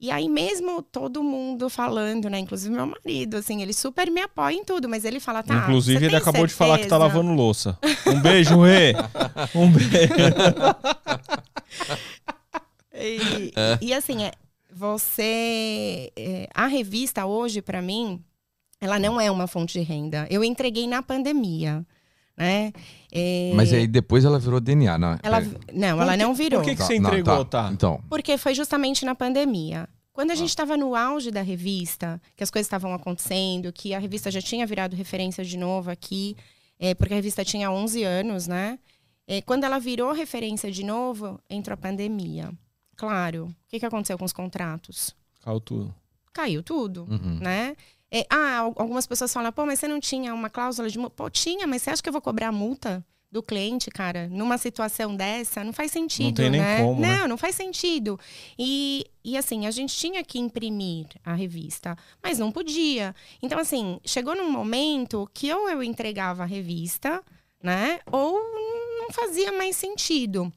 E 0.01 0.11
aí, 0.11 0.28
mesmo 0.28 0.83
todo 0.83 1.22
mundo 1.22 1.70
falando, 1.70 2.28
né? 2.28 2.39
Inclusive 2.41 2.74
meu 2.74 2.87
marido, 2.87 3.37
assim, 3.37 3.62
ele 3.62 3.72
super 3.72 4.11
me 4.11 4.20
apoia 4.20 4.55
em 4.57 4.64
tudo, 4.64 4.89
mas 4.89 5.05
ele 5.05 5.20
fala, 5.20 5.45
tá. 5.45 5.55
Inclusive, 5.55 6.05
ele 6.05 6.16
acabou 6.16 6.45
de 6.45 6.53
falar 6.53 6.78
que 6.78 6.87
tá 6.87 6.99
certeza? 6.99 7.16
lavando 7.18 7.33
louça. 7.41 7.78
Um 8.09 8.20
beijo, 8.20 8.61
Rê. 8.62 8.95
Um 9.55 9.70
beijo. 9.70 9.89
E, 12.95 13.53
e, 13.80 13.95
assim, 13.95 14.22
é, 14.24 14.33
você. 14.75 16.12
é, 16.16 16.49
a 16.55 16.66
revista 16.66 17.27
hoje, 17.27 17.61
para 17.62 17.81
mim, 17.83 18.23
ela 18.81 18.99
não 18.99 19.20
é 19.20 19.31
uma 19.31 19.47
fonte 19.47 19.79
de 19.79 19.85
renda. 19.85 20.27
Eu 20.31 20.43
entreguei 20.43 20.87
na 20.87 21.03
pandemia, 21.03 21.85
né? 22.37 22.73
É, 23.12 23.53
Mas 23.55 23.73
aí 23.73 23.87
depois 23.87 24.25
ela 24.25 24.39
virou 24.39 24.61
DNA, 24.61 24.99
não? 24.99 25.18
ela, 25.23 25.39
É. 25.41 25.45
não, 25.73 26.01
ela 26.03 26.12
que- 26.12 26.18
não 26.23 26.35
virou. 26.35 26.61
por 26.61 26.64
que 26.68 26.73
que 26.75 26.81
Tá, 26.81 26.87
você 26.87 26.99
não, 26.99 27.11
entregou, 27.11 27.45
tá? 27.45 27.70
Então, 27.73 28.03
Porque 28.09 28.37
foi 28.39 28.55
justamente 28.55 29.05
na 29.05 29.14
pandemia. 29.14 29.89
Quando 30.12 30.31
Ah. 30.31 30.33
a 30.35 30.37
gente 30.37 30.51
estava 30.51 30.77
no 30.77 30.95
auge 30.95 31.31
da 31.31 31.41
revista, 31.43 32.20
que 32.37 32.43
as 32.45 32.51
coisas 32.51 32.66
estavam 32.66 32.93
acontecendo, 32.93 33.73
que 33.73 33.95
a 33.95 33.99
revista 33.99 34.31
já 34.31 34.43
tinha 34.43 34.66
virado 34.66 34.95
referência 34.97 35.43
de 35.45 35.57
novo 35.57 35.91
aqui, 35.91 36.37
é, 36.79 36.95
porque 36.95 37.14
a 37.14 37.16
revista 37.16 37.45
tinha 37.45 37.70
11 37.70 38.03
anos, 38.03 38.47
né? 38.47 38.79
É, 39.27 39.41
quando 39.41 39.64
ela 39.64 39.79
virou 39.79 40.12
referência 40.12 40.70
de 40.70 40.85
novo, 40.85 41.39
entrou 41.49 41.75
a 41.75 41.77
pandemia. 41.77 42.51
Claro. 42.97 43.47
O 43.47 43.55
que, 43.68 43.80
que 43.80 43.86
aconteceu 43.86 44.18
com 44.18 44.24
os 44.24 44.32
contratos? 44.32 45.14
Caiu 45.43 45.61
tudo. 45.61 45.95
Caiu 46.32 46.62
tudo, 46.62 47.07
uhum. 47.11 47.38
né? 47.40 47.76
É, 48.11 48.26
ah, 48.28 48.59
al- 48.59 48.74
algumas 48.76 49.07
pessoas 49.07 49.32
falam, 49.32 49.51
pô, 49.53 49.64
mas 49.64 49.78
você 49.78 49.88
não 49.88 49.99
tinha 49.99 50.34
uma 50.34 50.51
cláusula 50.51 50.88
de 50.88 50.99
multa? 50.99 51.14
Pô, 51.16 51.30
tinha, 51.30 51.66
mas 51.66 51.82
você 51.82 51.90
acha 51.90 52.03
que 52.03 52.09
eu 52.09 52.12
vou 52.12 52.22
cobrar 52.22 52.49
a 52.49 52.53
multa 52.53 53.05
do 53.30 53.43
cliente, 53.43 53.90
cara, 53.90 54.28
numa 54.28 54.59
situação 54.59 55.16
dessa? 55.16 55.64
Não 55.64 55.72
faz 55.72 55.90
sentido, 55.90 56.36
tem 56.36 56.51
nem 56.51 56.61
né? 56.61 56.82
como, 56.82 57.01
né? 57.01 57.16
não, 57.20 57.28
não 57.28 57.38
faz 57.38 57.55
sentido. 57.55 58.20
E, 58.59 59.07
e 59.24 59.38
assim, 59.38 59.66
a 59.66 59.70
gente 59.70 59.97
tinha 59.97 60.22
que 60.22 60.38
imprimir 60.38 61.07
a 61.24 61.32
revista, 61.32 61.97
mas 62.22 62.38
não 62.38 62.53
podia. 62.53 63.14
Então, 63.43 63.59
assim, 63.59 63.99
chegou 64.05 64.36
num 64.36 64.51
momento 64.51 65.28
que 65.32 65.51
ou 65.53 65.68
eu 65.70 65.82
entregava 65.82 66.43
a 66.43 66.47
revista, 66.47 67.22
né? 67.62 68.01
Ou 68.11 68.38
não 68.99 69.11
fazia 69.11 69.51
mais 69.53 69.76
sentido. 69.76 70.53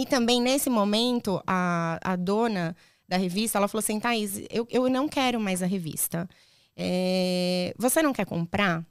E 0.00 0.06
também, 0.06 0.40
nesse 0.40 0.70
momento, 0.70 1.42
a, 1.46 1.98
a 2.02 2.16
dona 2.16 2.74
da 3.06 3.18
revista, 3.18 3.58
ela 3.58 3.68
falou 3.68 3.80
assim, 3.80 4.00
Thaís, 4.00 4.40
eu, 4.48 4.66
eu 4.70 4.88
não 4.88 5.06
quero 5.06 5.38
mais 5.38 5.62
a 5.62 5.66
revista. 5.66 6.26
É, 6.74 7.74
você 7.76 8.00
não 8.02 8.10
quer 8.10 8.24
comprar? 8.24 8.82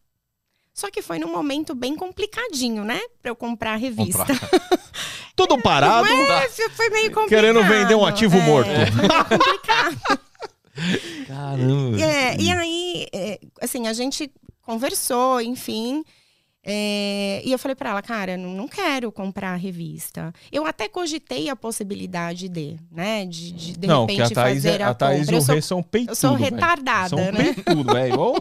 Só 0.71 0.91
que 0.91 1.01
foi 1.01 1.17
num 1.17 1.31
momento 1.31 1.73
bem 1.73 1.95
complicadinho, 1.95 2.83
né? 2.83 3.01
Pra 3.23 3.31
eu 3.31 3.35
comprar 3.35 3.73
a 3.73 3.75
revista. 3.75 4.23
Tudo 5.35 5.59
parado. 5.63 6.07
É, 6.07 6.47
foi 6.49 6.89
meio 6.91 7.11
complicado. 7.11 7.27
Querendo 7.29 7.63
vender 7.63 7.95
um 7.95 8.05
ativo 8.05 8.37
É, 8.37 8.41
morto. 8.45 8.69
meio 8.69 9.25
complicado. 9.25 10.19
Caramba. 11.27 12.01
É, 12.01 12.37
e 12.39 12.51
aí, 12.51 13.07
é, 13.11 13.39
assim, 13.59 13.87
a 13.87 13.93
gente 13.93 14.31
conversou, 14.61 15.41
enfim. 15.41 16.03
É, 16.61 17.41
e 17.45 17.51
eu 17.53 17.57
falei 17.57 17.73
para 17.73 17.91
ela, 17.91 18.01
cara, 18.01 18.35
não, 18.35 18.49
não, 18.53 18.67
quero 18.67 19.11
comprar 19.11 19.53
a 19.53 19.55
revista. 19.55 20.33
Eu 20.51 20.65
até 20.65 20.89
cogitei 20.89 21.49
a 21.49 21.55
possibilidade 21.55 22.49
de, 22.49 22.75
né, 22.91 23.25
de, 23.25 23.51
de, 23.53 23.77
de 23.77 23.87
não, 23.87 24.01
repente 24.01 24.17
que 24.27 24.33
a 24.33 24.43
Thaís, 24.43 24.55
fazer 24.63 24.81
é, 24.81 24.83
a, 24.83 24.89
a 24.89 24.93
Thaís 24.93 25.21
compra. 25.21 25.35
Eu 25.37 25.41
sou, 25.41 25.61
são 25.61 25.81
peitudo, 25.83 26.11
eu 26.11 26.15
sou 26.15 26.37
véio. 26.37 26.51
retardada, 26.53 27.09
são 27.09 27.31
né? 27.31 27.53
Peitudo, 27.53 27.93
velho. 27.93 28.35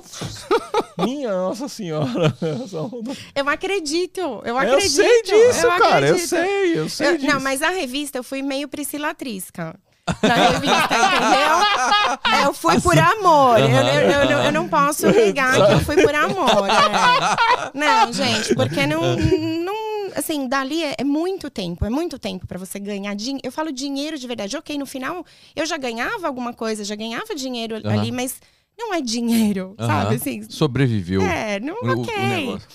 Minha 0.99 1.31
nossa 1.31 1.69
senhora. 1.69 2.37
Eu 3.35 3.49
acredito, 3.49 4.21
eu 4.21 4.43
Eu 4.45 4.59
acredito. 4.59 4.91
sei 4.91 5.23
disso, 5.23 5.67
eu 5.67 5.71
cara. 5.79 6.07
Eu 6.09 6.15
acredito. 6.15 6.29
sei, 6.29 6.79
eu 6.79 6.89
sei 6.89 7.07
Eu- 7.09 7.19
disso. 7.19 7.33
não, 7.33 7.41
mas 7.41 7.63
a 7.63 7.71
revista 7.71 8.19
eu 8.19 8.25
fui 8.25 8.43
meio 8.43 8.67
Priscila 8.69 9.15
Trisca. 9.15 9.79
Na 10.23 10.35
revista, 10.35 10.89
entendeu? 10.95 12.39
É, 12.41 12.45
Eu 12.47 12.55
fui 12.55 12.81
por 12.81 12.99
amor. 12.99 13.59
Eu, 13.61 13.69
eu- 13.69 14.11
eu 14.11 14.31
não- 14.31 14.45
eu 14.45 14.53
não 14.53 14.69
posso 14.69 15.07
negar 15.11 15.55
que 15.55 15.73
eu 15.73 15.81
fui 15.81 15.97
por 16.03 16.15
amor. 16.15 16.69
é. 16.69 17.71
Não, 17.79 18.13
gente, 18.13 18.55
porque 18.55 18.87
não. 18.87 19.17
não 19.17 19.75
assim, 20.17 20.49
dali 20.49 20.83
é, 20.83 20.95
é 20.99 21.05
muito 21.05 21.51
tempo, 21.51 21.85
é 21.85 21.91
muito 21.91 22.19
tempo 22.19 22.47
para 22.47 22.59
você 22.59 22.79
ganhar 22.79 23.15
dinheiro. 23.15 23.43
Eu 23.45 23.53
falo 23.53 23.71
dinheiro 23.71 24.19
de 24.19 24.27
verdade. 24.27 24.57
Ok, 24.57 24.77
no 24.79 24.87
final 24.87 25.25
eu 25.55 25.67
já 25.67 25.77
ganhava 25.77 26.27
alguma 26.27 26.53
coisa, 26.53 26.85
já 26.85 26.95
ganhava 26.95 27.35
dinheiro 27.35 27.77
ali, 27.85 28.11
mas 28.11 28.41
não 28.79 28.95
é 28.95 29.01
dinheiro, 29.01 29.75
Aham. 29.79 29.87
sabe? 29.89 30.15
Assim, 30.17 30.43
Sobreviveu. 30.49 31.21
é, 31.23 31.61
não, 31.61 31.75
o, 31.75 31.87
o 31.87 32.01
ok. 32.03 32.17
negócio. 32.17 32.69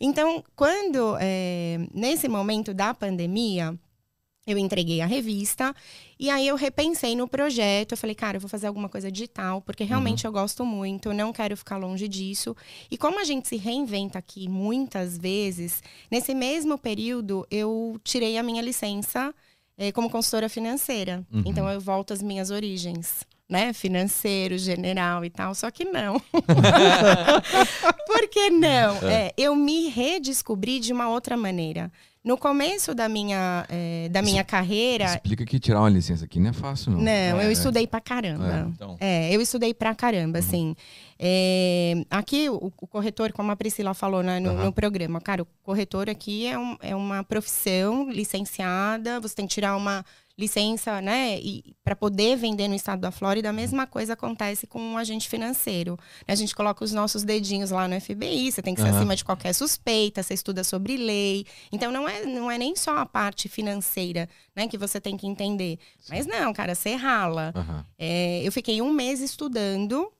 Então, 0.00 0.42
quando, 0.56 1.16
é, 1.20 1.78
nesse 1.94 2.28
momento 2.28 2.74
da 2.74 2.92
pandemia, 2.92 3.74
eu 4.46 4.58
entreguei 4.58 5.00
a 5.00 5.06
revista 5.06 5.74
e 6.18 6.28
aí 6.28 6.48
eu 6.48 6.56
repensei 6.56 7.14
no 7.14 7.28
projeto. 7.28 7.92
Eu 7.92 7.96
falei, 7.96 8.14
cara, 8.14 8.36
eu 8.36 8.40
vou 8.40 8.48
fazer 8.48 8.66
alguma 8.66 8.88
coisa 8.88 9.10
digital, 9.10 9.60
porque 9.62 9.84
realmente 9.84 10.24
eu 10.24 10.32
gosto 10.32 10.64
muito, 10.64 11.10
eu 11.10 11.14
não 11.14 11.32
quero 11.32 11.56
ficar 11.56 11.76
longe 11.76 12.08
disso. 12.08 12.56
E 12.90 12.98
como 12.98 13.20
a 13.20 13.24
gente 13.24 13.48
se 13.48 13.56
reinventa 13.56 14.18
aqui 14.18 14.48
muitas 14.48 15.16
vezes, 15.16 15.82
nesse 16.10 16.34
mesmo 16.34 16.76
período 16.76 17.46
eu 17.50 18.00
tirei 18.02 18.36
a 18.36 18.42
minha 18.42 18.62
licença 18.62 19.32
eh, 19.78 19.92
como 19.92 20.10
consultora 20.10 20.48
financeira. 20.48 21.24
Uhum. 21.32 21.42
Então 21.46 21.68
eu 21.68 21.80
volto 21.80 22.12
às 22.12 22.22
minhas 22.22 22.50
origens. 22.50 23.24
Né, 23.48 23.74
financeiro, 23.74 24.56
general 24.56 25.26
e 25.26 25.28
tal, 25.28 25.54
só 25.54 25.70
que 25.70 25.84
não. 25.84 26.18
Por 28.06 28.28
que 28.30 28.48
não? 28.48 28.96
É, 29.06 29.30
eu 29.36 29.54
me 29.54 29.88
redescobri 29.90 30.80
de 30.80 30.90
uma 30.90 31.10
outra 31.10 31.36
maneira. 31.36 31.92
No 32.24 32.38
começo 32.38 32.94
da 32.94 33.08
minha, 33.08 33.66
eh, 33.68 34.08
da 34.10 34.22
minha 34.22 34.44
carreira, 34.44 35.06
Explica 35.06 35.44
que 35.44 35.58
tirar 35.58 35.80
uma 35.80 35.88
licença 35.90 36.24
aqui 36.24 36.38
não 36.38 36.50
é 36.50 36.52
fácil, 36.52 36.92
não. 36.92 37.00
não, 37.00 37.08
É, 37.10 37.32
eu 37.32 37.48
é. 37.48 37.52
estudei 37.52 37.84
pra 37.84 38.00
caramba. 38.00 38.70
Então, 38.72 38.96
É, 39.00 39.34
eu 39.34 39.40
estudei 39.40 39.74
pra 39.74 39.92
caramba, 39.92 40.38
assim. 40.38 40.76
É, 41.18 42.04
aqui, 42.08 42.48
o, 42.48 42.72
o 42.80 42.86
corretor, 42.86 43.32
como 43.32 43.50
a 43.50 43.56
Priscila 43.56 43.92
falou 43.92 44.22
né, 44.22 44.38
no, 44.38 44.50
Aham. 44.50 44.64
no 44.66 44.72
programa, 44.72 45.20
cara, 45.20 45.42
o 45.42 45.46
corretor 45.64 46.08
aqui 46.08 46.46
é, 46.46 46.56
um- 46.56 46.76
é 46.80 46.94
uma 46.94 47.24
profissão 47.24 48.08
licenciada, 48.08 49.18
você 49.20 49.34
tem 49.34 49.46
que 49.46 49.54
tirar 49.54 49.76
uma 49.76 50.04
licença, 50.42 51.00
né, 51.00 51.38
e 51.38 51.74
para 51.84 51.94
poder 51.94 52.36
vender 52.36 52.68
no 52.68 52.74
estado 52.74 53.00
da 53.00 53.10
Flórida, 53.10 53.48
a 53.50 53.52
mesma 53.52 53.86
coisa 53.86 54.14
acontece 54.14 54.66
com 54.66 54.80
um 54.80 54.98
agente 54.98 55.28
financeiro. 55.28 55.96
A 56.26 56.34
gente 56.34 56.54
coloca 56.54 56.84
os 56.84 56.92
nossos 56.92 57.22
dedinhos 57.22 57.70
lá 57.70 57.86
no 57.86 57.98
FBI, 58.00 58.50
você 58.50 58.60
tem 58.60 58.74
que 58.74 58.80
ser 58.80 58.88
Aham. 58.88 58.96
acima 58.98 59.16
de 59.16 59.24
qualquer 59.24 59.52
suspeita, 59.52 60.22
você 60.22 60.34
estuda 60.34 60.64
sobre 60.64 60.96
lei. 60.96 61.46
Então, 61.70 61.92
não 61.92 62.08
é, 62.08 62.24
não 62.26 62.50
é 62.50 62.58
nem 62.58 62.74
só 62.74 62.98
a 62.98 63.06
parte 63.06 63.48
financeira, 63.48 64.28
né, 64.54 64.66
que 64.66 64.76
você 64.76 65.00
tem 65.00 65.16
que 65.16 65.26
entender. 65.26 65.78
Mas 66.08 66.26
não, 66.26 66.52
cara, 66.52 66.74
você 66.74 66.94
rala. 66.94 67.52
Aham. 67.54 67.86
É, 67.98 68.42
eu 68.42 68.50
fiquei 68.50 68.82
um 68.82 68.92
mês 68.92 69.20
estudando. 69.20 70.10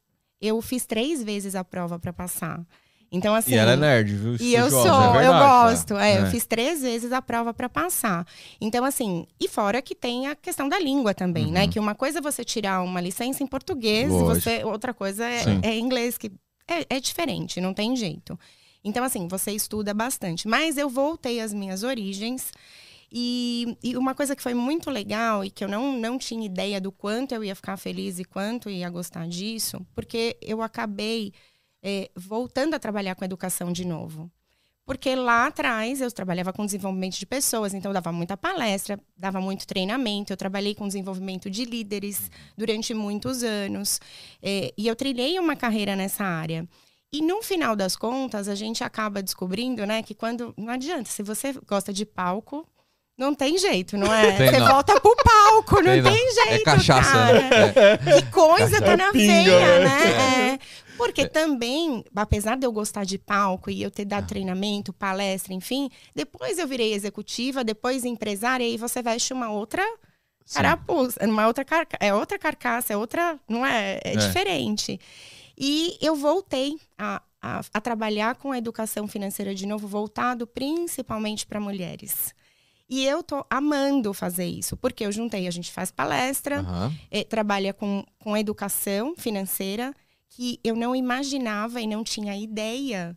Eu 0.40 0.60
fiz 0.60 0.86
três 0.86 1.22
vezes 1.22 1.54
a 1.54 1.62
prova 1.62 1.98
para 1.98 2.12
passar. 2.12 2.64
Então, 3.12 3.34
assim. 3.34 3.52
e 3.52 3.54
ela 3.54 3.72
é 3.72 3.76
nerd, 3.76 4.14
viu? 4.14 4.36
E 4.40 4.54
eu 4.54 4.70
sou, 4.70 4.86
é 4.86 5.06
eu 5.08 5.12
verdade, 5.12 5.70
gosto. 5.70 5.88
cara. 5.88 6.08
É, 6.08 6.20
eu 6.22 6.26
fiz 6.28 6.46
três 6.46 6.80
vezes 6.80 7.12
a 7.12 7.20
prova 7.20 7.52
para 7.52 7.68
passar. 7.68 8.26
Então, 8.58 8.82
assim, 8.86 9.26
e 9.38 9.46
fora 9.48 9.82
que 9.82 9.94
tem 9.94 10.28
a 10.28 10.34
questão 10.34 10.66
da 10.66 10.78
língua 10.78 11.12
também, 11.12 11.52
né? 11.52 11.64
Uhum. 11.64 11.70
Que 11.70 11.78
uma 11.78 11.94
coisa 11.94 12.20
é 12.20 12.22
você 12.22 12.42
tirar 12.42 12.82
uma 12.82 13.02
licença 13.02 13.42
em 13.42 13.46
português, 13.46 14.10
você, 14.10 14.64
outra 14.64 14.94
coisa 14.94 15.26
é, 15.26 15.42
Sim. 15.42 15.60
é 15.62 15.78
inglês, 15.78 16.16
que 16.16 16.32
é, 16.66 16.96
é 16.96 17.00
diferente, 17.00 17.60
não 17.60 17.74
tem 17.74 17.94
jeito. 17.94 18.38
Então, 18.82 19.04
assim, 19.04 19.28
você 19.28 19.52
estuda 19.52 19.92
bastante. 19.92 20.48
Mas 20.48 20.78
eu 20.78 20.88
voltei 20.88 21.38
às 21.38 21.52
minhas 21.52 21.82
origens. 21.82 22.50
E, 23.14 23.76
e 23.82 23.94
uma 23.94 24.14
coisa 24.14 24.34
que 24.34 24.42
foi 24.42 24.54
muito 24.54 24.90
legal 24.90 25.44
e 25.44 25.50
que 25.50 25.62
eu 25.62 25.68
não, 25.68 25.98
não 25.98 26.16
tinha 26.16 26.46
ideia 26.46 26.80
do 26.80 26.90
quanto 26.90 27.34
eu 27.34 27.44
ia 27.44 27.54
ficar 27.54 27.76
feliz 27.76 28.18
e 28.18 28.24
quanto 28.24 28.70
ia 28.70 28.88
gostar 28.88 29.28
disso, 29.28 29.86
porque 29.94 30.38
eu 30.40 30.62
acabei 30.62 31.30
eh, 31.82 32.10
voltando 32.14 32.74
a 32.74 32.78
trabalhar 32.78 33.14
com 33.14 33.24
educação 33.24 33.72
de 33.72 33.84
novo. 33.84 34.30
Porque 34.84 35.14
lá 35.14 35.46
atrás 35.46 36.00
eu 36.00 36.10
trabalhava 36.10 36.52
com 36.52 36.66
desenvolvimento 36.66 37.16
de 37.16 37.24
pessoas, 37.24 37.72
então 37.72 37.90
eu 37.90 37.94
dava 37.94 38.10
muita 38.10 38.36
palestra, 38.36 38.98
dava 39.16 39.40
muito 39.40 39.64
treinamento, 39.66 40.32
eu 40.32 40.36
trabalhei 40.36 40.74
com 40.74 40.86
desenvolvimento 40.88 41.48
de 41.48 41.64
líderes 41.64 42.30
durante 42.56 42.92
muitos 42.92 43.44
anos. 43.44 44.00
eh, 44.42 44.72
e 44.76 44.88
eu 44.88 44.96
trilhei 44.96 45.38
uma 45.38 45.54
carreira 45.54 45.94
nessa 45.94 46.24
área. 46.24 46.68
E 47.12 47.20
no 47.22 47.42
final 47.42 47.76
das 47.76 47.94
contas, 47.94 48.48
a 48.48 48.54
gente 48.54 48.82
acaba 48.82 49.22
descobrindo, 49.22 49.84
né, 49.86 50.02
que 50.02 50.14
quando. 50.14 50.54
Não 50.56 50.72
adianta, 50.72 51.10
se 51.10 51.22
você 51.22 51.52
gosta 51.66 51.92
de 51.92 52.06
palco, 52.06 52.66
não 53.18 53.34
tem 53.34 53.58
jeito, 53.58 53.96
não 53.98 54.12
é? 54.12 54.32
Tem 54.32 54.48
você 54.50 54.58
não. 54.58 54.68
volta 54.68 54.98
pro 55.00 55.14
palco, 55.16 55.76
não 55.76 55.82
Tem 55.92 56.02
tem, 56.02 56.12
não. 56.26 56.34
jeito. 56.34 56.52
É 56.54 56.58
cachaça, 56.64 57.12
cara. 57.12 57.40
né? 57.40 57.72
É. 58.16 58.22
Que 58.22 58.30
coisa 58.30 58.80
tá 58.80 58.96
na 58.96 59.12
veia, 59.12 59.78
né? 59.80 59.84
né? 59.84 60.52
É. 60.54 60.58
Porque 61.04 61.28
também, 61.28 62.04
apesar 62.14 62.56
de 62.56 62.66
eu 62.66 62.72
gostar 62.72 63.04
de 63.04 63.18
palco 63.18 63.70
e 63.70 63.82
eu 63.82 63.90
ter 63.90 64.02
Ah. 64.02 64.06
dado 64.06 64.26
treinamento, 64.28 64.92
palestra, 64.92 65.52
enfim, 65.54 65.88
depois 66.14 66.58
eu 66.58 66.66
virei 66.68 66.92
executiva, 66.94 67.62
depois 67.64 68.04
empresária, 68.04 68.64
e 68.64 68.72
aí 68.72 68.76
você 68.76 69.02
veste 69.02 69.32
uma 69.32 69.50
outra 69.50 69.84
carapuça, 70.52 71.24
uma 71.26 71.46
outra 71.46 71.64
carca 71.64 71.96
é 72.00 72.12
outra 72.12 72.38
carcaça, 72.38 72.92
é 72.92 72.96
outra, 72.96 73.38
não 73.48 73.64
é, 73.64 74.00
é, 74.04 74.14
É. 74.14 74.16
diferente. 74.16 74.98
E 75.56 75.96
eu 76.00 76.16
voltei 76.16 76.76
a, 76.98 77.22
a, 77.40 77.60
a 77.72 77.80
trabalhar 77.80 78.34
com 78.36 78.52
a 78.52 78.58
educação 78.58 79.06
financeira 79.06 79.54
de 79.54 79.66
novo, 79.66 79.86
voltado 79.86 80.46
principalmente 80.46 81.46
para 81.46 81.60
mulheres. 81.60 82.34
E 82.88 83.06
eu 83.06 83.22
tô 83.22 83.44
amando 83.48 84.12
fazer 84.12 84.44
isso, 84.44 84.76
porque 84.76 85.06
eu 85.06 85.12
juntei, 85.12 85.46
a 85.46 85.50
gente 85.50 85.72
faz 85.72 85.90
palestra, 85.90 86.62
eh, 87.10 87.24
trabalha 87.24 87.72
com, 87.72 88.04
com 88.18 88.36
educação 88.36 89.14
financeira, 89.16 89.94
que 90.34 90.58
eu 90.64 90.74
não 90.74 90.96
imaginava 90.96 91.80
e 91.80 91.86
não 91.86 92.02
tinha 92.02 92.34
ideia 92.36 93.16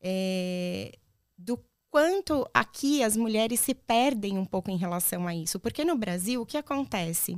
eh, 0.00 0.92
do 1.36 1.58
quanto 1.90 2.48
aqui 2.54 3.02
as 3.02 3.16
mulheres 3.16 3.60
se 3.60 3.74
perdem 3.74 4.38
um 4.38 4.46
pouco 4.46 4.70
em 4.70 4.76
relação 4.76 5.26
a 5.28 5.34
isso. 5.34 5.60
Porque 5.60 5.84
no 5.84 5.96
Brasil, 5.96 6.40
o 6.40 6.46
que 6.46 6.56
acontece? 6.56 7.36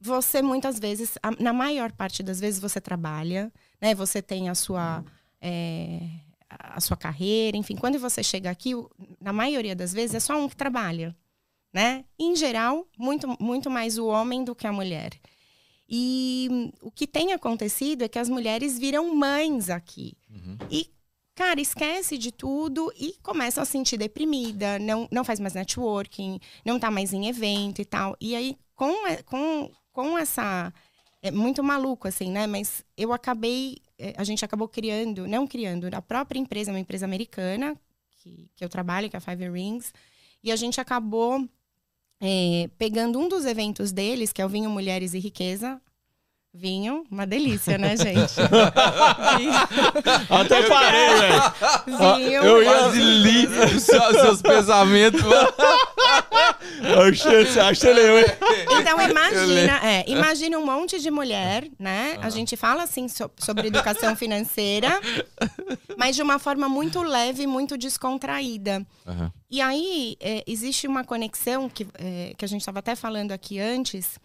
Você 0.00 0.42
muitas 0.42 0.78
vezes, 0.78 1.14
na 1.40 1.52
maior 1.52 1.90
parte 1.92 2.22
das 2.22 2.38
vezes, 2.38 2.60
você 2.60 2.80
trabalha, 2.80 3.52
né? 3.80 3.94
Você 3.94 4.22
tem 4.22 4.48
a 4.48 4.54
sua. 4.54 5.04
eh, 5.40 6.00
a 6.50 6.80
sua 6.80 6.96
carreira, 6.96 7.56
enfim, 7.58 7.76
quando 7.76 7.98
você 7.98 8.22
chega 8.22 8.50
aqui, 8.50 8.72
na 9.20 9.34
maioria 9.34 9.76
das 9.76 9.92
vezes 9.92 10.14
é 10.14 10.20
só 10.20 10.34
um 10.38 10.48
que 10.48 10.56
trabalha, 10.56 11.14
né? 11.72 12.04
Em 12.18 12.34
geral, 12.34 12.86
muito, 12.98 13.26
muito 13.38 13.68
mais 13.70 13.98
o 13.98 14.06
homem 14.06 14.42
do 14.44 14.54
que 14.54 14.66
a 14.66 14.72
mulher. 14.72 15.10
E 15.88 16.70
o 16.82 16.90
que 16.90 17.06
tem 17.06 17.32
acontecido 17.32 18.02
é 18.02 18.08
que 18.08 18.18
as 18.18 18.28
mulheres 18.28 18.78
viram 18.78 19.14
mães 19.14 19.70
aqui. 19.70 20.12
Uhum. 20.28 20.58
E, 20.70 20.90
cara, 21.34 21.60
esquece 21.60 22.18
de 22.18 22.30
tudo 22.30 22.92
e 22.94 23.14
começam 23.22 23.62
a 23.62 23.64
se 23.64 23.72
sentir 23.72 23.96
deprimida, 23.96 24.78
não, 24.78 25.08
não 25.10 25.24
faz 25.24 25.40
mais 25.40 25.54
networking, 25.54 26.38
não 26.64 26.78
tá 26.78 26.90
mais 26.90 27.12
em 27.12 27.26
evento 27.28 27.80
e 27.80 27.84
tal. 27.86 28.16
E 28.20 28.36
aí, 28.36 28.56
com, 28.74 28.92
com, 29.24 29.70
com 29.92 30.18
essa. 30.18 30.72
É 31.20 31.30
muito 31.32 31.64
maluco, 31.64 32.06
assim, 32.06 32.30
né? 32.30 32.46
Mas 32.46 32.84
eu 32.96 33.12
acabei. 33.12 33.78
eh, 33.98 34.14
A 34.16 34.24
gente 34.24 34.44
acabou 34.44 34.68
criando, 34.68 35.26
não 35.26 35.46
criando, 35.46 35.88
a 35.92 36.02
própria 36.02 36.38
empresa, 36.38 36.70
uma 36.70 36.78
empresa 36.78 37.06
americana, 37.06 37.76
que, 38.22 38.48
que 38.54 38.64
eu 38.64 38.68
trabalho, 38.68 39.08
que 39.10 39.16
é 39.16 39.18
a 39.18 39.20
Five 39.20 39.50
Rings, 39.50 39.92
e 40.44 40.52
a 40.52 40.56
gente 40.56 40.80
acabou 40.80 41.48
eh, 42.20 42.68
pegando 42.78 43.18
um 43.18 43.28
dos 43.28 43.44
eventos 43.44 43.92
deles, 43.92 44.32
que 44.32 44.40
é 44.42 44.46
o 44.46 44.48
Vinho 44.48 44.70
Mulheres 44.70 45.14
e 45.14 45.18
Riqueza. 45.18 45.80
Vinho, 46.54 47.04
uma 47.10 47.26
delícia, 47.26 47.76
né, 47.78 47.94
gente? 47.96 48.34
Até 50.30 50.62
parei, 50.62 51.14
velho. 51.14 51.42
Vinho. 51.86 52.42
eu 52.42 52.62
ia- 52.62 52.86
li 52.88 53.46
seus 53.80 54.42
pensamentos. 54.42 55.20
Achei, 57.68 57.92
legal, 57.92 58.18
hein? 58.18 58.24
Então 58.80 59.00
imagina, 59.10 59.80
é, 59.86 60.04
imagina 60.10 60.58
um 60.58 60.64
monte 60.64 61.00
de 61.00 61.10
mulher, 61.10 61.68
né? 61.78 62.16
A 62.20 62.30
gente 62.30 62.56
fala 62.56 62.82
assim 62.82 63.08
so- 63.08 63.30
sobre 63.38 63.68
educação 63.68 64.14
financeira, 64.16 65.00
mas 65.96 66.16
de 66.16 66.22
uma 66.22 66.38
forma 66.38 66.68
muito 66.68 67.02
leve, 67.02 67.46
muito 67.46 67.76
descontraída. 67.76 68.86
Aham. 69.06 69.32
E 69.50 69.60
aí 69.60 70.16
é, 70.20 70.44
existe 70.46 70.86
uma 70.86 71.04
conexão 71.04 71.68
que, 71.68 71.86
é, 71.94 72.34
que 72.36 72.44
a 72.44 72.48
gente 72.48 72.60
estava 72.60 72.78
até 72.80 72.94
falando 72.94 73.32
aqui 73.32 73.58
antes. 73.58 74.18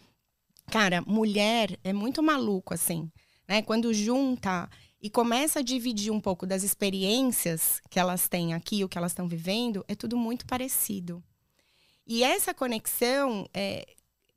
Cara, 0.72 1.02
mulher 1.06 1.78
é 1.84 1.92
muito 1.94 2.22
maluco 2.24 2.74
assim, 2.74 3.10
né? 3.48 3.62
Quando 3.62 3.94
junta 3.94 4.70
e 5.02 5.10
começa 5.10 5.60
a 5.60 5.64
dividir 5.64 6.12
um 6.12 6.20
pouco 6.20 6.46
das 6.46 6.64
experiências 6.64 7.82
que 7.90 8.00
elas 8.00 8.30
têm 8.30 8.54
aqui, 8.54 8.84
o 8.84 8.90
que 8.90 8.98
elas 8.98 9.12
estão 9.12 9.28
vivendo, 9.28 9.84
é 9.88 9.96
tudo 9.96 10.16
muito 10.16 10.46
parecido. 10.46 11.22
E 12.06 12.24
essa 12.24 12.54
conexão, 12.54 13.48
é, 13.54 13.86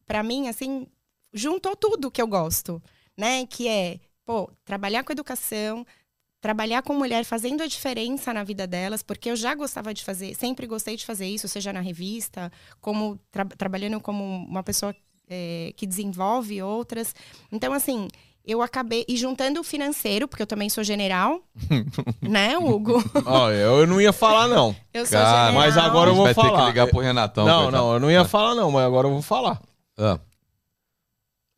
para 0.04 0.22
mim, 0.22 0.48
assim, 0.48 0.86
juntou 1.32 1.74
tudo 1.76 2.10
que 2.10 2.22
eu 2.22 2.26
gosto, 2.26 2.82
né? 3.16 3.46
Que 3.46 3.68
é, 3.68 4.00
pô, 4.24 4.50
trabalhar 4.64 5.04
com 5.04 5.12
educação, 5.12 5.84
trabalhar 6.40 6.82
com 6.82 6.94
mulher 6.94 7.24
fazendo 7.24 7.62
a 7.62 7.66
diferença 7.66 8.32
na 8.32 8.44
vida 8.44 8.66
delas, 8.66 9.02
porque 9.02 9.30
eu 9.30 9.36
já 9.36 9.54
gostava 9.54 9.92
de 9.92 10.04
fazer, 10.04 10.34
sempre 10.34 10.66
gostei 10.66 10.96
de 10.96 11.04
fazer 11.04 11.26
isso, 11.26 11.48
seja 11.48 11.72
na 11.72 11.80
revista, 11.80 12.52
como 12.80 13.18
tra 13.30 13.44
trabalhando 13.44 14.00
como 14.00 14.22
uma 14.22 14.62
pessoa 14.62 14.94
é, 15.28 15.72
que 15.76 15.86
desenvolve 15.86 16.62
outras. 16.62 17.14
Então, 17.50 17.72
assim, 17.72 18.08
eu 18.46 18.62
acabei 18.62 19.04
e 19.08 19.16
juntando 19.16 19.60
o 19.60 19.64
financeiro, 19.64 20.28
porque 20.28 20.42
eu 20.42 20.46
também 20.46 20.68
sou 20.68 20.84
general, 20.84 21.40
né, 22.22 22.56
Hugo? 22.56 23.02
Ó, 23.26 23.50
eu 23.50 23.86
não 23.86 24.00
ia 24.00 24.12
falar 24.12 24.46
não. 24.48 24.74
Eu 24.94 25.04
sou 25.04 25.18
Cara, 25.18 25.46
general. 25.48 25.52
mas 25.54 25.76
agora 25.76 26.10
eu 26.10 26.14
vou 26.14 26.24
vai 26.24 26.34
ter 26.34 26.40
que 26.40 26.46
falar. 26.48 26.66
ligar 26.68 26.86
pro 26.88 27.00
Renatão. 27.00 27.44
não, 27.44 27.70
não, 27.70 27.92
eu 27.94 28.00
não 28.00 28.10
ia 28.10 28.24
falar 28.24 28.54
não, 28.54 28.70
mas 28.70 28.84
agora 28.86 29.06
eu 29.08 29.12
vou 29.12 29.22
falar. 29.22 29.60
Ah, 29.98 30.18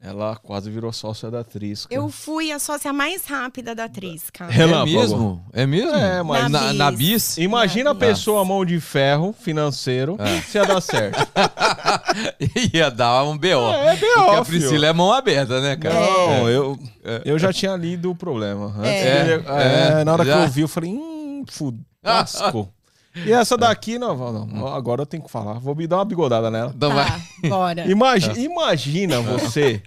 Ela 0.00 0.36
quase 0.36 0.70
virou 0.70 0.92
sócia 0.92 1.28
da 1.28 1.40
atriz. 1.40 1.84
Eu 1.90 2.08
fui 2.08 2.52
a 2.52 2.60
sócia 2.60 2.92
mais 2.92 3.24
rápida 3.24 3.74
da 3.74 3.84
atriz, 3.86 4.30
cara. 4.30 4.52
é 4.54 4.84
mesmo? 4.84 5.44
É 5.52 5.66
mesmo? 5.66 5.90
É, 5.92 6.22
mas- 6.22 6.48
na, 6.48 6.60
Na 6.60 6.72
na 6.72 6.90
bis. 6.92 6.98
bis? 6.98 7.38
Imagina 7.38 7.90
a 7.90 7.94
Nossa. 7.94 8.06
pessoa 8.06 8.44
mão 8.44 8.64
de 8.64 8.78
ferro 8.78 9.34
financeiro 9.36 10.16
É. 10.20 10.40
se 10.42 10.56
ia 10.56 10.64
dar 10.64 10.80
certo. 10.80 11.18
Ia 12.72 12.90
dar 12.92 13.24
um 13.24 13.36
BO. 13.36 13.46
É, 13.72 13.96
B.O., 13.96 14.14
Porque 14.14 14.30
a 14.36 14.44
filho. 14.44 14.60
Priscila 14.60 14.86
é 14.86 14.92
mão 14.92 15.12
aberta, 15.12 15.60
né, 15.60 15.76
cara? 15.76 15.94
Não, 15.94 16.48
eu, 16.48 16.78
É. 17.04 17.22
eu 17.24 17.38
já 17.38 17.52
tinha 17.52 17.74
lido 17.76 18.10
o 18.10 18.14
problema. 18.14 18.66
Antes 18.78 18.88
É. 18.90 19.42
É, 19.46 20.00
é, 20.00 20.04
na 20.04 20.12
hora 20.12 20.24
já? 20.24 20.36
que 20.38 20.44
eu 20.44 20.48
vi, 20.48 20.60
eu 20.62 20.68
falei, 20.68 20.90
hum, 20.92 21.44
fudasco. 21.48 22.72
E 23.26 23.32
essa 23.32 23.56
daqui, 23.56 23.98
não, 23.98 24.46
não, 24.46 24.66
agora 24.68 25.02
eu 25.02 25.06
tenho 25.06 25.22
que 25.22 25.30
falar. 25.30 25.54
Vou 25.58 25.74
me 25.74 25.86
dar 25.86 25.96
uma 25.98 26.04
bigodada 26.04 26.50
nela. 26.50 26.72
Então 26.74 26.92
vai. 26.94 27.06
Tá, 27.06 27.48
bora. 27.48 27.86
Imagi- 27.90 28.40
Imagina 28.40 29.20
você. 29.20 29.82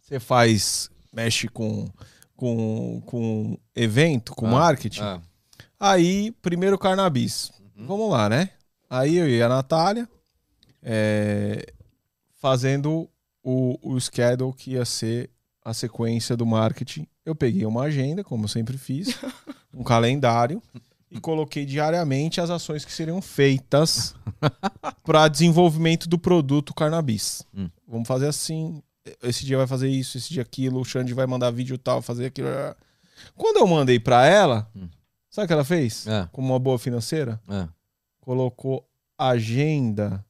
Você 0.00 0.18
faz. 0.20 0.90
Mexe 1.12 1.46
com, 1.48 1.88
com, 2.34 3.02
com 3.04 3.58
evento, 3.76 4.34
com 4.34 4.46
Ah, 4.46 4.50
marketing. 4.50 5.02
Ah, 5.02 5.20
Aí, 5.78 6.30
primeiro 6.40 6.78
Carnabis. 6.78 7.50
Vamos 7.76 8.10
lá, 8.10 8.28
né? 8.28 8.50
Aí 8.88 9.16
eu 9.16 9.28
e 9.28 9.42
a 9.42 9.48
Natália 9.48 10.08
é, 10.82 11.66
fazendo 12.40 13.08
o, 13.42 13.78
o 13.82 14.00
schedule 14.00 14.52
que 14.54 14.72
ia 14.72 14.84
ser 14.84 15.28
a 15.64 15.74
sequência 15.74 16.36
do 16.36 16.46
marketing. 16.46 17.06
Eu 17.26 17.34
peguei 17.34 17.66
uma 17.66 17.82
agenda, 17.82 18.22
como 18.24 18.44
eu 18.44 18.48
sempre 18.48 18.78
fiz, 18.78 19.18
um 19.74 19.82
calendário 19.82 20.62
e 21.14 21.20
coloquei 21.20 21.64
diariamente 21.66 22.40
as 22.40 22.48
ações 22.50 22.84
que 22.84 22.92
seriam 22.92 23.20
feitas 23.20 24.14
para 25.04 25.28
desenvolvimento 25.28 26.08
do 26.08 26.18
produto 26.18 26.72
Carnabis. 26.74 27.42
Hum. 27.54 27.68
Vamos 27.86 28.08
fazer 28.08 28.28
assim. 28.28 28.82
Esse 29.22 29.44
dia 29.44 29.56
vai 29.58 29.66
fazer 29.66 29.88
isso, 29.88 30.16
esse 30.16 30.32
dia 30.32 30.42
aquilo, 30.42 30.80
o 30.80 30.84
Xande 30.84 31.12
vai 31.12 31.26
mandar 31.26 31.50
vídeo 31.50 31.76
tal, 31.76 32.00
fazer 32.00 32.26
aquilo. 32.26 32.48
Quando 33.36 33.58
eu 33.58 33.66
mandei 33.66 33.98
para 34.00 34.26
ela, 34.26 34.70
Hum. 34.74 34.88
sabe 35.28 35.44
o 35.44 35.48
que 35.48 35.52
ela 35.52 35.64
fez? 35.64 36.06
É. 36.06 36.28
Como 36.32 36.48
uma 36.48 36.58
boa 36.58 36.78
financeira? 36.78 37.40
é. 37.48 37.68
colocou 38.20 38.88
agenda 39.18 40.24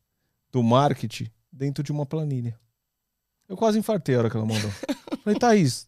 do 0.50 0.62
marketing 0.62 1.28
dentro 1.50 1.82
de 1.84 1.92
uma 1.92 2.06
planilha. 2.06 2.58
Eu 3.48 3.56
quase 3.56 3.78
infartei 3.78 4.14
a 4.14 4.18
hora 4.18 4.30
que 4.30 4.36
ela 4.36 4.46
mandou. 4.46 4.70
Falei, 5.22 5.38
Thaís, 5.38 5.86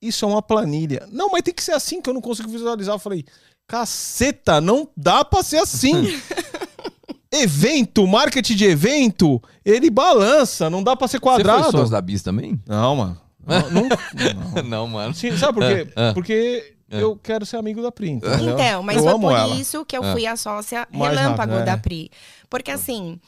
isso 0.00 0.24
é 0.24 0.28
uma 0.28 0.42
planilha. 0.42 1.06
Não, 1.12 1.28
mas 1.30 1.42
tem 1.42 1.52
que 1.54 1.62
ser 1.62 1.72
assim 1.72 2.00
que 2.00 2.08
eu 2.10 2.14
não 2.14 2.20
consigo 2.20 2.48
visualizar. 2.48 2.94
Eu 2.94 2.98
falei, 2.98 3.24
caceta, 3.66 4.60
não 4.60 4.88
dá 4.96 5.24
pra 5.24 5.42
ser 5.42 5.58
assim. 5.58 5.92
evento, 7.32 8.06
marketing 8.06 8.56
de 8.56 8.64
evento, 8.64 9.40
ele 9.64 9.88
balança, 9.88 10.68
não 10.68 10.82
dá 10.82 10.96
pra 10.96 11.06
ser 11.06 11.18
Você 11.18 11.20
foi 11.20 11.32
quadrado. 11.44 11.70
sócio 11.70 11.90
da 11.90 12.00
bis 12.00 12.22
também? 12.22 12.60
Não, 12.66 12.96
mano. 12.96 13.20
Não, 13.46 13.70
não- 13.70 13.88
não. 13.88 14.62
Não, 14.64 14.86
mano. 14.86 15.14
Sim, 15.14 15.36
sabe 15.36 15.54
por 15.54 15.62
quê? 15.62 15.88
É, 15.96 16.08
é. 16.08 16.12
Porque 16.12 16.74
É. 16.90 17.02
eu 17.02 17.16
quero 17.16 17.46
ser 17.46 17.56
amigo 17.56 17.80
da 17.82 17.90
Pri. 17.90 18.10
entendeu? 18.10 18.54
Então, 18.54 18.82
mas 18.82 18.96
eu 18.98 19.02
foi 19.04 19.18
por 19.20 19.32
ela. 19.32 19.54
isso 19.56 19.84
que 19.84 19.96
eu 19.96 20.04
É. 20.04 20.12
fui 20.12 20.26
a 20.26 20.36
sócia 20.36 20.86
relâmpago 20.92 21.52
rápido, 21.52 21.58
é. 21.60 21.64
da 21.64 21.76
Pri. 21.78 22.10
Porque 22.50 22.70
assim, 22.70 23.18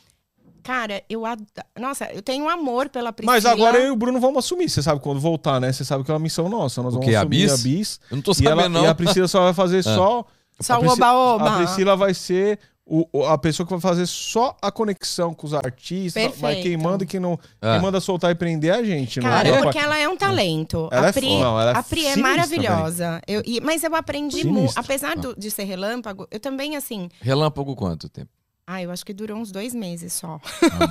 cara, 0.62 1.02
eu 1.08 1.24
ad... 1.26 1.42
Nossa, 1.78 2.04
eu 2.12 2.22
tenho 2.22 2.44
um 2.44 2.48
amor 2.48 2.88
pela 2.88 3.12
Priscila. 3.12 3.34
Mas 3.34 3.44
agora 3.46 3.78
eu 3.78 3.88
e 3.88 3.90
o 3.90 3.96
Bruno 3.96 4.20
vamos 4.20 4.44
assumir. 4.44 4.68
Você 4.68 4.82
sabe 4.82 5.00
quando 5.00 5.20
voltar, 5.20 5.60
né? 5.60 5.72
Você 5.72 5.84
sabe 5.84 6.04
que 6.04 6.10
é 6.10 6.14
uma 6.14 6.20
missão 6.20 6.48
nossa. 6.48 6.82
Nós 6.82 6.92
O 6.94 6.98
vamos 6.98 7.06
quê? 7.08 7.14
A 7.14 7.20
assumir 7.20 7.36
bis? 7.48 7.52
a 7.52 7.56
bis. 7.62 8.00
Eu 8.10 8.16
não 8.16 8.22
tô 8.22 8.32
E, 8.32 8.34
sabendo, 8.36 8.60
ela, 8.60 8.68
não. 8.68 8.84
e 8.84 8.86
a 8.86 8.94
Priscila 8.94 9.28
só 9.28 9.42
vai 9.44 9.54
fazer 9.54 9.82
só. 9.84 10.24
Só 10.60 10.74
a 10.74 10.78
o 10.80 10.86
oba-oba. 10.88 11.50
A 11.54 11.56
Priscila 11.58 11.96
vai 11.96 12.14
ser 12.14 12.58
o, 12.84 13.06
a 13.24 13.38
pessoa 13.38 13.64
que 13.66 13.72
vai 13.72 13.80
fazer 13.80 14.06
só 14.06 14.56
a 14.60 14.70
conexão 14.70 15.32
com 15.32 15.46
os 15.46 15.54
artistas. 15.54 16.22
Mas 16.22 16.32
Perfeito. 16.34 16.62
quem 16.62 16.76
manda 16.76 17.04
e 17.04 17.06
quem 17.06 17.18
não. 17.20 17.38
Ah. 17.60 17.72
Quem 17.74 17.82
manda 17.82 18.00
soltar 18.00 18.30
e 18.30 18.34
prender 18.34 18.74
é 18.74 18.78
a 18.78 18.84
gente. 18.84 19.18
não 19.20 19.28
Cara, 19.30 19.48
é? 19.48 19.62
porque 19.62 19.78
ela 19.78 19.96
é 19.98 20.08
um 20.08 20.16
talento. 20.16 20.88
Ela 20.92 21.06
a 21.06 21.08
é 21.08 21.12
Pri, 21.12 21.28
foda. 21.28 21.44
Não, 21.44 21.60
ela 21.60 21.70
é 21.72 21.76
a 21.78 21.82
Pri 21.82 22.06
é 22.06 22.16
maravilhosa. 22.16 23.22
Eu, 23.26 23.42
e- 23.46 23.60
mas 23.60 23.82
eu 23.82 23.94
aprendi 23.94 24.46
muito. 24.46 24.72
Apesar 24.76 25.16
do- 25.16 25.34
de 25.36 25.50
ser 25.50 25.64
relâmpago, 25.64 26.26
eu 26.30 26.38
também, 26.40 26.76
assim. 26.76 27.08
Relâmpago 27.20 27.74
quanto 27.74 28.08
tempo? 28.08 28.30
Ah, 28.66 28.80
eu 28.82 28.90
acho 28.90 29.04
que 29.04 29.12
durou 29.12 29.36
uns 29.38 29.50
dois 29.50 29.74
meses 29.74 30.12
só. 30.12 30.40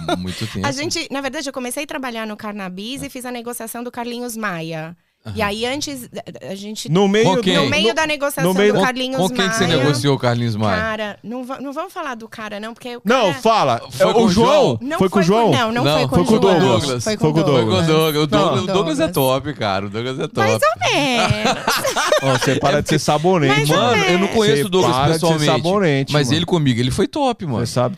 Há 0.08 0.16
muito 0.16 0.46
tempo. 0.52 0.66
A 0.68 0.72
gente, 0.72 1.08
na 1.12 1.22
verdade, 1.22 1.48
eu 1.48 1.54
comecei 1.54 1.84
a 1.84 1.88
trabalhar 1.88 2.28
no 2.28 2.36
Carnabis 2.36 3.02
e 3.02 3.10
fiz 3.10 3.26
a 3.26 3.32
negociação 3.32 3.84
do 3.84 3.92
Carlinhos 3.92 4.36
Maia. 4.36 4.96
E 5.36 5.42
aí, 5.42 5.68
antes, 5.68 6.10
a 6.50 6.56
gente. 6.56 6.90
No 6.90 7.08
meio, 7.08 7.40
quem? 7.42 7.56
No 7.56 7.70
meio 7.70 7.90
no- 7.90 7.94
da 7.94 8.08
negociação 8.08 8.52
no 8.52 8.58
meio- 8.58 8.74
do 8.74 8.80
Com- 8.80 8.86
Carlinhos 8.86 9.18
Com 9.18 9.30
quem 9.30 9.48
que 9.48 9.56
você 9.56 9.68
Maia, 9.68 9.78
negociou 9.78 10.16
o 10.16 10.20
Carlinhos 10.20 10.56
Maia? 10.56 10.82
Cara, 10.82 11.20
não, 11.24 11.46
não 11.62 11.72
vamos 11.74 11.94
falar 11.94 12.16
do 12.16 12.28
cara, 12.28 12.60
não, 12.60 12.74
porque 12.74 12.98
o 12.98 13.02
Não, 13.06 13.28
cara... 13.28 13.34
fala. 13.36 13.82
Foi 13.92 14.10
É 14.10 14.14
com 14.14 14.24
o 14.24 14.30
João? 14.32 14.80
Não 14.82 14.98
foi 14.98 15.10
com 15.10 15.20
o 15.20 15.22
João? 15.22 15.52
Não, 15.52 15.72
não, 15.72 15.84
Não, 15.84 15.94
foi 16.00 16.08
com, 16.08 16.16
foi 16.16 16.26
com 16.26 16.34
o 16.34 16.42
João. 16.42 16.60
Douglas. 16.60 17.04
Foi 17.04 17.18
com 17.18 17.28
o 17.28 17.30
o 17.30 17.34
Foi 17.34 17.44
com 17.44 17.50
o 17.50 17.54
Douglas. 17.54 17.86
Douglas. 17.88 18.24
O 18.24 18.28
Douglas, 18.28 18.64
o 18.64 18.66
Não, 18.66 18.74
Douglas 18.74 19.00
é 19.00 19.08
Douglas. 19.08 19.12
top, 19.44 19.54
cara. 19.54 19.86
O 19.86 19.90
Douglas 19.92 20.20
é 20.20 20.28
top. 20.28 20.38
Mais 20.40 20.60
ou 20.64 20.92
menos. 20.92 22.42
Você 22.42 22.56
para 22.60 22.82
de 22.82 22.90
ser 22.90 23.00
sabonete, 23.00 23.70
mano. 23.72 23.82
Mano, 23.92 24.04
eu 24.06 24.20
não 24.20 24.28
conheço 24.30 24.58
Você 24.58 24.66
o 24.66 24.70
Douglas 24.70 24.96
para 24.96 25.06
de 25.06 25.14
ser 25.14 25.20
pessoalmente. 25.20 25.52
sabonete, 25.52 26.14
mas 26.14 26.28
mano. 26.28 26.38
ele 26.40 26.46
comigo, 26.48 26.80
ele 26.80 26.92
foi 26.92 27.08
top, 27.08 27.46
mano. 27.46 27.60
Você 27.66 27.74
sabe. 27.74 27.98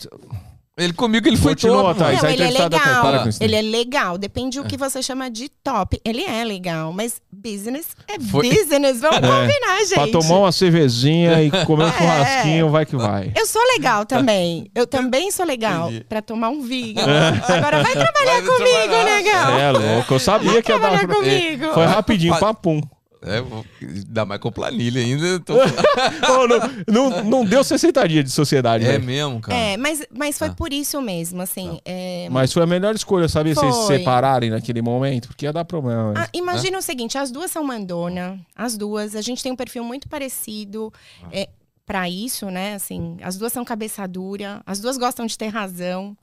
Ele 0.75 0.91
comigo, 0.91 1.27
ele 1.27 1.37
foi 1.37 1.51
Continua, 1.51 1.83
top. 1.93 1.99
Thaís. 1.99 2.15
mano. 2.15 2.27
Aí 2.33 2.37
Não, 2.39 2.45
ele 2.47 2.57
é 2.57 2.61
legal. 2.63 3.13
Ele 3.39 3.55
é 3.55 3.61
legal. 3.61 4.17
Depende 4.17 4.59
do 4.59 4.67
que 4.67 4.75
você 4.75 5.03
chama 5.03 5.29
de 5.29 5.47
top. 5.63 6.01
Ele 6.03 6.23
é 6.23 6.43
legal, 6.43 6.91
mas 6.91 7.21
business 7.31 7.89
é 8.07 8.19
Foi- 8.19 8.49
business. 8.49 8.99
Vamos 8.99 9.17
combinar, 9.21 9.77
gente. 9.85 9.93
Pra 9.93 10.07
tomar 10.07 10.39
uma 10.39 10.51
cervejinha 10.51 11.43
e 11.43 11.51
comer 11.67 11.83
um 11.83 11.87
É. 11.89 11.91
churrasquinho, 11.91 12.69
vai 12.71 12.87
que 12.87 12.95
vai. 12.95 13.31
Eu 13.37 13.45
sou 13.45 13.61
legal 13.73 14.03
também. 14.03 14.71
Eu 14.73 14.87
também 14.87 15.29
sou 15.29 15.45
legal 15.45 15.89
Entendi. 15.89 16.05
pra 16.05 16.23
tomar 16.23 16.49
um 16.49 16.63
vinho. 16.63 16.99
Agora 16.99 17.83
vai 17.83 17.91
trabalhar 17.93 18.31
Vai 18.31 18.41
comigo, 18.41 18.73
trabalhar. 18.89 19.15
legal. 19.17 19.59
É 19.59 19.71
louco, 19.71 20.13
eu 20.15 20.19
sabia 20.19 20.59
que 20.63 20.71
ia 20.71 20.79
dar. 20.79 20.97
Trabalhar 20.97 21.07
comigo. 21.07 21.71
Foi 21.75 21.85
rapidinho, 21.85 22.35
papum. 22.39 22.81
É, 23.25 23.41
vou- 23.41 23.65
ainda 23.81 24.25
mais 24.25 24.41
com 24.41 24.51
planilha 24.51 25.01
ainda. 25.01 25.39
tô- 25.39 25.53
não, 26.87 27.09
não, 27.09 27.23
não 27.23 27.45
deu 27.45 27.63
60 27.63 28.07
dias 28.07 28.23
de 28.25 28.31
sociedade, 28.31 28.85
é 28.85 28.97
mesmo, 28.99 29.39
cara. 29.41 29.57
É, 29.57 29.77
mas, 29.77 30.05
mas 30.15 30.37
foi 30.37 30.49
Ah. 30.49 30.53
por 30.53 30.71
isso 30.73 31.01
mesmo, 31.01 31.41
assim. 31.41 31.79
é, 31.85 32.27
Mas 32.29 32.51
foi 32.53 32.63
a 32.63 32.67
melhor 32.67 32.93
escolha, 32.95 33.27
sabia? 33.27 33.55
Vocês 33.55 33.73
se 33.75 33.87
Foi. 33.87 33.97
separarem 33.97 34.49
naquele 34.49 34.81
momento, 34.81 35.27
porque 35.29 35.45
ia 35.45 35.53
dar 35.53 35.65
problema. 35.65 36.11
Ah, 36.15 36.19
mesmo. 36.19 36.29
imagina 36.33 36.77
o 36.77 36.81
seguinte, 36.81 37.17
as 37.17 37.31
duas 37.31 37.49
são 37.51 37.63
mandona, 37.63 38.39
as 38.55 38.77
duas, 38.77 39.15
a 39.15 39.21
gente 39.21 39.41
tem 39.41 39.51
um 39.51 39.55
perfil 39.55 39.83
muito 39.83 40.07
parecido 40.09 40.91
é, 41.31 41.47
para 41.85 42.09
isso, 42.09 42.47
né? 42.49 42.75
Assim, 42.75 43.17
as 43.21 43.37
duas 43.37 43.51
são 43.53 43.63
cabeça 43.65 44.07
dura, 44.07 44.61
as 44.65 44.79
duas 44.79 44.97
gostam 44.97 45.25
de 45.25 45.37
ter 45.37 45.47
razão. 45.47 46.15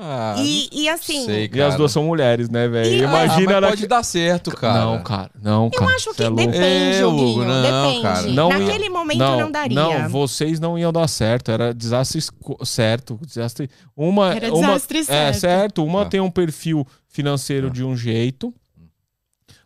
Ah, 0.00 0.36
e, 0.38 0.68
e 0.70 0.88
assim, 0.88 1.24
sei, 1.24 1.50
E 1.52 1.60
as 1.60 1.74
duas 1.74 1.90
são 1.90 2.04
mulheres, 2.04 2.48
né, 2.48 2.68
velho? 2.68 2.88
E- 2.88 2.98
Imagina 3.02 3.50
ah, 3.50 3.54
mas 3.54 3.62
na- 3.62 3.68
pode 3.70 3.86
dar 3.88 4.02
certo, 4.04 4.52
cara. 4.52 4.84
Não, 4.84 5.02
cara. 5.02 5.30
Não, 5.42 5.68
cara. 5.70 5.90
eu 5.90 5.96
acho 5.96 6.14
que 6.14 6.22
é 6.22 6.30
depende, 6.30 6.56
É, 6.56 7.04
Hugo, 7.04 7.44
não, 7.44 7.62
depende. 7.62 8.02
cara. 8.02 8.22
Não 8.28 8.48
ia- 8.52 8.58
Naquele 8.60 8.88
momento 8.88 9.18
não, 9.18 9.50
daria. 9.50 9.74
Não, 9.74 10.08
vocês 10.08 10.60
não 10.60 10.78
iam 10.78 10.92
dar 10.92 11.08
certo. 11.08 11.50
Era 11.50 11.74
desastre 11.74 12.20
certo. 12.64 13.18
Desastre. 13.26 13.68
Uma, 13.96 14.34
Era 14.36 14.54
uma, 14.54 14.66
desastre 14.68 14.98
É, 15.00 15.02
certo. 15.02 15.40
certo. 15.40 15.84
Uma 15.84 16.02
Ah. 16.02 16.06
tem 16.06 16.20
um 16.20 16.30
perfil 16.30 16.86
financeiro 17.08 17.68
de 17.68 17.82
um 17.82 17.96
jeito, 17.96 18.54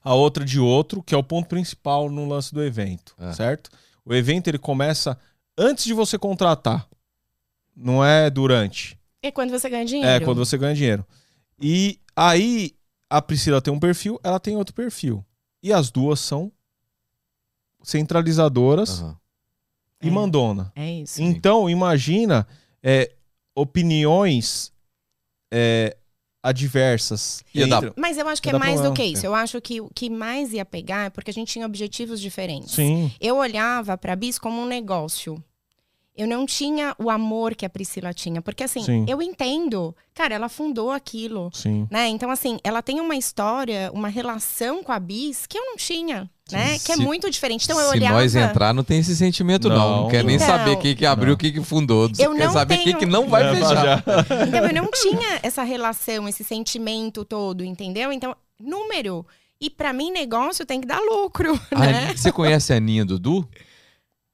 a 0.02 0.14
outra 0.14 0.46
de 0.46 0.58
outro, 0.58 1.02
que 1.02 1.14
é 1.14 1.18
o 1.18 1.22
ponto 1.22 1.46
principal 1.46 2.08
no 2.10 2.26
lance 2.26 2.54
do 2.54 2.62
evento, 2.64 3.14
É. 3.20 3.32
certo? 3.34 3.68
O 4.02 4.14
evento 4.14 4.48
ele 4.48 4.58
começa 4.58 5.18
antes 5.58 5.84
de 5.84 5.92
você 5.92 6.16
contratar. 6.18 6.86
Não 7.76 8.02
é 8.02 8.30
durante. 8.30 8.98
É 9.22 9.30
quando 9.30 9.50
você 9.50 9.70
ganha 9.70 9.84
dinheiro. 9.84 10.10
É 10.10 10.20
quando 10.20 10.38
você 10.38 10.58
ganha 10.58 10.74
dinheiro. 10.74 11.06
E 11.60 11.98
aí 12.16 12.74
a 13.08 13.22
Priscila 13.22 13.62
tem 13.62 13.72
um 13.72 13.78
perfil, 13.78 14.18
ela 14.24 14.40
tem 14.40 14.56
outro 14.56 14.74
perfil. 14.74 15.24
E 15.62 15.72
as 15.72 15.90
duas 15.90 16.18
são 16.20 16.50
centralizadoras 17.82 19.00
Aham. 19.00 19.16
e 20.02 20.08
É. 20.08 20.10
mandona. 20.10 20.72
É 20.74 20.90
isso. 21.00 21.22
Então, 21.22 21.68
imagina 21.68 22.46
é, 22.82 23.12
opiniões 23.54 24.72
é, 25.52 25.96
adversas. 26.42 27.44
Ia 27.54 27.66
dar- 27.68 27.76
entram- 27.78 27.94
Mas 27.96 28.18
eu 28.18 28.26
acho 28.26 28.42
que 28.42 28.48
Ia 28.48 28.56
é 28.56 28.58
mais 28.58 28.80
do 28.80 28.86
problema. 28.86 28.96
que 28.96 29.04
isso. 29.18 29.26
Eu 29.26 29.34
acho 29.34 29.60
que 29.60 29.80
o 29.80 29.88
que 29.94 30.10
mais 30.10 30.52
ia 30.52 30.64
pegar 30.64 31.06
é 31.06 31.10
porque 31.10 31.30
a 31.30 31.34
gente 31.34 31.52
tinha 31.52 31.66
objetivos 31.66 32.20
diferentes. 32.20 32.72
Sim, 32.74 33.12
Eu 33.20 33.36
olhava 33.36 33.96
pra 33.96 34.16
Bis 34.16 34.38
como 34.38 34.60
um 34.60 34.66
negócio. 34.66 35.42
Eu 36.14 36.28
não 36.28 36.44
tinha 36.44 36.94
o 36.98 37.08
amor 37.08 37.54
que 37.54 37.64
a 37.64 37.70
Priscila 37.70 38.12
tinha. 38.12 38.42
Porque, 38.42 38.62
assim, 38.62 38.82
Sim. 38.82 39.06
eu 39.08 39.22
entendo. 39.22 39.96
Cara, 40.14 40.34
ela 40.34 40.48
fundou 40.50 40.90
aquilo. 40.90 41.50
sim. 41.54 41.88
Né? 41.90 42.08
Então, 42.08 42.30
assim, 42.30 42.58
ela 42.62 42.82
tem 42.82 43.00
uma 43.00 43.16
história, 43.16 43.90
uma 43.94 44.08
relação 44.08 44.82
com 44.84 44.92
a 44.92 45.00
Bis 45.00 45.46
que 45.46 45.56
eu 45.56 45.64
não 45.64 45.76
tinha, 45.76 46.30
né? 46.50 46.78
Que 46.80 46.92
é 46.92 46.96
Se- 46.96 47.00
muito 47.02 47.30
diferente. 47.30 47.64
Então, 47.64 47.80
eu 47.80 47.88
Se 47.88 47.96
olhava... 47.96 48.14
nós 48.18 48.34
entrar, 48.36 48.74
não 48.74 48.84
tem 48.84 48.98
esse 48.98 49.16
sentimento, 49.16 49.70
não. 49.70 49.76
Não, 49.78 50.02
Não, 50.02 50.08
quer 50.10 50.22
nem 50.22 50.36
não. 50.38 50.46
saber 50.46 50.76
quem 50.76 50.94
que 50.94 51.06
abriu, 51.06 51.30
Não. 51.30 51.36
quem 51.38 51.50
que 51.50 51.62
fundou. 51.62 52.10
Eu 52.18 52.34
quer 52.34 52.44
não 52.44 52.52
saber 52.52 52.76
quem 52.76 52.84
tenho- 52.84 52.98
que 52.98 53.06
não 53.06 53.26
vai 53.28 53.44
É, 53.48 53.54
fechar. 53.54 54.04
Então, 54.48 54.66
eu 54.66 54.74
não 54.82 54.90
tinha 54.90 55.40
essa 55.42 55.62
relação, 55.62 56.28
esse 56.28 56.44
sentimento 56.44 57.24
todo, 57.24 57.64
entendeu? 57.64 58.12
Então, 58.12 58.36
número. 58.60 59.24
E 59.58 59.70
pra 59.70 59.92
mim, 59.94 60.10
negócio 60.10 60.66
tem 60.66 60.78
que 60.80 60.86
dar 60.86 61.00
lucro, 61.00 61.54
né? 61.74 62.10
A- 62.10 62.16
Você 62.16 62.30
conhece 62.30 62.72
a 62.72 62.76
Aninha 62.76 63.04
Dudu? 63.06 63.48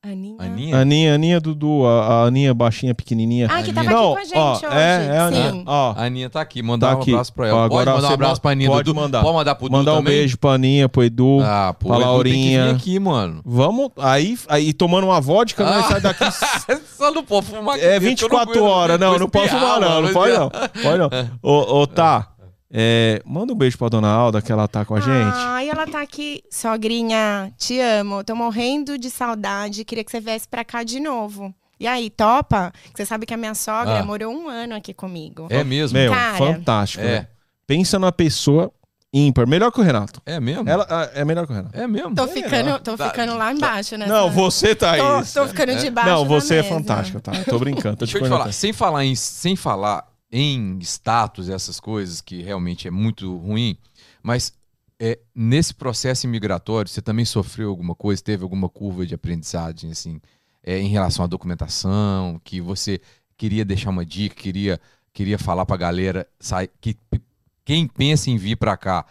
Aninha. 0.00 0.36
Aninha? 0.40 0.76
Aninha, 0.76 1.14
Aninha 1.16 1.40
Dudu, 1.40 1.84
a, 1.84 2.04
a 2.22 2.22
Aninha 2.26 2.54
baixinha, 2.54 2.94
pequenininha. 2.94 3.48
Ah, 3.50 3.60
que 3.60 3.72
tava 3.72 3.90
Não, 3.90 4.14
aqui 4.14 4.30
com 4.30 4.38
a 4.38 4.42
ó, 4.42 4.54
gente 4.54 4.66
hoje. 4.66 4.76
É, 4.76 5.06
é 5.12 5.18
a 5.18 5.24
Aninha. 5.26 5.50
Sim. 5.50 5.64
Ó, 5.66 5.92
A 5.96 6.04
Aninha 6.04 6.30
tá 6.30 6.40
aqui, 6.40 6.62
mandar 6.62 6.90
Tá 6.90 6.98
um 6.98 7.02
abraço 7.02 7.32
pra 7.32 7.48
ela. 7.48 7.56
Ó, 7.56 7.62
pode 7.68 7.74
agora 7.74 7.96
mandar 7.96 8.08
um 8.10 8.14
abraço 8.14 8.40
pra 8.40 8.50
Aninha 8.52 8.70
pode 8.70 8.84
Dudu? 8.84 9.00
mandar. 9.00 9.22
Pode 9.22 9.34
mandar 9.34 9.54
pro 9.56 9.64
Dudu 9.68 9.76
mandar 9.78 9.92
um 9.94 9.96
também? 9.96 10.14
beijo 10.14 10.38
pra 10.38 10.50
Aninha, 10.52 10.88
pro 10.88 11.02
Edu. 11.02 11.40
Ah, 11.42 11.74
pô, 11.76 11.88
pra 11.88 11.98
Edu 11.98 12.22
tem 12.22 12.32
que 12.32 12.48
vir 12.50 12.60
aqui, 12.60 12.98
mano. 13.00 13.40
Vamos, 13.44 13.90
aí, 13.98 14.38
aí 14.48 14.72
tomando 14.72 15.04
uma 15.08 15.20
vodka, 15.20 15.64
nós 15.64 15.84
Ah. 15.86 15.88
sai 15.88 16.00
daqui. 16.00 16.24
Só 16.96 17.10
não 17.10 17.24
pode 17.24 17.46
fumar 17.46 17.74
aqui 17.74 17.84
É 17.84 17.98
dentro, 17.98 18.28
que 18.28 18.34
eu 18.34 18.38
não 18.38 18.44
24 18.46 18.60
vou- 18.60 18.68
horas, 18.70 19.00
não, 19.00 19.10
vou 19.10 19.18
não 19.18 19.28
posso 19.28 19.44
espirrar, 19.46 19.74
fumar, 19.74 19.80
não, 19.90 20.02
não 20.02 20.12
pode 20.12 20.32
não. 20.32 20.50
Pode 20.50 20.98
não. 20.98 21.10
Ô, 21.42 21.80
ô, 21.80 21.86
tá. 21.88 22.28
É, 22.70 23.22
manda 23.24 23.52
um 23.52 23.56
beijo 23.56 23.78
pra 23.78 23.88
dona 23.88 24.08
Alda, 24.08 24.42
que 24.42 24.52
ela 24.52 24.68
tá 24.68 24.84
com 24.84 24.94
a 24.94 25.00
gente. 25.00 25.34
Ai, 25.34 25.68
ela 25.70 25.86
tá 25.86 26.00
aqui. 26.02 26.42
Sogrinha, 26.50 27.52
te 27.56 27.80
amo. 27.80 28.22
Tô 28.22 28.34
morrendo 28.34 28.98
de 28.98 29.08
saudade. 29.10 29.84
Queria 29.84 30.04
que 30.04 30.10
você 30.10 30.20
viesse 30.20 30.46
pra 30.48 30.64
cá 30.64 30.82
de 30.82 31.00
novo. 31.00 31.54
E 31.80 31.86
aí, 31.86 32.10
topa? 32.10 32.72
Você 32.94 33.06
sabe 33.06 33.24
que 33.24 33.32
a 33.32 33.36
minha 33.36 33.54
sogra 33.54 34.00
Ah. 34.00 34.04
morou 34.04 34.32
um 34.32 34.48
ano 34.48 34.74
aqui 34.74 34.92
comigo. 34.92 35.46
É 35.48 35.62
mesmo? 35.62 35.96
Meu, 35.98 36.12
Cara. 36.12 36.36
fantástico. 36.36 37.04
É. 37.04 37.20
né? 37.20 37.26
Pensa 37.66 37.98
numa 37.98 38.10
pessoa 38.10 38.72
ímpar. 39.14 39.46
Melhor 39.46 39.70
que 39.70 39.80
o 39.80 39.82
Renato. 39.82 40.20
É 40.26 40.40
mesmo? 40.40 40.68
Ela 40.68 40.86
ah, 40.90 41.08
é 41.14 41.24
melhor 41.24 41.46
que 41.46 41.52
o 41.52 41.56
Renato. 41.56 41.78
É 41.78 41.86
mesmo? 41.86 42.14
Tô 42.14 42.24
É. 42.24 42.28
ficando, 42.28 42.78
tô 42.80 42.96
Tá- 42.96 43.08
ficando 43.08 43.34
lá 43.36 43.52
embaixo, 43.52 43.96
né? 43.96 44.06
Não, 44.06 44.30
você 44.30 44.74
tá 44.74 44.92
aí. 44.92 45.00
Tô, 45.00 45.40
tô 45.42 45.48
ficando 45.48 45.76
de 45.76 45.90
baixo. 45.90 46.10
Não, 46.10 46.24
você 46.26 46.54
é 46.56 46.62
mesa. 46.62 46.74
fantástica, 46.74 47.20
tá? 47.20 47.32
Tô 47.44 47.58
brincando. 47.58 47.96
Tô 47.96 48.04
Deixa 48.04 48.18
eu 48.18 48.22
te 48.24 48.28
falar, 48.28 48.52
sem 48.52 48.72
falar 48.72 49.04
em, 49.04 49.14
sem 49.14 49.54
falar 49.54 50.07
em 50.30 50.78
status, 50.80 51.48
essas 51.48 51.80
coisas, 51.80 52.20
que 52.20 52.42
realmente 52.42 52.86
é 52.86 52.90
muito 52.90 53.36
ruim, 53.36 53.76
mas 54.22 54.52
é, 55.00 55.18
nesse 55.34 55.72
processo 55.74 56.26
imigratório, 56.26 56.90
você 56.90 57.00
também 57.00 57.24
sofreu 57.24 57.70
alguma 57.70 57.94
coisa, 57.94 58.22
teve 58.22 58.42
alguma 58.42 58.68
curva 58.68 59.06
de 59.06 59.14
aprendizagem, 59.14 59.90
assim, 59.90 60.20
é, 60.62 60.78
em 60.78 60.88
relação 60.88 61.24
à 61.24 61.28
documentação, 61.28 62.40
que 62.44 62.60
você 62.60 63.00
queria 63.36 63.64
deixar 63.64 63.90
uma 63.90 64.04
dica, 64.04 64.34
queria, 64.34 64.80
queria 65.12 65.38
falar 65.38 65.64
pra 65.64 65.76
galera, 65.76 66.26
sai, 66.40 66.68
que, 66.80 66.96
quem 67.64 67.86
pensa 67.86 68.30
em 68.30 68.36
vir 68.36 68.56
pra 68.56 68.76
cá, 68.76 69.06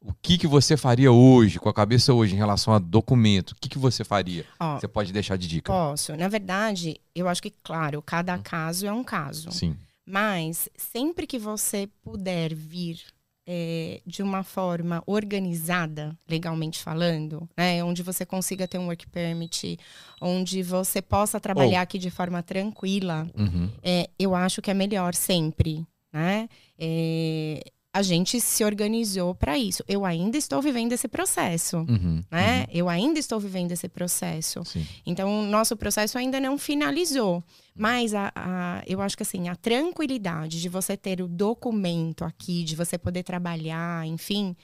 o 0.00 0.12
que, 0.22 0.38
que 0.38 0.46
você 0.46 0.76
faria 0.76 1.10
hoje, 1.12 1.58
com 1.58 1.68
a 1.68 1.74
cabeça 1.74 2.12
hoje, 2.12 2.34
em 2.34 2.38
relação 2.38 2.72
a 2.72 2.78
documento? 2.78 3.50
O 3.52 3.56
que, 3.60 3.68
que 3.68 3.78
você 3.78 4.04
faria? 4.04 4.44
Ó, 4.58 4.78
Você 4.78 4.88
pode 4.88 5.12
deixar 5.12 5.36
de 5.36 5.46
dica. 5.48 5.72
posso. 5.72 6.16
Na 6.16 6.28
verdade, 6.28 7.00
eu 7.14 7.28
acho 7.28 7.42
que, 7.42 7.50
claro, 7.62 8.00
cada 8.02 8.38
caso 8.38 8.86
é 8.86 8.92
um 8.92 9.04
caso. 9.04 9.50
Sim. 9.50 9.76
Mas 10.10 10.68
sempre 10.74 11.26
que 11.26 11.38
você 11.38 11.86
puder 12.02 12.54
vir 12.54 12.98
é, 13.46 14.00
de 14.06 14.22
uma 14.22 14.42
forma 14.42 15.02
organizada, 15.06 16.16
legalmente 16.28 16.82
falando, 16.82 17.48
né, 17.56 17.82
onde 17.84 18.02
você 18.02 18.24
consiga 18.26 18.66
ter 18.66 18.78
um 18.78 18.86
work 18.86 19.06
permit, 19.08 19.78
onde 20.20 20.62
você 20.62 21.00
possa 21.02 21.38
trabalhar 21.40 21.82
aqui 21.82 21.98
de 21.98 22.10
forma 22.10 22.42
tranquila, 22.42 23.26
Uhum. 23.36 23.70
é, 23.82 24.08
eu 24.18 24.34
acho 24.34 24.60
que 24.62 24.70
é 24.70 24.74
melhor 24.74 25.14
sempre, 25.14 25.84
né? 26.12 26.48
É, 26.78 27.62
a 27.92 28.02
gente 28.02 28.40
se 28.40 28.62
organizou 28.64 29.34
para 29.34 29.58
isso. 29.58 29.82
Eu 29.88 30.04
ainda 30.04 30.36
estou 30.36 30.60
vivendo 30.60 30.92
esse 30.92 31.08
processo, 31.08 31.78
Uhum. 31.78 32.22
né? 32.30 32.66
Eu 32.70 32.88
ainda 32.88 33.18
estou 33.18 33.40
vivendo 33.40 33.72
esse 33.72 33.88
processo. 33.88 34.58
Uhum. 34.60 34.64
Sim. 34.64 34.86
Então, 35.06 35.40
o 35.40 35.46
nosso 35.46 35.76
processo 35.76 36.18
ainda 36.18 36.38
não 36.38 36.58
finalizou. 36.58 37.42
Mas 37.74 38.12
a, 38.14 38.30
a- 38.34 38.82
eu 38.86 39.00
acho 39.00 39.16
que 39.16 39.22
assim, 39.22 39.48
a 39.48 39.56
tranquilidade 39.56 40.60
de 40.60 40.68
você 40.68 40.96
ter 40.96 41.20
o 41.22 41.26
documento 41.28 42.24
aqui, 42.24 42.62
de 42.62 42.76
você 42.76 42.98
poder 42.98 43.22
trabalhar, 43.22 44.06
enfim, 44.06 44.54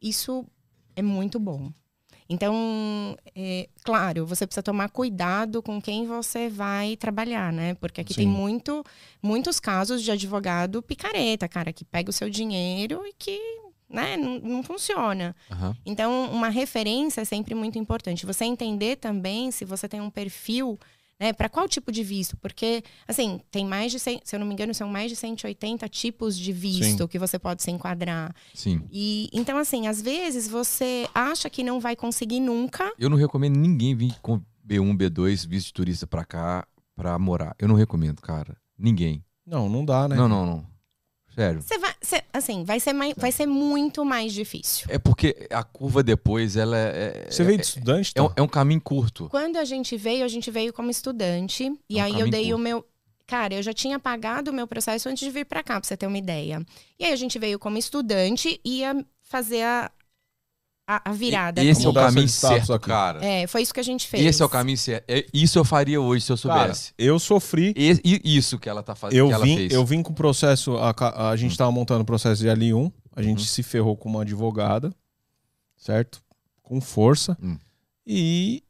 isso 0.00 0.44
é 0.94 1.02
muito 1.02 1.38
bom. 1.40 1.72
Então, 2.28 3.16
é, 3.34 3.68
claro, 3.84 4.26
você 4.26 4.46
precisa 4.46 4.62
tomar 4.62 4.88
cuidado 4.90 5.62
com 5.62 5.80
quem 5.80 6.06
você 6.06 6.48
vai 6.48 6.96
trabalhar, 6.96 7.52
né? 7.52 7.74
Porque 7.74 8.00
aqui 8.00 8.14
tem 8.14 8.26
Sim. 8.26 8.32
muito, 8.32 8.84
muitos 9.22 9.60
casos 9.60 10.02
de 10.02 10.10
advogado 10.10 10.82
picareta, 10.82 11.48
cara, 11.48 11.72
que 11.72 11.84
pega 11.84 12.10
o 12.10 12.12
seu 12.12 12.28
dinheiro 12.28 13.02
e 13.06 13.12
que 13.16 13.40
né, 13.88 14.16
não, 14.16 14.40
não 14.40 14.62
funciona. 14.62 15.34
Aham. 15.50 15.76
Então, 15.86 16.30
uma 16.32 16.48
referência 16.48 17.20
é 17.20 17.24
sempre 17.24 17.54
muito 17.54 17.78
importante. 17.78 18.26
Você 18.26 18.44
entender 18.44 18.96
também 18.96 19.50
se 19.50 19.64
você 19.64 19.88
tem 19.88 20.00
um 20.00 20.10
perfil, 20.10 20.78
né, 21.18 21.32
para 21.32 21.48
qual 21.48 21.68
tipo 21.68 21.90
de 21.90 22.02
visto, 22.02 22.36
porque 22.36 22.82
assim, 23.06 23.40
tem 23.50 23.66
mais 23.66 23.90
de 23.90 23.98
100, 23.98 24.20
se 24.24 24.36
eu 24.36 24.40
não 24.40 24.46
me 24.46 24.52
engano, 24.52 24.74
são 24.74 24.88
mais 24.88 25.10
de 25.10 25.16
180 25.16 25.88
tipos 25.88 26.36
de 26.36 26.52
visto 26.52 27.02
Sim. 27.02 27.06
que 27.06 27.18
você 27.18 27.38
pode 27.38 27.62
se 27.62 27.70
enquadrar. 27.70 28.34
Sim. 28.54 28.82
E 28.90 29.28
então 29.32 29.56
assim, 29.58 29.86
às 29.86 30.00
vezes 30.02 30.48
você 30.48 31.08
acha 31.14 31.48
que 31.48 31.62
não 31.62 31.80
vai 31.80 31.96
conseguir 31.96 32.40
nunca. 32.40 32.92
Eu 32.98 33.08
não 33.08 33.16
recomendo 33.16 33.56
ninguém 33.56 33.94
vir 33.94 34.18
com 34.20 34.40
B1, 34.66 34.96
B2, 34.96 35.46
visto 35.46 35.66
de 35.68 35.72
turista 35.72 36.06
pra 36.06 36.24
cá 36.24 36.66
pra 36.94 37.18
morar. 37.18 37.54
Eu 37.58 37.68
não 37.68 37.74
recomendo, 37.74 38.20
cara. 38.20 38.56
Ninguém. 38.78 39.24
Não, 39.46 39.68
não 39.68 39.84
dá, 39.84 40.08
né? 40.08 40.16
Não, 40.16 40.28
não, 40.28 40.44
não. 40.44 40.75
Sério. 41.36 41.60
Você 41.62 41.78
vai, 41.78 41.94
você- 42.00 42.22
assim, 42.32 42.64
vai 42.64 42.80
ser 42.80 42.92
mais, 42.94 43.14
vai 43.16 43.30
ser 43.30 43.46
muito 43.46 44.04
mais 44.04 44.32
difícil. 44.32 44.86
É 44.88 44.98
porque 44.98 45.46
a 45.50 45.62
curva 45.62 46.02
depois, 46.02 46.56
ela 46.56 46.76
é. 46.78 47.26
Você 47.30 47.44
veio 47.44 47.58
de 47.58 47.64
estudante? 47.66 48.12
é, 48.14 48.22
um, 48.22 48.28
tá? 48.28 48.34
é 48.36 48.42
um 48.42 48.48
caminho 48.48 48.80
curto. 48.80 49.28
Quando 49.28 49.56
a 49.58 49.64
gente 49.64 49.96
veio, 49.96 50.24
a 50.24 50.28
gente 50.28 50.50
veio 50.50 50.72
como 50.72 50.90
estudante. 50.90 51.70
E 51.90 51.98
É 51.98 52.02
um 52.02 52.06
aí 52.06 52.20
eu 52.20 52.30
dei 52.30 52.44
curto. 52.44 52.56
o 52.56 52.58
meu. 52.58 52.86
Cara, 53.26 53.54
eu 53.54 53.62
já 53.62 53.72
tinha 53.72 53.98
pagado 53.98 54.50
o 54.50 54.54
meu 54.54 54.66
processo 54.66 55.08
antes 55.08 55.24
de 55.24 55.30
vir 55.30 55.44
pra 55.44 55.62
cá, 55.62 55.80
pra 55.80 55.86
você 55.86 55.96
ter 55.96 56.06
uma 56.06 56.16
ideia. 56.16 56.64
E 56.98 57.04
aí 57.04 57.12
a 57.12 57.16
gente 57.16 57.38
veio 57.38 57.58
como 57.58 57.76
estudante 57.76 58.60
e 58.64 58.78
ia 58.78 59.04
fazer 59.20 59.62
a, 59.62 59.90
a, 60.86 61.10
a 61.10 61.12
virada. 61.12 61.62
E- 61.62 61.68
Esse 61.68 61.84
é 61.84 61.88
o 61.88 61.92
caminho 61.92 62.28
certo, 62.28 62.72
aqui. 62.72 62.86
cara. 62.86 63.24
É, 63.24 63.46
foi 63.46 63.62
isso 63.62 63.74
que 63.74 63.80
a 63.80 63.82
gente 63.82 64.06
fez. 64.06 64.24
Esse 64.24 64.40
é 64.42 64.44
o 64.44 64.48
caminho 64.48 64.78
certo. 64.78 65.04
É- 65.08 65.26
Isso 65.34 65.58
eu 65.58 65.64
faria 65.64 66.00
hoje 66.00 66.24
se 66.24 66.32
eu 66.32 66.38
Cara, 66.38 66.60
soubesse. 66.60 66.92
eu 66.96 67.18
sofri. 67.18 67.74
E- 67.76 68.00
e 68.24 68.36
isso 68.36 68.58
que 68.58 68.68
ela 68.68 68.82
tá 68.82 68.94
fazendo. 68.94 69.18
Eu 69.18 69.28
que 69.28 69.34
ela 69.34 69.44
vim, 69.44 69.56
fez. 69.56 69.72
eu 69.72 69.84
vim 69.84 70.02
com 70.02 70.12
o 70.12 70.14
processo. 70.14 70.76
A, 70.78 71.30
a 71.30 71.36
gente 71.36 71.56
tava 71.56 71.72
montando 71.72 72.02
o 72.02 72.06
processo 72.06 72.40
de 72.40 72.48
L1. 72.48 72.92
A 73.14 73.22
gente 73.22 73.38
Uhum. 73.40 73.44
se 73.44 73.62
ferrou 73.62 73.96
com 73.96 74.08
uma 74.08 74.22
advogada, 74.22 74.94
certo? 75.76 76.22
Com 76.62 76.80
força. 76.80 77.36
Hum. 77.42 77.58
E 78.06 78.62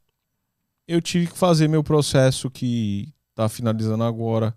eu 0.87 1.01
tive 1.01 1.27
que 1.27 1.37
fazer 1.37 1.67
meu 1.67 1.83
processo 1.83 2.49
que 2.49 3.13
tá 3.35 3.47
finalizando 3.49 4.03
agora 4.03 4.55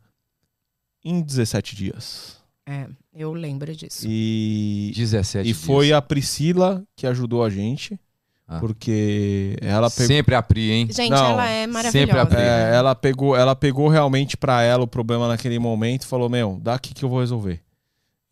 em 1.05 1.21
17 1.21 1.75
dias. 1.77 2.40
É, 2.67 2.87
eu 3.13 3.33
lembro 3.33 3.75
disso. 3.75 4.07
E, 4.09 4.93
17 4.95 5.49
e 5.49 5.53
dias. 5.53 5.65
foi 5.65 5.93
a 5.93 6.01
Priscila 6.01 6.85
que 6.95 7.07
ajudou 7.07 7.43
a 7.43 7.51
gente. 7.51 7.99
Ah. 8.47 8.59
Porque 8.59 9.57
ela 9.61 9.89
pegou. 9.89 10.07
Sempre 10.07 10.35
a 10.35 10.43
Pri, 10.43 10.71
hein? 10.73 10.89
Gente, 10.91 11.11
Não, 11.11 11.25
ela 11.33 11.49
é 11.49 11.61
sempre 11.63 11.73
maravilhosa. 11.73 12.23
aprendi. 12.23 12.43
É, 12.43 12.75
ela 12.75 12.95
pegou, 12.97 13.37
ela 13.37 13.55
pegou 13.55 13.89
realmente 13.89 14.37
pra 14.37 14.61
ela 14.63 14.83
o 14.83 14.89
problema 14.89 15.29
naquele 15.29 15.59
momento 15.59 16.03
e 16.03 16.07
falou: 16.07 16.29
Meu, 16.29 16.59
daqui 16.61 16.93
que 16.93 17.05
eu 17.05 17.09
vou 17.09 17.21
resolver. 17.21 17.63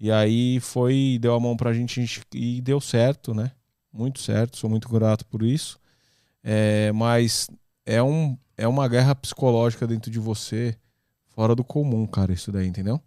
E 0.01 0.11
aí 0.11 0.59
foi, 0.61 1.19
deu 1.21 1.35
a 1.35 1.41
mão 1.41 1.57
pra 1.57 1.73
gente, 1.73 2.01
a 2.01 2.03
gente- 2.05 2.21
e 2.35 2.61
deu 2.61 2.81
certo, 2.81 3.33
né? 3.33 3.53
Muito 3.93 4.21
certo, 4.21 4.57
sou 4.57 4.69
muito 4.69 4.89
grato 4.89 5.25
por 5.27 5.43
isso. 5.43 5.79
É, 6.43 6.91
mas 6.93 7.49
é, 7.87 8.03
um, 8.03 8.37
é 8.57 8.67
uma 8.67 8.87
guerra 8.89 9.15
psicológica 9.15 9.87
dentro 9.87 10.11
de 10.11 10.19
você, 10.19 10.77
fora 11.29 11.55
do 11.55 11.63
comum, 11.65 12.07
cara, 12.07 12.33
isso 12.33 12.51
daí, 12.53 12.67
entendeu? 12.67 13.01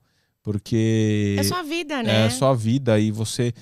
Porque 0.44 1.36
É 1.40 1.44
sua 1.44 1.62
vida, 1.64 2.02
né? 2.02 2.26
é 2.26 2.30
sua 2.30 2.54
vida 2.56 3.00
e 3.00 3.12
você 3.12 3.54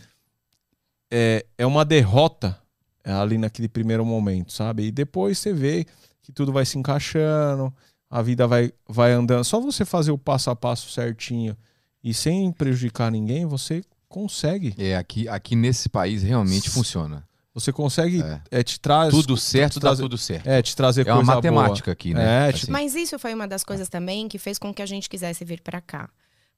é, 1.12 1.46
é 1.58 1.66
uma 1.66 1.84
derrota 1.84 2.58
ali 3.04 3.38
naquele 3.38 3.68
primeiro 3.68 4.06
momento, 4.06 4.54
sabe? 4.54 4.86
E 4.86 4.92
depois 4.92 5.38
você 5.40 5.52
vê 5.54 5.86
que 6.22 6.32
tudo 6.32 6.52
vai 6.54 6.66
se 6.66 6.78
encaixando, 6.78 7.74
a 8.10 8.22
vida 8.22 8.48
vai, 8.48 8.72
vai 8.88 9.12
andando. 9.12 9.44
Só 9.44 9.60
você 9.60 9.84
fazer 9.84 10.12
o 10.12 10.18
passo 10.18 10.50
a 10.50 10.56
passo 10.56 10.90
certinho 10.90 11.56
e 12.04 12.14
sem 12.14 12.52
prejudicar 12.52 13.12
ninguém, 13.12 13.46
você 13.46 13.82
consegue. 14.08 14.74
É, 14.78 14.96
aqui, 14.96 15.28
aqui 15.28 15.56
nesse 15.56 15.90
país 15.90 16.24
realmente 16.24 16.70
funciona. 16.70 17.28
Você 17.54 17.74
consegue 17.74 18.22
É. 18.22 18.42
é, 18.52 18.64
te 18.64 18.80
traz 18.80 19.10
Tudo 19.14 19.36
certo, 19.36 19.76
dá 19.80 19.90
trazer- 19.90 20.04
tudo 20.04 20.18
certo. 20.18 20.48
é 20.48 20.62
te 20.62 20.76
trazer 20.76 21.06
É 21.08 21.14
uma 21.14 21.24
matemática 21.24 21.92
aqui, 21.92 22.14
né? 22.14 22.48
É, 22.48 22.50
Assim. 22.54 22.72
Mas 22.72 22.96
isso 22.96 23.18
foi 23.20 23.34
uma 23.34 23.48
das 23.48 23.64
coisas 23.64 23.90
também 23.90 24.28
que 24.30 24.38
fez 24.38 24.58
com 24.60 24.74
que 24.74 24.82
a 24.82 24.86
gente 24.86 25.10
quisesse 25.10 25.44
vir 25.44 25.60
pra 25.62 25.82
cá. 25.82 26.10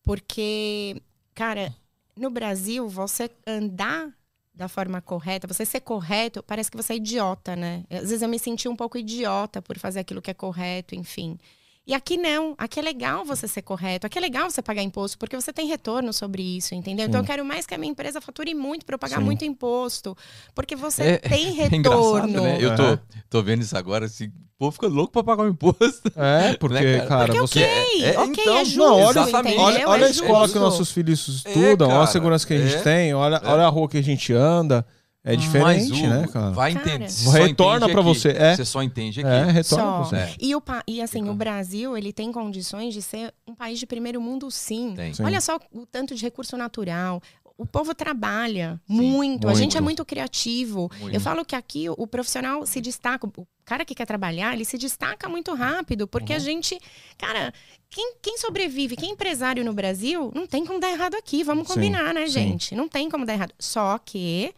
Porque, 0.04 1.02
cara, 1.34 1.76
no 2.16 2.30
Brasil, 2.30 2.88
você 2.90 3.30
andar 3.46 4.12
da 4.54 4.68
forma 4.68 5.02
correta, 5.02 5.48
você 5.48 5.66
ser 5.66 5.82
correto, 5.82 6.44
parece 6.44 6.70
que 6.70 6.78
você 6.78 6.94
é 6.94 6.96
idiota, 6.98 7.56
né? 7.56 7.84
Às 7.90 8.02
vezes 8.10 8.22
eu 8.22 8.30
me 8.30 8.38
senti 8.38 8.68
um 8.68 8.76
pouco 8.76 8.98
idiota 8.98 9.62
por 9.62 9.78
fazer 9.80 10.02
aquilo 10.02 10.22
que 10.22 10.32
é 10.32 10.34
correto, 10.34 10.94
enfim. 10.96 11.38
E 11.86 11.96
aqui 11.96 12.16
não, 12.16 12.54
aqui 12.60 12.80
é 12.80 12.84
legal 12.84 13.26
você 13.26 13.48
ser 13.48 13.64
correto, 13.64 14.06
aqui 14.06 14.20
é 14.20 14.22
legal 14.22 14.50
você 14.50 14.62
pagar 14.62 14.84
imposto, 14.84 15.18
porque 15.18 15.36
você 15.36 15.52
tem 15.52 15.68
retorno 15.68 16.14
sobre 16.14 16.44
isso, 16.44 16.76
entendeu? 16.76 17.06
Sim. 17.06 17.10
Então 17.10 17.22
eu 17.22 17.26
quero 17.26 17.44
mais 17.44 17.66
que 17.66 17.74
a 17.74 17.78
minha 17.78 17.92
empresa 17.92 18.22
fature 18.22 18.54
muito 18.54 18.86
para 18.86 18.94
eu 18.96 19.00
pagar 19.00 19.18
Sim. 19.18 19.24
muito 19.24 19.44
imposto, 19.44 20.16
porque 20.54 20.76
você 20.76 21.04
é, 21.04 21.18
tem 21.18 21.52
retorno. 21.54 22.38
É 22.38 22.42
né? 22.42 22.58
Eu 22.62 22.76
tô, 22.76 23.00
tô 23.30 23.44
vendo 23.44 23.64
isso 23.64 23.76
agora, 23.76 24.06
assim, 24.06 24.28
o 24.28 24.32
povo 24.60 24.72
fica 24.74 24.88
louco 24.88 25.12
para 25.12 25.24
pagar 25.24 25.44
o 25.44 25.50
imposto. 25.50 26.12
É, 26.16 26.54
porque, 26.58 26.76
né, 26.76 26.98
cara? 27.00 27.08
cara? 27.08 27.26
porque 27.26 27.40
você. 27.40 27.64
Ok, 27.64 28.04
é, 28.04 28.20
ok, 28.20 28.44
então, 28.44 28.58
é 28.58 28.66
justo. 28.66 28.80
Não, 28.80 28.94
olha, 29.00 29.22
olha, 29.58 29.90
olha 29.90 30.06
a 30.06 30.08
é 30.08 30.12
escola 30.12 30.48
que 30.48 30.60
nossos 30.60 30.92
filhos 30.92 31.28
estudam, 31.28 31.90
olha 31.90 32.04
a 32.04 32.08
segurança 32.08 32.46
que 32.46 32.54
a 32.54 32.60
gente 32.60 32.84
tem, 32.84 33.14
olha, 33.14 33.42
olha 33.44 33.66
a 33.66 33.70
rua 33.70 33.90
que 33.90 33.98
a 33.98 34.04
gente 34.04 34.32
anda. 34.34 34.86
É 35.24 35.36
diferente, 35.36 36.08
né, 36.08 36.28
cara? 36.28 36.50
Vai 36.50 36.72
entender. 36.72 37.08
Retorna 37.32 37.88
para 37.88 38.02
você. 38.02 38.30
É. 38.30 38.56
Você 38.56 38.66
só 38.66 38.82
entende 38.82 39.20
aqui. 39.20 39.30
É, 39.30 39.52
retorna 39.52 39.64
só. 39.64 39.92
pra 39.92 40.04
você. 40.04 40.16
É. 40.16 40.36
E, 40.40 40.56
o, 40.56 40.64
e 40.88 41.02
assim, 41.02 41.30
o 41.30 41.34
Brasil, 41.36 41.96
ele 41.96 42.12
tem 42.12 42.32
condições 42.32 42.94
de 42.94 43.04
ser 43.04 43.32
um 43.48 43.54
país 43.54 43.78
de 43.78 43.86
primeiro 43.86 44.20
mundo, 44.20 44.50
sim. 44.50 44.96
sim. 45.14 45.24
Olha 45.24 45.40
só 45.40 45.60
o 45.72 45.86
tanto 45.86 46.16
de 46.16 46.24
recurso 46.24 46.58
natural. 46.58 47.22
O 47.56 47.68
povo 47.68 47.94
trabalha 47.94 48.82
sim, 48.88 48.94
muito. 48.96 49.14
muito. 49.20 49.50
A 49.50 49.54
gente 49.54 49.78
é 49.78 49.82
muito 49.82 50.04
criativo. 50.04 50.90
Muito. 51.00 51.14
Eu 51.14 51.22
falo 51.22 51.46
que 51.46 51.56
aqui 51.56 51.88
o, 51.88 52.08
profissional 52.08 52.66
se 52.66 52.82
destaca. 52.82 53.28
O 53.28 53.48
cara 53.64 53.86
que 53.86 53.94
quer 53.94 54.08
trabalhar, 54.08 54.56
ele 54.56 54.66
se 54.66 54.76
destaca 54.76 55.30
muito 55.30 55.54
rápido. 55.54 56.08
Porque 56.08 56.34
uhum. 56.34 56.38
a 56.38 56.40
gente. 56.40 56.80
Cara, 57.16 57.54
quem, 57.92 58.16
quem, 58.20 58.40
sobrevive, 58.40 58.96
quem 58.96 59.10
é 59.10 59.14
empresário 59.14 59.64
no 59.64 59.74
Brasil, 59.74 60.32
não 60.34 60.48
tem 60.48 60.66
como 60.66 60.80
dar 60.80 60.90
errado 60.90 61.14
aqui. 61.14 61.44
Vamos 61.44 61.68
combinar, 61.68 62.08
sim, 62.08 62.14
né, 62.16 62.26
gente? 62.26 62.74
Não 62.74 62.88
tem 62.88 63.08
como 63.08 63.24
dar 63.24 63.34
errado. 63.34 63.54
Só 63.60 64.00
que 64.00 64.52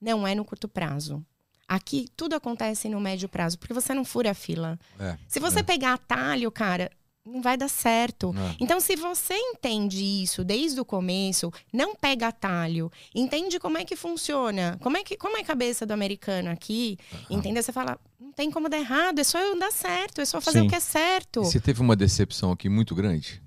não 0.00 0.26
é 0.26 0.34
no 0.34 0.44
curto 0.44 0.68
prazo. 0.68 1.24
Aqui 1.66 2.08
tudo 2.16 2.34
acontece 2.34 2.88
no 2.88 3.00
médio 3.00 3.28
prazo, 3.28 3.58
porque 3.58 3.72
você 3.72 3.94
não 3.94 4.04
fura 4.04 4.32
a 4.32 4.34
fila. 4.34 4.78
É, 4.98 5.16
se 5.26 5.40
você 5.40 5.60
é. 5.60 5.62
pegar 5.62 5.94
atalho, 5.94 6.50
cara, 6.50 6.90
não 7.24 7.40
vai 7.40 7.56
dar 7.56 7.68
certo. 7.68 8.34
É. 8.36 8.56
Então, 8.60 8.78
se 8.80 8.94
você 8.96 9.34
entende 9.34 10.04
isso 10.04 10.44
desde 10.44 10.78
o 10.78 10.84
começo, 10.84 11.50
não 11.72 11.94
pega 11.94 12.28
atalho, 12.28 12.92
entende 13.14 13.58
como 13.58 13.78
é 13.78 13.84
que 13.84 13.96
funciona, 13.96 14.78
como 14.82 14.96
é 14.98 15.02
que 15.02 15.16
como 15.16 15.38
é 15.38 15.40
a 15.40 15.44
cabeça 15.44 15.86
do 15.86 15.92
americano 15.92 16.50
aqui, 16.50 16.98
uhum. 17.12 17.38
entendeu? 17.38 17.62
Você 17.62 17.72
fala, 17.72 17.98
não 18.20 18.30
tem 18.30 18.50
como 18.50 18.68
dar 18.68 18.78
errado, 18.78 19.20
é 19.20 19.24
só 19.24 19.38
eu 19.38 19.58
dar 19.58 19.72
certo, 19.72 20.20
é 20.20 20.24
só 20.26 20.40
fazer 20.40 20.60
Sim. 20.60 20.66
o 20.66 20.68
que 20.68 20.76
é 20.76 20.80
certo. 20.80 21.40
E 21.40 21.46
você 21.46 21.60
teve 21.60 21.80
uma 21.80 21.96
decepção 21.96 22.52
aqui 22.52 22.68
muito 22.68 22.94
grande? 22.94 23.42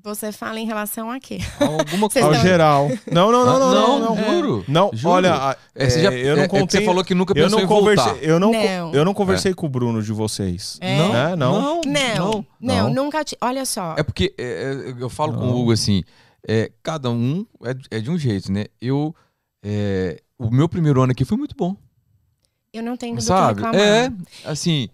Você 0.00 0.30
fala 0.30 0.60
em 0.60 0.64
relação 0.64 1.10
a 1.10 1.18
quê? 1.18 1.38
Alguma 1.60 2.08
coisa. 2.10 2.28
Ao 2.28 2.34
geral. 2.34 2.88
Não, 3.10 3.32
não, 3.32 3.44
não, 3.44 3.58
não, 3.58 3.98
não, 3.98 4.14
não. 4.14 4.16
Juro. 4.16 4.64
Não, 4.68 4.90
juro. 4.92 5.14
olha, 5.14 5.56
é, 5.74 5.90
já, 5.90 6.12
eu 6.12 6.36
não 6.36 6.46
contei. 6.46 6.80
você 6.80 6.86
falou 6.86 7.04
que 7.04 7.14
nunca 7.14 7.34
pensou 7.34 7.48
eu 7.48 7.50
não 7.50 7.64
em 7.64 7.66
conversei, 7.66 8.12
voltar. 8.12 8.24
Eu 8.24 8.40
não, 8.40 8.52
não. 8.52 8.94
eu 8.94 9.04
não 9.04 9.12
conversei 9.12 9.50
é. 9.50 9.54
com 9.54 9.66
o 9.66 9.68
Bruno 9.68 10.00
de 10.00 10.12
vocês. 10.12 10.78
É. 10.80 10.98
Não, 10.98 11.16
é, 11.16 11.36
não, 11.36 11.60
não, 11.60 11.80
não, 11.84 12.44
não, 12.60 12.94
nunca. 12.94 13.24
Te... 13.24 13.36
Olha 13.40 13.64
só. 13.64 13.96
É 13.98 14.02
porque 14.04 14.34
eu 14.98 15.08
falo 15.08 15.34
com 15.34 15.46
o 15.46 15.60
Hugo 15.60 15.72
assim, 15.72 16.04
cada 16.82 17.10
um 17.10 17.44
é, 17.90 18.00
de 18.00 18.10
um 18.10 18.16
jeito, 18.16 18.52
né? 18.52 18.66
Eu, 18.80 19.14
o 20.38 20.50
meu 20.50 20.68
primeiro 20.68 21.02
ano 21.02 21.10
aqui 21.10 21.24
foi 21.24 21.36
muito 21.36 21.56
bom. 21.56 21.76
Eu 22.72 22.82
não 22.82 22.96
tenho 22.96 23.16
do 23.16 23.22
Sabe? 23.22 23.62
que 23.62 23.76
É, 23.76 24.12
assim, 24.44 24.88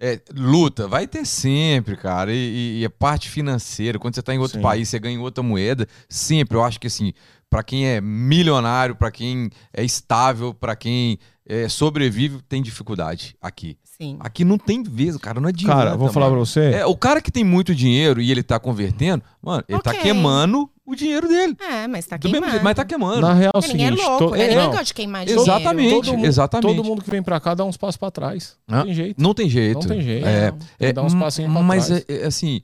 é, 0.00 0.18
luta, 0.34 0.88
vai 0.88 1.06
ter 1.06 1.26
sempre, 1.26 1.94
cara. 1.94 2.32
E, 2.32 2.80
e, 2.80 2.84
a 2.84 2.90
parte 2.90 3.28
financeira, 3.28 3.98
quando 3.98 4.14
você 4.14 4.20
está 4.20 4.34
em 4.34 4.38
outro 4.38 4.56
Sim. 4.56 4.62
país, 4.62 4.88
você 4.88 4.98
ganha 4.98 5.20
outra 5.20 5.42
moeda, 5.42 5.86
sempre. 6.08 6.56
Eu 6.56 6.64
acho 6.64 6.80
que 6.80 6.86
assim, 6.86 7.12
para 7.50 7.62
quem 7.62 7.86
é 7.86 8.00
milionário, 8.00 8.96
para 8.96 9.10
quem 9.10 9.50
é 9.72 9.84
estável, 9.84 10.54
para 10.54 10.74
quem 10.74 11.18
é, 11.44 11.68
sobrevive, 11.68 12.40
tem 12.48 12.62
dificuldade 12.62 13.36
aqui. 13.42 13.76
Sim. 14.00 14.16
Aqui 14.18 14.46
não 14.46 14.56
tem 14.56 14.82
vez, 14.82 15.14
cara, 15.18 15.38
não 15.38 15.50
adianta. 15.50 15.76
Cara, 15.76 15.94
vou 15.94 16.08
falar 16.08 16.30
para 16.30 16.38
você. 16.38 16.72
É, 16.72 16.86
o 16.86 16.96
cara 16.96 17.20
que 17.20 17.30
tem 17.30 17.44
muito 17.44 17.74
dinheiro 17.74 18.18
e 18.18 18.30
ele 18.30 18.42
tá 18.42 18.58
convertendo, 18.58 19.22
mano, 19.42 19.62
ele 19.68 19.78
tá 19.82 19.90
okay. 19.90 20.00
tá 20.00 20.06
queimando 20.06 20.70
o 20.86 20.94
dinheiro 20.96 21.28
dele. 21.28 21.54
É, 21.60 21.86
mas 21.86 22.06
tá 22.06 22.18
queimando. 22.18 22.48
Jeito, 22.48 22.64
mas 22.64 22.74
tá 22.74 22.82
queimando. 22.82 23.20
Na 23.20 23.34
real, 23.34 23.52
é 23.54 23.58
o 23.58 23.60
seguinte... 23.60 24.00
é 24.00 24.06
louco, 24.06 24.30
to... 24.30 24.30
né? 24.30 24.48
Ninguém 24.48 24.66
gosta 24.68 24.84
de 24.84 24.94
queimar 24.94 25.26
dinheiro. 25.26 25.42
Exatamente, 25.42 25.90
todo 25.90 26.12
mundo, 26.14 26.24
exatamente. 26.24 26.76
Todo 26.76 26.84
mundo 26.84 27.02
que 27.02 27.10
vem 27.10 27.22
pra 27.22 27.38
cá 27.38 27.52
dá 27.52 27.62
uns 27.62 27.76
passos 27.76 27.98
pra 27.98 28.10
trás. 28.10 28.56
Não 28.66 28.84
tem 28.84 28.94
jeito. 28.94 29.22
Não 29.22 29.34
tem 29.34 29.50
jeito. 29.50 29.80
Não 29.80 29.86
tem 29.86 30.00
jeito. 30.00 30.26
É, 30.26 30.54
é, 30.78 30.92
dá 30.94 31.02
uns 31.02 31.14
passinhos 31.14 31.52
pra 31.52 31.62
mas 31.62 31.86
trás. 31.88 32.04
Mas, 32.08 32.16
é, 32.18 32.22
é, 32.22 32.26
assim, 32.26 32.62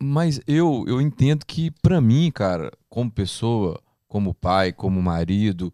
mas 0.00 0.40
eu, 0.48 0.84
eu 0.88 1.00
entendo 1.00 1.46
que 1.46 1.70
pra 1.80 2.00
mim, 2.00 2.28
cara, 2.34 2.72
como 2.88 3.08
pessoa, 3.08 3.80
como 4.08 4.34
pai, 4.34 4.72
como 4.72 5.00
marido, 5.00 5.72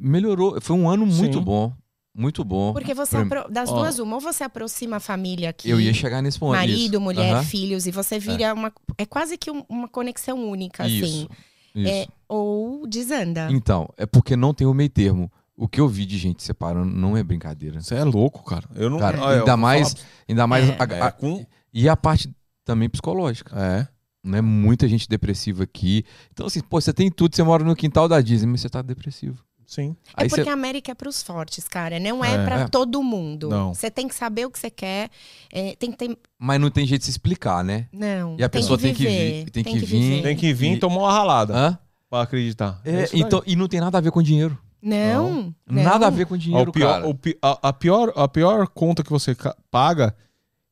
melhorou. 0.00 0.60
Foi 0.60 0.76
um 0.76 0.90
ano 0.90 1.06
muito 1.06 1.38
Sim. 1.38 1.44
bom. 1.44 1.72
Muito 2.20 2.44
bom. 2.44 2.74
Porque 2.74 2.92
você, 2.92 3.16
apro... 3.16 3.50
das 3.50 3.70
duas, 3.70 3.98
uma, 3.98 4.16
ou 4.16 4.20
você 4.20 4.44
aproxima 4.44 4.96
a 4.96 5.00
família 5.00 5.48
aqui. 5.48 5.70
Eu 5.70 5.80
ia 5.80 5.94
chegar 5.94 6.20
nesse 6.20 6.38
ponto. 6.38 6.52
Marido, 6.52 6.94
isso. 6.94 7.00
mulher, 7.00 7.34
uhum. 7.34 7.42
filhos, 7.42 7.86
e 7.86 7.90
você 7.90 8.18
vira 8.18 8.44
é. 8.44 8.52
uma. 8.52 8.70
É 8.98 9.06
quase 9.06 9.38
que 9.38 9.50
uma 9.50 9.88
conexão 9.88 10.38
única, 10.46 10.86
isso. 10.86 11.04
assim. 11.04 11.28
Isso. 11.74 11.88
É, 11.88 12.06
ou 12.28 12.86
desanda. 12.86 13.48
Então, 13.50 13.88
é 13.96 14.04
porque 14.04 14.36
não 14.36 14.52
tem 14.52 14.66
o 14.66 14.74
meio 14.74 14.90
termo. 14.90 15.32
O 15.56 15.66
que 15.66 15.80
eu 15.80 15.88
vi 15.88 16.04
de 16.04 16.18
gente 16.18 16.42
separando 16.42 16.94
não 16.94 17.16
é 17.16 17.22
brincadeira. 17.22 17.80
Você 17.80 17.94
é 17.94 18.04
louco, 18.04 18.44
cara. 18.44 18.68
Eu 18.74 18.90
não. 18.90 18.98
Cara, 18.98 19.16
é. 19.16 19.38
ainda, 19.38 19.56
mais, 19.56 19.96
ainda 20.28 20.46
mais. 20.46 20.68
É. 20.68 20.76
A, 20.78 21.06
a, 21.06 21.12
com... 21.12 21.46
E 21.72 21.88
a 21.88 21.96
parte 21.96 22.30
também 22.66 22.90
psicológica. 22.90 23.58
É. 23.58 23.88
Né? 24.22 24.42
Muita 24.42 24.86
gente 24.86 25.08
depressiva 25.08 25.64
aqui. 25.64 26.04
Então, 26.32 26.46
assim, 26.46 26.60
pô, 26.60 26.78
você 26.78 26.92
tem 26.92 27.10
tudo, 27.10 27.34
você 27.34 27.42
mora 27.42 27.64
no 27.64 27.74
quintal 27.74 28.06
da 28.06 28.20
Disney, 28.20 28.50
mas 28.50 28.60
você 28.60 28.68
tá 28.68 28.82
depressivo. 28.82 29.42
Sim. 29.70 29.94
É 30.16 30.24
Aí 30.24 30.28
porque 30.28 30.42
cê... 30.42 30.50
a 30.50 30.52
América 30.52 30.90
é 30.90 30.94
para 30.96 31.08
os 31.08 31.22
fortes, 31.22 31.68
cara. 31.68 32.00
Não 32.00 32.24
é, 32.24 32.34
é 32.34 32.44
para 32.44 32.60
é. 32.62 32.68
todo 32.68 33.00
mundo. 33.04 33.48
Você 33.68 33.88
tem 33.88 34.08
que 34.08 34.14
saber 34.16 34.44
o 34.44 34.50
que 34.50 34.58
você 34.58 34.68
quer. 34.68 35.08
É, 35.48 35.76
tem 35.76 35.92
que 35.92 35.96
ter... 35.96 36.18
Mas 36.36 36.60
não 36.60 36.72
tem 36.72 36.84
jeito 36.84 37.02
de 37.02 37.04
se 37.04 37.12
explicar, 37.12 37.62
né? 37.62 37.86
Não. 37.92 38.34
E 38.36 38.42
a 38.42 38.48
pessoa 38.48 38.76
tem 38.76 38.92
que, 38.92 39.04
vir. 39.04 39.50
Tem, 39.52 39.62
tem 39.62 39.78
que, 39.78 39.86
vir. 39.86 40.22
Tem 40.24 40.36
que 40.36 40.52
vir 40.52 40.72
e 40.72 40.78
tomar 40.80 41.02
uma 41.02 41.12
ralada. 41.12 41.54
Hã? 41.54 41.78
Pra 42.10 42.22
acreditar. 42.22 42.80
É, 42.84 43.08
então, 43.14 43.44
e 43.46 43.54
não 43.54 43.68
tem 43.68 43.78
nada 43.78 43.96
a 43.96 44.00
ver 44.00 44.10
com 44.10 44.20
dinheiro. 44.20 44.58
Não, 44.82 45.54
não. 45.64 45.82
Nada 45.84 46.08
a 46.08 46.10
ver 46.10 46.26
com 46.26 46.36
dinheiro, 46.36 46.70
o 46.70 46.72
pior, 46.72 46.94
cara. 46.94 47.08
O, 47.08 47.16
a, 47.40 47.68
a, 47.68 47.72
pior, 47.72 48.12
a 48.16 48.26
pior 48.26 48.66
conta 48.66 49.04
que 49.04 49.10
você 49.10 49.36
paga 49.70 50.16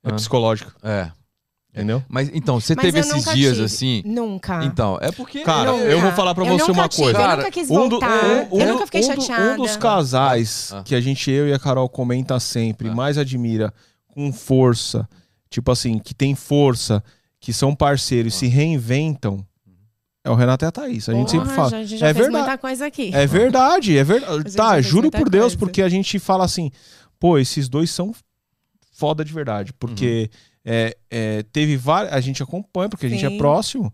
é 0.03 0.11
psicológica. 0.11 0.75
É. 0.83 1.13
Entendeu? 1.79 2.03
Mas 2.09 2.29
então, 2.35 2.59
você 2.59 2.75
Mas 2.75 2.85
teve 2.85 2.99
esses 2.99 3.25
dias 3.33 3.53
tive. 3.55 3.65
assim? 3.65 4.03
Nunca. 4.05 4.65
Então, 4.65 4.99
é 5.01 5.13
porque. 5.13 5.43
Cara, 5.43 5.71
nunca. 5.71 5.85
eu 5.85 6.01
vou 6.01 6.13
falar 6.13 6.35
pra 6.35 6.45
você 6.45 6.71
uma 6.71 6.89
tive, 6.89 7.05
coisa. 7.05 7.21
Eu 7.21 7.37
nunca 7.37 7.51
quis 7.53 7.69
voltar. 7.69 8.25
Um 8.25 8.49
do, 8.49 8.57
um, 8.57 8.61
eu 8.61 8.73
nunca 8.73 8.87
fiquei 8.87 9.01
um 9.01 9.05
chateada. 9.05 9.53
um 9.55 9.57
dos 9.65 9.77
casais 9.77 10.73
ah. 10.75 10.83
que 10.83 10.95
a 10.95 11.01
gente, 11.01 11.31
eu 11.31 11.47
e 11.47 11.53
a 11.53 11.59
Carol, 11.59 11.89
comenta 11.89 12.39
sempre, 12.41 12.89
ah. 12.89 12.95
mais 12.95 13.17
admira, 13.17 13.73
com 14.09 14.33
força, 14.33 15.09
tipo 15.49 15.71
assim, 15.71 15.99
que 16.01 16.13
tem 16.15 16.35
força, 16.35 17.03
que 17.41 17.53
são 17.53 17.75
parceiros, 17.75 18.35
ah. 18.35 18.39
se 18.39 18.47
reinventam. 18.49 19.47
É 20.25 20.31
o 20.31 20.35
Renato 20.35 20.65
e 20.65 20.67
a 20.67 20.73
Thaís. 20.73 21.09
A 21.09 21.15
gente 21.15 21.31
Porra, 21.31 21.45
sempre 21.45 21.57
fala. 21.57 21.77
A 21.77 21.85
gente 21.85 22.01
já 22.01 22.09
é 22.09 22.13
fez 22.13 22.27
verdade. 22.27 22.45
muita 22.45 22.59
coisa 22.59 22.87
aqui. 22.87 23.11
É 23.15 23.27
verdade, 23.27 23.97
é 23.97 24.05
verdade. 24.05 24.57
Tá, 24.57 24.81
juro 24.81 25.11
por 25.11 25.31
Deus, 25.31 25.53
coisa. 25.53 25.59
porque 25.59 25.81
a 25.81 25.89
gente 25.89 26.19
fala 26.19 26.45
assim, 26.45 26.73
pô, 27.21 27.39
esses 27.39 27.69
dois 27.69 27.89
são 27.91 28.13
foda 28.93 29.25
de 29.25 29.33
verdade. 29.33 29.73
Porque. 29.73 30.29
É, 30.71 30.95
é, 31.11 31.43
teve 31.45 31.79
várias. 31.79 32.13
A 32.13 32.21
gente 32.21 32.43
acompanha, 32.43 32.91
porque 32.91 33.07
a 33.07 33.09
gente 33.09 33.25
é 33.25 33.39
próximo. 33.39 33.93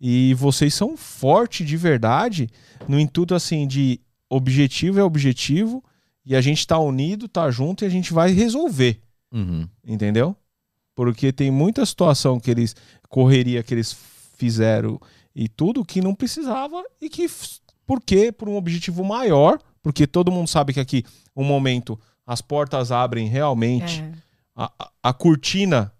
E 0.00 0.34
vocês 0.34 0.74
são 0.74 0.96
fortes 0.96 1.64
de 1.64 1.76
verdade 1.76 2.48
no 2.88 2.98
intuito 2.98 3.34
assim 3.36 3.66
de 3.66 4.00
objetivo 4.28 4.98
é 4.98 5.02
objetivo 5.02 5.82
e 6.24 6.34
a 6.36 6.40
gente 6.40 6.66
tá 6.66 6.78
unido, 6.78 7.28
tá 7.28 7.50
junto 7.50 7.84
e 7.84 7.86
a 7.86 7.88
gente 7.88 8.12
vai 8.12 8.32
resolver. 8.32 9.00
Uhum. 9.32 9.68
Entendeu? 9.84 10.36
Porque 10.94 11.32
tem 11.32 11.50
muita 11.50 11.86
situação 11.86 12.40
que 12.40 12.50
eles 12.50 12.74
correria 13.08 13.62
que 13.62 13.72
eles 13.72 13.96
fizeram 14.36 15.00
e 15.34 15.48
tudo 15.48 15.84
que 15.84 16.00
não 16.00 16.14
precisava 16.14 16.82
e 17.00 17.08
que 17.08 17.28
por 17.86 18.02
quê? 18.02 18.32
Por 18.32 18.48
um 18.48 18.56
objetivo 18.56 19.04
maior, 19.04 19.58
porque 19.82 20.06
todo 20.06 20.32
mundo 20.32 20.48
sabe 20.48 20.72
que 20.72 20.80
aqui 20.80 21.04
um 21.34 21.44
momento 21.44 21.98
as 22.26 22.42
portas 22.42 22.92
abrem 22.92 23.26
realmente, 23.28 24.02
é. 24.02 24.12
a, 24.54 24.72
a, 24.78 24.90
a 25.04 25.12
cortina 25.12 25.92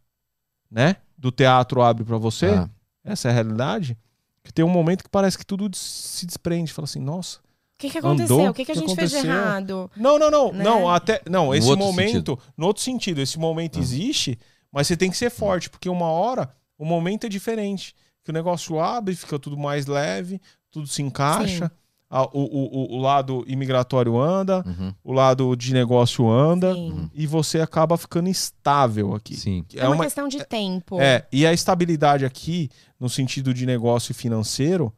né, 0.70 0.96
do 1.16 1.30
teatro 1.30 1.82
abre 1.82 2.04
para 2.04 2.16
você, 2.16 2.46
ah. 2.46 2.70
essa 3.04 3.28
é 3.28 3.30
a 3.30 3.34
realidade, 3.34 3.96
que 4.42 4.52
tem 4.52 4.64
um 4.64 4.70
momento 4.70 5.02
que 5.02 5.10
parece 5.10 5.36
que 5.36 5.44
tudo 5.44 5.68
se 5.74 6.26
desprende, 6.26 6.72
fala 6.72 6.84
assim, 6.84 7.00
nossa, 7.00 7.38
o 7.38 7.78
que, 7.78 7.90
que 7.90 7.98
aconteceu? 7.98 8.50
o 8.50 8.54
que, 8.54 8.64
que 8.64 8.72
a 8.72 8.74
gente 8.74 8.92
aconteceu? 8.92 9.20
fez 9.20 9.22
de 9.22 9.28
errado? 9.28 9.90
Não, 9.96 10.18
não, 10.18 10.30
não, 10.30 10.52
né? 10.52 10.64
não, 10.64 10.90
até 10.90 11.22
não, 11.28 11.54
esse 11.54 11.74
momento, 11.76 12.12
sentido. 12.12 12.38
no 12.56 12.66
outro 12.66 12.82
sentido, 12.82 13.20
esse 13.20 13.38
momento 13.38 13.78
ah. 13.78 13.82
existe, 13.82 14.38
mas 14.72 14.86
você 14.86 14.96
tem 14.96 15.10
que 15.10 15.16
ser 15.16 15.30
forte, 15.30 15.70
porque 15.70 15.88
uma 15.88 16.10
hora 16.10 16.52
o 16.76 16.84
momento 16.84 17.24
é 17.24 17.28
diferente, 17.28 17.94
que 18.24 18.30
o 18.30 18.34
negócio 18.34 18.80
abre, 18.80 19.14
fica 19.14 19.38
tudo 19.38 19.56
mais 19.56 19.86
leve, 19.86 20.40
tudo 20.70 20.86
se 20.86 21.02
encaixa. 21.02 21.66
Sim 21.66 21.87
o, 22.10 22.40
o, 22.40 22.96
o, 22.96 22.98
lado 22.98 23.44
imigratório 23.46 24.18
anda, 24.18 24.64
uhum. 24.66 24.94
o 25.04 25.12
lado 25.12 25.54
de 25.54 25.74
negócio 25.74 26.28
anda, 26.28 26.74
Sim. 26.74 27.10
e 27.12 27.26
você 27.26 27.60
acaba 27.60 27.98
ficando 27.98 28.30
estável 28.30 29.14
aqui. 29.14 29.36
Sim. 29.36 29.64
É, 29.74 29.80
é 29.80 29.86
uma, 29.86 29.96
uma, 29.96 30.04
questão 30.04 30.26
de 30.26 30.42
tempo. 30.44 30.98
É, 31.00 31.26
e 31.30 31.46
a 31.46 31.52
estabilidade 31.52 32.24
aqui, 32.24 32.70
no 32.98 33.10
sentido 33.10 33.52
de 33.52 33.66
negócio 33.66 34.14
financeiro, 34.14 34.92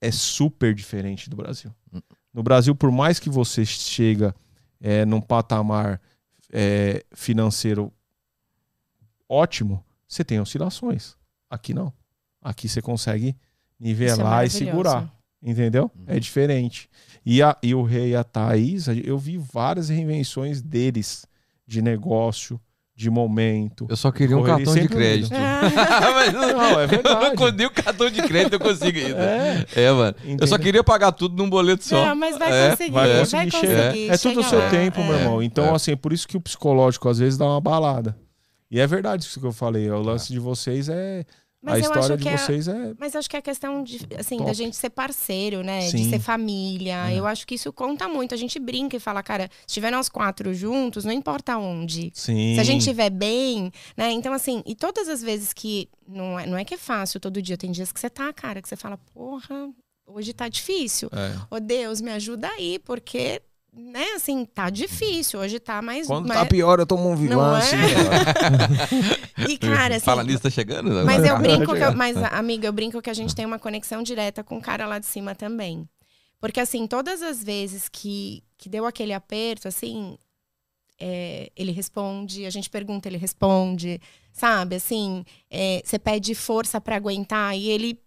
é 0.00 0.12
super 0.12 0.72
diferente 0.72 1.28
do 1.28 1.36
Brasil. 1.36 1.72
No 2.32 2.42
Brasil, 2.42 2.74
por 2.74 2.90
mais 2.90 3.18
que 3.18 3.28
você 3.28 3.64
chega 3.64 4.34
é, 4.80 5.04
num 5.04 5.20
patamar 5.20 6.00
é, 6.52 7.04
financeiro 7.12 7.92
ótimo, 9.28 9.84
você 10.06 10.24
tem 10.24 10.40
oscilações. 10.40 11.16
Aqui 11.50 11.74
não. 11.74 11.92
Aqui 12.40 12.68
você 12.68 12.80
consegue 12.80 13.36
nivelar 13.78 14.44
é 14.44 14.46
e 14.46 14.50
segurar. 14.50 15.12
Entendeu? 15.42 15.90
Uhum. 15.96 16.04
É 16.06 16.20
diferente. 16.20 16.88
E, 17.24 17.42
a, 17.42 17.56
e 17.62 17.74
o 17.74 17.82
Rei 17.82 18.10
e 18.10 18.16
a 18.16 18.22
Thaís, 18.22 18.86
eu 19.04 19.18
vi 19.18 19.36
várias 19.38 19.88
reinvenções 19.88 20.62
deles 20.62 21.26
de 21.66 21.82
negócio, 21.82 22.60
de 22.94 23.10
momento. 23.10 23.86
Eu 23.88 23.96
só 23.96 24.12
queria 24.12 24.36
um 24.36 24.42
cartão 24.42 24.74
de 24.74 24.88
crédito. 24.88 25.32
Mas 25.34 26.32
não, 26.32 26.80
é 26.80 26.86
verdade. 26.86 27.16
Eu 27.16 27.52
não, 27.52 27.66
o 27.66 27.70
cartão 27.70 28.10
de 28.10 28.22
crédito 28.22 28.52
eu 28.54 28.60
consigo 28.60 28.98
ainda. 28.98 29.20
É, 29.20 29.66
é 29.74 29.92
mano. 29.92 30.14
Entendeu? 30.18 30.38
Eu 30.40 30.46
só 30.46 30.58
queria 30.58 30.84
pagar 30.84 31.12
tudo 31.12 31.36
num 31.36 31.48
boleto 31.48 31.84
só. 31.84 32.06
Não, 32.06 32.16
mas 32.16 32.38
vai 32.38 32.52
é, 32.52 32.70
conseguir. 32.70 32.92
Vai 32.92 33.18
conseguir, 33.18 33.50
vai 33.50 33.50
conseguir 33.50 34.10
É, 34.10 34.14
é 34.14 34.18
tudo 34.18 34.40
o 34.40 34.44
seu 34.44 34.58
lá. 34.58 34.68
tempo, 34.68 35.00
é. 35.00 35.04
meu 35.04 35.14
irmão. 35.16 35.42
Então, 35.42 35.66
é. 35.66 35.74
assim, 35.74 35.96
por 35.96 36.12
isso 36.12 36.28
que 36.28 36.36
o 36.36 36.40
psicológico 36.40 37.08
às 37.08 37.18
vezes 37.18 37.38
dá 37.38 37.46
uma 37.46 37.60
balada. 37.60 38.16
E 38.70 38.78
é 38.80 38.86
verdade 38.86 39.24
isso 39.24 39.40
que 39.40 39.46
eu 39.46 39.52
falei. 39.52 39.90
O 39.90 40.00
lance 40.00 40.32
de 40.32 40.38
vocês 40.38 40.88
é 40.88 41.24
mas 41.62 41.76
a 41.76 41.78
história 41.78 42.16
de 42.16 42.28
é 42.28 42.36
vocês 42.36 42.66
é, 42.66 42.72
é. 42.72 42.94
Mas 42.98 43.14
acho 43.14 43.30
que 43.30 43.36
é 43.36 43.38
a 43.38 43.42
questão 43.42 43.84
de, 43.84 44.00
assim, 44.18 44.36
da 44.38 44.52
gente 44.52 44.76
ser 44.76 44.90
parceiro, 44.90 45.62
né? 45.62 45.82
Sim. 45.82 45.98
De 45.98 46.10
ser 46.10 46.18
família. 46.18 47.08
É. 47.08 47.14
Eu 47.16 47.24
acho 47.24 47.46
que 47.46 47.54
isso 47.54 47.72
conta 47.72 48.08
muito. 48.08 48.34
A 48.34 48.36
gente 48.36 48.58
brinca 48.58 48.96
e 48.96 49.00
fala, 49.00 49.22
cara, 49.22 49.48
se 49.60 49.68
estiver 49.68 49.92
nós 49.92 50.08
quatro 50.08 50.52
juntos, 50.52 51.04
não 51.04 51.12
importa 51.12 51.56
onde. 51.56 52.10
Sim. 52.14 52.54
Se 52.56 52.60
a 52.60 52.64
gente 52.64 52.80
estiver 52.80 53.10
bem, 53.10 53.72
né? 53.96 54.10
Então, 54.10 54.32
assim, 54.32 54.60
e 54.66 54.74
todas 54.74 55.08
as 55.08 55.22
vezes 55.22 55.52
que. 55.52 55.88
Não 56.08 56.38
é, 56.38 56.46
não 56.46 56.58
é 56.58 56.64
que 56.64 56.74
é 56.74 56.78
fácil 56.78 57.20
todo 57.20 57.40
dia, 57.40 57.56
tem 57.56 57.70
dias 57.70 57.92
que 57.92 58.00
você 58.00 58.10
tá, 58.10 58.32
cara, 58.32 58.60
que 58.60 58.68
você 58.68 58.76
fala, 58.76 58.98
porra, 59.14 59.70
hoje 60.04 60.32
tá 60.32 60.48
difícil. 60.48 61.08
É. 61.12 61.54
Ô 61.54 61.60
Deus, 61.60 62.00
me 62.00 62.10
ajuda 62.10 62.48
aí, 62.48 62.80
porque 62.80 63.40
né, 63.74 64.04
assim, 64.14 64.44
tá 64.44 64.68
difícil. 64.68 65.40
Hoje 65.40 65.58
tá 65.58 65.80
mais. 65.80 66.06
Quando 66.06 66.28
mais... 66.28 66.40
tá 66.40 66.46
pior, 66.46 66.78
eu 66.78 66.86
tomo 66.86 67.08
um 67.08 67.16
vilão, 67.16 67.54
assim. 67.54 67.76
É? 69.38 69.50
e, 69.50 69.56
cara, 69.58 69.96
assim. 69.96 70.04
Fala 70.04 70.22
nisso, 70.22 70.42
tá 70.42 70.50
chegando? 70.50 70.90
Né? 70.90 71.02
Mas 71.04 71.24
eu 71.24 71.38
brinco, 71.38 71.74
que 71.74 71.82
eu, 71.82 71.96
mas, 71.96 72.16
amiga, 72.32 72.68
eu 72.68 72.72
brinco 72.72 73.00
que 73.00 73.08
a 73.10 73.14
gente 73.14 73.34
tem 73.34 73.46
uma 73.46 73.58
conexão 73.58 74.02
direta 74.02 74.44
com 74.44 74.58
o 74.58 74.60
cara 74.60 74.86
lá 74.86 74.98
de 74.98 75.06
cima 75.06 75.34
também. 75.34 75.88
Porque, 76.38 76.60
assim, 76.60 76.86
todas 76.86 77.22
as 77.22 77.42
vezes 77.42 77.88
que, 77.88 78.44
que 78.58 78.68
deu 78.68 78.84
aquele 78.84 79.12
aperto, 79.12 79.68
assim, 79.68 80.18
é, 81.00 81.50
ele 81.56 81.72
responde, 81.72 82.44
a 82.44 82.50
gente 82.50 82.68
pergunta, 82.68 83.08
ele 83.08 83.16
responde, 83.16 84.00
sabe? 84.32 84.76
Assim, 84.76 85.24
é, 85.50 85.80
você 85.84 85.98
pede 85.98 86.34
força 86.34 86.80
para 86.80 86.96
aguentar 86.96 87.56
e 87.56 87.70
ele 87.70 87.98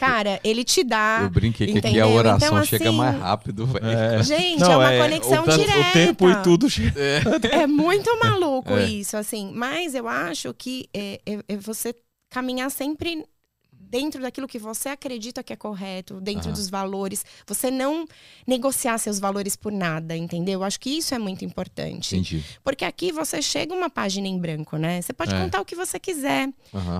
Cara, 0.00 0.40
ele 0.42 0.64
te 0.64 0.82
dá. 0.82 1.18
Eu 1.24 1.28
brinquei 1.28 1.66
que 1.66 1.72
entendeu? 1.74 2.06
aqui 2.06 2.14
a 2.14 2.18
oração 2.18 2.48
então, 2.48 2.64
chega 2.64 2.88
assim, 2.88 2.96
mais 2.96 3.20
rápido, 3.20 3.66
velho. 3.66 3.86
É. 3.86 4.22
Gente, 4.22 4.60
Não, 4.60 4.72
é 4.72 4.76
uma 4.76 4.92
é, 4.94 4.98
conexão 4.98 5.44
o, 5.44 5.58
direta. 5.58 5.78
O 5.78 5.92
tempo 5.92 6.30
e 6.30 6.42
tudo. 6.42 6.66
É, 6.96 7.58
é 7.60 7.66
muito 7.66 8.10
maluco 8.18 8.72
é. 8.80 8.88
isso, 8.88 9.14
assim. 9.14 9.52
Mas 9.54 9.94
eu 9.94 10.08
acho 10.08 10.54
que 10.54 10.88
é, 10.94 11.20
é, 11.26 11.56
você 11.58 11.94
caminhar 12.30 12.70
sempre 12.70 13.26
dentro 13.70 14.22
daquilo 14.22 14.48
que 14.48 14.58
você 14.58 14.88
acredita 14.88 15.42
que 15.42 15.52
é 15.52 15.56
correto, 15.56 16.18
dentro 16.18 16.50
dos 16.50 16.70
valores. 16.70 17.22
Você 17.46 17.70
não 17.70 18.06
negociar 18.46 18.96
seus 18.96 19.18
valores 19.18 19.54
por 19.54 19.70
nada, 19.70 20.16
entendeu? 20.16 20.60
Eu 20.60 20.64
acho 20.64 20.80
que 20.80 20.88
isso 20.88 21.14
é 21.14 21.18
muito 21.18 21.44
importante. 21.44 22.16
Entendi. 22.16 22.42
Porque 22.64 22.86
aqui 22.86 23.12
você 23.12 23.42
chega 23.42 23.74
uma 23.74 23.90
página 23.90 24.26
em 24.26 24.38
branco, 24.38 24.78
né? 24.78 25.02
Você 25.02 25.12
pode 25.12 25.34
contar 25.34 25.60
o 25.60 25.64
que 25.66 25.76
você 25.76 25.98
quiser. 25.98 26.48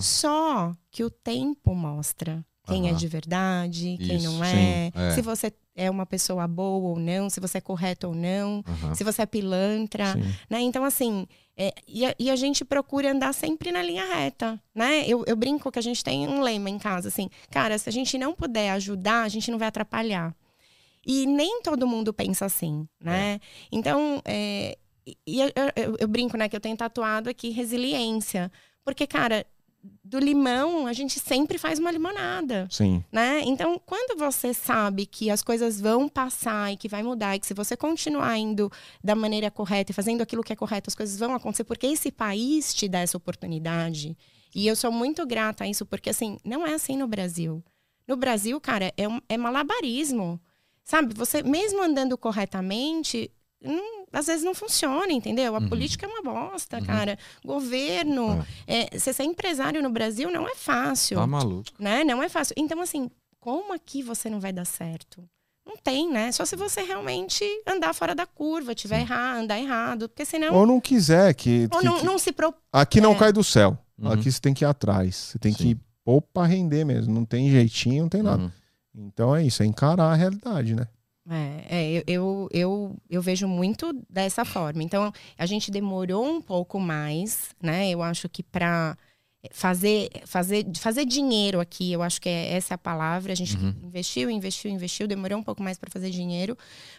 Só 0.02 0.74
que 0.90 1.02
o 1.02 1.08
tempo 1.08 1.74
mostra 1.74 2.44
quem 2.66 2.82
uhum. 2.82 2.88
é 2.88 2.92
de 2.92 3.08
verdade, 3.08 3.96
Isso, 3.98 4.08
quem 4.08 4.22
não 4.22 4.44
é, 4.44 4.50
sim, 4.50 4.92
é, 4.94 5.10
se 5.14 5.22
você 5.22 5.52
é 5.74 5.90
uma 5.90 6.04
pessoa 6.04 6.46
boa 6.46 6.90
ou 6.90 6.98
não, 6.98 7.30
se 7.30 7.40
você 7.40 7.58
é 7.58 7.60
correto 7.60 8.08
ou 8.08 8.14
não, 8.14 8.62
uhum. 8.66 8.94
se 8.94 9.02
você 9.02 9.22
é 9.22 9.26
pilantra, 9.26 10.14
né? 10.48 10.60
Então, 10.60 10.84
assim, 10.84 11.26
é, 11.56 11.72
e, 11.88 12.04
a, 12.04 12.14
e, 12.18 12.30
a, 12.30 12.36
gente 12.36 12.64
procura 12.64 13.12
andar 13.12 13.32
sempre 13.32 13.72
na 13.72 13.82
linha 13.82 14.04
reta, 14.14 14.60
né? 14.74 15.04
Eu, 15.06 15.24
eu 15.26 15.36
brinco 15.36 15.70
que 15.72 15.78
a 15.78 15.82
gente 15.82 16.04
tem 16.04 16.28
um 16.28 16.42
lema 16.42 16.68
em 16.68 16.78
casa, 16.78 17.08
assim, 17.08 17.30
cara, 17.50 17.78
se 17.78 17.88
a 17.88 17.92
gente 17.92 18.18
não 18.18 18.34
puder 18.34 18.70
ajudar, 18.72 19.22
a 19.22 19.28
gente 19.28 19.50
não 19.50 19.58
vai 19.58 19.68
atrapalhar. 19.68 20.34
E 21.06 21.26
nem 21.26 21.62
todo 21.62 21.86
mundo 21.86 22.12
pensa 22.12 22.44
assim, 22.44 22.86
né? 23.02 23.34
É. 23.34 23.40
Então, 23.72 24.20
é, 24.24 24.76
e 25.26 25.40
eu, 25.40 25.48
eu, 25.76 25.96
eu 26.00 26.08
brinco, 26.08 26.36
né, 26.36 26.48
que 26.48 26.56
eu 26.56 26.60
tenho 26.60 26.76
tatuado 26.76 27.30
aqui 27.30 27.50
resiliência. 27.50 28.52
Porque, 28.84 29.06
cara, 29.06 29.46
do 30.04 30.18
limão, 30.18 30.86
a 30.86 30.92
gente 30.92 31.18
sempre 31.18 31.56
faz 31.56 31.78
uma 31.78 31.90
limonada. 31.90 32.66
Sim. 32.70 33.02
Né? 33.10 33.42
Então, 33.44 33.80
quando 33.84 34.18
você 34.18 34.52
sabe 34.52 35.06
que 35.06 35.30
as 35.30 35.42
coisas 35.42 35.80
vão 35.80 36.08
passar 36.08 36.72
e 36.72 36.76
que 36.76 36.88
vai 36.88 37.02
mudar, 37.02 37.36
e 37.36 37.40
que 37.40 37.46
se 37.46 37.54
você 37.54 37.76
continuar 37.76 38.36
indo 38.36 38.70
da 39.02 39.14
maneira 39.14 39.50
correta 39.50 39.92
e 39.92 39.94
fazendo 39.94 40.20
aquilo 40.20 40.42
que 40.42 40.52
é 40.52 40.56
correto, 40.56 40.90
as 40.90 40.94
coisas 40.94 41.18
vão 41.18 41.34
acontecer, 41.34 41.64
porque 41.64 41.86
esse 41.86 42.10
país 42.10 42.74
te 42.74 42.88
dá 42.88 43.00
essa 43.00 43.16
oportunidade. 43.16 44.16
E 44.54 44.66
eu 44.66 44.76
sou 44.76 44.90
muito 44.90 45.24
grata 45.26 45.64
a 45.64 45.68
isso, 45.68 45.86
porque 45.86 46.10
assim, 46.10 46.38
não 46.44 46.66
é 46.66 46.74
assim 46.74 46.96
no 46.96 47.06
Brasil. 47.06 47.62
No 48.06 48.16
Brasil, 48.16 48.60
cara, 48.60 48.92
é, 48.96 49.08
um, 49.08 49.20
é 49.28 49.36
malabarismo. 49.36 50.40
Sabe, 50.82 51.14
você 51.14 51.42
mesmo 51.42 51.82
andando 51.82 52.18
corretamente, 52.18 53.30
não, 53.62 53.99
às 54.12 54.26
vezes 54.26 54.44
não 54.44 54.54
funciona, 54.54 55.12
entendeu? 55.12 55.54
A 55.54 55.58
uhum. 55.58 55.68
política 55.68 56.06
é 56.06 56.08
uma 56.08 56.22
bosta, 56.22 56.78
uhum. 56.78 56.84
cara. 56.84 57.18
Governo, 57.44 58.44
é. 58.66 58.82
É, 58.94 58.98
você 58.98 59.12
ser 59.12 59.24
empresário 59.24 59.82
no 59.82 59.90
Brasil 59.90 60.30
não 60.30 60.48
é 60.48 60.54
fácil. 60.54 61.18
Tá 61.18 61.26
maluco. 61.26 61.70
Né? 61.78 62.02
Não 62.04 62.22
é 62.22 62.28
fácil. 62.28 62.54
Então, 62.56 62.80
assim, 62.80 63.10
como 63.38 63.72
aqui 63.72 64.02
você 64.02 64.28
não 64.28 64.40
vai 64.40 64.52
dar 64.52 64.64
certo? 64.64 65.22
Não 65.66 65.76
tem, 65.76 66.10
né? 66.10 66.32
Só 66.32 66.44
se 66.44 66.56
você 66.56 66.82
realmente 66.82 67.44
andar 67.66 67.94
fora 67.94 68.14
da 68.14 68.26
curva, 68.26 68.74
tiver 68.74 69.00
errar, 69.00 69.36
andar 69.36 69.58
errado, 69.58 70.08
porque 70.08 70.24
senão. 70.24 70.54
Ou 70.54 70.66
não 70.66 70.80
quiser 70.80 71.32
que. 71.34 71.68
Ou 71.70 71.78
que, 71.78 71.84
não, 71.84 72.02
não 72.02 72.18
se 72.18 72.32
pro... 72.32 72.52
Aqui 72.72 73.00
não 73.00 73.12
é. 73.12 73.18
cai 73.18 73.32
do 73.32 73.44
céu. 73.44 73.78
Uhum. 73.96 74.10
Aqui 74.10 74.32
você 74.32 74.40
tem 74.40 74.52
que 74.52 74.64
ir 74.64 74.66
atrás. 74.66 75.14
Você 75.14 75.38
tem 75.38 75.52
Sim. 75.52 75.58
que 75.58 75.80
pôr 76.04 76.20
pra 76.22 76.46
render 76.46 76.84
mesmo. 76.84 77.14
Não 77.14 77.24
tem 77.24 77.48
jeitinho, 77.50 78.02
não 78.02 78.08
tem 78.08 78.22
nada. 78.22 78.42
Uhum. 78.42 78.50
Então 78.94 79.36
é 79.36 79.44
isso, 79.44 79.62
é 79.62 79.66
encarar 79.66 80.10
a 80.10 80.14
realidade, 80.14 80.74
né? 80.74 80.88
É, 81.30 81.98
é 81.98 82.04
eu, 82.06 82.48
eu, 82.52 82.96
eu 83.08 83.22
vejo 83.22 83.46
muito 83.46 83.92
dessa 84.08 84.44
forma. 84.44 84.82
Então, 84.82 85.12
a 85.38 85.46
gente 85.46 85.70
demorou 85.70 86.26
um 86.26 86.40
pouco 86.40 86.80
mais, 86.80 87.54
né? 87.62 87.90
Eu 87.90 88.02
acho 88.02 88.28
que 88.28 88.42
para 88.42 88.96
fazer, 89.52 90.10
fazer, 90.26 90.66
fazer 90.76 91.04
dinheiro 91.06 91.60
aqui, 91.60 91.92
eu 91.92 92.02
acho 92.02 92.20
que 92.20 92.28
é, 92.28 92.52
essa 92.52 92.74
é 92.74 92.76
a 92.76 92.78
palavra. 92.78 93.32
A 93.32 93.36
gente 93.36 93.56
uhum. 93.56 93.74
investiu, 93.84 94.30
investiu, 94.30 94.70
investiu, 94.70 95.06
demorou 95.06 95.38
um 95.38 95.42
pouco 95.42 95.62
mais 95.62 95.78
para 95.78 95.90
fazer 95.90 96.10
dinheiro. 96.10 96.56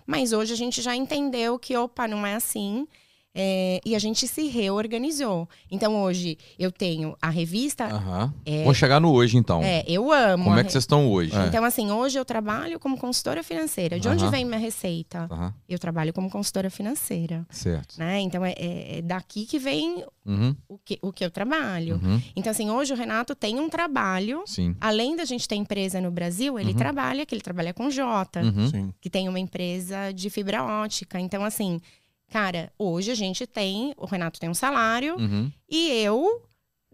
Mas 0.08 0.34
hoje 0.34 0.54
a 0.54 0.58
gente 0.58 0.82
já 0.82 0.96
entendeu 0.96 1.60
que, 1.60 1.76
opa, 1.78 2.08
não 2.08 2.26
é 2.26 2.36
assim. 2.36 2.88
É, 3.34 3.80
e 3.86 3.96
a 3.96 4.00
gente 4.00 4.28
se 4.28 4.48
reorganizou. 4.48 5.48
Então 5.70 6.02
hoje 6.02 6.38
eu 6.60 6.72
tenho 6.72 7.16
a 7.22 7.30
revista. 7.30 7.88
Uhum. 7.88 8.34
É, 8.46 8.64
Vamos 8.64 8.78
chegar 8.78 9.00
no 9.00 9.12
hoje, 9.12 9.38
então. 9.38 9.64
É, 9.64 9.84
eu 9.88 10.12
amo. 10.12 10.46
Como 10.46 10.60
é 10.60 10.64
que 10.64 10.72
vocês 10.72 10.84
estão 10.84 11.10
hoje? 11.10 11.36
É. 11.36 11.48
Então, 11.48 11.64
assim, 11.64 11.92
hoje 11.92 12.20
eu 12.20 12.26
trabalho 12.26 12.80
como 12.80 12.98
consultora 12.98 13.42
financeira. 13.42 14.00
De 14.00 14.08
uhum. 14.08 14.14
onde 14.14 14.28
vem 14.28 14.44
minha 14.44 14.60
receita? 14.60 15.28
Uhum. 15.32 15.52
Eu 15.68 15.80
trabalho 15.80 16.14
como 16.14 16.30
consultora 16.30 16.70
financeira. 16.70 17.46
Certo. 17.50 17.98
Né? 17.98 18.20
Então 18.20 18.44
é, 18.44 18.54
é, 18.58 18.98
é 18.98 19.02
daqui 19.02 19.46
que 19.46 19.58
vem 19.58 20.04
uhum. 20.26 20.56
o, 20.68 20.78
que, 20.78 21.00
o 21.02 21.14
que 21.14 21.24
eu 21.24 21.32
trabalho. 21.32 22.02
Uhum. 22.04 22.22
Então, 22.36 22.52
assim, 22.52 22.70
hoje 22.70 22.94
o 22.94 22.98
Renato 22.98 23.34
tem 23.34 23.60
um 23.60 23.70
trabalho. 23.70 24.44
Sim. 24.46 24.76
Além 24.82 25.16
da 25.16 25.24
gente 25.24 25.48
ter 25.48 25.56
empresa 25.56 26.02
no 26.02 26.12
Brasil, 26.12 26.60
ele 26.60 26.72
uhum. 26.72 26.78
trabalha, 26.78 27.26
que 27.26 27.34
ele 27.34 27.42
trabalha 27.42 27.74
com 27.74 27.90
Jota, 27.90 28.42
que 29.00 29.10
tem 29.10 29.30
uma 29.30 29.40
empresa 29.40 30.12
de 30.12 30.30
fibra 30.30 30.64
ótica. 30.64 31.20
Então, 31.20 31.44
assim, 31.46 31.80
Cara, 32.32 32.72
hoje 32.80 33.12
a 33.12 33.16
gente 33.16 33.46
tem, 33.46 33.94
o 33.98 34.06
Renato 34.06 34.40
tem 34.40 34.50
um 34.50 34.54
salário 34.54 35.18
uhum. 35.18 35.52
e 35.70 35.90
eu 35.90 36.42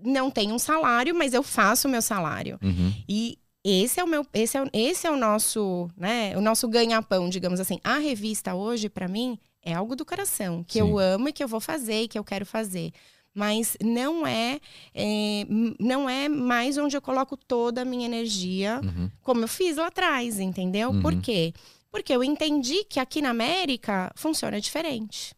não 0.03 0.31
tenho 0.31 0.55
um 0.55 0.59
salário, 0.59 1.15
mas 1.15 1.31
eu 1.31 1.43
faço 1.43 1.88
o 1.88 1.91
meu 1.91 2.01
salário. 2.01 2.57
Uhum. 2.61 2.91
E 3.07 3.38
esse 3.64 3.99
é 3.99 4.03
o 4.03 4.07
meu, 4.07 4.26
esse 4.34 4.57
é, 4.57 4.64
esse 4.73 5.05
é 5.05 5.11
o 5.11 5.15
nosso, 5.15 5.89
né, 5.95 6.35
o 6.35 6.41
nosso 6.41 6.68
ganha-pão, 6.68 7.30
digamos 7.30 7.59
assim. 7.59 7.80
A 7.84 7.99
revista 7.99 8.55
hoje 8.55 8.89
para 8.89 9.07
mim 9.07 9.38
é 9.61 9.76
algo 9.76 9.95
do 9.95 10.03
coração, 10.03 10.64
que 10.64 10.73
Sim. 10.73 10.80
eu 10.80 10.97
amo 10.97 11.30
e 11.30 11.34
que 11.34 11.43
eu 11.43 11.47
vou 11.47 11.59
fazer 11.59 12.03
e 12.03 12.07
que 12.07 12.18
eu 12.18 12.23
quero 12.23 12.45
fazer. 12.45 12.91
Mas 13.31 13.77
não 13.80 14.26
é, 14.26 14.59
é, 14.95 15.45
não 15.80 16.09
é 16.09 16.27
mais 16.27 16.80
onde 16.80 16.97
eu 16.97 17.01
coloco 17.01 17.38
toda 17.38 17.84
a 17.84 17.85
minha 17.85 18.07
energia, 18.07 18.81
uhum. 18.84 19.11
como 19.22 19.43
eu 19.43 19.47
fiz 19.47 19.77
lá 19.77 19.85
atrás, 19.85 20.39
entendeu? 20.39 20.99
Por 20.99 21.14
uhum. 21.14 21.22
quê? 21.22 21.53
Porque 21.53 21.76
eu 22.14 22.24
entendi 22.24 22.84
que 22.86 22.99
aqui 22.99 23.22
na 23.22 23.30
América 23.30 24.11
funciona 24.15 24.60
diferente, 24.60 25.36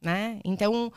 né? 0.00 0.40
Então, 0.44 0.92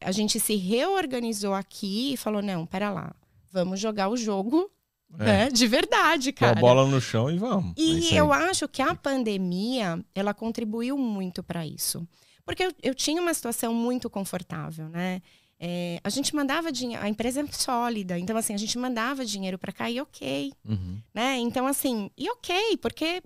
a 0.00 0.12
gente 0.12 0.38
se 0.40 0.56
reorganizou 0.56 1.54
aqui 1.54 2.14
e 2.14 2.16
falou, 2.16 2.42
não, 2.42 2.66
pera 2.66 2.90
lá, 2.90 3.14
vamos 3.50 3.80
jogar 3.80 4.08
o 4.08 4.16
jogo 4.16 4.70
é. 5.18 5.24
Né? 5.24 5.50
de 5.50 5.66
verdade, 5.66 6.32
cara. 6.32 6.54
Com 6.54 6.58
a 6.58 6.60
bola 6.74 6.86
no 6.88 7.00
chão 7.00 7.30
e 7.30 7.38
vamos. 7.38 7.74
E 7.76 8.14
é 8.14 8.20
eu 8.20 8.32
acho 8.32 8.66
que 8.68 8.82
a 8.82 8.94
pandemia, 8.94 10.04
ela 10.14 10.34
contribuiu 10.34 10.98
muito 10.98 11.42
para 11.42 11.66
isso. 11.66 12.06
Porque 12.44 12.64
eu, 12.64 12.72
eu 12.82 12.94
tinha 12.94 13.20
uma 13.22 13.32
situação 13.32 13.72
muito 13.72 14.10
confortável, 14.10 14.88
né? 14.88 15.22
É, 15.58 16.00
a 16.02 16.10
gente 16.10 16.34
mandava 16.34 16.70
dinheiro, 16.72 17.02
a 17.02 17.08
empresa 17.08 17.40
é 17.40 17.46
sólida, 17.46 18.18
então 18.18 18.36
assim, 18.36 18.52
a 18.52 18.56
gente 18.58 18.76
mandava 18.76 19.24
dinheiro 19.24 19.56
para 19.56 19.72
cá 19.72 19.88
e 19.88 20.00
ok, 20.00 20.52
Uhum. 20.68 20.98
né? 21.14 21.38
Então 21.38 21.66
assim, 21.66 22.10
e 22.18 22.28
ok, 22.28 22.76
porque 22.82 23.22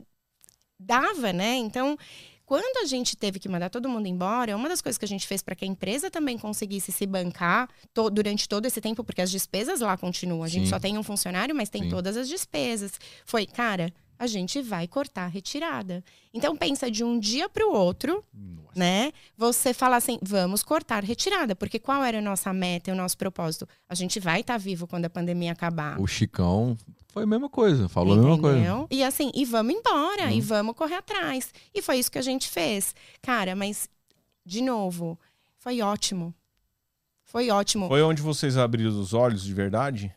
dava, 0.79 1.33
né? 1.33 1.57
Então, 1.57 1.97
quando 2.47 2.79
a 2.83 2.87
gente 2.87 3.17
teve 3.17 3.39
que 3.39 3.49
mandar 3.49 3.69
todo 3.69 3.89
mundo 3.89 4.07
embora, 4.07 4.57
uma 4.57 4.69
das 4.69 4.81
coisas 4.81 4.97
que 4.97 5.05
a 5.05 5.09
gente 5.09 5.27
fez 5.27 5.43
para 5.43 5.55
que 5.55 5.65
a 5.65 5.69
empresa 5.69 6.11
também 6.11 6.39
conseguisse 6.39 6.91
se 6.93 7.07
bancar 7.07 7.69
to- 7.93 8.09
durante 8.11 8.49
todo 8.49 8.65
esse 8.67 8.81
tempo, 8.81 9.05
porque 9.05 9.21
as 9.21 9.31
despesas 9.31 9.81
lá 9.81 9.97
continuam. 9.97 10.43
A 10.43 10.49
gente 10.49 10.65
Sim. 10.65 10.71
só 10.71 10.79
tem 10.81 10.97
um 10.97 11.03
funcionário, 11.03 11.55
mas 11.55 11.69
tem 11.69 11.83
Sim. 11.85 11.89
todas 11.91 12.17
as 12.17 12.27
despesas. 12.29 12.93
Foi, 13.27 13.45
cara, 13.45 13.93
a 14.19 14.27
gente 14.27 14.61
vai 14.63 14.89
cortar 14.89 15.25
a 15.25 15.29
retirada. 15.29 16.03
Então 16.35 16.57
pensa 16.57 16.91
de 16.91 17.05
um 17.05 17.21
dia 17.21 17.49
para 17.49 17.67
o 17.69 17.73
outro, 17.73 18.25
Nossa. 18.33 18.73
né? 18.79 19.13
Você 19.37 19.73
fala 19.75 19.97
assim, 19.97 20.19
vamos 20.23 20.63
cortar 20.63 21.05
retirada, 21.05 21.55
porque 21.55 21.79
qual 21.79 22.03
era 22.03 22.19
a 22.19 22.23
nossa 22.23 22.53
meta 22.53 22.91
e 22.91 22.93
o 22.93 22.97
nosso 22.97 23.17
propósito? 23.17 23.69
A 23.89 23.95
gente 23.95 24.19
vai 24.19 24.41
estar 24.41 24.57
vivo 24.59 24.87
quando 24.89 25.05
a 25.05 25.11
pandemia 25.11 25.53
acabar. 25.53 26.01
O 26.01 26.07
Chicão 26.07 26.77
foi 27.19 27.24
a 27.24 27.27
mesma 27.27 27.49
coisa, 27.49 27.89
falou 27.89 28.15
a 28.15 28.16
mesma 28.16 28.39
coisa. 28.39 28.57
Entendeu? 28.59 28.86
E 28.90 29.03
assim, 29.05 29.31
e 29.35 29.45
vamos 29.45 29.74
embora, 29.74 30.24
Uhum. 30.24 30.31
e 30.31 30.40
vamos 30.40 30.74
correr 30.77 30.97
atrás. 30.97 31.53
E 31.74 31.81
foi 31.82 31.99
isso 31.99 32.11
que 32.11 32.19
a 32.19 32.23
gente 32.23 32.49
fez. 32.49 32.95
Cara, 33.23 33.55
mas, 33.55 33.89
de 34.45 34.61
novo, 34.62 35.19
foi 35.59 35.81
ótimo. 35.81 36.35
Foi 37.24 37.51
ótimo. 37.51 37.89
Foi 37.89 38.03
onde 38.03 38.23
vocês 38.23 38.57
abriram 38.57 38.99
os 38.99 39.12
olhos 39.12 39.43
de 39.45 39.53
verdade? 39.53 40.15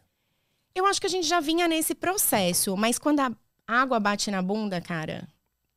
Eu 0.74 0.86
acho 0.86 1.02
que 1.02 1.08
a 1.08 1.10
gente 1.10 1.28
já 1.28 1.40
vinha 1.42 1.68
nesse 1.68 1.94
processo, 1.94 2.78
mas 2.78 2.98
quando 2.98 3.20
a 3.20 3.32
água 3.68 4.00
bate 4.00 4.32
na 4.32 4.42
bunda, 4.42 4.80
cara, 4.80 5.28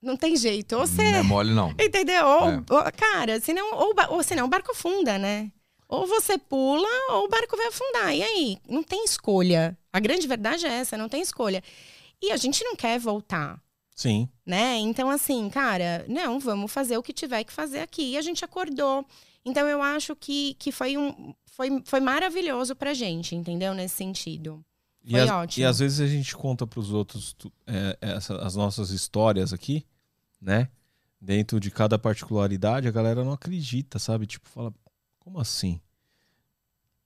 não 0.00 0.16
tem 0.16 0.36
jeito. 0.36 0.76
Ou 0.76 0.86
você. 0.86 1.02
Não 1.10 1.18
é 1.18 1.22
mole, 1.22 1.52
não. 1.52 1.70
Entendeu? 1.80 2.24
Ou, 2.24 2.48
É. 2.50 2.56
ou- 2.70 2.92
cara, 2.96 3.40
senão, 3.40 3.74
ou, 3.74 3.94
ou 4.10 4.22
senão 4.22 4.44
o 4.46 4.48
barco 4.48 4.70
afunda, 4.70 5.18
né? 5.18 5.50
Ou 5.94 6.06
você 6.06 6.36
pula, 6.38 6.88
ou 7.10 7.24
o 7.24 7.28
barco 7.28 7.56
vai 7.56 7.66
afundar. 7.68 8.14
E 8.14 8.22
aí? 8.22 8.58
Não 8.68 8.82
tem 8.82 9.04
escolha. 9.04 9.76
A 9.92 10.00
grande 10.00 10.26
verdade 10.26 10.66
é 10.66 10.70
essa, 10.72 10.96
não 10.96 11.08
tem 11.08 11.22
escolha. 11.22 11.62
E 12.22 12.30
a 12.32 12.36
gente 12.36 12.62
não 12.64 12.74
quer 12.76 12.98
voltar. 12.98 13.62
Sim. 13.96 14.28
né? 14.44 14.76
Então, 14.78 15.08
assim, 15.08 15.48
cara, 15.48 16.04
não, 16.08 16.40
vamos 16.40 16.72
fazer 16.72 16.98
o 16.98 17.02
que 17.02 17.12
tiver 17.12 17.44
que 17.44 17.52
fazer 17.52 17.78
aqui. 17.78 18.02
E 18.10 18.16
a 18.18 18.22
gente 18.22 18.44
acordou. 18.44 19.06
Então, 19.44 19.68
eu 19.68 19.80
acho 19.80 20.16
que, 20.16 20.54
que 20.54 20.72
foi, 20.72 20.96
um, 20.98 21.32
foi, 21.46 21.68
foi 21.84 22.00
maravilhoso 22.00 22.74
pra 22.74 22.92
gente, 22.92 23.36
entendeu? 23.36 23.72
Nesse 23.72 23.94
sentido. 23.94 24.64
E, 25.04 25.12
Foi 25.12 25.20
as- 25.20 25.30
ótimo. 25.30 25.62
e 25.62 25.66
às 25.66 25.78
vezes 25.78 26.00
a 26.00 26.06
gente 26.08 26.34
conta 26.34 26.66
para 26.66 26.80
os 26.80 26.90
outros 26.90 27.36
é, 27.68 27.96
essa- 28.00 28.38
as 28.38 28.56
nossas 28.56 28.90
histórias 28.90 29.52
aqui, 29.52 29.84
né? 30.40 30.68
Dentro 31.20 31.60
de 31.60 31.70
cada 31.70 31.96
particularidade, 31.98 32.88
a 32.88 32.90
galera 32.90 33.22
não 33.22 33.32
acredita, 33.32 33.98
sabe? 34.00 34.26
Tipo, 34.26 34.48
fala, 34.48 34.74
como 35.20 35.38
assim? 35.38 35.78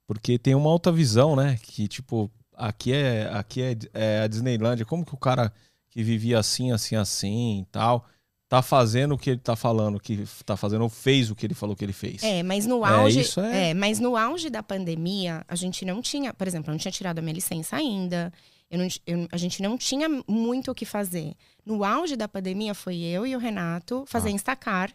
Porque 0.08 0.38
tem 0.38 0.54
uma 0.54 0.70
alta 0.70 0.90
visão, 0.90 1.36
né? 1.36 1.58
Que, 1.62 1.86
tipo, 1.86 2.28
aqui 2.56 2.92
é, 2.94 3.28
aqui 3.32 3.62
é, 3.62 3.76
é 3.92 4.20
a 4.22 4.26
Disneylândia. 4.26 4.84
Como 4.86 5.04
que 5.04 5.14
o 5.14 5.18
cara 5.18 5.52
que 5.90 6.02
vivia 6.02 6.38
assim, 6.38 6.72
assim, 6.72 6.96
assim 6.96 7.60
e 7.60 7.64
tal, 7.70 8.04
tá 8.48 8.62
fazendo 8.62 9.14
o 9.14 9.18
que 9.18 9.28
ele 9.30 9.38
tá 9.40 9.54
falando, 9.54 10.00
que 10.00 10.24
tá 10.46 10.56
fazendo, 10.56 10.80
ou 10.82 10.88
fez 10.88 11.30
o 11.30 11.34
que 11.36 11.44
ele 11.44 11.52
falou 11.54 11.76
que 11.76 11.84
ele 11.84 11.92
fez? 11.92 12.22
É, 12.22 12.42
mas 12.42 12.64
no 12.66 12.84
É, 12.86 12.88
auge. 12.88 13.20
isso 13.20 13.38
é- 13.40 13.70
é, 13.70 13.74
mas 13.74 14.00
no 14.00 14.16
auge 14.16 14.48
da 14.48 14.62
pandemia, 14.62 15.44
a 15.46 15.54
gente 15.54 15.84
não 15.84 16.00
tinha, 16.00 16.32
por 16.32 16.48
exemplo, 16.48 16.70
eu 16.70 16.72
não 16.72 16.78
tinha 16.78 16.90
tirado 16.92 17.18
a 17.18 17.22
minha 17.22 17.34
licença 17.34 17.76
ainda. 17.76 18.32
Eu 18.70 18.78
não, 18.78 18.88
eu- 19.06 19.28
a 19.30 19.36
gente 19.36 19.62
não 19.62 19.76
tinha 19.76 20.08
muito 20.26 20.70
o 20.70 20.74
que 20.74 20.86
fazer. 20.86 21.34
No 21.66 21.84
auge 21.84 22.16
da 22.16 22.26
pandemia, 22.26 22.74
foi 22.74 22.96
eu 22.96 23.26
e 23.26 23.36
o 23.36 23.38
Renato 23.38 24.04
fazer 24.06 24.28
Ah. 24.30 24.32
Instacar, 24.32 24.90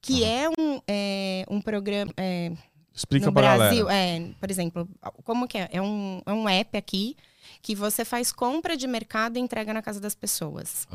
que 0.00 0.24
é, 0.24 0.48
um, 0.48 0.80
é 0.86 1.44
um 1.48 1.60
programa. 1.60 2.12
é, 2.16 2.52
Explica 2.98 3.26
no 3.26 3.32
pra 3.32 3.56
Brasil, 3.56 3.86
galera. 3.86 4.26
é, 4.26 4.30
por 4.40 4.50
exemplo, 4.50 4.88
como 5.24 5.46
que 5.46 5.56
é? 5.56 5.68
É 5.72 5.80
um, 5.80 6.20
é 6.26 6.32
um 6.32 6.48
app 6.48 6.76
aqui 6.76 7.16
que 7.62 7.74
você 7.74 8.04
faz 8.04 8.32
compra 8.32 8.76
de 8.76 8.86
mercado 8.86 9.36
e 9.36 9.40
entrega 9.40 9.72
na 9.72 9.80
casa 9.82 10.00
das 10.00 10.14
pessoas, 10.14 10.86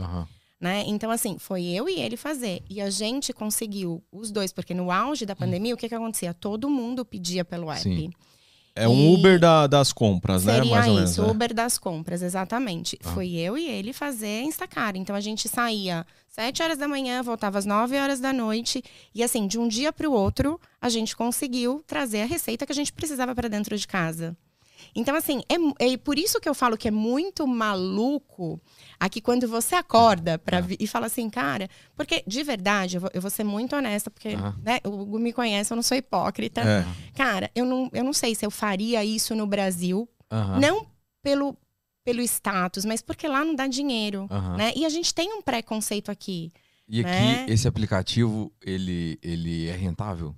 né? 0.59 0.83
Então, 0.85 1.09
assim, 1.11 1.37
foi 1.37 1.63
eu 1.65 1.87
e 1.89 1.99
ele 1.99 2.15
fazer. 2.17 2.61
E 2.69 2.79
a 2.81 2.89
gente 2.89 3.33
conseguiu 3.33 4.03
os 4.11 4.31
dois, 4.31 4.51
porque 4.53 4.73
no 4.73 4.91
auge 4.91 5.25
da 5.25 5.35
pandemia, 5.35 5.73
o 5.73 5.77
que 5.77 5.89
que 5.89 5.95
acontecia? 5.95 6.33
Todo 6.33 6.69
mundo 6.69 7.03
pedia 7.05 7.43
pelo 7.43 7.69
app. 7.71 7.81
Sim. 7.81 8.11
É 8.75 8.87
um 8.87 8.95
E- 9.11 9.13
Uber 9.15 9.39
da- 9.39 9.67
das 9.67 9.93
compras, 9.93 10.43
né? 10.45 10.55
Seria 10.55 10.71
Mais 10.71 10.87
ou 10.87 10.93
menos. 10.95 11.11
isso, 11.11 11.21
né? 11.21 11.29
Uber 11.29 11.53
das 11.53 11.77
compras, 11.77 12.21
exatamente. 12.23 12.97
Ah. 13.03 13.09
Foi 13.13 13.29
eu 13.31 13.55
e 13.57 13.67
ele 13.69 13.93
fazer 13.93 14.41
Instacar. 14.41 14.95
Então 14.95 15.15
a 15.15 15.21
gente 15.21 15.47
saía 15.47 16.05
sete 16.27 16.63
horas 16.63 16.77
da 16.79 16.87
manhã, 16.87 17.21
voltava 17.21 17.59
às 17.59 17.65
9 17.65 17.95
horas 17.99 18.19
da 18.19 18.33
noite. 18.33 18.83
E 19.13 19.21
assim, 19.23 19.45
de 19.47 19.59
um 19.59 19.67
dia 19.67 19.93
para 19.93 20.09
o 20.09 20.13
outro, 20.13 20.59
a 20.81 20.89
gente 20.89 21.15
conseguiu 21.15 21.83
trazer 21.85 22.21
a 22.21 22.25
receita 22.25 22.65
que 22.65 22.71
a 22.71 22.75
gente 22.75 22.91
precisava 22.91 23.35
para 23.35 23.47
dentro 23.47 23.77
de 23.77 23.87
casa. 23.87 24.35
Então, 24.95 25.15
assim, 25.15 25.41
é, 25.79 25.93
é 25.93 25.97
por 25.97 26.17
isso 26.17 26.39
que 26.41 26.49
eu 26.49 26.53
falo 26.55 26.75
que 26.77 26.87
é 26.87 26.91
muito 26.91 27.45
maluco 27.47 28.59
aqui 29.05 29.19
quando 29.21 29.47
você 29.47 29.75
acorda 29.75 30.37
pra 30.39 30.59
É. 30.59 30.63
e 30.79 30.87
fala 30.87 31.07
assim, 31.07 31.29
cara, 31.29 31.69
porque 31.95 32.23
de 32.25 32.41
verdade, 32.43 32.97
eu 32.97 33.01
vou, 33.01 33.09
eu 33.13 33.21
vou 33.21 33.29
ser 33.29 33.43
muito 33.43 33.75
honesta, 33.75 34.09
porque 34.09 34.35
né, 34.61 34.79
o 34.85 34.89
Hugo 35.01 35.19
me 35.19 35.33
conhece, 35.33 35.71
eu 35.71 35.75
não 35.75 35.83
sou 35.83 35.97
hipócrita. 35.97 36.61
É. 36.61 36.85
Cara, 37.13 37.51
eu 37.53 37.65
não, 37.65 37.89
eu 37.93 38.03
não 38.03 38.13
sei 38.13 38.33
se 38.33 38.45
eu 38.45 38.51
faria 38.51 39.03
isso 39.03 39.35
no 39.35 39.45
Brasil, 39.45 40.07
não 40.59 40.87
pelo, 41.21 41.57
pelo 42.03 42.21
status, 42.21 42.85
mas 42.85 43.01
porque 43.01 43.27
lá 43.27 43.43
não 43.43 43.55
dá 43.55 43.67
dinheiro, 43.67 44.27
né? 44.57 44.71
E 44.75 44.85
a 44.85 44.89
gente 44.89 45.13
tem 45.13 45.33
um 45.33 45.41
preconceito 45.41 46.09
aqui. 46.09 46.51
E 46.87 46.99
aqui, 46.99 47.09
né? 47.09 47.45
esse 47.47 47.67
aplicativo, 47.67 48.51
ele, 48.61 49.17
ele 49.21 49.67
é 49.67 49.75
rentável? 49.75 50.35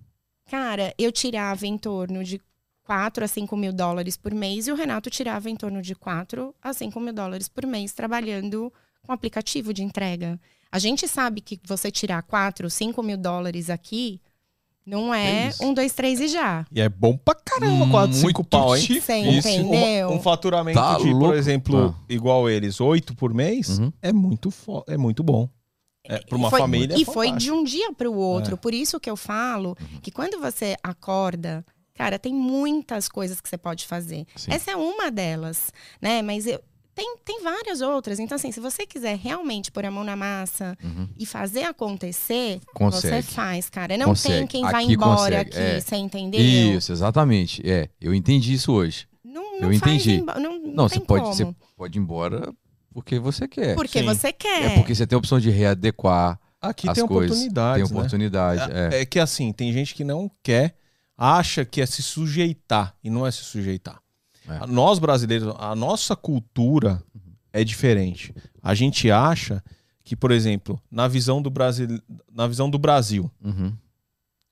Cara, 0.50 0.94
eu 0.98 1.12
tirava 1.12 1.66
em 1.66 1.78
torno 1.78 2.24
de 2.24 2.40
4 2.86 3.26
a 3.26 3.28
5 3.28 3.58
mil 3.58 3.74
dólares 3.74 4.16
por 4.16 4.34
mês 4.34 4.68
e 4.68 4.72
o 4.72 4.76
Renato 4.76 5.10
tirava 5.10 5.50
em 5.50 5.56
torno 5.56 5.82
de 5.82 5.96
4 5.96 6.54
a 6.62 6.72
5 6.74 7.00
mil 7.00 7.14
dólares 7.14 7.48
por 7.50 7.66
mês 7.66 7.92
trabalhando 7.94 8.72
com 9.02 9.12
aplicativo 9.12 9.74
de 9.74 9.84
entrega. 9.84 10.40
A 10.72 10.80
gente 10.80 11.08
sabe 11.08 11.42
que 11.42 11.60
você 11.66 11.90
tirar 11.92 12.22
4, 12.24 12.70
5 12.70 13.02
mil 13.04 13.18
dólares 13.18 13.70
aqui 13.70 14.22
não 14.86 15.12
É 15.14 15.48
é 15.48 15.52
um, 15.66 15.74
dois, 15.74 15.94
três 15.94 16.20
e 16.20 16.28
já. 16.28 16.64
E 16.72 16.80
é 16.80 16.88
bom 16.88 17.18
pra 17.18 17.34
caramba, 17.34 17.88
4, 17.90 18.14
5 18.18 18.24
Muito 18.26 18.44
pau, 18.44 18.76
hein? 18.78 18.84
Você 18.86 19.18
Isso, 19.18 19.48
entendeu? 19.50 20.10
Um, 20.10 20.14
um 20.18 20.22
faturamento 20.22 20.78
Tá 20.80 20.98
de, 21.00 21.06
louco. 21.06 21.26
por 21.26 21.36
exemplo, 21.36 21.96
Ah. 22.00 22.04
igual 22.08 22.48
eles, 22.48 22.80
8 22.80 23.16
por 23.16 23.34
mês, 23.34 23.80
Uhum. 23.80 23.92
é 24.00 24.14
muito 24.14 24.54
é 24.88 24.96
muito 24.96 25.24
bom. 25.24 25.50
É, 26.08 26.20
pra 26.20 26.38
uma 26.38 26.50
E 26.50 26.52
foi- 26.52 26.60
família. 26.60 26.96
E 26.96 27.02
é 27.02 27.06
foi 27.06 27.26
de 27.26 27.32
fantástico. 27.32 27.56
um 27.58 27.64
dia 27.64 27.92
para 27.94 28.08
o 28.12 28.16
outro. 28.16 28.54
É. 28.54 28.58
Por 28.58 28.76
isso 28.76 29.00
que 29.00 29.10
eu 29.10 29.16
falo 29.18 29.76
que 30.04 30.12
quando 30.12 30.40
você 30.40 30.76
acorda, 30.84 31.66
cara, 31.96 32.20
tem 32.20 32.34
muitas 32.34 33.08
coisas 33.10 33.42
que 33.42 33.50
você 33.50 33.58
pode 33.58 33.88
fazer. 33.88 34.26
Sim. 34.36 34.52
Essa 34.52 34.72
é 34.72 34.76
uma 34.76 35.10
delas, 35.10 35.72
né? 36.02 36.22
Mas 36.22 36.46
eu, 36.46 36.60
tem, 36.94 37.18
tem 37.26 37.42
várias 37.44 37.82
outras. 37.82 38.20
Então, 38.20 38.36
assim, 38.36 38.52
se 38.52 38.60
você 38.60 38.86
quiser 38.86 39.18
realmente 39.18 39.72
pôr 39.72 39.86
a 39.86 39.92
mão 39.92 40.04
na 40.04 40.16
massa 40.16 40.78
Uhum. 40.84 41.10
e 41.18 41.26
fazer 41.26 41.64
acontecer, 41.64 42.60
Consegue. 42.74 43.24
você 43.24 43.34
faz, 43.34 43.70
cara. 43.70 43.98
Não 43.98 44.08
Consegue. 44.08 44.36
tem 44.40 44.48
quem 44.48 44.62
vai 44.64 44.84
Aqui 44.84 44.94
embora 44.94 45.44
consegue, 45.44 45.50
aqui, 45.50 45.58
é. 45.60 45.80
você 45.82 45.96
entendeu? 45.96 46.42
Isso, 46.42 46.92
exatamente. 46.92 47.62
É, 47.70 47.90
eu 48.00 48.14
entendi 48.14 48.54
isso 48.54 48.72
hoje. 48.72 49.08
Não, 49.24 49.56
Eu 49.56 49.62
não 49.72 49.80
faz 49.80 50.06
entendi. 50.06 50.22
Não, 50.22 50.40
não, 50.40 50.60
Não, 50.74 50.90
tem 50.90 51.00
você 51.00 51.06
pode, 51.06 51.22
como. 51.24 51.34
você 51.36 51.56
pode 51.76 51.98
ir 51.98 52.02
embora 52.02 52.54
porque 52.94 53.20
você 53.20 53.48
quer. 53.48 53.76
Porque 53.76 54.00
Sim. 54.00 54.06
você 54.06 54.32
quer. 54.32 54.64
É 54.64 54.76
porque 54.76 54.96
você 54.96 55.06
tem 55.06 55.16
a 55.16 55.20
opção 55.20 55.40
de 55.40 55.50
readequar 55.50 56.40
Aqui 56.62 56.88
as 56.90 56.96
tem 56.96 57.06
coisas. 57.06 57.32
oportunidades, 57.32 57.84
Tem 57.88 57.94
né? 57.94 58.00
oportunidade. 58.00 58.72
É. 58.96 59.02
É 59.02 59.06
que 59.06 59.20
assim, 59.20 59.52
tem 59.52 59.72
gente 59.74 59.94
que 59.94 60.04
não 60.06 60.32
quer, 60.42 60.76
acha 61.18 61.64
que 61.66 61.82
é 61.82 61.86
se 61.86 62.02
sujeitar 62.04 62.96
e 63.04 63.10
não 63.10 63.26
é 63.26 63.32
se 63.32 63.44
sujeitar. 63.44 64.02
É. 64.48 64.66
Nós 64.68 65.00
brasileiros, 65.00 65.54
a 65.58 65.76
nossa 65.76 66.16
cultura 66.16 67.02
é 67.52 67.64
diferente. 67.64 68.34
A 68.62 68.76
gente 68.76 69.10
acha 69.10 69.64
que, 70.04 70.16
por 70.16 70.30
exemplo, 70.32 70.80
na 70.92 71.08
visão 71.08 71.42
do 71.42 71.50
Brasil, 71.50 71.88
na 72.32 72.46
visão 72.48 72.70
do 72.70 72.78
Brasil, 72.78 73.32
Uhum. 73.44 73.74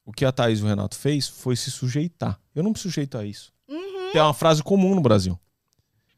o 0.06 0.11
que 0.11 0.26
a 0.26 0.31
Thaís 0.31 0.60
e 0.60 0.64
o 0.64 0.68
Renato 0.68 0.95
fez 0.95 1.27
foi 1.27 1.56
se 1.56 1.69
sujeitar. 1.69 2.40
Eu 2.56 2.64
não 2.64 2.72
me 2.72 2.77
sujeito 2.77 3.18
a 3.18 3.26
isso. 3.26 3.53
Uhum. 3.69 4.11
É 4.15 4.22
uma 4.23 4.34
frase 4.34 4.64
comum 4.64 4.95
no 4.95 5.02
Brasil. 5.02 5.40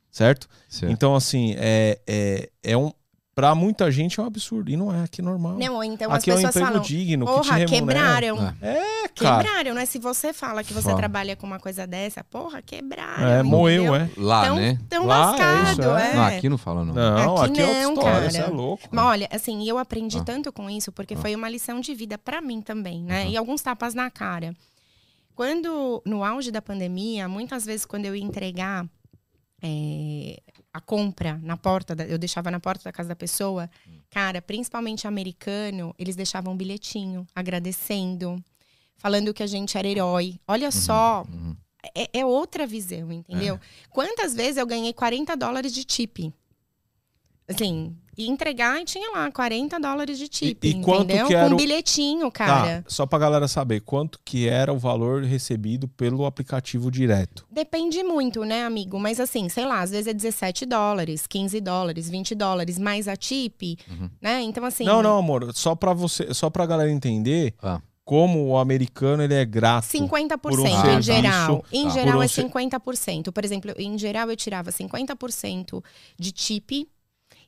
Certo? 0.10 0.48
Certo. 0.70 0.92
Então, 0.94 1.14
assim, 1.16 1.56
é, 1.58 2.00
é, 2.08 2.50
é 2.64 2.78
um. 2.78 2.94
Pra 3.36 3.54
muita 3.54 3.92
gente 3.92 4.18
é 4.18 4.24
um 4.24 4.26
absurdo. 4.26 4.72
E 4.72 4.78
não 4.78 4.96
é 4.96 5.04
aqui 5.04 5.22
normal. 5.22 5.58
Não, 5.60 5.84
então 5.84 6.10
aqui 6.10 6.32
é 6.32 6.34
as 6.34 6.40
um 6.40 6.44
pessoas 6.44 6.56
emprego 6.56 6.68
falam, 6.68 6.82
digno, 6.82 7.26
que 7.26 7.32
te 7.34 7.36
porra, 7.36 7.56
remunera. 7.58 7.80
quebraram. 8.00 8.56
É. 8.62 8.78
É, 8.78 9.08
cara. 9.10 9.44
Quebraram, 9.44 9.74
né? 9.76 9.86
Se 9.86 10.00
você 10.00 10.32
fala 10.32 10.64
que 10.64 10.74
você 10.74 10.84
Fala. 10.88 10.96
trabalha 10.96 11.36
com 11.36 11.46
uma 11.46 11.60
coisa 11.60 11.86
dessa, 11.86 12.24
porra, 12.24 12.62
quebraram. 12.62 13.28
É, 13.28 13.44
moeu, 13.44 13.94
entendeu? 13.94 13.96
é. 13.96 14.10
Lá, 14.26 14.46
tão, 14.46 14.56
né? 14.56 14.80
Tão 14.90 15.06
Lá, 15.06 15.16
é 15.16 15.20
lascado, 15.20 15.72
isso, 15.74 15.82
é. 15.82 16.12
é. 16.12 16.16
Não, 16.16 16.24
aqui 16.24 16.50
não 16.50 16.58
fala, 16.58 16.86
não. 16.86 16.94
Não, 16.94 17.36
Aqui 17.36 17.52
aqui, 17.52 17.62
é 17.62 17.66
outra 17.66 17.82
não, 17.84 17.94
história, 17.94 18.12
cara. 18.20 18.32
você 18.32 18.40
é 18.42 18.48
louco. 18.48 18.84
Mas 18.90 19.06
olha, 19.06 19.30
assim, 19.30 19.68
eu 19.70 19.78
aprendi 19.78 20.18
Ah. 20.18 20.24
tanto 20.24 20.54
com 20.54 20.70
isso, 20.70 20.94
porque 20.94 21.16
Ah. 21.16 21.18
foi 21.18 21.36
uma 21.36 21.50
lição 21.50 21.82
de 21.82 21.94
vida 21.94 22.18
pra 22.18 22.40
mim 22.40 22.62
também, 22.62 23.04
né? 23.04 23.26
Uhum. 23.26 23.32
E 23.32 23.36
alguns 23.38 23.62
tapas 23.62 23.94
na 23.94 24.10
cara. 24.10 24.56
Quando, 25.36 26.02
no 26.06 26.24
auge 26.24 26.52
da 26.52 26.62
pandemia, 26.62 27.28
muitas 27.28 27.66
vezes 27.66 27.86
quando 27.86 28.06
eu 28.06 28.16
ia 28.16 28.24
entregar 28.24 28.86
é, 29.62 30.40
a 30.76 30.82
compra 30.82 31.40
na 31.42 31.56
porta, 31.56 31.96
da- 31.96 32.06
eu 32.06 32.18
deixava 32.18 32.52
na 32.52 32.60
porta 32.60 32.84
da 32.84 32.92
casa 32.92 33.08
da 33.08 33.16
pessoa, 33.16 33.70
cara, 34.10 34.42
principalmente 34.42 35.08
americano, 35.08 35.96
eles 35.98 36.16
deixavam 36.18 36.52
um 36.54 36.58
bilhetinho 36.58 37.26
agradecendo, 37.34 38.44
falando 38.98 39.34
que 39.34 39.42
a 39.42 39.48
gente 39.48 39.78
era 39.78 39.88
herói. 39.88 40.38
Olha 40.46 40.70
só 40.72 41.24
Uhum. 41.30 41.56
é, 41.96 42.20
é 42.20 42.26
outra 42.26 42.68
visão, 42.68 43.10
entendeu? 43.12 43.58
Quantas 43.90 44.34
vezes 44.36 44.58
eu 44.58 44.68
ganhei 44.68 44.92
40 44.92 45.36
dólares 45.38 45.72
de 45.74 45.86
tip? 45.86 46.34
Assim, 47.48 47.96
e 48.18 48.28
entregar 48.30 48.82
e 48.82 48.86
tinha 48.86 49.12
lá 49.12 49.30
40 49.32 49.80
dólares 49.80 50.18
de 50.18 50.28
tip, 50.28 50.64
E- 50.64 50.70
e 50.70 50.82
quanto 50.82 51.04
entendeu? 51.06 51.28
que 51.28 51.34
era 51.36 51.48
Com 51.50 51.54
o- 51.54 51.58
bilhetinho, 51.58 52.32
cara. 52.32 52.82
Tá, 52.84 52.90
só 52.90 53.06
pra 53.06 53.20
galera 53.20 53.48
saber, 53.48 53.82
quanto 53.82 54.20
que 54.24 54.48
era 54.48 54.72
o 54.74 54.78
valor 54.78 55.24
recebido 55.24 55.88
pelo 55.88 56.26
aplicativo 56.26 56.90
direto? 56.92 57.46
Depende 57.52 58.04
muito, 58.04 58.44
né, 58.44 58.64
amigo? 58.66 59.00
Mas 59.00 59.20
assim, 59.20 59.50
sei 59.50 59.66
lá, 59.66 59.82
às 59.82 59.92
vezes 59.92 60.08
é 60.08 60.14
17 60.14 60.66
dólares, 60.66 61.28
15 61.28 61.60
dólares, 61.62 62.10
20 62.10 62.34
dólares, 62.36 62.78
mais 62.80 63.08
a 63.08 63.16
tip, 63.16 63.78
né? 64.22 64.42
Então, 64.42 64.64
assim. 64.66 64.84
Não, 64.86 65.02
não, 65.02 65.18
amor, 65.18 65.52
só 65.54 65.76
pra 65.76 65.94
você, 65.94 66.34
só 66.34 66.50
pra 66.50 66.66
galera 66.66 66.92
entender 66.92 67.54
Ah. 67.62 67.80
como 68.04 68.46
o 68.50 68.58
americano 68.58 69.24
ele 69.24 69.34
é 69.34 69.44
grato. 69.44 69.86
50% 69.86 70.38
por 70.38 70.60
um 70.60 70.68
em 70.68 70.82
serviço, 70.82 71.02
geral. 71.02 71.66
Em 71.72 71.84
tá. 71.86 71.90
geral 71.90 72.14
Por 72.14 72.20
um 72.20 72.24
é 72.24 72.28
ser- 72.28 72.42
50%. 72.44 73.32
Por 73.32 73.44
exemplo, 73.44 73.74
em 73.78 73.98
geral 73.98 74.30
eu 74.30 74.36
tirava 74.36 74.72
50% 74.72 75.84
de 76.20 76.32
tip 76.32 76.88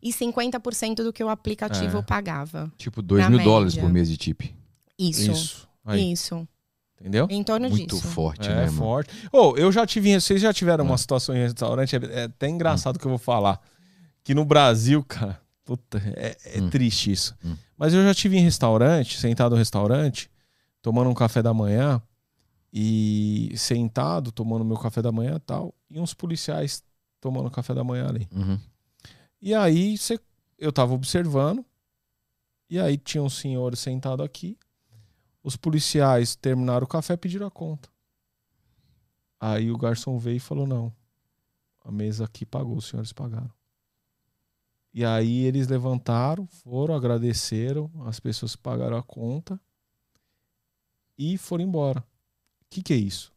e 0.09 0.13
50% 0.13 1.03
do 1.03 1.11
que 1.13 1.23
o 1.23 1.29
aplicativo 1.29 1.97
É. 1.99 2.01
pagava. 2.01 2.71
Tipo, 2.77 3.01
2 3.01 3.23
Na 3.23 3.29
mil 3.29 3.43
dólares 3.43 3.73
média. 3.75 3.87
por 3.87 3.93
mês 3.93 4.09
de 4.09 4.17
tip. 4.17 4.41
Isso. 4.97 5.31
Isso. 5.31 5.67
Aí, 5.85 6.11
Isso. 6.11 6.47
entendeu? 6.99 7.27
Em 7.29 7.43
torno 7.43 7.69
Muito 7.69 7.95
disso. 7.95 8.07
forte, 8.07 8.47
É 8.47 8.53
né, 8.55 8.65
mano? 8.65 8.77
forte. 8.77 9.09
Ô, 9.31 9.55
eu 9.57 9.71
já 9.71 9.85
tive, 9.85 10.19
vocês 10.19 10.41
já 10.41 10.53
tiveram 10.53 10.83
uma 10.85 10.95
Ah. 10.95 10.97
situação 10.97 11.35
em 11.35 11.39
restaurante, 11.39 11.95
é, 11.95 11.99
é 12.19 12.23
até 12.23 12.47
engraçado 12.49 12.99
que 12.99 13.05
eu 13.05 13.09
vou 13.09 13.17
falar. 13.19 13.59
Que 14.23 14.33
no 14.35 14.43
Brasil, 14.43 15.03
cara, 15.03 15.39
puta, 15.63 16.01
é, 16.15 16.35
é 16.45 16.61
Hum. 16.61 16.69
triste 16.69 17.11
isso. 17.11 17.35
Hum. 17.45 17.55
Mas 17.77 17.93
eu 17.93 18.03
já 18.03 18.13
tive 18.13 18.37
em 18.37 18.41
restaurante, 18.41 19.17
sentado 19.17 19.51
no 19.51 19.57
restaurante, 19.57 20.29
tomando 20.81 21.09
um 21.09 21.13
café 21.13 21.41
da 21.41 21.53
manhã 21.53 22.01
e 22.73 23.53
sentado, 23.55 24.31
tomando 24.31 24.65
meu 24.65 24.77
café 24.77 25.01
da 25.01 25.11
manhã 25.11 25.35
e 25.35 25.39
tal, 25.39 25.73
e 25.89 25.99
uns 25.99 26.13
policiais 26.13 26.83
tomando 27.21 27.49
café 27.49 27.73
da 27.73 27.83
manhã 27.83 28.07
ali. 28.07 28.27
Uhum. 28.35 28.59
E 29.41 29.53
aí 29.53 29.95
eu 30.57 30.71
tava 30.71 30.93
observando, 30.93 31.65
e 32.69 32.79
aí 32.79 32.97
tinha 32.97 33.23
um 33.23 33.29
senhor 33.29 33.75
sentado 33.75 34.23
aqui. 34.23 34.57
Os 35.43 35.55
policiais 35.55 36.35
terminaram 36.35 36.85
o 36.85 36.89
café 36.89 37.13
e 37.13 37.17
pediram 37.17 37.47
a 37.47 37.51
conta. 37.51 37.89
Aí 39.39 39.71
o 39.71 39.77
garçom 39.77 40.17
veio 40.17 40.37
e 40.37 40.41
falou: 40.41 40.67
não, 40.67 40.93
a 41.83 41.91
mesa 41.91 42.25
aqui 42.25 42.45
pagou, 42.45 42.77
os 42.77 42.87
senhores 42.87 43.13
pagaram. 43.13 43.51
E 44.93 45.05
aí 45.05 45.43
eles 45.43 45.67
levantaram, 45.67 46.47
foram, 46.47 46.95
agradeceram 46.95 47.91
as 48.05 48.19
pessoas 48.19 48.55
que 48.55 48.61
pagaram 48.61 48.97
a 48.97 49.03
conta 49.03 49.59
e 51.17 51.37
foram 51.37 51.63
embora. 51.63 51.99
O 51.99 52.65
que, 52.69 52.81
que 52.81 52.93
é 52.93 52.97
isso? 52.97 53.31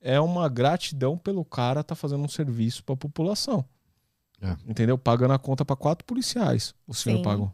É 0.00 0.20
uma 0.20 0.48
gratidão 0.48 1.16
pelo 1.18 1.44
cara 1.44 1.80
estar 1.80 1.94
fazendo 1.94 2.22
um 2.22 2.28
serviço 2.28 2.84
para 2.84 2.94
a 2.94 2.98
população. 2.98 3.64
É. 4.40 4.56
Entendeu? 4.66 4.96
Pagando 4.96 5.32
a 5.34 5.38
conta 5.38 5.64
para 5.64 5.74
quatro 5.76 6.04
policiais. 6.04 6.74
O 6.86 6.94
senhor 6.94 7.16
Sim. 7.18 7.22
pagou. 7.22 7.52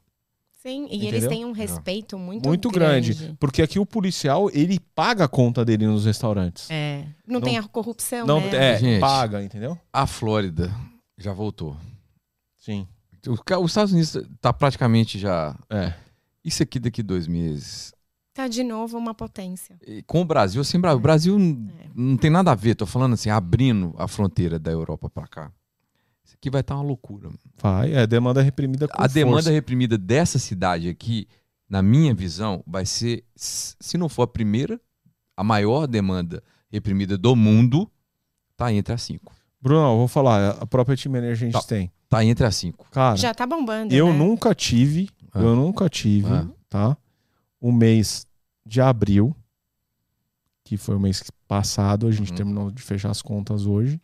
Sim, 0.63 0.85
e 0.91 0.97
Entendeu? 0.97 1.09
eles 1.09 1.27
têm 1.29 1.45
um 1.45 1.53
respeito 1.53 2.19
muito, 2.19 2.49
Muito 2.49 2.71
grande. 2.71 3.37
Porque 3.39 3.61
aqui 3.61 3.79
o 3.79 3.85
policial, 3.85 4.49
ele 4.53 4.81
paga 4.95 5.25
a 5.25 5.29
conta 5.29 5.63
dele 5.65 5.87
nos 5.87 6.07
restaurantes. 6.07 6.71
É. 6.71 7.07
Não, 7.27 7.35
Não- 7.35 7.41
tem 7.43 7.59
a 7.59 7.63
corrupção, 7.65 8.27
Não, 8.27 8.41
né? 8.41 8.73
é, 8.73 8.79
Gente. 8.79 9.01
paga, 9.01 9.43
entendeu? 9.43 9.79
A 9.93 10.07
Flórida 10.07 10.75
já 11.19 11.33
voltou. 11.35 11.77
Sim. 12.57 12.87
Os 13.27 13.71
Estados 13.71 13.93
Unidos 13.93 14.17
tá 14.41 14.53
praticamente 14.55 15.19
já. 15.19 15.55
É. 15.69 15.93
Isso 16.43 16.63
aqui 16.63 16.79
daqui 16.79 17.03
dois 17.03 17.27
meses. 17.27 17.93
Tá 18.35 18.49
de 18.49 18.63
novo 18.65 18.97
uma 18.99 19.15
potência. 19.15 19.77
E 19.87 20.03
Com 20.03 20.23
o 20.23 20.25
Brasil, 20.25 20.61
assim, 20.61 20.79
o 20.79 20.99
Brasil 20.99 21.39
n- 21.39 21.71
não 21.95 22.17
tem 22.17 22.31
nada 22.31 22.53
a 22.53 22.55
ver. 22.55 22.75
Tô 22.75 22.85
falando 22.87 23.13
assim, 23.15 23.31
abrindo 23.31 23.95
a 23.99 24.09
fronteira 24.09 24.59
da 24.59 24.71
Europa 24.71 25.09
pra 25.09 25.27
cá. 25.27 25.53
Isso 26.35 26.39
aqui 26.39 26.51
vai 26.51 26.61
estar 26.61 26.75
uma 26.75 26.83
loucura. 26.83 27.31
Vai, 27.61 27.93
é 27.95 28.07
demanda 28.07 28.43
reprimida 28.43 28.89
com 28.89 29.01
a 29.01 29.07
demanda 29.07 29.37
força. 29.37 29.51
reprimida 29.53 29.97
dessa 29.97 30.39
cidade 30.39 30.89
aqui, 30.89 31.27
na 31.69 31.81
minha 31.83 32.15
visão, 32.15 32.63
vai 32.67 32.85
ser, 32.85 33.25
se 33.35 33.97
não 33.97 34.09
for 34.09 34.23
a 34.23 34.27
primeira, 34.27 34.81
a 35.37 35.43
maior 35.45 35.87
demanda 35.87 36.43
reprimida 36.71 37.17
do 37.17 37.35
mundo, 37.37 37.91
tá 38.57 38.73
entre 38.73 38.93
as 38.93 39.03
cinco. 39.03 39.33
Bruno, 39.61 39.93
eu 39.93 39.97
vou 39.97 40.09
falar, 40.09 40.51
a 40.61 40.67
própria 40.67 40.97
Team 40.97 41.17
Energy 41.17 41.45
a 41.45 41.47
gente 41.47 41.53
Tá. 41.53 41.63
tem. 41.63 41.91
Tá 42.09 42.25
entre 42.25 42.45
as 42.45 42.55
cinco. 42.55 42.87
Cara, 42.91 43.17
Já 43.17 43.33
tá 43.33 43.47
bombando. 43.47 43.95
eu 43.95 44.09
né? 44.13 44.19
nunca 44.19 44.55
tive, 44.55 45.09
Ah. 45.33 45.41
eu 45.41 45.57
nunca 45.57 45.89
tive, 45.89 46.29
Ah. 46.33 46.47
tá? 46.69 46.97
O 47.61 47.73
mês 47.73 48.27
de 48.67 48.81
abril, 48.81 49.35
que 50.63 50.77
foi 50.77 50.95
o 50.97 51.01
mês 51.01 51.23
passado, 51.49 52.07
a 52.07 52.11
gente 52.11 52.31
Uhum. 52.31 52.37
terminou 52.37 52.71
de 52.71 52.83
fechar 52.83 53.11
as 53.11 53.23
contas 53.23 53.67
hoje, 53.67 54.01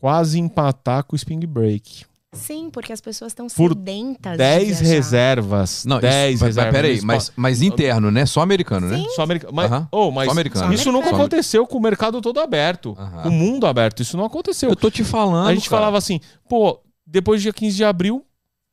quase 0.00 0.38
empatar 0.38 1.04
com 1.04 1.14
o 1.14 1.16
Spring 1.16 1.46
Break. 1.46 2.04
Sim, 2.32 2.70
porque 2.70 2.92
as 2.92 3.00
pessoas 3.00 3.32
estão 3.32 3.48
sedentas. 3.48 4.32
de 4.32 4.38
10 4.38 4.80
viajar. 4.80 4.84
reservas. 4.84 5.84
Não, 5.84 5.98
10 5.98 6.36
isso, 6.36 6.44
reservas. 6.44 6.72
peraí, 6.72 7.00
mas, 7.02 7.32
mas 7.34 7.60
interno, 7.60 8.08
né? 8.10 8.24
Só 8.24 8.40
americano, 8.40 8.86
né? 8.86 9.04
Só 9.16 9.22
americano. 9.22 9.52
Mas, 9.52 9.70
oh, 9.90 10.12
mas 10.12 10.26
Só 10.26 10.30
americano. 10.30 10.72
isso 10.72 10.84
Só 10.84 10.92
nunca 10.92 11.06
americano. 11.06 11.24
aconteceu 11.24 11.66
com 11.66 11.78
o 11.78 11.80
mercado 11.80 12.20
todo 12.20 12.38
aberto. 12.38 12.96
O 13.24 13.30
mundo 13.30 13.66
aberto. 13.66 14.00
Isso 14.00 14.16
não 14.16 14.24
aconteceu. 14.24 14.70
Eu 14.70 14.76
tô 14.76 14.88
te 14.90 15.02
falando. 15.02 15.48
a 15.48 15.54
gente 15.54 15.68
cara. 15.68 15.80
falava 15.80 15.98
assim, 15.98 16.20
pô, 16.48 16.80
depois 17.04 17.40
do 17.40 17.42
dia 17.42 17.52
15 17.52 17.76
de 17.76 17.84
abril, 17.84 18.24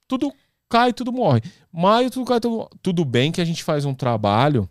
tudo 0.07 0.31
cai, 0.69 0.93
tudo 0.93 1.11
morre. 1.11 1.41
Maio, 1.73 2.11
tudo 2.11 2.25
cai, 2.27 2.39
tudo 2.39 2.57
morre. 2.57 2.69
Tudo 2.83 3.03
bem 3.03 3.31
que 3.31 3.41
a 3.41 3.45
gente 3.45 3.63
faz 3.63 3.85
um 3.85 3.93
trabalho 3.93 4.69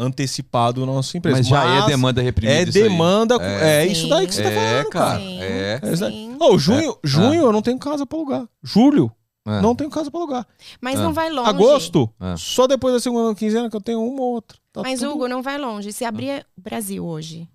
antecipado 0.00 0.80
na 0.86 0.92
nossa 0.92 1.16
empresa. 1.16 1.36
Mas 1.38 1.46
já 1.48 1.64
é 1.64 1.86
demanda 1.86 2.22
reprimida. 2.22 2.58
É 2.58 2.62
isso 2.64 2.78
aí. 2.78 2.84
demanda. 2.84 3.36
É, 3.40 3.82
É. 3.82 3.86
isso 3.86 4.08
daí 4.08 4.26
que 4.26 4.34
você 4.34 4.42
tá 4.42 4.50
É, 4.50 4.54
falando, 4.54 4.90
cara. 4.90 5.06
cara. 5.10 5.20
Sim, 5.20 5.40
É. 5.40 5.80
É 5.82 5.96
sim. 5.96 6.36
Ô, 6.40 6.58
junho, 6.58 6.98
junho 7.04 7.42
eu 7.42 7.52
não 7.52 7.62
tenho 7.62 7.78
casa 7.78 8.06
pra 8.06 8.18
alugar. 8.18 8.48
Julho, 8.62 9.10
É. 9.46 9.60
não 9.60 9.74
tenho 9.74 9.90
casa 9.90 10.10
pra 10.10 10.20
alugar. 10.20 10.46
Mas 10.80 10.98
Ah. 10.98 11.02
não 11.02 11.12
vai 11.12 11.30
longe. 11.30 11.48
Agosto, 11.50 12.08
Ah. 12.18 12.36
só 12.36 12.66
depois 12.66 12.94
da 12.94 13.00
segunda 13.00 13.34
quinzena 13.34 13.68
que 13.70 13.76
eu 13.76 13.80
tenho 13.80 14.02
uma 14.02 14.22
ou 14.22 14.32
outra. 14.34 14.58
Tá 14.72 14.82
Mas, 14.82 15.00
tudo- 15.00 15.12
Hugo, 15.12 15.28
não 15.28 15.42
vai 15.42 15.58
longe. 15.58 15.92
Se 15.92 16.04
abrir 16.04 16.46
o 16.56 16.60
Brasil 16.60 17.04
hoje, 17.04 17.48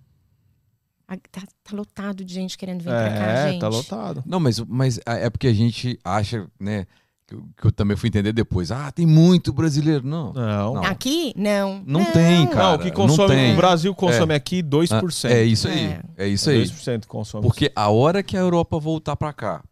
tá, 1.30 1.40
tá 1.64 1.76
lotado 1.76 2.24
de 2.24 2.34
gente 2.34 2.58
querendo 2.58 2.80
vir 2.80 2.90
pra 2.90 3.10
cá, 3.10 3.26
É, 3.26 3.50
gente. 3.52 3.60
tá 3.60 3.68
lotado. 3.68 4.22
Não, 4.26 4.38
mas, 4.40 4.60
mas 4.60 4.98
é 5.06 5.30
porque 5.30 5.46
a 5.46 5.52
gente 5.52 5.98
acha, 6.04 6.46
né? 6.60 6.86
Que 7.26 7.34
eu, 7.34 7.44
que 7.56 7.66
eu 7.66 7.72
também 7.72 7.96
fui 7.96 8.08
entender 8.08 8.32
depois. 8.32 8.70
Ah, 8.70 8.92
tem 8.92 9.04
muito 9.04 9.52
brasileiro. 9.52 10.06
Não. 10.06 10.32
Não. 10.32 10.74
Não. 10.74 10.84
Aqui, 10.84 11.34
não. 11.36 11.82
Não 11.84 12.04
tem, 12.04 12.46
cara. 12.46 12.68
Não, 12.68 12.74
o 12.76 12.78
que 12.78 12.90
consome, 12.92 13.18
não 13.18 13.26
tem. 13.26 13.52
o 13.52 13.56
Brasil 13.56 13.94
consome 13.96 14.32
aqui 14.32 14.62
2%. 14.62 15.28
É 15.28 15.42
isso 15.42 15.66
aí. 15.66 15.86
É. 15.86 16.02
É 16.18 16.28
isso 16.28 16.48
aí. 16.48 16.62
2% 16.62 17.06
consome. 17.06 17.42
Porque 17.44 17.72
a 17.74 17.90
hora 17.90 18.22
que 18.22 18.36
a 18.36 18.40
Europa 18.40 18.78
voltar 18.78 19.16
pra 19.16 19.32
cá, 19.32 19.64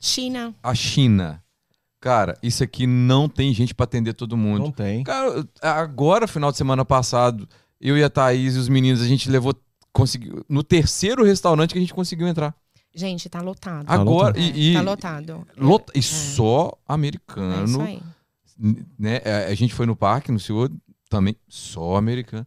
China. 0.00 0.54
a 0.62 0.74
China, 0.74 1.42
cara, 2.00 2.38
isso 2.42 2.64
aqui 2.64 2.86
não 2.86 3.28
tem 3.28 3.52
gente 3.52 3.74
pra 3.74 3.84
atender 3.84 4.14
todo 4.14 4.34
mundo. 4.34 4.64
Não 4.64 4.70
tem. 4.72 5.04
Cara, 5.04 5.46
agora, 5.60 6.26
final 6.26 6.50
de 6.50 6.56
semana 6.56 6.86
passado, 6.86 7.46
eu 7.78 7.98
e 7.98 8.02
a 8.02 8.08
Thaís 8.08 8.54
e 8.54 8.58
os 8.58 8.68
meninos, 8.68 9.02
a 9.02 9.06
gente 9.06 9.28
levou. 9.30 9.54
Conseguiu, 9.92 10.44
no 10.48 10.64
terceiro 10.64 11.22
restaurante 11.22 11.72
que 11.72 11.78
a 11.78 11.80
gente 11.82 11.94
conseguiu 11.94 12.26
entrar. 12.26 12.52
Gente, 12.94 13.28
tá 13.28 13.40
lotado. 13.40 13.86
Agora, 13.88 14.38
É, 14.38 14.42
e, 14.42 14.70
e, 14.70 14.74
tá 14.74 14.80
lotado. 14.82 15.46
lota- 15.56 15.92
e 15.96 15.98
É. 15.98 16.02
só 16.02 16.68
É 16.88 16.92
americano. 16.92 17.64
isso 17.64 17.80
aí. 17.80 18.00
né? 18.98 19.20
A 19.24 19.50
a 19.50 19.54
gente 19.54 19.74
foi 19.74 19.84
no 19.86 19.96
parque, 19.96 20.30
no 20.30 20.38
senhor, 20.38 20.70
também 21.10 21.34
só 21.48 21.96
americano. 21.96 22.46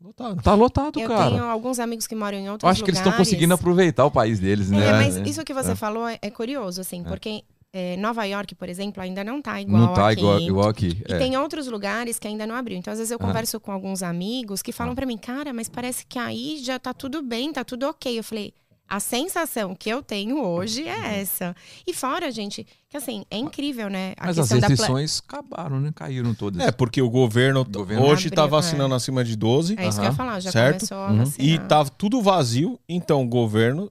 Lotado. 0.00 0.42
Tá 0.42 0.54
lotado, 0.54 1.00
Eu 1.00 1.08
cara. 1.08 1.30
tenho 1.30 1.44
alguns 1.44 1.78
amigos 1.80 2.06
que 2.06 2.14
moram 2.14 2.38
em 2.38 2.48
outros 2.48 2.62
Eu 2.64 2.70
acho 2.70 2.84
que 2.84 2.90
eles 2.90 2.98
estão 3.00 3.10
lugares. 3.10 3.28
conseguindo 3.28 3.54
aproveitar 3.54 4.04
o 4.04 4.10
país 4.10 4.38
deles, 4.38 4.70
né? 4.70 4.86
É, 4.86 4.92
mas 4.92 5.16
isso 5.16 5.42
que 5.44 5.52
você 5.54 5.72
É. 5.72 5.74
falou 5.74 6.06
é, 6.06 6.18
é 6.22 6.30
curioso, 6.30 6.80
assim, 6.80 7.00
É. 7.00 7.04
porque 7.04 7.42
é, 7.72 7.96
Nova 7.96 8.24
York, 8.24 8.54
por 8.54 8.68
exemplo, 8.68 9.02
ainda 9.02 9.24
não 9.24 9.42
tá 9.42 9.60
igual 9.60 9.82
Não 9.82 9.92
tá 9.94 10.08
aqui. 10.10 10.20
igual, 10.20 10.40
igual 10.40 10.68
aqui. 10.68 11.02
E 11.08 11.12
é. 11.12 11.18
tem 11.18 11.36
outros 11.36 11.66
lugares 11.66 12.18
que 12.18 12.28
ainda 12.28 12.46
não 12.46 12.54
abriu. 12.54 12.78
Então, 12.78 12.92
às 12.92 12.98
vezes, 12.98 13.10
eu 13.10 13.18
converso 13.18 13.58
com 13.58 13.70
alguns 13.72 14.02
amigos 14.02 14.62
que 14.62 14.70
falam 14.72 14.92
Ah. 14.92 14.96
pra 14.96 15.04
mim, 15.04 15.18
cara, 15.18 15.52
mas 15.52 15.68
parece 15.68 16.06
que 16.06 16.18
aí 16.18 16.58
já 16.62 16.78
tá 16.78 16.94
tudo 16.94 17.20
bem, 17.20 17.52
tá 17.52 17.64
tudo 17.64 17.86
ok. 17.88 18.18
Eu 18.18 18.22
falei, 18.24 18.54
a 18.88 19.00
sensação 19.00 19.74
que 19.74 19.88
eu 19.90 20.02
tenho 20.02 20.42
hoje 20.44 20.82
Uhum. 20.82 20.88
é 20.88 21.20
essa. 21.20 21.54
E 21.86 21.92
fora, 21.92 22.30
gente, 22.30 22.66
que 22.88 22.96
assim, 22.96 23.24
é 23.30 23.36
incrível, 23.36 23.88
né? 23.90 24.14
A 24.16 24.26
Mas 24.26 24.38
as 24.38 24.48
pla- 24.48 24.56
restrições 24.58 25.20
acabaram, 25.26 25.80
né? 25.80 25.92
Caíram 25.94 26.34
todas. 26.34 26.60
É, 26.64 26.70
porque 26.70 27.02
o 27.02 27.10
governo, 27.10 27.60
O 27.60 27.64
governo 27.64 28.06
hoje 28.06 28.30
tá 28.30 28.42
abriu, 28.44 28.56
vacinando 28.56 28.94
acima 28.94 29.24
de 29.24 29.34
12 29.36 29.74
É 29.78 29.88
isso 29.88 29.98
que 29.98 30.04
eu 30.06 30.10
ia 30.10 30.16
falar, 30.16 30.38
já 30.40 30.52
Certo? 30.52 30.78
começou 30.78 30.98
a 30.98 31.10
Uhum. 31.10 31.18
vacinar. 31.24 31.48
e 31.48 31.58
tá 31.68 31.84
tudo 31.84 32.22
vazio. 32.22 32.78
Então 32.88 33.22
o 33.22 33.28
governo 33.28 33.90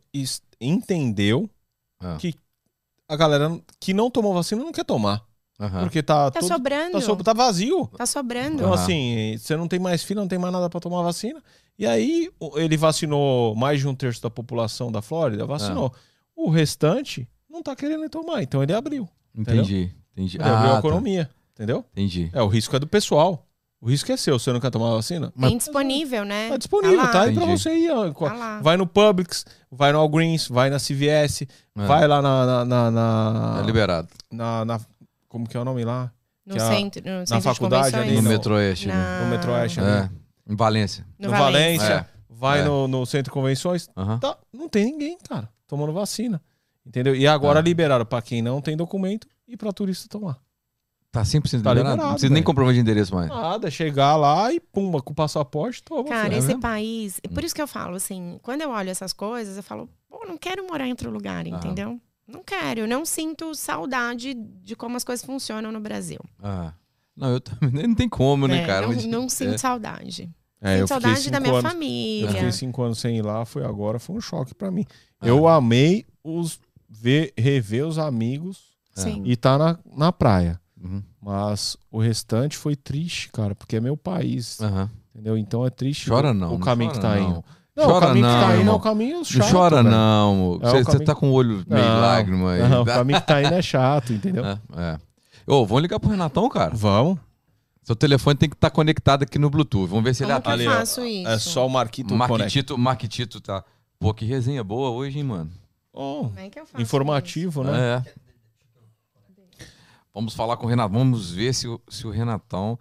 entendeu 0.60 1.50
Ah. 2.00 2.18
que 2.20 2.34
a 3.08 3.16
galera 3.16 3.60
que 3.80 3.94
não 3.94 4.10
tomou 4.10 4.34
vacina 4.34 4.64
não 4.64 4.72
quer 4.72 4.84
tomar. 4.86 5.24
Aham. 5.60 5.82
Porque 5.84 6.04
tá, 6.04 6.30
Tá 6.32 6.40
tudo, 6.42 6.50
sobrando. 6.50 6.92
tá, 6.94 7.02
so- 7.02 7.16
tá 7.18 7.34
vazio. 7.34 7.88
Tá 7.98 8.06
sobrando. 8.06 8.56
Então, 8.56 8.74
Aham. 8.74 8.84
assim, 8.84 9.36
você 9.40 9.56
não 9.56 9.68
tem 9.70 9.80
mais 9.80 10.04
fila, 10.04 10.20
não 10.22 10.28
tem 10.28 10.38
mais 10.40 10.52
nada 10.54 10.70
pra 10.70 10.80
tomar 10.82 11.02
vacina. 11.02 11.42
E 11.78 11.86
aí, 11.86 12.30
ele 12.56 12.78
vacinou 12.78 13.56
mais 13.56 13.80
de 13.80 13.88
um 13.88 13.94
terço 13.96 14.22
da 14.22 14.30
população 14.30 14.92
da 14.92 15.02
Flórida, 15.02 15.46
vacinou. 15.46 15.92
Ah. 15.94 16.00
O 16.36 16.50
restante 16.50 17.28
não 17.50 17.62
tá 17.62 17.76
querendo 17.76 18.08
tomar, 18.10 18.42
então 18.44 18.62
ele 18.64 18.74
abriu. 18.74 19.08
Entendi, 19.36 19.92
entendi. 20.14 20.38
Ele 20.38 20.44
abriu 20.44 20.68
a 20.68 20.70
Ah, 20.70 20.74
tá. 20.74 20.80
economia, 20.80 21.30
entendeu? 21.54 21.84
Entendi. 21.92 22.30
É, 22.34 22.42
o 22.42 22.48
risco 22.48 22.76
é 22.76 22.80
do 22.80 22.88
pessoal. 22.88 23.46
O 23.82 23.90
risco 23.90 24.10
é 24.12 24.18
seu, 24.18 24.40
você 24.40 24.52
não 24.54 24.60
quer 24.60 24.72
tomar 24.72 24.92
a 24.92 24.96
vacina? 24.96 25.32
Tem 25.40 25.58
disponível, 25.58 26.24
né? 26.26 26.50
Tá 26.50 26.58
disponível, 26.58 26.98
lá. 26.98 27.08
tá 27.08 27.22
aí 27.24 27.34
pra 27.36 27.46
você 27.46 27.74
ir. 27.76 27.92
ó. 27.92 28.10
Tá. 28.12 28.60
Vai 28.62 28.78
no 28.78 28.88
Publix, 28.88 29.46
vai 29.70 29.92
no 29.92 30.00
Walgreens, 30.00 30.48
vai 30.48 30.70
na 30.70 30.80
CVS, 30.80 31.42
É. 31.44 31.48
vai 31.86 32.08
lá 32.08 32.22
na. 32.22 32.46
na, 32.46 32.66
na, 32.66 32.92
na- 32.92 33.54
Tá 33.58 33.62
liberado. 33.62 34.08
na- 34.32 34.64
na- 34.66 34.80
como 35.28 35.48
que 35.48 35.56
é 35.56 35.60
o 35.60 35.66
nome 35.66 35.84
lá? 35.84 36.10
No 36.46 36.56
que 36.56 36.62
a- 36.62 36.68
centro, 36.70 37.04
no 37.04 37.28
centro 37.28 37.42
faculdade 37.44 37.92
de 37.92 37.98
ali. 37.98 38.16
No 38.16 38.22
não. 38.22 38.32
Metroeste. 38.32 38.90
ali. 38.90 38.98
Na- 38.98 39.24
No 39.26 39.30
Metroeste 39.30 39.80
ali. 39.82 40.10
É. 40.48 40.54
Em 40.54 40.56
Valência. 40.56 41.06
No, 41.20 41.30
No 41.30 41.38
Valência. 41.38 41.88
Valência. 41.88 42.10
Vai 42.30 42.62
É. 42.62 42.64
no, 42.66 42.88
no 42.88 43.06
centro 43.06 43.26
de 43.26 43.32
convenções. 43.32 43.88
Tá, 44.20 44.38
não 44.54 44.68
tem 44.68 44.86
ninguém, 44.86 45.18
cara, 45.28 45.50
tomando 45.68 45.94
vacina. 45.94 46.42
Entendeu? 46.86 47.16
E 47.16 47.26
agora 47.28 47.60
Ah. 47.60 47.62
liberaram 47.62 48.06
pra 48.06 48.22
quem 48.22 48.42
não 48.42 48.62
tem 48.62 48.76
documento 48.78 49.28
e 49.48 49.56
pra 49.58 49.72
turista 49.72 50.08
tomar. 50.10 50.38
Tá 51.12 51.24
100% 51.24 51.64
Tá 51.64 51.70
liberado. 51.70 51.78
liberado, 51.80 52.02
Não 52.02 52.10
precisa 52.12 52.30
nem 52.30 52.36
velho. 52.36 52.46
comprovante 52.46 52.76
de 52.76 52.82
endereço 52.82 53.16
mais. 53.16 53.30
Nada, 53.30 53.72
chegar 53.72 54.18
lá 54.18 54.52
e 54.54 54.60
pumba, 54.60 55.02
com 55.02 55.14
o 55.14 55.16
passaporte, 55.16 55.82
toma. 55.82 56.04
Cara, 56.04 56.26
filho. 56.26 56.38
esse 56.38 56.48
mesmo? 56.48 56.62
país. 56.62 57.20
Por 57.34 57.44
isso 57.44 57.56
que 57.56 57.62
eu 57.62 57.68
falo, 57.68 57.96
assim, 57.96 58.38
quando 58.44 58.62
eu 58.62 58.70
olho 58.70 58.90
essas 58.90 59.14
coisas, 59.14 59.56
eu 59.56 59.64
falo, 59.64 59.90
pô, 60.10 60.26
não 60.28 60.38
quero 60.38 60.68
morar 60.68 60.86
em 60.86 60.92
outro 60.92 61.10
lugar, 61.10 61.48
Aham. 61.48 61.56
entendeu? 61.58 62.02
Não 62.28 62.44
quero. 62.44 62.82
Eu 62.82 62.88
não 62.88 63.06
sinto 63.06 63.56
saudade 63.56 64.34
de 64.34 64.76
como 64.76 64.98
as 64.98 65.04
coisas 65.06 65.26
funcionam 65.26 65.72
no 65.72 65.80
Brasil. 65.80 66.20
Ah. 66.44 66.74
Não, 67.16 67.30
eu 67.30 67.40
também. 67.40 67.88
Não 67.88 67.96
tem 67.96 68.10
como, 68.10 68.48
né, 68.48 68.64
É, 68.64 68.66
cara? 68.66 68.88
não, 68.88 68.94
Mas- 68.96 69.06
não 69.06 69.30
sinto 69.30 69.56
é. 69.56 69.58
saudade. 69.58 70.30
É, 70.62 70.76
eu 70.76 70.80
sinto 70.80 70.88
saudade 70.88 71.30
da 71.30 71.40
minha 71.40 71.54
anos. 71.54 71.64
Eu 71.64 71.70
família. 71.72 72.30
fiquei 72.32 72.52
cinco 72.52 72.82
anos 72.84 72.98
sem 73.00 73.18
ir 73.18 73.22
lá, 73.22 73.46
foi 73.46 73.64
agora, 73.64 74.00
foi 74.00 74.16
um 74.16 74.22
choque 74.22 74.54
pra 74.54 74.72
mim. 74.72 74.86
Ah. 75.22 75.28
Eu 75.28 75.48
amei 75.48 76.06
os 76.24 76.60
ver, 76.90 77.34
rever 77.38 77.86
os 77.86 77.98
amigos 78.00 78.60
Sim. 78.94 79.22
e 79.26 79.36
tá 79.36 79.58
na, 79.58 79.78
na 79.96 80.12
praia. 80.12 80.60
Uhum. 80.82 81.02
Mas 81.22 81.78
o 81.92 82.00
restante 82.00 82.58
foi 82.58 82.76
triste, 82.76 83.30
cara, 83.32 83.56
porque 83.56 83.76
é 83.78 83.80
meu 83.80 83.96
país, 83.98 84.60
Aham. 84.62 84.90
entendeu? 85.14 85.38
Então 85.38 85.66
é 85.66 85.70
triste 85.70 86.10
Chora 86.10 86.32
o, 86.32 86.34
não. 86.34 86.50
o 86.50 86.52
não 86.54 86.60
caminho 86.60 86.92
chora 86.92 87.02
que 87.02 87.08
tá 87.08 87.16
não. 87.16 87.30
indo. 87.30 87.46
Não, 87.76 87.86
Chora 87.86 87.98
o 87.98 88.08
caminho 88.08 88.26
que 88.26 88.32
não, 88.32 88.42
tá 88.48 88.56
indo 88.58 88.70
é 88.70 88.74
o 88.74 88.80
caminho 88.80 89.18
Não 89.18 89.24
chato. 89.26 89.52
chora, 89.52 89.84
velho. 89.84 89.90
não. 89.96 90.60
É, 90.62 90.70
Você 90.70 90.78
o 90.82 90.86
caminho- 90.86 91.06
tá 91.06 91.16
com 91.16 91.30
o 91.30 91.34
olho 91.34 91.64
meio 91.68 91.84
Não, 91.86 92.02
lágrima 92.02 92.52
aí. 92.54 92.70
Não, 92.70 92.82
o 92.84 92.86
caminho 92.86 93.20
que 93.20 93.28
tá 93.28 93.42
indo 93.44 93.54
é 93.54 93.62
chato, 93.62 94.14
entendeu? 94.14 94.46
É, 94.46 94.60
é. 94.78 94.98
Ô, 95.48 95.66
vamos 95.66 95.82
ligar 95.84 96.00
pro 96.00 96.10
Renatão, 96.10 96.50
cara. 96.50 96.74
Vamos. 96.76 97.20
Seu 97.84 97.96
telefone 97.96 98.36
tem 98.36 98.50
que 98.50 98.56
estar 98.56 98.72
conectado 98.72 99.24
aqui 99.24 99.38
no 99.38 99.50
Bluetooth. 99.50 99.86
Vamos 99.88 100.04
ver 100.04 100.16
se 100.16 100.24
ele 100.24 100.34
Como 100.34 100.46
eu 100.48 100.54
atende. 100.54 100.68
ó, 100.68 100.72
faço 100.80 101.06
isso? 101.06 101.28
É 101.30 101.38
só 101.38 101.68
o 101.68 101.70
Marquito. 101.70 102.16
Marquitito, 102.16 102.78
Marquitito 102.78 103.40
tá. 103.40 103.64
Pô, 104.00 104.14
que 104.14 104.26
resenha 104.26 104.64
boa 104.64 104.90
hoje, 104.90 105.20
hein, 105.20 105.24
mano? 105.24 105.52
Oh, 105.94 106.24
Como 106.26 106.40
é 106.40 106.50
que 106.50 106.60
eu 106.60 106.66
faço 106.66 106.82
informativo, 106.82 107.64
né? 107.64 108.04
É. 108.08 108.14
Vamos 110.14 110.34
falar 110.34 110.58
com 110.58 110.66
o 110.66 110.70
Renatão. 110.70 110.98
Vamos 110.98 111.32
ver 111.32 111.54
se, 111.54 111.68
o- 111.68 111.80
se 111.90 112.08
o 112.08 112.10
Renatão. 112.10 112.80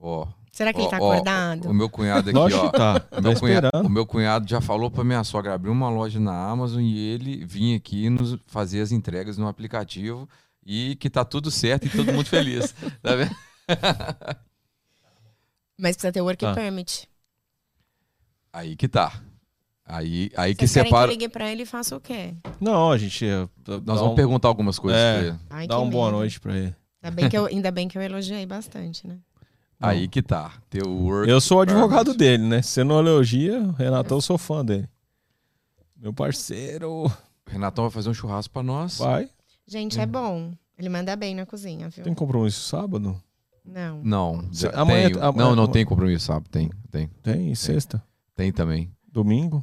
Ó. 0.00 0.24
isso? 0.24 0.34
Será 0.52 0.72
que 0.72 0.80
ele 0.80 0.86
ó, 0.88 0.90
tá 0.90 0.98
ó, 1.00 1.12
acordado? 1.12 1.68
O 1.70 1.74
meu 1.74 1.88
cunhado 1.88 2.30
aqui, 2.30 2.54
ó. 2.54 2.68
tá. 2.70 2.96
O 2.96 3.00
Tá 3.16 3.20
meu, 3.22 3.38
cunhado, 3.40 3.68
o 3.84 3.88
meu 3.88 4.06
cunhado 4.06 4.48
já 4.48 4.60
falou 4.60 4.90
pra 4.90 5.04
minha 5.04 5.22
sogra 5.24 5.54
abrir 5.54 5.70
uma 5.70 5.88
loja 5.88 6.18
na 6.20 6.48
Amazon 6.50 6.80
e 6.82 6.98
ele 6.98 7.44
vinha 7.46 7.76
aqui 7.76 8.10
nos 8.10 8.36
fazer 8.46 8.80
as 8.80 8.90
entregas 8.92 9.38
no 9.38 9.46
aplicativo 9.48 10.28
e 10.70 10.94
que 10.96 11.08
tá 11.08 11.24
tudo 11.24 11.50
certo 11.50 11.86
e 11.86 11.90
todo 11.90 12.12
mundo 12.12 12.26
feliz. 12.26 12.74
Tá 13.02 13.14
vendo? 13.16 13.34
Mas 15.78 15.96
precisa 15.96 16.12
ter 16.12 16.20
work 16.20 16.44
Tá. 16.44 16.54
permit. 16.54 17.08
Aí 18.52 18.76
que 18.76 18.88
tá. 18.88 19.22
Aí, 19.84 20.30
aí 20.36 20.54
que 20.54 20.66
Vocês 20.66 20.74
querem 20.74 20.90
separa. 20.90 21.06
que 21.08 21.14
eu 21.14 21.18
ligue 21.18 21.28
pra 21.30 21.50
ele 21.50 21.62
e 21.62 21.66
faça 21.66 21.96
o 21.96 22.00
quê? 22.00 22.34
Não, 22.60 22.90
a 22.92 22.98
gente. 22.98 23.24
eh, 23.24 23.48
dá 23.64 23.80
Nós 23.86 23.98
um, 24.00 24.02
vamos 24.04 24.16
perguntar 24.16 24.48
algumas 24.48 24.78
coisas 24.78 25.00
É. 25.00 25.14
pra 25.18 25.26
ele. 25.28 25.38
Ai, 25.48 25.66
Dá 25.66 25.76
que 25.76 25.80
uma 25.80 25.90
boa 25.90 26.10
noite 26.10 26.38
pra 26.40 26.54
ele. 26.56 26.74
Ainda 27.02 27.14
bem, 27.16 27.28
que 27.30 27.38
eu, 27.38 27.46
ainda 27.46 27.70
bem 27.70 27.88
que 27.88 27.96
eu 27.96 28.02
elogiei 28.02 28.44
bastante, 28.44 29.06
né? 29.06 29.18
Aí 29.80 30.08
que 30.08 30.20
tá. 30.20 30.54
Teu 30.68 30.86
work. 30.90 31.30
Eu 31.30 31.40
sou 31.40 31.58
o 31.58 31.60
advogado 31.60 32.06
permit. 32.06 32.18
dele, 32.18 32.42
né? 32.42 32.60
Se 32.62 32.70
você 32.72 32.84
não 32.84 32.98
elogia, 32.98 33.62
Renatão, 33.78 34.18
eu 34.18 34.22
sou 34.22 34.36
fã 34.36 34.64
dele. 34.64 34.88
Meu 35.96 36.12
parceiro. 36.12 36.90
O 37.06 37.10
Renatão 37.46 37.84
vai 37.84 37.90
fazer 37.92 38.10
um 38.10 38.14
churrasco 38.14 38.52
pra 38.52 38.62
nós. 38.62 38.98
Vai. 38.98 39.30
Gente, 39.68 40.00
é 40.00 40.06
bom. 40.06 40.52
Ele 40.78 40.88
manda 40.88 41.14
bem 41.14 41.34
na 41.34 41.44
cozinha, 41.44 41.88
viu? 41.90 42.02
Tem 42.04 42.14
compromisso 42.14 42.60
sábado? 42.68 43.20
Não. 43.64 44.00
Não. 44.02 44.48
Se- 44.52 44.66
amanhã- 44.72 45.08
tenho. 45.10 45.22
amanhã- 45.22 45.48
não, 45.50 45.54
não 45.56 45.66
tem 45.66 45.84
compromisso, 45.84 46.24
sabe? 46.26 46.48
Tem, 46.48 46.70
tem. 46.90 47.08
Tem, 47.22 47.54
sexta. 47.54 48.02
Tem 48.34 48.50
também. 48.50 48.90
Domingo? 49.12 49.62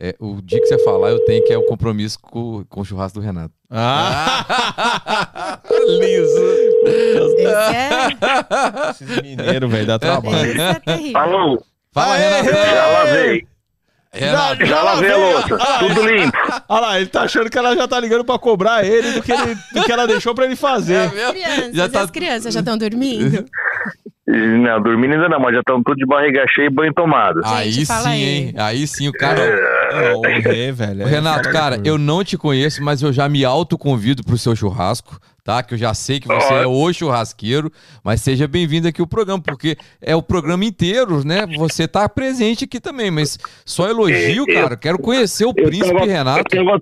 É, 0.00 0.14
o 0.18 0.40
dia 0.42 0.60
que 0.60 0.66
você 0.66 0.78
falar, 0.84 1.10
eu 1.10 1.24
tenho 1.24 1.44
que 1.44 1.52
é 1.52 1.58
o 1.58 1.66
compromisso 1.66 2.18
com, 2.20 2.64
com 2.68 2.80
o 2.80 2.84
churrasco 2.84 3.18
do 3.20 3.24
Renato. 3.24 3.54
Ah! 3.68 5.60
Liso. 6.00 6.40
Esse 6.86 7.46
é, 7.46 8.90
Esses 8.90 9.22
mineiros, 9.22 9.70
velho, 9.70 9.86
dá 9.86 9.98
trabalho. 9.98 10.50
esse 10.50 10.60
é 10.60 10.74
terrível. 10.80 11.20
Alô, 11.20 11.62
Fala, 11.92 12.14
Aê, 12.14 12.42
Renato. 12.42 12.66
já 12.70 12.86
lavei. 12.86 13.46
Renato. 14.12 14.64
Já 14.64 14.82
lavei 14.82 15.10
a 15.12 15.16
louça. 15.16 15.58
Tudo 15.80 16.06
limpo. 16.06 16.36
Olha 16.68 16.80
lá, 16.80 16.96
ele 17.00 17.08
tá 17.08 17.22
achando 17.22 17.50
que 17.50 17.58
ela 17.58 17.74
já 17.76 17.86
tá 17.86 18.00
ligando 18.00 18.24
pra 18.24 18.38
cobrar 18.38 18.84
ele 18.84 19.12
do 19.12 19.22
que, 19.22 19.30
ele, 19.32 19.54
do 19.72 19.82
que 19.84 19.92
ela 19.92 20.06
deixou 20.06 20.34
pra 20.34 20.44
ele 20.46 20.56
fazer. 20.56 21.10
mesmo? 21.12 21.32
Crianças, 21.32 21.74
Já 21.74 21.88
tá- 21.88 22.00
as 22.02 22.10
crianças 22.10 22.54
já 22.54 22.60
estão 22.60 22.78
dormindo? 22.78 23.44
Não, 24.30 24.82
dormindo 24.82 25.14
ainda 25.14 25.26
não, 25.28 25.40
mas 25.40 25.54
já 25.54 25.60
estão 25.60 25.82
tudo 25.82 25.96
de 25.96 26.04
barriga 26.04 26.44
cheia 26.48 26.66
e 26.66 26.70
banho 26.70 26.92
tomado. 26.92 27.40
Aí 27.44 27.70
Gente, 27.70 27.86
sim, 27.86 27.92
aí. 28.08 28.22
hein? 28.22 28.54
Aí 28.58 28.86
sim, 28.86 29.08
o 29.08 29.12
cara. 29.12 29.40
Não, 30.12 30.18
o 30.20 30.22
rei, 30.22 30.70
velho. 30.70 31.02
É 31.02 31.06
Renato, 31.06 31.50
cara, 31.50 31.80
eu 31.82 31.96
não 31.96 32.22
te 32.22 32.36
conheço, 32.36 32.82
mas 32.82 33.00
eu 33.00 33.10
já 33.10 33.26
me 33.26 33.42
autoconvido 33.42 34.22
pro 34.22 34.36
seu 34.36 34.54
churrasco, 34.54 35.18
tá? 35.42 35.62
Que 35.62 35.72
eu 35.72 35.78
já 35.78 35.94
sei 35.94 36.20
que 36.20 36.28
você 36.28 36.52
Ó. 36.52 36.62
é 36.62 36.66
o 36.66 36.92
churrasqueiro, 36.92 37.72
mas 38.04 38.20
seja 38.20 38.46
bem-vindo 38.46 38.86
aqui 38.86 39.00
ao 39.00 39.06
programa, 39.06 39.42
porque 39.42 39.78
é 40.02 40.14
o 40.14 40.22
programa 40.22 40.62
inteiro, 40.66 41.24
né? 41.26 41.46
Você 41.56 41.88
tá 41.88 42.06
presente 42.06 42.64
aqui 42.64 42.78
também, 42.80 43.10
mas 43.10 43.38
só 43.64 43.88
elogio, 43.88 44.44
Eu- 44.46 44.54
cara. 44.54 44.76
Quero 44.76 44.98
conhecer 44.98 45.46
o 45.46 45.54
Eu 45.56 45.64
príncipe 45.64 45.94
tava- 45.94 46.04
Renato. 46.04 46.54
Eu 46.54 46.64
tava 46.66 46.78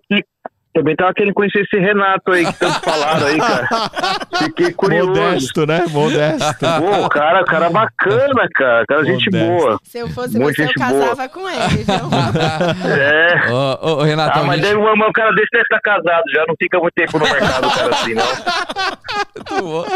também 0.77 0.94
tava 0.94 1.15
querendo 1.15 1.32
conhecer 1.32 1.61
esse 1.62 1.78
Renato 1.81 2.31
aí 2.32 2.44
que 2.44 2.53
tanto 2.59 2.81
falaram 2.81 3.27
aí, 3.27 3.39
cara. 3.39 3.69
Fiquei 4.44 4.73
curioso. 4.73 5.09
Modesto, 5.09 5.66
né? 5.66 5.85
Modesto. 5.89 6.66
Pô, 6.78 7.09
cara, 7.09 7.43
cara 7.44 7.70
bacana, 7.70 8.47
cara. 8.55 8.85
Cara, 8.86 9.05
gente 9.05 9.24
Modesto. 9.32 9.47
boa. 9.57 9.81
Se 9.85 9.98
eu 9.98 10.09
fosse 10.11 10.39
Muita 10.39 10.53
você, 10.55 10.62
eu 10.62 10.66
gente 10.66 10.78
casava 10.78 11.28
com 11.31 11.48
ele, 11.48 11.85
viu? 11.85 11.97
É. 12.97 13.51
Ô, 13.51 13.78
ô, 13.81 13.94
ô, 14.01 14.03
Renatão, 14.03 14.43
Ah, 14.43 14.47
mas 14.47 14.61
gente- 14.61 14.69
deve, 14.69 14.78
um 14.78 15.12
cara 15.12 15.32
desse 15.35 15.48
deve 15.51 15.62
estar 15.65 15.81
casado 15.81 16.23
já, 16.35 16.44
não 16.47 16.55
fica 16.61 16.78
muito 16.78 16.94
tempo 16.94 17.19
no 17.19 17.24
mercado, 17.24 17.70
cara, 17.74 17.90
assim, 17.94 18.15
não. 18.15 18.24
Muito 19.36 19.62
bom. 19.65 19.86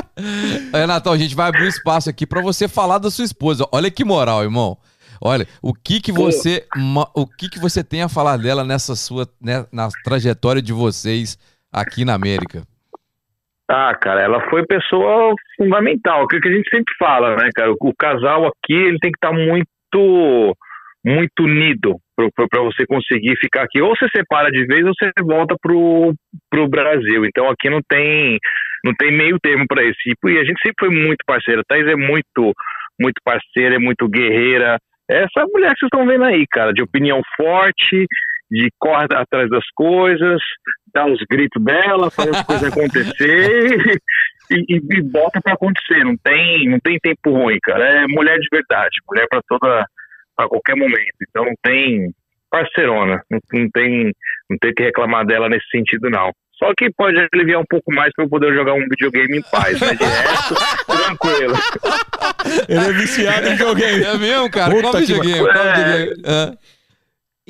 Renatão, 0.72 1.12
a 1.12 1.18
gente 1.18 1.34
vai 1.34 1.48
abrir 1.48 1.64
um 1.64 1.68
espaço 1.68 2.08
aqui 2.08 2.26
pra 2.26 2.40
você 2.40 2.68
falar 2.68 2.98
da 2.98 3.10
sua 3.10 3.24
esposa. 3.24 3.66
Olha 3.72 3.90
que 3.90 4.04
moral, 4.04 4.42
irmão. 4.42 4.76
Olha, 5.22 5.44
o 5.62 5.74
que 5.74 6.00
que 6.00 6.12
você, 6.12 6.64
o 7.14 7.26
que 7.26 7.50
que 7.50 7.58
você 7.58 7.84
tem 7.84 8.02
a 8.02 8.08
falar 8.08 8.38
dela 8.38 8.64
nessa 8.64 8.96
sua, 8.96 9.26
né, 9.40 9.66
na 9.70 9.88
trajetória 10.02 10.62
de 10.62 10.72
vocês 10.72 11.36
aqui 11.70 12.04
na 12.04 12.14
América? 12.14 12.62
Ah, 13.72 13.94
cara, 13.94 14.22
ela 14.22 14.40
foi 14.50 14.66
pessoa 14.66 15.32
fundamental. 15.56 16.24
O 16.24 16.26
que 16.26 16.40
que 16.40 16.48
a 16.48 16.52
gente 16.52 16.68
sempre 16.70 16.92
fala, 16.98 17.36
né, 17.36 17.50
cara? 17.54 17.70
O, 17.70 17.94
casal 17.94 18.46
aqui, 18.46 18.72
ele 18.72 18.98
tem 18.98 19.12
que 19.12 19.18
estar 19.18 19.32
muito, 19.32 20.56
muito 21.04 21.44
unido 21.44 21.94
para 22.16 22.62
você 22.62 22.84
conseguir 22.84 23.36
ficar 23.36 23.62
aqui. 23.62 23.80
Ou 23.80 23.94
você 23.94 24.08
separa 24.08 24.50
de 24.50 24.66
vez 24.66 24.84
ou 24.84 24.92
você 24.92 25.12
volta 25.22 25.54
pro, 25.62 26.12
pro 26.50 26.66
Brasil. 26.66 27.24
Então 27.24 27.48
aqui 27.48 27.70
não 27.70 27.80
tem, 27.88 28.38
não 28.84 28.92
tem 28.98 29.16
meio 29.16 29.38
termo 29.40 29.66
para 29.68 29.84
isso. 29.84 29.98
E, 30.04 30.30
e 30.30 30.38
a 30.38 30.44
gente 30.44 30.60
sempre 30.62 30.88
foi 30.88 30.90
muito 30.90 31.18
parceira. 31.24 31.60
A 31.60 31.64
Thaís 31.64 31.86
é 31.86 31.94
muito, 31.94 32.52
muito 33.00 33.20
parceira, 33.22 33.76
é 33.76 33.78
muito 33.78 34.08
guerreira. 34.08 34.78
Essa 35.10 35.44
mulher 35.52 35.74
que 35.74 35.80
vocês 35.80 35.90
estão 35.92 36.06
vendo 36.06 36.24
aí, 36.24 36.46
cara, 36.46 36.72
de 36.72 36.82
opinião 36.82 37.20
forte, 37.36 38.06
de 38.48 38.68
corre 38.78 39.06
atrás 39.12 39.50
das 39.50 39.64
coisas, 39.74 40.40
dá 40.94 41.04
os 41.04 41.18
gritos 41.28 41.62
dela, 41.62 42.10
faz 42.10 42.28
as 42.28 42.42
coisas 42.44 42.72
acontecer 42.72 43.98
e, 44.50 44.64
e, 44.68 44.76
e 44.76 45.02
bota 45.02 45.40
pra 45.42 45.54
acontecer. 45.54 46.04
Não 46.04 46.16
tem, 46.16 46.68
não 46.68 46.78
tem 46.78 46.96
tempo 47.00 47.32
ruim, 47.32 47.58
cara. 47.62 47.84
É 47.84 48.06
mulher 48.06 48.38
de 48.38 48.48
verdade, 48.52 48.96
mulher 49.08 49.26
pra 49.28 49.40
toda, 49.48 49.84
para 50.36 50.48
qualquer 50.48 50.76
momento. 50.76 51.16
Então 51.28 51.44
não 51.44 51.54
tem 51.60 52.12
parceirona, 52.48 53.20
não, 53.30 53.40
não 53.52 53.70
tem, 53.70 54.12
não 54.48 54.58
tem 54.60 54.74
que 54.74 54.84
reclamar 54.84 55.26
dela 55.26 55.48
nesse 55.48 55.68
sentido 55.70 56.08
não. 56.08 56.32
Só 56.60 56.72
que 56.76 56.90
pode 56.92 57.16
aliviar 57.32 57.60
um 57.60 57.64
pouco 57.68 57.90
mais 57.92 58.12
pra 58.14 58.24
eu 58.24 58.28
poder 58.28 58.54
jogar 58.54 58.74
um 58.74 58.84
videogame 58.88 59.38
em 59.38 59.42
paz, 59.50 59.80
mas 59.80 59.96
de 59.98 60.04
resto, 60.04 60.54
tranquilo. 60.86 61.54
Ele 62.68 62.78
é 62.78 62.92
viciado 62.92 63.46
em 63.48 63.52
videogame. 63.52 64.04
É 64.04 64.18
mesmo, 64.18 64.50
cara? 64.50 64.70
Puta 64.70 64.82
Qual 64.82 64.92
que 64.94 65.00
videogame? 65.00 65.42
ba- 65.46 65.52
Qual 65.54 65.64
É. 65.66 65.74
videogame? 65.74 66.22
Hã? 66.26 66.58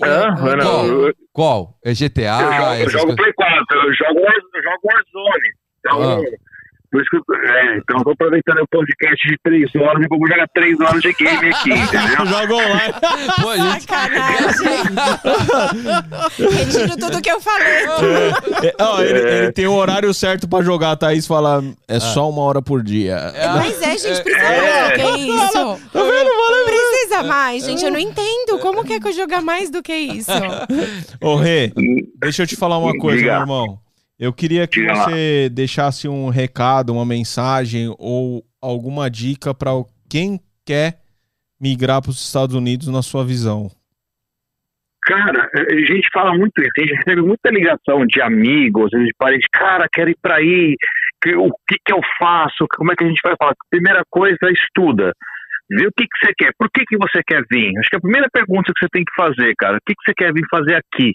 Hã? 0.02 0.34
Eu- 0.46 0.56
Não, 0.56 0.64
Qual? 0.64 1.14
Qual? 1.32 1.78
É 1.84 1.92
GTA? 1.92 2.38
eu 2.40 2.52
jogo, 2.52 2.74
eu 2.84 2.90
jogo? 2.90 3.16
Play 3.16 3.32
4, 3.32 3.56
eu 3.78 3.92
jogo, 3.94 4.20
eu 4.20 4.62
jogo 4.62 4.80
Warzone. 4.84 5.50
Então, 5.80 6.02
Ah. 6.02 6.49
Por 6.90 7.00
isso 7.00 7.10
que, 7.10 7.18
é, 7.36 7.76
então 7.78 7.98
eu 7.98 8.04
tô 8.04 8.10
aproveitando 8.10 8.62
o 8.62 8.68
podcast 8.68 9.28
de 9.28 9.36
três 9.44 9.70
horas 9.76 10.04
e 10.04 10.08
vou 10.08 10.18
jogar 10.26 10.46
três 10.52 10.78
horas 10.80 11.00
de 11.00 11.12
game 11.12 11.48
aqui, 11.48 11.70
entendeu? 11.70 12.26
Joga 12.26 12.54
online. 12.54 12.94
Pô, 13.40 13.56
gente, 13.56 13.82
Sacanagem. 13.82 14.68
Retiro 16.50 16.96
tudo 16.98 17.22
que 17.22 17.30
eu 17.30 17.40
falei. 17.40 17.84
É, 18.64 18.74
ó, 18.80 19.00
ele, 19.02 19.18
ele 19.18 19.52
tem 19.52 19.66
o 19.66 19.72
horário 19.74 20.12
certo 20.12 20.48
pra 20.48 20.62
jogar. 20.62 20.90
A 20.92 20.96
Thaís 20.96 21.26
fala, 21.26 21.62
é 21.86 22.00
só 22.00 22.28
uma 22.28 22.42
hora 22.42 22.60
por 22.60 22.82
dia. 22.82 23.32
Mas 23.56 23.80
é, 23.82 23.96
gente, 23.96 24.22
precisa 24.22 24.48
mais 24.48 24.88
do 24.88 24.94
que 24.94 25.20
isso. 25.30 25.90
Tá 25.92 26.02
vendo? 26.02 26.30
Precisa 26.64 27.22
mais, 27.22 27.64
gente. 27.64 27.84
Eu 27.84 27.92
não 27.92 28.00
entendo. 28.00 28.58
Como 28.60 28.84
que 28.84 28.94
é 28.94 29.00
que 29.00 29.08
eu 29.08 29.12
jogar 29.12 29.40
mais 29.40 29.70
do 29.70 29.82
que 29.82 29.94
isso? 29.94 30.30
Ô, 31.20 31.36
Rê, 31.36 31.72
deixa 32.20 32.42
eu 32.42 32.46
te 32.46 32.56
falar 32.56 32.78
uma 32.78 32.96
coisa, 32.98 33.18
Diga. 33.18 33.32
meu 33.32 33.40
irmão. 33.42 33.78
Eu 34.20 34.34
queria 34.34 34.68
que 34.68 34.82
Diga 34.82 34.92
lá. 34.92 35.04
você 35.04 35.48
deixasse 35.48 36.06
um 36.06 36.28
recado, 36.28 36.92
uma 36.92 37.06
mensagem 37.06 37.88
ou 37.98 38.44
alguma 38.60 39.10
dica 39.10 39.54
pra 39.54 39.70
quem 40.10 40.38
quer 40.66 40.98
migrar 41.58 42.02
para 42.02 42.10
os 42.10 42.22
Estados 42.22 42.54
Unidos 42.54 42.88
na 42.88 43.00
sua 43.00 43.24
visão. 43.24 43.70
Cara, 45.02 45.48
a 45.54 45.74
gente 45.74 46.06
fala 46.12 46.36
muito 46.36 46.52
isso, 46.60 46.70
a 46.76 46.80
gente 46.82 46.96
recebe 46.96 47.22
muita 47.22 47.48
ligação 47.50 48.06
de 48.06 48.20
amigos, 48.20 48.90
de 48.90 49.10
parentes, 49.18 49.48
cara, 49.50 49.88
quero 49.90 50.10
ir 50.10 50.16
pra 50.20 50.36
aí, 50.36 50.76
o 51.36 51.50
que 51.66 51.76
que 51.84 51.92
eu 51.92 52.00
faço, 52.18 52.66
como 52.76 52.92
é 52.92 52.96
que 52.96 53.04
a 53.04 53.08
gente 53.08 53.20
vai 53.24 53.34
falar? 53.38 53.54
Primeira 53.70 54.02
coisa, 54.10 54.36
estuda. 54.52 55.12
Vê 55.70 55.86
o 55.86 55.92
que 55.96 56.04
que 56.04 56.26
você 56.26 56.32
quer, 56.36 56.52
por 56.58 56.68
que 56.70 56.84
que 56.84 56.98
você 56.98 57.22
quer 57.26 57.42
vir? 57.50 57.72
Acho 57.78 57.88
que 57.88 57.96
a 57.96 58.00
primeira 58.00 58.28
pergunta 58.30 58.70
que 58.74 58.84
você 58.84 58.88
tem 58.92 59.02
que 59.02 59.14
fazer, 59.16 59.54
cara, 59.56 59.78
o 59.78 59.80
que 59.86 59.94
que 59.94 60.02
você 60.04 60.12
quer 60.14 60.32
vir 60.34 60.44
fazer 60.50 60.74
aqui? 60.74 61.14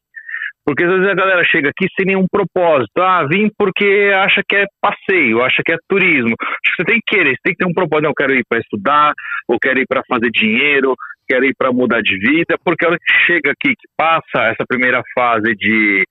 Porque 0.65 0.83
às 0.83 0.89
vezes 0.89 1.07
a 1.07 1.13
galera 1.13 1.43
chega 1.43 1.69
aqui 1.69 1.85
sem 1.95 2.07
nenhum 2.07 2.25
propósito. 2.29 2.99
Ah, 2.99 3.23
vim 3.29 3.51
porque 3.55 4.11
acha 4.15 4.41
que 4.47 4.55
é 4.55 4.65
passeio, 4.81 5.43
acha 5.43 5.61
que 5.63 5.71
é 5.71 5.77
turismo. 5.87 6.33
Acho 6.41 6.75
que 6.75 6.75
você 6.77 6.85
tem 6.85 6.99
que 7.05 7.15
querer, 7.15 7.35
você 7.35 7.41
tem 7.43 7.53
que 7.53 7.59
ter 7.59 7.69
um 7.69 7.73
propósito. 7.73 8.03
Não, 8.03 8.09
eu 8.09 8.15
quero 8.15 8.33
ir 8.33 8.43
para 8.49 8.59
estudar, 8.59 9.13
ou 9.47 9.59
quero 9.59 9.79
ir 9.79 9.85
para 9.87 10.01
fazer 10.07 10.31
dinheiro, 10.31 10.95
quero 11.29 11.45
ir 11.45 11.53
para 11.55 11.71
mudar 11.71 12.01
de 12.01 12.17
vida. 12.17 12.57
Porque 12.65 12.83
a 12.83 12.89
hora 12.89 12.97
que 12.97 13.13
chega 13.27 13.51
aqui, 13.51 13.75
que 13.75 13.87
passa 13.95 14.49
essa 14.49 14.65
primeira 14.67 15.03
fase 15.13 15.53
de, 15.55 16.03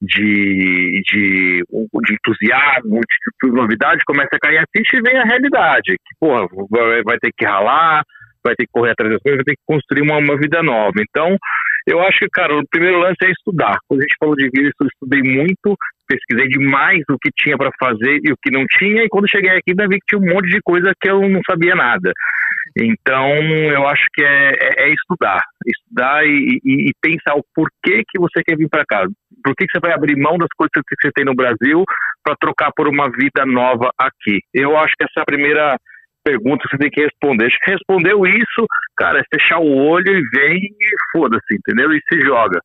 de, 0.00 1.02
de, 1.06 1.62
de 1.62 2.14
entusiasmo, 2.14 3.00
de, 3.00 3.48
de 3.48 3.54
novidade, 3.54 4.04
começa 4.06 4.30
a 4.32 4.38
cair 4.40 4.58
a 4.58 4.64
ficha 4.74 4.96
e 4.96 5.02
vem 5.02 5.18
a 5.18 5.24
realidade. 5.24 5.92
Que, 5.92 6.16
porra, 6.18 6.46
vai, 6.70 7.02
vai 7.02 7.18
ter 7.18 7.32
que 7.36 7.44
ralar, 7.44 8.02
vai 8.42 8.54
ter 8.54 8.64
que 8.64 8.72
correr 8.72 8.92
atrás 8.92 9.12
das 9.12 9.22
coisas, 9.22 9.36
vai 9.36 9.44
ter 9.44 9.56
que 9.56 9.66
construir 9.66 10.02
uma, 10.02 10.16
uma 10.16 10.38
vida 10.38 10.62
nova. 10.62 10.94
Então, 10.98 11.36
eu 11.86 12.00
acho 12.00 12.18
que, 12.18 12.28
cara, 12.28 12.56
o 12.56 12.62
primeiro 12.70 12.98
lance 12.98 13.16
é 13.24 13.30
estudar. 13.30 13.78
Quando 13.88 14.00
a 14.00 14.02
gente 14.02 14.16
falou 14.18 14.34
de 14.36 14.48
vida, 14.50 14.70
eu 14.80 14.86
estudei 14.86 15.22
muito, 15.22 15.76
pesquisei 16.06 16.48
demais 16.48 17.02
o 17.08 17.18
que 17.18 17.30
tinha 17.36 17.56
para 17.56 17.70
fazer 17.78 18.20
e 18.24 18.32
o 18.32 18.36
que 18.42 18.50
não 18.50 18.64
tinha, 18.78 19.04
e 19.04 19.08
quando 19.08 19.30
cheguei 19.30 19.50
aqui, 19.50 19.70
ainda 19.70 19.86
vi 19.88 19.98
que 20.00 20.06
tinha 20.16 20.20
um 20.20 20.34
monte 20.34 20.48
de 20.48 20.60
coisa 20.62 20.92
que 21.00 21.08
eu 21.10 21.20
não 21.28 21.40
sabia 21.48 21.74
nada. 21.74 22.12
Então, 22.80 23.28
eu 23.36 23.86
acho 23.88 24.04
que 24.14 24.22
é, 24.22 24.50
é- 24.60 24.88
é 24.88 24.92
estudar. 24.92 25.40
Estudar 25.66 26.24
e, 26.24 26.58
e- 26.64 26.88
e 26.88 26.92
pensar 27.00 27.34
o 27.34 27.44
porquê 27.54 28.02
que 28.08 28.18
você 28.18 28.42
quer 28.44 28.56
vir 28.56 28.68
para 28.68 28.84
cá. 28.84 29.06
Por 29.42 29.54
que 29.56 29.66
que 29.66 29.72
você 29.72 29.80
vai 29.80 29.92
abrir 29.92 30.16
mão 30.16 30.36
das 30.38 30.48
coisas 30.56 30.70
que 30.88 30.96
você 31.00 31.10
tem 31.14 31.24
no 31.24 31.34
Brasil 31.34 31.84
para 32.22 32.36
trocar 32.40 32.70
por 32.76 32.88
uma 32.88 33.10
vida 33.10 33.44
nova 33.46 33.90
aqui? 33.98 34.40
Eu 34.54 34.76
acho 34.76 34.94
que 34.98 35.04
essa 35.04 35.20
é 35.20 35.22
a 35.22 35.26
primeira 35.26 35.76
pergunta 36.30 36.62
que 36.64 36.70
você 36.70 36.78
tem 36.78 36.90
que 36.90 37.02
responder. 37.02 37.46
Acho 37.46 37.58
que 37.62 37.70
respondeu 37.70 38.26
isso, 38.26 38.66
cara, 38.96 39.20
é 39.20 39.22
fechar 39.32 39.58
o 39.58 39.76
olho 39.76 40.08
e 40.08 40.22
vem 40.30 40.58
e 40.58 40.90
foda-se, 41.12 41.54
entendeu? 41.54 41.92
E 41.92 42.00
se 42.08 42.20
joga. 42.20 42.60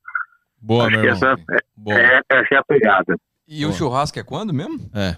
Boa, 0.61 0.87
acho 0.87 0.99
meu 0.99 1.11
essa 1.11 1.35
é, 1.51 1.57
Boa. 1.75 1.99
é, 1.99 2.21
essa 2.31 2.55
é 2.55 2.57
a 2.57 2.63
pegada. 2.63 3.15
E 3.47 3.65
o 3.65 3.71
churrasco 3.71 4.19
é 4.19 4.23
quando 4.23 4.53
mesmo? 4.53 4.79
É. 4.95 5.15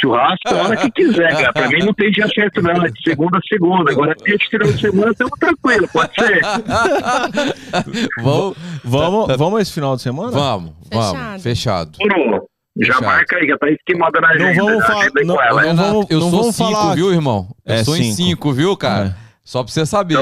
Churrasco 0.00 0.48
a 0.48 0.62
hora 0.62 0.76
que 0.76 0.90
quiser, 0.90 1.30
cara. 1.32 1.52
Pra 1.52 1.68
mim 1.68 1.84
não 1.84 1.94
tem 1.94 2.10
dia 2.10 2.26
certo, 2.28 2.60
não. 2.62 2.84
É 2.84 2.88
de 2.88 3.02
segunda 3.02 3.38
a 3.38 3.40
segunda. 3.48 3.92
Agora, 3.92 4.14
dia 4.14 4.36
de 4.36 4.48
final 4.48 4.72
de 4.72 4.80
semana, 4.80 5.10
estamos 5.12 5.38
tranquilo, 5.38 5.88
pode 5.92 6.14
ser. 6.14 6.40
Vamos, 8.22 8.56
Vamos, 8.84 9.36
vamos 9.36 9.60
esse 9.62 9.72
final 9.72 9.96
de 9.96 10.02
semana? 10.02 10.30
vamos, 10.32 10.72
vamos. 10.92 11.42
Fechado. 11.42 11.42
Fechado. 11.42 11.98
Demorou. 11.98 12.48
Já 12.80 13.00
marca 13.00 13.36
aí, 13.36 13.46
já 13.46 13.58
tá 13.58 13.68
esquimada 13.68 14.20
na 14.20 14.28
Não 14.34 14.46
agenda. 14.46 14.62
vamos 14.64 14.78
já 14.80 14.86
falar- 14.86 15.08
não- 15.24 15.34
com 15.36 15.42
ela. 15.42 15.62
não 15.74 15.76
vamos- 15.76 16.06
eu 16.10 16.20
não 16.20 16.30
sou 16.30 16.40
vamos 16.40 16.56
cinco, 16.56 16.72
falar- 16.72 16.94
viu, 16.94 17.12
irmão? 17.12 17.48
Eu 17.66 17.74
É 17.74 17.84
sou 17.84 17.96
em 17.96 18.02
cinco. 18.04 18.16
cinco, 18.16 18.52
viu, 18.52 18.76
cara? 18.76 19.16
É. 19.18 19.22
Só 19.44 19.62
pra 19.62 19.72
você 19.72 19.84
saber. 19.84 20.16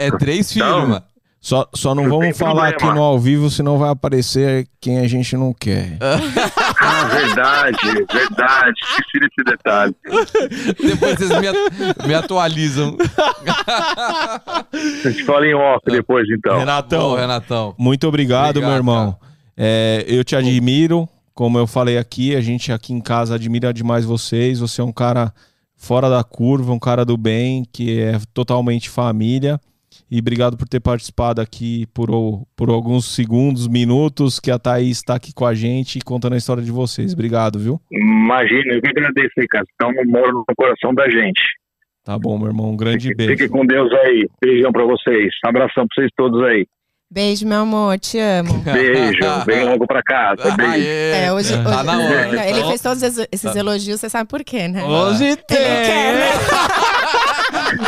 É, 0.00 0.06
é 0.06 0.10
três 0.10 0.52
filhos, 0.52 0.68
mano. 0.88 1.02
Só, 1.40 1.68
só 1.74 1.94
não 1.94 2.04
Não 2.04 2.18
vamos 2.20 2.38
falar 2.38 2.70
problema. 2.70 2.76
aqui 2.92 2.98
no 2.98 3.02
ao 3.04 3.18
vivo, 3.18 3.50
senão 3.50 3.76
vai 3.78 3.90
aparecer 3.90 4.66
quem 4.80 5.00
a 5.00 5.06
gente 5.06 5.36
não 5.36 5.52
quer. 5.52 5.98
Ah, 6.86 7.04
verdade, 7.04 7.76
verdade. 8.12 8.74
Esqueci 8.82 9.20
desse 9.20 9.44
detalhe. 9.44 9.94
Depois 10.82 11.16
vocês 11.18 11.30
me, 11.40 11.48
at- 11.48 12.06
me 12.06 12.14
atualizam. 12.14 12.96
A 15.06 15.08
gente 15.08 15.24
fala 15.24 15.46
em 15.46 15.54
off 15.54 15.80
depois, 15.86 16.26
então. 16.30 16.58
Renatão, 16.58 17.10
Ô, 17.12 17.16
Renatão. 17.16 17.74
muito 17.78 18.06
obrigado, 18.06 18.48
Obrigado, 18.58 18.68
meu 18.68 18.76
irmão. 18.76 19.16
É, 19.56 20.04
eu 20.08 20.24
te 20.24 20.34
admiro, 20.36 21.08
como 21.34 21.58
eu 21.58 21.66
falei 21.66 21.98
aqui, 21.98 22.36
a 22.36 22.40
gente 22.40 22.70
aqui 22.72 22.92
em 22.92 23.00
casa 23.00 23.34
admira 23.34 23.72
demais 23.72 24.04
vocês. 24.04 24.60
Você 24.60 24.80
é 24.80 24.84
um 24.84 24.92
cara 24.92 25.32
fora 25.76 26.08
da 26.08 26.22
curva, 26.22 26.72
um 26.72 26.78
cara 26.78 27.04
do 27.04 27.16
bem, 27.16 27.64
que 27.72 28.00
é 28.00 28.18
totalmente 28.32 28.88
família. 28.88 29.58
E 30.10 30.20
obrigado 30.20 30.56
por 30.56 30.68
ter 30.68 30.80
participado 30.80 31.40
aqui 31.40 31.86
por, 31.92 32.08
por 32.56 32.70
alguns 32.70 33.14
segundos, 33.14 33.66
minutos, 33.66 34.38
que 34.38 34.50
a 34.50 34.58
Thaís 34.58 34.98
está 34.98 35.16
aqui 35.16 35.32
com 35.34 35.44
a 35.46 35.54
gente 35.54 35.98
contando 36.00 36.34
a 36.34 36.36
história 36.36 36.62
de 36.62 36.70
vocês. 36.70 37.12
Obrigado, 37.12 37.58
viu? 37.58 37.80
Imagina, 37.90 38.74
eu 38.74 38.80
que 38.80 38.88
agradeço 38.88 39.34
cara. 39.50 39.64
Então 39.74 39.90
moro 40.06 40.44
no 40.48 40.54
coração 40.56 40.94
da 40.94 41.08
gente. 41.08 41.40
Tá 42.04 42.18
bom, 42.18 42.38
meu 42.38 42.48
irmão. 42.48 42.70
Um 42.70 42.76
grande 42.76 43.08
Fique, 43.08 43.16
beijo. 43.16 43.32
fique 43.32 43.48
com 43.48 43.64
Deus 43.64 43.90
aí. 43.92 44.28
Beijão 44.40 44.70
pra 44.70 44.84
vocês. 44.84 45.32
Abração 45.44 45.86
pra 45.86 45.94
vocês 45.94 46.10
todos 46.16 46.42
aí. 46.42 46.66
Beijo, 47.10 47.46
meu 47.46 47.60
amor. 47.60 47.98
Te 47.98 48.18
amo. 48.18 48.54
Beijo. 48.64 49.20
Vem 49.46 49.64
logo 49.64 49.86
pra 49.86 50.02
casa. 50.02 50.50
Beijo. 50.56 50.86
É, 50.88 51.32
hoje, 51.32 51.52
Tá 51.62 51.76
hoje- 51.76 51.82
na 51.84 51.98
hora. 51.98 52.32
Não, 52.32 52.42
Ele 52.42 52.58
Então, 52.58 52.68
fez 52.68 52.80
todos 52.80 53.02
esses- 53.02 53.26
esses 53.30 53.54
elogios, 53.56 54.00
você 54.00 54.08
sabe 54.10 54.28
por 54.28 54.42
quê, 54.42 54.66
né? 54.66 54.82
Hoje 54.84 55.36
tem! 55.46 55.56
Ele 55.58 55.86
quer, 55.86 56.14
né? 56.14 56.30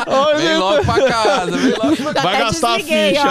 Hoje 0.06 0.42
Vem 0.46 0.56
logo 0.58 0.84
pra 0.84 1.08
casa, 1.08 1.50
vem 1.56 1.70
logo 1.72 1.96
pra 1.96 2.12
Já 2.12 2.22
Vai 2.22 2.38
gastar 2.38 2.74
a 2.76 2.78
ficha. 2.78 3.26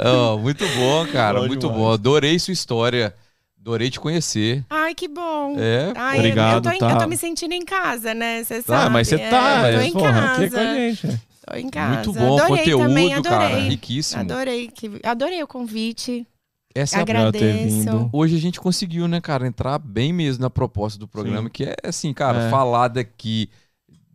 Ó, 0.04 0.38
muito 0.38 0.66
bom, 0.68 1.06
cara, 1.12 1.40
Bom 1.40 1.46
muito 1.46 1.60
demais. 1.68 1.78
bom. 1.78 1.92
Adorei 1.92 2.38
sua 2.38 2.52
história. 2.52 3.14
Adorei 3.60 3.90
te 3.90 3.98
conhecer. 4.00 4.62
Ai, 4.70 4.94
que 4.94 5.08
bom. 5.08 5.56
É, 5.58 5.92
Ai, 5.96 6.18
Obrigado, 6.18 6.54
eu, 6.56 6.62
tô 6.62 6.70
em- 6.70 6.78
tá. 6.78 6.90
eu 6.92 6.98
tô 6.98 7.06
me 7.06 7.16
sentindo 7.16 7.52
em 7.52 7.64
casa, 7.64 8.12
né? 8.14 8.42
Você 8.44 8.62
Tá, 8.62 8.78
sabe. 8.80 8.90
mas 8.90 9.08
você 9.08 9.14
é, 9.16 9.28
tá, 9.28 9.70
eu 9.70 9.74
tô 9.74 9.80
é, 9.80 9.86
em 9.86 9.92
porra, 9.92 10.12
casa. 10.12 10.32
aqui 10.32 10.44
é 10.44 10.50
com 10.50 10.58
a 10.58 10.74
gente. 10.74 11.20
Tô 11.46 11.56
em 11.56 11.68
casa. 11.68 11.94
muito 11.94 12.12
bom 12.12 12.38
adorei 12.38 12.58
conteúdo, 12.64 12.82
também, 12.88 13.14
adorei. 13.14 13.38
cara, 13.38 13.58
riquíssimo. 13.60 14.20
Adorei, 14.22 14.68
que, 14.68 14.90
adorei 15.02 15.42
o 15.42 15.46
convite. 15.46 16.26
Essa 16.74 16.96
é 16.96 16.98
a 16.98 17.02
Agradeço. 17.02 17.76
vindo. 17.76 18.10
Hoje 18.12 18.34
a 18.36 18.40
gente 18.40 18.60
conseguiu, 18.60 19.06
né, 19.06 19.20
cara, 19.20 19.46
entrar 19.46 19.78
bem 19.78 20.12
mesmo 20.12 20.42
na 20.42 20.50
proposta 20.50 20.98
do 20.98 21.06
programa, 21.06 21.48
que 21.48 21.64
é 21.64 21.76
assim, 21.84 22.12
cara, 22.12 22.44
É. 22.44 22.50
falar 22.50 22.88
daqui 22.88 23.48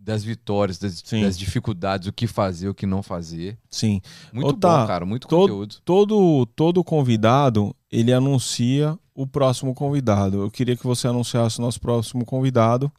das 0.02 0.24
vitórias, 0.24 0.78
das, 0.80 1.02
Sim. 1.06 1.22
das 1.22 1.38
dificuldades, 1.38 2.08
o 2.08 2.12
que 2.14 2.26
fazer, 2.26 2.68
o 2.68 2.74
que 2.74 2.86
não 2.88 3.04
fazer. 3.04 3.58
Sim. 3.70 4.02
Muito 4.34 4.50
Ô, 4.50 4.54
tá, 4.54 4.82
bom, 4.82 4.88
cara, 4.88 5.06
muito 5.06 5.28
todo- 5.28 5.42
conteúdo. 5.42 5.76
Todo, 5.86 6.46
todo 6.48 6.84
convidado, 6.84 7.76
ele 7.92 8.12
anuncia 8.12 8.98
o 9.14 9.28
próximo 9.28 9.74
convidado. 9.76 10.42
Eu 10.42 10.50
queria 10.52 10.76
que 10.76 10.84
você 10.84 11.08
anunciasse 11.08 11.60
o 11.60 11.62
nosso 11.62 11.80
próximo 11.80 12.26
convidado, 12.26 12.92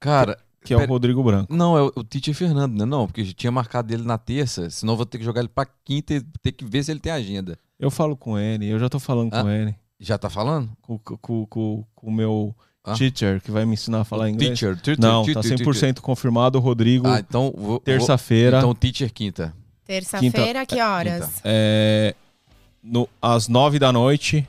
Cara, 0.00 0.38
que 0.64 0.72
é 0.72 0.76
o 0.76 0.80
Pera- 0.80 0.90
Rodrigo 0.90 1.22
Branco. 1.22 1.54
não, 1.54 1.76
é 1.76 1.82
o, 1.82 1.92
o 1.96 2.02
Tite 2.04 2.32
Fernando, 2.34 2.76
né? 2.76 2.84
Não, 2.84 3.06
porque 3.06 3.20
eu 3.20 3.32
tinha 3.34 3.52
marcado 3.52 3.92
ele 3.92 4.02
na 4.02 4.18
terça, 4.18 4.68
senão 4.70 4.94
eu 4.94 4.96
vou 4.96 5.06
ter 5.06 5.18
que 5.18 5.24
jogar 5.24 5.40
ele 5.40 5.48
pra 5.48 5.66
quinta 5.84 6.14
e 6.14 6.20
ter 6.42 6.52
que 6.52 6.64
ver 6.64 6.82
se 6.82 6.90
ele 6.90 7.00
tem 7.00 7.12
agenda. 7.12 7.58
Eu 7.78 7.90
falo 7.90 8.16
com 8.16 8.38
ele, 8.38 8.66
eu 8.68 8.78
já 8.78 8.88
tô 8.88 8.98
falando 8.98 9.30
com 9.30 9.46
Ah. 9.46 9.54
ele. 9.54 9.74
Já 10.00 10.18
tá 10.18 10.28
falando? 10.28 10.70
Com, 10.82 10.98
com, 10.98 11.16
com, 11.18 11.46
com- 11.46 11.84
com 11.94 12.06
o 12.08 12.12
meu 12.12 12.54
Ah. 12.82 12.94
teacher, 12.94 13.40
que 13.40 13.50
vai 13.50 13.64
me 13.64 13.74
ensinar 13.74 14.00
a 14.00 14.04
falar 14.04 14.28
inglês. 14.28 14.58
Teacher, 14.58 14.76
teacher, 14.80 15.00
Não, 15.00 15.22
teacher, 15.24 15.34
tá 15.42 15.48
teacher. 15.48 15.58
100% 15.66 16.00
confirmado, 16.00 16.58
Rodrigo. 16.58 17.06
Ah, 17.06 17.18
então 17.20 17.80
Terça-feira, 17.84 18.58
Então 18.58 18.74
teacher 18.74 19.12
quinta. 19.12 19.54
Terça-feira, 19.86 20.64
que 20.66 20.80
horas? 20.80 21.40
é, 21.44 22.14
no, 22.82 23.08
às 23.20 23.48
nove 23.48 23.78
da 23.78 23.92
noite, 23.92 24.46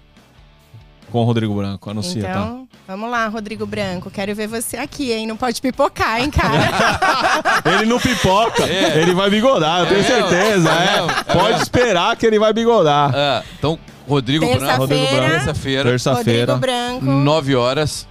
com 1.15 1.21
o 1.21 1.23
Rodrigo 1.25 1.55
Branco. 1.55 1.89
Anuncia, 1.89 2.21
tá? 2.23 2.29
Então, 2.29 2.67
vamos 2.87 3.09
lá, 3.09 3.27
Rodrigo 3.27 3.65
Branco. 3.65 4.11
Quero 4.11 4.35
ver 4.35 4.47
você 4.47 4.75
aqui, 4.75 5.13
hein? 5.13 5.25
Não 5.25 5.37
pode 5.37 5.61
pipocar, 5.61 6.21
hein, 6.21 6.29
cara? 6.29 7.63
Ele 7.79 7.85
não 7.85 7.99
pipoca, 7.99 8.63
É. 8.63 9.01
ele 9.01 9.13
vai 9.13 9.29
bigodar, 9.29 9.79
eu 9.81 9.85
tenho 9.87 10.01
É 10.01 10.03
certeza. 10.03 10.69
É 10.69 10.73
é. 10.73 11.31
É 11.31 11.33
Pode 11.33 11.61
esperar 11.61 12.15
que 12.17 12.25
ele 12.25 12.37
vai 12.37 12.51
bigodar. 12.53 13.11
Ah, 13.15 13.43
então, 13.57 13.79
Rodrigo 14.07 14.45
Branco. 14.45 14.59
Terça-feira. 14.59 14.77
Rodrigo 14.79 15.15
Branco. 15.15 15.31
Terça-feira, 15.31 15.89
Terça-feira, 15.89 16.53
Rodrigo 16.53 16.59
Branco. 16.59 17.05
9 17.05 17.55
horas. 17.55 18.07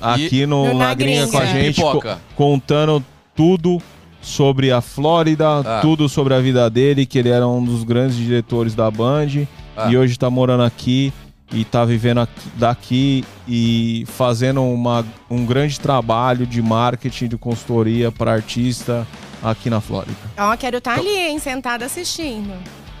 aqui 0.00 0.46
no, 0.46 0.68
No 0.68 0.74
na 0.78 0.86
Na 0.88 0.94
gringa 0.94 1.26
com 1.28 1.38
a 1.38 1.44
gente, 1.44 1.80
co- 1.80 1.88
Pipoca. 1.88 2.18
contando 2.34 3.04
tudo 3.36 3.80
sobre 4.22 4.72
a 4.72 4.80
Flórida, 4.80 5.46
Ah. 5.60 5.80
tudo 5.82 6.08
sobre 6.08 6.34
a 6.34 6.40
vida 6.40 6.68
dele, 6.70 7.04
que 7.06 7.18
ele 7.18 7.28
era 7.28 7.46
um 7.46 7.62
dos 7.62 7.84
grandes 7.84 8.16
diretores 8.16 8.74
da 8.74 8.90
Band 8.90 9.46
Ah. 9.76 9.90
e 9.90 9.96
hoje 9.98 10.18
tá 10.18 10.28
morando 10.30 10.62
aqui 10.62 11.12
e 11.52 11.64
tá 11.64 11.84
vivendo 11.84 12.20
aqui, 12.20 12.48
daqui 12.56 13.24
e 13.48 14.04
fazendo 14.16 14.62
uma, 14.62 15.04
um 15.28 15.44
grande 15.44 15.78
trabalho 15.80 16.46
de 16.46 16.62
marketing, 16.62 17.28
de 17.28 17.36
consultoria 17.36 18.12
para 18.12 18.32
artista 18.32 19.06
aqui 19.42 19.68
na 19.68 19.80
Flórida. 19.80 20.16
Ó, 20.38 20.56
quero 20.56 20.78
estar 20.78 20.98
ali, 20.98 21.08
hein, 21.08 21.38
sentada 21.38 21.84
assistindo. 21.84 22.52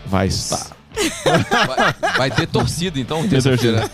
Vai 0.06 0.26
estar. 0.26 0.66
Vai, 1.22 2.12
vai 2.18 2.30
ter 2.30 2.46
torcida, 2.48 2.98
então, 2.98 3.26
terça-feira. 3.26 3.88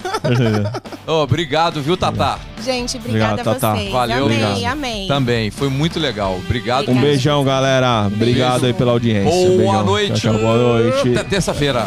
Ô, 1.07 1.23
obrigado, 1.23 1.83
viu, 1.83 1.97
Tatá? 1.97 2.39
Gente, 2.65 2.97
obrigada 2.97 3.35
Obrigado, 3.35 3.49
a 3.49 3.55
Tatá. 3.55 3.75
vocês. 3.75 3.93
Valeu, 3.93 4.25
amei, 4.25 4.45
obrigado. 4.45 4.73
amei. 4.73 5.07
Também, 5.07 5.51
foi 5.51 5.69
muito 5.69 6.01
legal. 6.01 6.37
Obrigado. 6.37 6.91
Um 6.91 6.99
beijão, 7.01 7.45
galera. 7.45 8.07
Obrigado 8.07 8.65
aí 8.65 8.73
pela 8.73 8.93
audiência. 8.93 9.31
Boa 9.31 9.57
Beijão. 9.57 9.85
noite. 9.85 10.21
Tchau, 10.21 10.33
tchau. 10.33 10.41
Boa 10.41 10.57
noite. 10.57 11.11
Até 11.19 11.25
terça-feira. 11.25 11.87